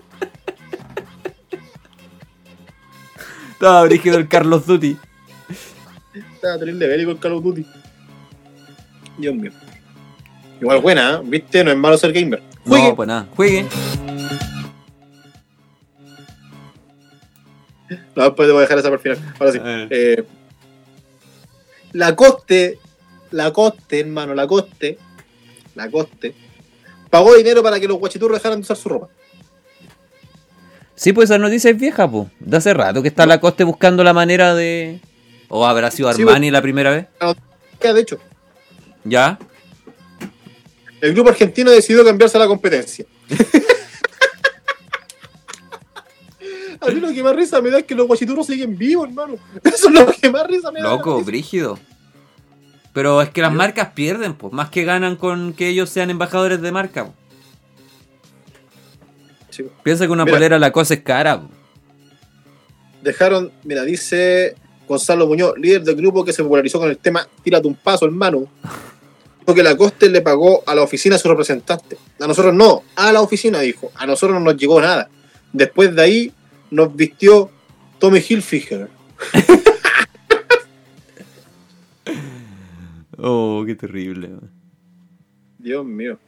Estaba 3.51 3.83
brígido 3.83 4.17
el 4.17 4.27
Carlos 4.27 4.65
Duty. 4.65 4.97
Estaba 6.13 6.59
terrible 6.59 6.87
bélico 6.87 7.11
el 7.11 7.19
Call 7.19 7.33
of 7.33 7.43
Duty. 7.43 7.65
Dios 9.17 9.35
mío. 9.35 9.51
Igual 10.59 10.81
buena, 10.81 11.15
¿eh? 11.15 11.19
¿Viste? 11.23 11.63
No 11.63 11.71
es 11.71 11.77
malo 11.77 11.97
ser 11.97 12.13
gamer. 12.13 12.41
Juegue. 12.65 12.89
No, 12.89 12.95
pues 12.95 13.07
nada. 13.07 13.27
Juegue. 13.35 13.65
No, 18.15 18.23
después 18.23 18.47
debo 18.47 18.59
dejar 18.59 18.77
esa 18.79 18.89
para 18.89 18.95
el 18.95 19.17
final. 19.17 19.33
Ahora 19.39 19.51
sí. 19.51 19.59
A 19.59 19.63
ver. 19.63 19.87
Eh, 19.91 20.23
la 21.93 22.15
coste, 22.15 22.79
la 23.31 23.51
coste, 23.53 23.99
hermano, 24.01 24.33
la 24.33 24.47
coste, 24.47 24.97
la 25.75 25.89
coste, 25.89 26.33
pagó 27.09 27.35
dinero 27.35 27.63
para 27.63 27.79
que 27.79 27.87
los 27.87 27.97
guachiturros 27.97 28.37
dejaran 28.37 28.59
de 28.59 28.63
usar 28.63 28.77
su 28.77 28.89
ropa. 28.89 29.07
Sí, 30.95 31.11
pues 31.13 31.29
esa 31.29 31.37
noticia 31.37 31.71
es 31.71 31.77
vieja, 31.77 32.09
pues. 32.09 32.27
De 32.39 32.57
hace 32.57 32.73
rato 32.73 33.01
que 33.01 33.09
está 33.09 33.25
la 33.25 33.39
coste 33.39 33.63
buscando 33.63 34.03
la 34.03 34.13
manera 34.13 34.55
de. 34.55 34.99
¿O 35.49 35.65
habrá 35.65 35.91
sido 35.91 36.11
Sí, 36.13 36.21
Armani 36.21 36.51
la 36.51 36.61
primera 36.61 36.91
vez? 36.91 37.07
Ya, 37.81 37.93
De 37.93 38.01
hecho, 38.01 38.17
¿Ya? 39.03 39.37
el 41.01 41.13
grupo 41.13 41.29
argentino 41.29 41.69
decidió 41.69 42.03
cambiarse 42.03 42.37
a 42.37 42.39
la 42.39 42.47
competencia. 42.47 43.05
A 46.87 46.91
mí 46.91 46.99
lo 46.99 47.11
que 47.13 47.23
más 47.23 47.35
risa 47.35 47.61
me 47.61 47.69
da 47.69 47.79
es 47.79 47.85
que 47.85 47.95
los 47.95 48.07
guachiturros 48.07 48.47
siguen 48.47 48.77
vivos, 48.77 49.07
hermano. 49.07 49.35
Eso 49.63 49.87
es 49.87 49.93
lo 49.93 50.07
que 50.07 50.29
más 50.29 50.47
risa 50.47 50.71
me 50.71 50.81
da. 50.81 50.89
Loco, 50.89 51.21
brígido. 51.23 51.79
Pero 52.93 53.21
es 53.21 53.29
que 53.29 53.41
las 53.41 53.53
marcas 53.53 53.89
pierden, 53.93 54.35
pues. 54.35 54.53
Más 54.53 54.69
que 54.69 54.83
ganan 54.85 55.15
con 55.17 55.53
que 55.53 55.67
ellos 55.67 55.89
sean 55.89 56.09
embajadores 56.09 56.61
de 56.61 56.71
marca. 56.71 57.11
Sí. 59.49 59.65
Piensa 59.83 60.05
que 60.05 60.11
una 60.11 60.25
Mira. 60.25 60.37
polera 60.37 60.59
la 60.59 60.71
cosa 60.71 60.93
es 60.93 61.01
cara. 61.01 61.41
po. 61.41 61.49
Dejaron, 63.01 63.51
mira, 63.63 63.83
dice 63.83 64.55
Gonzalo 64.87 65.27
Muñoz, 65.27 65.53
líder 65.57 65.83
del 65.83 65.95
grupo 65.95 66.25
que 66.25 66.33
se 66.33 66.41
popularizó 66.41 66.79
con 66.79 66.89
el 66.89 66.97
tema 66.97 67.27
Tírate 67.43 67.67
un 67.67 67.75
paso, 67.75 68.05
hermano. 68.05 68.47
Dijo 69.39 69.53
que 69.53 69.61
la 69.61 69.77
Coste 69.77 70.09
le 70.09 70.21
pagó 70.21 70.63
a 70.65 70.73
la 70.73 70.81
oficina 70.81 71.17
a 71.17 71.19
su 71.19 71.29
representante. 71.29 71.97
A 72.19 72.25
nosotros 72.25 72.53
no, 72.53 72.81
a 72.95 73.11
la 73.11 73.21
oficina 73.21 73.59
dijo. 73.59 73.91
A 73.93 74.07
nosotros 74.07 74.39
no 74.39 74.43
nos 74.43 74.57
llegó 74.57 74.81
nada. 74.81 75.07
Después 75.53 75.95
de 75.95 76.01
ahí 76.01 76.33
nos 76.71 76.95
vistió 76.95 77.49
Tommy 77.99 78.19
Hilfiger. 78.19 78.89
Oh, 83.17 83.63
qué 83.65 83.75
terrible. 83.75 84.29
Dios 85.57 85.85
mío. 85.85 86.19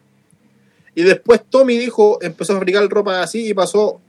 Y 0.95 1.03
después 1.03 1.41
Tommy 1.47 1.77
dijo, 1.77 2.17
empezó 2.21 2.53
a 2.53 2.55
fabricar 2.55 2.87
ropa 2.89 3.21
así 3.21 3.49
y 3.49 3.53
pasó 3.53 4.01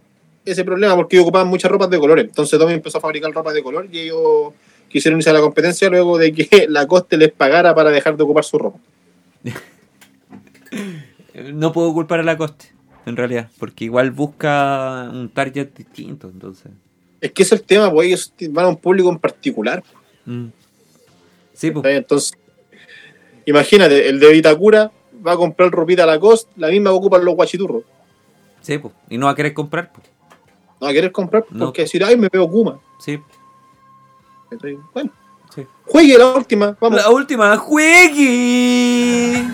ese 0.44 0.64
problema 0.64 0.96
porque 0.96 1.16
ellos 1.16 1.24
ocupaban 1.24 1.48
muchas 1.48 1.70
ropas 1.70 1.90
de 1.90 1.98
colores. 1.98 2.24
Entonces 2.24 2.58
Tommy 2.58 2.74
empezó 2.74 2.98
a 2.98 3.00
fabricar 3.02 3.32
ropa 3.32 3.52
de 3.52 3.62
color 3.62 3.88
y 3.92 3.98
ellos 3.98 4.54
quisieron 4.88 5.20
irse 5.20 5.28
a 5.30 5.34
la 5.34 5.40
competencia 5.40 5.90
luego 5.90 6.16
de 6.16 6.32
que 6.32 6.66
la 6.70 6.86
Coste 6.86 7.16
les 7.16 7.30
pagara 7.30 7.74
para 7.74 7.90
dejar 7.90 8.16
de 8.16 8.22
ocupar 8.22 8.44
su 8.44 8.58
ropa. 8.58 8.78
No 11.52 11.72
puedo 11.72 11.94
culpar 11.94 12.18
a 12.18 12.24
la 12.24 12.36
coste, 12.36 12.72
en 13.08 13.16
realidad. 13.16 13.48
Porque 13.58 13.84
igual 13.84 14.10
busca 14.10 15.08
un 15.12 15.28
target 15.30 15.68
distinto, 15.76 16.28
entonces. 16.28 16.70
Es 17.20 17.32
que 17.32 17.42
ese 17.42 17.54
es 17.56 17.60
el 17.60 17.66
tema, 17.66 17.90
pues 17.92 18.06
ellos 18.08 18.32
van 18.50 18.66
a 18.66 18.68
un 18.68 18.76
público 18.76 19.10
en 19.10 19.18
particular. 19.18 19.82
Mm. 20.24 20.46
Sí, 21.52 21.70
pues. 21.70 21.84
Entonces, 21.86 22.32
imagínate, 23.46 24.08
el 24.08 24.20
de 24.20 24.32
Vitacura 24.32 24.92
va 25.26 25.32
a 25.32 25.36
comprar 25.36 25.70
ropita 25.70 26.04
a 26.04 26.06
la 26.06 26.20
cost, 26.20 26.48
la 26.56 26.68
misma 26.68 26.90
que 26.90 26.96
ocupan 26.96 27.24
los 27.24 27.34
guachiturros. 27.34 27.82
Sí, 28.60 28.78
pues. 28.78 28.94
Y 29.10 29.18
no 29.18 29.26
va 29.26 29.32
a 29.32 29.34
querer 29.34 29.52
comprar, 29.54 29.92
pues. 29.92 30.06
No 30.80 30.84
va 30.86 30.90
a 30.90 30.94
querer 30.94 31.10
comprar 31.10 31.44
No. 31.50 31.66
porque 31.66 31.82
decir, 31.82 32.04
ay, 32.04 32.16
me 32.16 32.28
veo 32.32 32.48
Kuma. 32.48 32.78
Sí. 33.00 33.18
Entonces, 34.50 34.78
Bueno, 34.94 35.10
sí. 35.54 35.66
juegue 35.86 36.16
la 36.16 36.34
última, 36.34 36.76
vamos. 36.80 37.02
La 37.02 37.10
última, 37.10 37.56
juegue. 37.56 39.44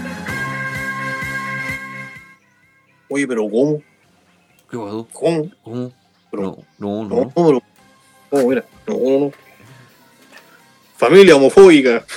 Oye, 3.14 3.28
pero 3.28 3.48
¿cómo? 3.48 3.80
¿Qué 4.68 4.76
pasó? 4.76 5.06
¿Cómo? 5.12 5.48
¿Cómo? 5.62 5.92
Pero- 6.32 6.58
No, 6.78 7.04
no, 7.04 7.08
No, 7.08 7.16
no. 7.26 7.30
pero- 7.32 7.62
no, 8.32 8.48
mira, 8.48 8.64
no, 8.88 8.94
no, 8.98 9.18
no. 9.26 9.32
Familia 10.96 11.36
homofóbica. 11.36 12.04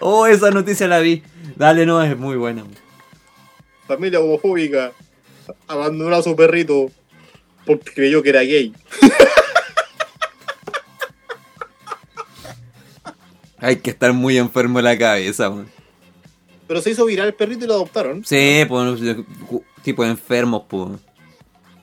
Oh, 0.00 0.28
esa 0.28 0.52
noticia 0.52 0.86
la 0.86 1.00
vi. 1.00 1.24
Dale, 1.56 1.84
no, 1.84 2.00
es 2.00 2.16
muy 2.16 2.36
buena. 2.36 2.62
Familia 3.88 4.20
homofóbica 4.20 4.92
abandonó 5.66 6.14
a 6.14 6.22
su 6.22 6.36
perrito 6.36 6.88
porque 7.66 7.92
creyó 7.94 8.22
que 8.22 8.28
era 8.28 8.42
gay. 8.42 8.72
Hay 13.58 13.78
que 13.78 13.90
estar 13.90 14.12
muy 14.12 14.38
enfermo 14.38 14.78
en 14.78 14.84
la 14.84 14.96
cabeza, 14.96 15.50
man. 15.50 15.68
Pero 16.68 16.80
se 16.82 16.90
hizo 16.90 17.04
viral 17.06 17.28
el 17.28 17.34
perrito 17.34 17.64
y 17.64 17.68
lo 17.68 17.74
adoptaron. 17.74 18.24
Sí, 18.24 18.60
pues, 18.68 19.00
tipo 19.82 20.04
enfermos, 20.04 20.62
pues. 20.68 20.90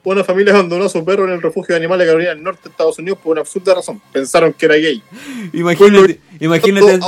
Una 0.04 0.24
familia 0.24 0.54
abandonó 0.54 0.86
a 0.86 0.90
su 0.90 1.04
perro 1.04 1.26
en 1.26 1.32
el 1.32 1.42
refugio 1.42 1.74
de 1.74 1.78
animales 1.78 2.06
de 2.06 2.12
Carolina 2.12 2.30
del 2.36 2.44
Norte, 2.44 2.70
Estados 2.70 3.00
Unidos, 3.00 3.18
por 3.24 3.32
una 3.32 3.42
absurda 3.42 3.74
razón. 3.74 4.00
Pensaron 4.14 4.54
que 4.54 4.68
era 4.68 4.76
gay. 4.76 5.02
Imagínate, 5.52 6.20
imagínate, 6.40 7.00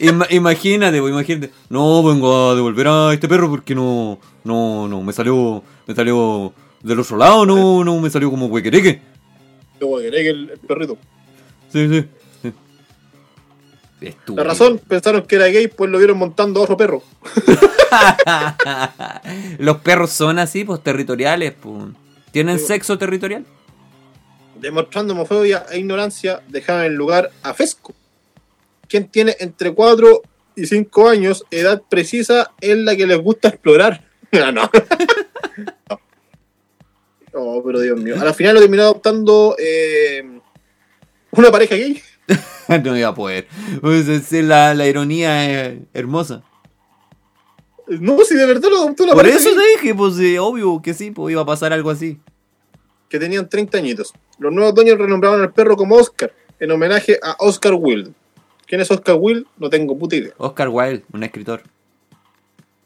ima- 0.00 0.26
imagínate, 0.30 1.00
pues, 1.00 1.12
imagínate. 1.12 1.50
No, 1.68 2.02
vengo 2.04 2.50
a 2.50 2.54
devolver 2.54 2.86
a 2.88 3.12
este 3.12 3.28
perro 3.28 3.50
porque 3.50 3.74
no, 3.74 4.18
no, 4.44 4.86
no, 4.88 5.02
me 5.02 5.12
salió, 5.12 5.62
me 5.86 5.94
salió 5.94 6.52
del 6.82 7.00
otro 7.00 7.16
lado, 7.16 7.44
no, 7.46 7.82
no, 7.84 7.98
me 8.00 8.10
salió 8.10 8.30
como 8.30 8.46
huequereque. 8.46 9.00
Yo 9.80 9.88
voy 9.88 10.06
a 10.06 10.10
querer 10.10 10.22
que 10.22 10.30
el, 10.30 10.50
el 10.50 10.58
perrito. 10.58 10.96
Sí, 11.72 11.88
sí. 11.88 12.04
Estúpido. 14.08 14.36
La 14.36 14.44
razón, 14.44 14.78
pensaron 14.78 15.22
que 15.22 15.36
era 15.36 15.46
gay, 15.46 15.68
pues 15.68 15.90
lo 15.90 15.98
vieron 15.98 16.18
montando 16.18 16.60
a 16.60 16.64
otro 16.64 16.76
perro. 16.76 17.02
Los 19.58 19.78
perros 19.78 20.10
son 20.10 20.38
así, 20.38 20.64
pues, 20.64 20.82
territoriales, 20.82 21.54
pues. 21.60 21.84
Tienen 22.30 22.58
Sí, 22.58 22.66
sexo 22.66 22.98
territorial. 22.98 23.46
Demostrando 24.60 25.14
homofobia 25.14 25.66
e 25.70 25.78
ignorancia, 25.78 26.42
dejaban 26.48 26.84
el 26.84 26.94
lugar 26.94 27.30
a 27.42 27.54
Fesco, 27.54 27.94
quien 28.88 29.08
tiene 29.08 29.36
entre 29.40 29.72
4 29.72 30.22
y 30.56 30.66
5 30.66 31.08
años, 31.08 31.44
edad 31.50 31.82
precisa 31.88 32.52
en 32.60 32.84
la 32.84 32.96
que 32.96 33.06
les 33.06 33.18
gusta 33.18 33.48
explorar. 33.48 34.02
Ah, 34.34 34.50
no. 34.50 34.62
no. 35.90 36.00
Oh, 37.36 37.60
pero 37.64 37.80
Dios 37.80 38.00
mío. 38.00 38.14
A 38.20 38.24
la 38.24 38.32
final 38.32 38.54
lo 38.54 38.60
terminó 38.60 38.84
adoptando 38.84 39.56
eh, 39.58 40.22
una 41.32 41.50
pareja 41.50 41.74
gay. 41.74 42.00
no 42.84 42.96
iba 42.96 43.08
a 43.08 43.14
poder. 43.14 43.46
Pues, 43.80 44.08
es- 44.08 44.32
es 44.32 44.44
la, 44.44 44.74
la 44.74 44.86
ironía 44.86 45.66
es 45.66 45.78
hermosa. 45.92 46.42
No, 47.86 48.18
si 48.24 48.34
de 48.34 48.46
verdad 48.46 48.68
lo 48.70 48.78
adoptó 48.78 49.04
una 49.04 49.12
Por 49.12 49.26
eso 49.26 49.50
gay. 49.50 49.58
te 49.58 49.82
dije, 49.82 49.94
pues, 49.94 50.18
eh, 50.18 50.38
obvio 50.38 50.80
que 50.82 50.94
sí, 50.94 51.10
pues 51.10 51.32
iba 51.32 51.42
a 51.42 51.46
pasar 51.46 51.72
algo 51.72 51.90
así. 51.90 52.18
que 53.10 53.18
tenían 53.18 53.48
30 53.48 53.78
añitos. 53.78 54.12
Los 54.38 54.52
nuevos 54.52 54.74
dueños 54.74 54.98
renombraron 54.98 55.40
al 55.42 55.52
perro 55.52 55.76
como 55.76 55.94
Oscar, 55.96 56.32
en 56.58 56.70
homenaje 56.70 57.18
a 57.22 57.36
Oscar 57.38 57.74
Wilde, 57.74 58.12
¿Quién 58.66 58.80
es 58.80 58.90
Oscar 58.90 59.16
Will? 59.20 59.46
No 59.58 59.68
tengo 59.68 59.96
puta 59.98 60.16
idea. 60.16 60.32
Oscar 60.38 60.68
Wilde, 60.70 61.04
un 61.12 61.22
escritor. 61.22 61.62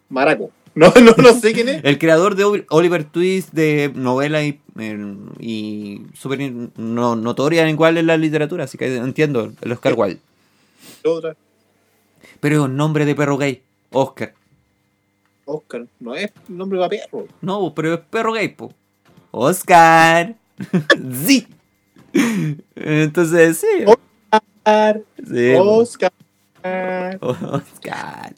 Maraco. 0.09 0.50
No, 0.78 0.92
no, 1.02 1.12
no 1.16 1.32
sé 1.34 1.52
quién 1.52 1.68
es. 1.68 1.84
El 1.84 1.98
creador 1.98 2.34
de 2.36 2.44
Ol- 2.44 2.66
Oliver 2.70 3.05
Twist, 3.05 3.52
de 3.52 3.90
novela 3.94 4.44
y, 4.44 4.60
eh, 4.78 5.16
y 5.40 6.02
súper 6.14 6.52
no, 6.76 7.16
notoria 7.16 7.68
en 7.68 8.06
la 8.06 8.16
literatura, 8.16 8.64
así 8.64 8.78
que 8.78 8.96
entiendo 8.96 9.52
el 9.60 9.72
Oscar 9.72 9.94
Wilde. 9.96 10.20
Otra. 11.05 11.36
Pero 12.40 12.55
es 12.56 12.60
un 12.62 12.76
nombre 12.76 13.05
de 13.05 13.14
perro 13.14 13.36
gay, 13.36 13.62
Oscar. 13.90 14.34
Oscar. 15.44 15.86
No 15.98 16.14
es 16.14 16.30
nombre 16.48 16.78
para 16.78 16.90
perro. 16.90 17.26
No, 17.40 17.72
pero 17.74 17.94
es 17.94 18.00
perro 18.00 18.32
gay, 18.32 18.48
po. 18.48 18.72
Oscar. 19.30 20.34
sí. 21.24 21.46
Entonces, 22.76 23.59
sí. 23.59 23.84
Oscar. 23.86 25.02
sí. 25.26 25.55
Oscar. 25.56 26.12
Oscar. 27.20 28.34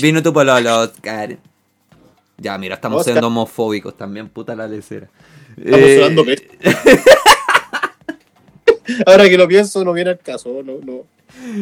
Vino 0.00 0.22
tu 0.22 0.32
pololo, 0.32 0.80
Oscar. 0.80 1.36
Ya, 2.38 2.58
mira, 2.58 2.74
estamos 2.76 3.00
Oscar. 3.00 3.14
siendo 3.14 3.26
homofóbicos 3.28 3.96
también, 3.96 4.28
puta 4.28 4.54
la 4.54 4.66
lecera. 4.66 5.08
Estamos 5.56 5.80
Eh, 5.88 6.00
sonando. 6.00 6.24
Ahora 9.06 9.28
que 9.28 9.38
lo 9.38 9.48
pienso, 9.48 9.84
no 9.84 9.92
viene 9.92 10.10
al 10.10 10.18
caso. 10.18 10.62
No, 10.64 10.74
no. 10.84 11.02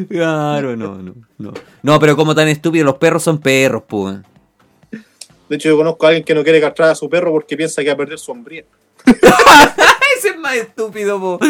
Claro, 0.09 0.77
no, 0.77 0.97
no, 1.03 1.15
no. 1.39 1.53
No, 1.83 2.01
pero 2.01 2.17
como 2.17 2.35
tan 2.35 2.49
estúpido, 2.49 2.85
los 2.85 2.97
perros 2.97 3.23
son 3.23 3.39
perros, 3.39 3.85
pues. 3.87 4.17
De 5.49 5.57
hecho, 5.57 5.69
yo 5.69 5.77
conozco 5.77 6.05
a 6.07 6.09
alguien 6.11 6.25
que 6.25 6.35
no 6.35 6.43
quiere 6.43 6.61
castrar 6.61 6.91
a 6.91 6.95
su 6.95 7.09
perro 7.09 7.31
porque 7.33 7.57
piensa 7.57 7.83
que 7.83 7.89
va 7.89 7.95
a 7.95 7.97
perder 7.97 8.19
su 8.19 8.33
hombría. 8.33 8.65
Ese 10.19 10.29
es 10.31 10.39
más 10.39 10.55
estúpido, 10.57 11.21
po. 11.21 11.39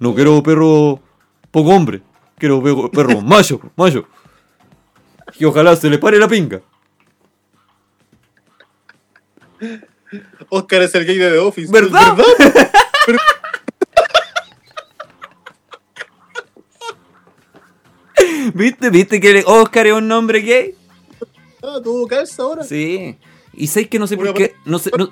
No 0.00 0.14
quiero 0.14 0.42
perro 0.42 0.98
poco 1.50 1.70
hombre. 1.70 2.00
Quiero 2.38 2.62
perro, 2.62 2.90
perro 2.90 3.20
macho, 3.20 3.60
macho. 3.76 4.06
Y 5.38 5.44
ojalá 5.44 5.76
se 5.76 5.90
le 5.90 5.98
pare 5.98 6.18
la 6.18 6.28
pinga. 6.28 6.60
Oscar 10.48 10.82
es 10.82 10.94
el 10.94 11.04
gay 11.04 11.18
de 11.18 11.30
The 11.30 11.38
Office. 11.38 11.70
¿Verdad? 11.72 12.16
¿Viste? 18.54 18.90
¿Viste 18.90 19.20
que 19.20 19.44
Oscar 19.46 19.86
es 19.86 19.92
un 19.92 20.08
nombre 20.08 20.40
gay? 20.40 20.74
Ah, 21.62 21.78
todo 21.82 22.06
calza 22.06 22.42
ahora. 22.42 22.64
Sí. 22.64 23.16
Y 23.52 23.66
sé 23.68 23.88
que 23.88 23.98
no 23.98 24.06
sé 24.06 24.16
por 24.16 24.34
qué. 24.34 24.54
No 24.64 24.78
sé, 24.78 24.90
no- 24.96 25.10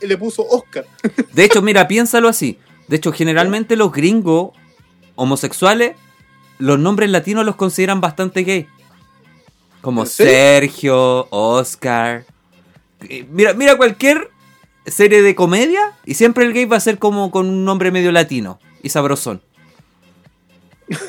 le 0.00 0.16
puso 0.18 0.46
Oscar. 0.46 0.86
De 1.32 1.44
hecho, 1.44 1.62
mira, 1.62 1.88
piénsalo 1.88 2.28
así. 2.28 2.58
De 2.88 2.96
hecho, 2.96 3.12
generalmente 3.12 3.76
los 3.76 3.92
gringos 3.92 4.50
homosexuales, 5.14 5.96
los 6.60 6.78
nombres 6.78 7.10
latinos 7.10 7.44
los 7.44 7.56
consideran 7.56 8.00
bastante 8.00 8.44
gay. 8.44 8.66
Como. 9.80 10.06
Sergio, 10.06 11.26
Oscar. 11.30 12.24
Mira, 13.30 13.54
mira 13.54 13.76
cualquier 13.76 14.30
serie 14.86 15.22
de 15.22 15.34
comedia 15.34 15.94
y 16.04 16.14
siempre 16.14 16.44
el 16.44 16.52
gay 16.52 16.66
va 16.66 16.76
a 16.76 16.80
ser 16.80 16.98
como 16.98 17.30
con 17.30 17.48
un 17.48 17.64
nombre 17.64 17.90
medio 17.90 18.12
latino 18.12 18.60
y 18.82 18.90
sabrosón. 18.90 19.42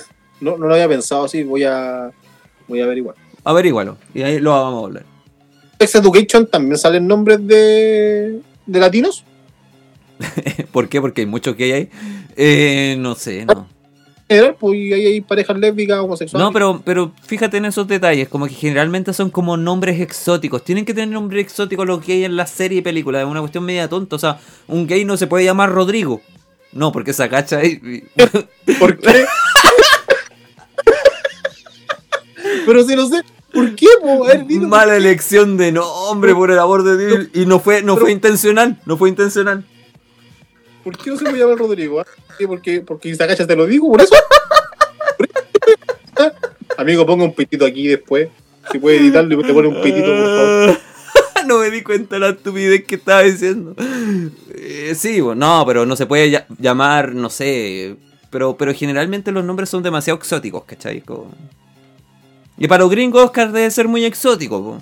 No, 0.41 0.57
no 0.57 0.65
lo 0.65 0.73
había 0.73 0.88
pensado 0.88 1.26
así. 1.26 1.44
Voy 1.44 1.64
a, 1.65 2.10
voy 2.68 2.82
a 2.82 2.86
averiguar. 2.86 3.14
Averígualo 3.44 3.99
y 4.11 4.23
ahí 4.23 4.40
lo 4.40 4.49
vamos 4.49 4.82
a 4.82 4.86
hablar. 4.88 5.06
Sex 5.80 5.94
Education 5.94 6.48
también 6.48 6.80
salen 6.80 7.06
nombres 7.06 7.45
de, 7.45 8.41
de 8.65 8.80
latinos. 8.80 9.23
¿Por 10.72 10.90
qué? 10.90 10.99
Porque 10.99 11.22
hay 11.22 11.28
muchos 11.28 11.56
gay 11.56 11.72
ahí. 11.72 11.90
Eh, 12.36 12.95
no 12.98 13.14
sé, 13.14 13.45
no. 13.45 13.68
General, 14.32 14.56
pues 14.58 14.78
y 14.78 14.94
ahí 14.94 15.06
hay 15.08 15.22
parejas 15.22 15.58
lésbicas, 15.58 15.99
homosexuales. 15.99 16.45
No, 16.45 16.53
pero, 16.53 16.82
pero 16.86 17.12
fíjate 17.22 17.58
en 17.58 17.66
esos 17.66 17.86
detalles, 17.86 18.30
como 18.30 18.48
que 18.48 18.53
generalmente 18.53 19.12
son 19.12 19.30
como 19.30 19.58
nombres 19.58 19.99
exóticos. 19.99 20.64
Tienen 20.64 20.86
que 20.86 20.94
tener 20.94 21.10
nombres 21.10 21.44
exóticos 21.44 21.86
los 21.86 22.06
gays 22.06 22.26
en 22.26 22.38
la 22.38 22.48
serie 22.48 22.78
y 22.78 22.82
película. 22.82 23.20
Es 23.20 23.28
una 23.28 23.41
cuestión 23.41 23.66
media 23.66 23.90
tonta. 23.90 24.16
O 24.16 24.20
sea, 24.20 24.40
un 24.70 24.88
gay 24.88 25.03
no 25.03 25.18
se 25.18 25.28
puede 25.28 25.44
llamar 25.44 25.74
Rodrigo. 25.74 26.22
No, 26.72 26.94
porque 26.94 27.12
se 27.12 27.24
agacha 27.24 27.58
ahí. 27.58 28.06
¿Por 28.80 28.98
qué? 28.99 29.26
pero 32.66 32.86
si 32.86 32.95
no 32.95 33.08
sé. 33.08 33.22
¿Por 33.52 33.76
qué, 33.76 33.88
po? 34.02 34.24
A 34.24 34.28
ver, 34.30 34.48
dilo. 34.48 34.70
Mala 34.70 34.95
elección 34.95 35.58
de 35.58 35.74
nombre, 35.74 36.34
por 36.34 36.52
el 36.52 36.60
amor 36.60 36.84
de 36.84 37.06
Dios. 37.06 37.28
Y 37.34 37.45
no 37.45 37.60
fue, 37.60 37.84
no 37.84 37.98
fue 37.98 38.14
intencional. 38.14 38.80
No 38.86 38.95
fue 38.95 39.10
intencional. 39.10 39.66
¿Por 40.84 40.98
qué 40.98 41.10
no 41.12 41.18
se 41.18 41.24
puede 41.26 41.38
llamar 41.40 41.58
Rodrigo? 41.58 41.99
ah? 41.99 42.06
¿Qué? 42.38 42.48
¿Por 42.48 42.62
qué? 42.62 42.82
Porque 42.82 43.14
Sagacha 43.16 43.45
te 43.45 43.56
lo 43.56 43.66
digo, 43.66 43.91
por 43.91 44.02
eso. 44.02 44.16
Amigo, 46.78 47.06
ponga 47.06 47.26
un 47.26 47.34
pitito 47.34 47.66
aquí 47.66 47.88
después. 47.88 48.30
Si 48.72 48.80
puede 48.80 48.98
editarlo 48.98 49.40
y 49.40 49.44
te 49.44 49.53
pone 49.53 49.68
un 49.68 49.82
pitito, 49.82 50.06
por 50.08 50.26
favor. 50.26 50.78
no 51.48 51.60
me 51.60 51.70
di 51.72 51.82
cuenta 51.82 52.16
de 52.16 52.20
la 52.20 52.30
estupidez 52.30 52.84
que 52.86 52.95
estaba 52.95 53.22
diciendo. 53.24 53.76
Eh, 54.56 54.94
sí, 54.95 55.20
no, 55.36 55.64
pero 55.66 55.86
no 55.86 55.95
se 55.95 56.06
puede 56.06 56.45
llamar, 56.60 57.14
no 57.14 57.30
sé. 57.30 57.95
Pero, 58.30 58.56
pero 58.58 58.74
generalmente 58.74 59.32
los 59.32 59.44
nombres 59.44 59.70
son 59.70 59.84
demasiado 59.84 60.18
exóticos, 60.18 60.64
¿cachai? 60.66 61.02
Como- 61.02 61.32
Y 62.58 62.68
para 62.68 62.84
los 62.84 62.91
gringos 62.91 63.24
Oscar 63.26 63.52
debe 63.52 63.70
ser 63.72 63.88
muy 63.88 64.06
exótico. 64.06 64.82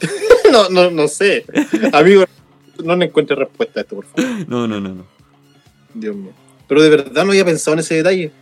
No, 0.52 0.68
no, 0.68 0.90
no 0.90 1.08
sé. 1.08 1.44
Amigo, 1.92 2.24
no 2.84 2.96
le 2.96 3.06
encuentre 3.06 3.36
respuesta 3.36 3.80
a 3.80 3.82
esto, 3.82 3.96
por 3.96 4.06
favor. 4.06 4.48
No, 4.48 4.66
no, 4.66 4.80
no, 4.80 4.94
no. 4.94 5.06
Dios 5.94 6.16
mío. 6.16 6.32
Pero 6.68 6.82
de 6.82 6.90
verdad 6.90 7.24
no 7.24 7.30
había 7.32 7.44
pensado 7.44 7.74
en 7.74 7.80
ese 7.80 7.96
detalle. 7.96 8.32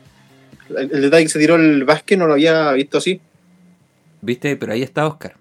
El, 0.71 0.77
el 0.93 1.01
detalle 1.03 1.25
que 1.25 1.31
se 1.31 1.39
tiró 1.39 1.57
el 1.57 1.85
básquet 1.85 2.19
no 2.19 2.27
lo 2.27 2.35
había 2.35 2.73
visto 2.73 2.99
así. 2.99 3.21
¿Viste? 4.21 4.57
Pero 4.57 4.73
ahí 4.73 4.83
está 4.83 5.07
Oscar. 5.07 5.37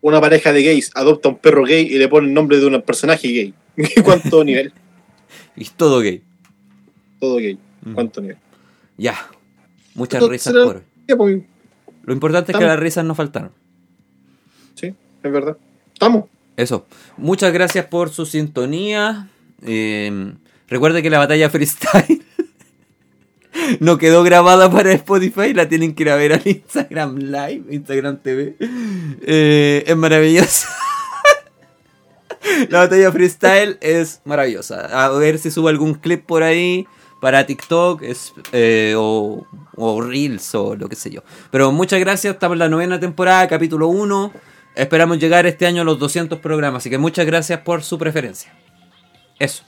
Una 0.00 0.20
pareja 0.20 0.52
de 0.52 0.62
gays 0.62 0.90
adopta 0.94 1.28
un 1.28 1.38
perro 1.38 1.64
gay 1.64 1.86
y 1.86 1.98
le 1.98 2.08
pone 2.08 2.28
el 2.28 2.34
nombre 2.34 2.58
de 2.58 2.66
un 2.66 2.80
personaje 2.82 3.28
gay. 3.28 3.54
¿Cuánto 4.04 4.44
nivel? 4.44 4.72
Y 5.56 5.62
es 5.62 5.72
todo 5.72 6.00
gay. 6.00 6.22
Todo 7.18 7.36
gay. 7.36 7.58
Mm. 7.82 7.94
¿Cuánto 7.94 8.20
nivel? 8.20 8.36
Ya. 8.98 9.16
Muchas 9.94 10.20
Esto 10.20 10.30
risas 10.30 10.52
por 10.52 10.82
hoy. 11.18 11.46
Lo 12.04 12.12
importante 12.12 12.52
es 12.52 12.58
que 12.58 12.64
las 12.64 12.78
risas 12.78 13.04
no 13.04 13.14
faltaron. 13.14 13.50
sí, 14.74 14.94
es 15.22 15.32
verdad. 15.32 15.56
Estamos. 15.96 16.24
Eso. 16.58 16.86
Muchas 17.16 17.54
gracias 17.54 17.86
por 17.86 18.10
su 18.10 18.26
sintonía. 18.26 19.28
Eh, 19.64 20.34
recuerde 20.68 21.02
que 21.02 21.08
la 21.08 21.16
batalla 21.16 21.48
freestyle 21.50 22.22
no 23.80 23.96
quedó 23.96 24.22
grabada 24.22 24.70
para 24.70 24.92
Spotify. 24.92 25.54
La 25.54 25.70
tienen 25.70 25.94
que 25.94 26.02
ir 26.02 26.10
a 26.10 26.16
ver 26.16 26.34
al 26.34 26.42
Instagram 26.44 27.16
Live, 27.16 27.64
Instagram 27.70 28.18
TV. 28.18 28.56
Eh, 29.22 29.84
es 29.86 29.96
maravillosa. 29.96 30.68
la 32.68 32.80
batalla 32.80 33.10
freestyle 33.10 33.78
es 33.80 34.20
maravillosa. 34.26 35.06
A 35.06 35.08
ver 35.12 35.38
si 35.38 35.50
subo 35.50 35.68
algún 35.68 35.94
clip 35.94 36.26
por 36.26 36.42
ahí 36.42 36.86
para 37.22 37.46
TikTok 37.46 38.02
eh, 38.52 38.94
o, 38.98 39.46
o 39.76 40.00
Reels 40.02 40.54
o 40.54 40.76
lo 40.76 40.90
que 40.90 40.96
sé 40.96 41.08
yo. 41.08 41.22
Pero 41.50 41.72
muchas 41.72 42.00
gracias. 42.00 42.34
Estamos 42.34 42.56
en 42.56 42.58
la 42.58 42.68
novena 42.68 43.00
temporada, 43.00 43.48
capítulo 43.48 43.88
1. 43.88 44.55
Esperamos 44.76 45.18
llegar 45.18 45.46
este 45.46 45.66
año 45.66 45.82
a 45.82 45.84
los 45.84 45.98
200 45.98 46.38
programas. 46.38 46.82
Así 46.82 46.90
que 46.90 46.98
muchas 46.98 47.26
gracias 47.26 47.60
por 47.60 47.82
su 47.82 47.98
preferencia. 47.98 48.52
Eso. 49.38 49.64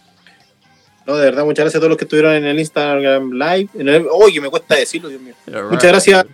No, 1.07 1.17
de 1.17 1.25
verdad, 1.25 1.45
muchas 1.45 1.65
gracias 1.65 1.77
a 1.77 1.81
todos 1.81 1.89
los 1.89 1.97
que 1.97 2.05
estuvieron 2.05 2.35
en 2.35 2.45
el 2.45 2.59
Instagram 2.59 3.33
Live. 3.33 3.71
El... 3.79 4.07
Oye, 4.13 4.41
me 4.43 4.51
cuesta 4.51 4.75
decirlo, 4.77 5.09
Dios 5.09 5.23
mío. 5.23 5.35
Muchas 5.71 5.91
gracias 5.91 6.27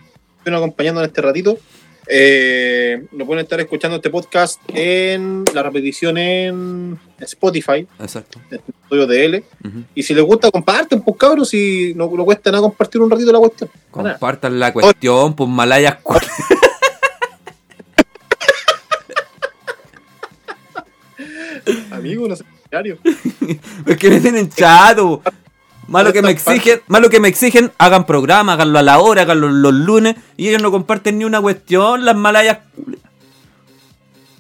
por 0.43 0.55
acompañando 0.55 1.01
en 1.01 1.07
este 1.07 1.23
ratito. 1.23 1.57
Eh, 2.07 3.07
lo 3.13 3.25
pueden 3.25 3.45
estar 3.45 3.59
escuchando 3.61 3.97
este 3.97 4.11
podcast 4.11 4.61
en 4.75 5.45
la 5.55 5.63
repetición 5.63 6.19
en 6.19 6.99
Spotify, 7.21 7.87
Exacto. 7.99 8.41
en 8.51 8.61
Estudio 8.83 9.07
DL. 9.07 9.45
Ujú. 9.65 9.85
Y 9.95 10.03
si 10.03 10.13
les 10.13 10.25
gusta, 10.25 10.51
comparten, 10.51 11.01
pues 11.01 11.17
cabros, 11.17 11.49
si 11.49 11.95
no, 11.95 12.11
no 12.11 12.25
cuesta 12.25 12.51
nada 12.51 12.63
compartir 12.63 13.01
un 13.01 13.11
ratito 13.11 13.33
la 13.33 13.39
cuestión. 13.39 13.71
Compartan 13.91 14.59
la 14.59 14.73
cuestión, 14.73 15.35
pues 15.35 15.49
malayas. 15.49 15.99
cu- 22.05 22.09
Amigo, 22.09 22.29
no 22.29 22.37
sé, 22.37 22.45
diario. 22.71 22.99
Es 23.87 23.97
que 23.97 24.11
me 24.11 24.21
tienen 24.21 24.49
chato. 24.51 25.23
Malo 25.87 26.13
que 26.15 26.23
me 26.23 26.31
exigen, 26.31 26.81
malo 26.89 27.11
que 27.11 27.21
me 27.21 27.29
exigen, 27.29 27.71
hagan 27.77 28.07
programa, 28.07 28.55
háganlo 28.55 28.79
a 28.79 28.83
la 28.83 28.99
hora, 29.01 29.23
háganlo 29.23 29.51
los 29.51 29.75
lunes, 29.75 30.17
y 30.39 30.49
ellos 30.49 30.63
no 30.63 30.71
comparten 30.71 31.19
ni 31.19 31.25
una 31.27 31.43
cuestión, 31.43 32.07
las 32.07 32.17
malayas. 32.17 32.59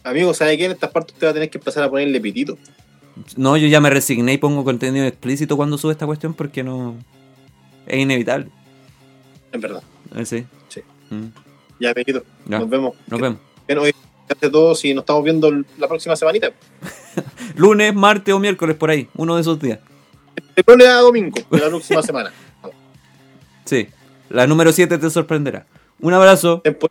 Amigo, 0.02 0.34
¿sabe 0.34 0.56
qué? 0.58 0.66
En 0.66 0.72
estas 0.72 0.90
partes 0.90 1.14
usted 1.14 1.26
va 1.26 1.30
a 1.30 1.34
tener 1.34 1.50
que 1.50 1.58
empezar 1.58 1.82
a 1.84 1.90
ponerle 1.90 2.20
pitito. 2.20 2.58
No, 3.36 3.56
yo 3.56 3.68
ya 3.68 3.80
me 3.80 3.90
resigné 3.90 4.32
y 4.34 4.38
pongo 4.38 4.64
contenido 4.64 5.06
explícito 5.06 5.56
cuando 5.56 5.78
sube 5.78 5.92
esta 5.92 6.06
cuestión 6.06 6.34
porque 6.34 6.62
no. 6.62 6.96
Es 7.86 7.98
inevitable. 7.98 8.48
En 9.52 9.60
verdad. 9.60 9.82
Eh, 10.16 10.24
Sí. 10.26 10.44
Sí. 10.68 10.80
Mm. 11.10 11.26
Ya, 11.80 11.90
amiguito. 11.90 12.24
Ya. 12.46 12.58
Nos 12.58 12.68
vemos. 12.70 12.94
Nos 13.06 13.20
vemos. 13.20 13.38
Bien, 13.68 13.78
a 14.28 14.50
todos 14.50 14.84
y 14.84 14.94
nos 14.94 15.02
estamos 15.02 15.24
viendo 15.24 15.50
la 15.78 15.88
próxima 15.88 16.16
semanita. 16.16 16.50
Lunes, 17.56 17.94
martes 17.94 18.34
o 18.34 18.38
miércoles, 18.38 18.76
por 18.76 18.90
ahí. 18.90 19.08
Uno 19.16 19.34
de 19.34 19.40
esos 19.42 19.58
días. 19.60 19.78
De 20.56 20.64
lunes 20.66 20.88
a 20.88 21.00
domingo, 21.00 21.38
de 21.50 21.58
la 21.58 21.68
próxima 21.68 22.02
semana. 22.02 22.32
Sí. 23.64 23.88
La 24.30 24.46
número 24.46 24.72
7 24.72 24.98
te 24.98 25.10
sorprenderá. 25.10 25.66
Un 26.00 26.12
abrazo. 26.12 26.60
Después, 26.64 26.90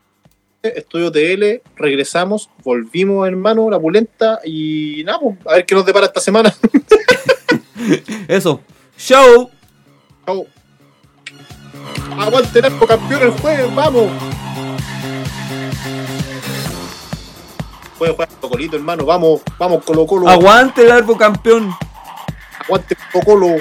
Estudio 0.62 1.12
TL, 1.12 1.62
regresamos, 1.76 2.50
volvimos, 2.64 3.28
hermano, 3.28 3.70
la 3.70 3.78
pulenta 3.78 4.40
y 4.46 5.04
nada, 5.06 5.20
pues, 5.20 5.38
a 5.46 5.56
ver 5.56 5.66
qué 5.66 5.76
nos 5.76 5.86
depara 5.86 6.06
esta 6.06 6.22
semana. 6.22 6.56
Eso. 8.30 8.62
Show. 8.98 9.52
Chau. 10.26 10.48
Aguante 12.18 12.60
el 12.60 12.66
arco 12.66 12.88
campeón 12.88 13.24
el 13.24 13.32
jueves, 13.32 13.76
vamos. 13.76 14.10
Puede 18.04 18.16
jugar 18.16 18.30
Cocolito, 18.42 18.76
hermano, 18.76 19.06
vamos, 19.06 19.42
vamos, 19.58 19.82
Colo 19.86 20.06
Colo. 20.06 20.28
Aguante 20.28 20.82
el 20.82 20.92
árbol 20.92 21.18
campeón. 21.18 21.74
Aguante 22.66 22.98
Colo 23.14 23.24
Colo. 23.24 23.56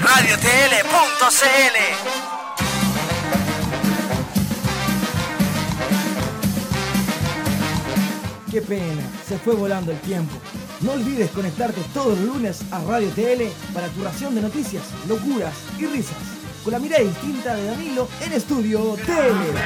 Radiotl.cl 0.00 0.86
Qué 8.50 8.62
pena, 8.62 9.02
se 9.28 9.36
fue 9.36 9.54
volando 9.54 9.92
el 9.92 10.00
tiempo. 10.00 10.34
No 10.80 10.92
olvides 10.92 11.30
conectarte 11.30 11.80
todos 11.94 12.18
los 12.18 12.34
lunes 12.34 12.60
a 12.70 12.80
Radio 12.80 13.08
TL 13.10 13.44
para 13.72 13.88
tu 13.88 14.04
ración 14.04 14.34
de 14.34 14.42
noticias, 14.42 14.82
locuras 15.08 15.54
y 15.78 15.86
risas. 15.86 16.16
Con 16.62 16.72
la 16.72 16.78
mirada 16.78 17.02
distinta 17.02 17.54
de 17.54 17.66
Danilo 17.66 18.08
en 18.20 18.32
Estudio 18.32 18.96
TL. 19.06 19.56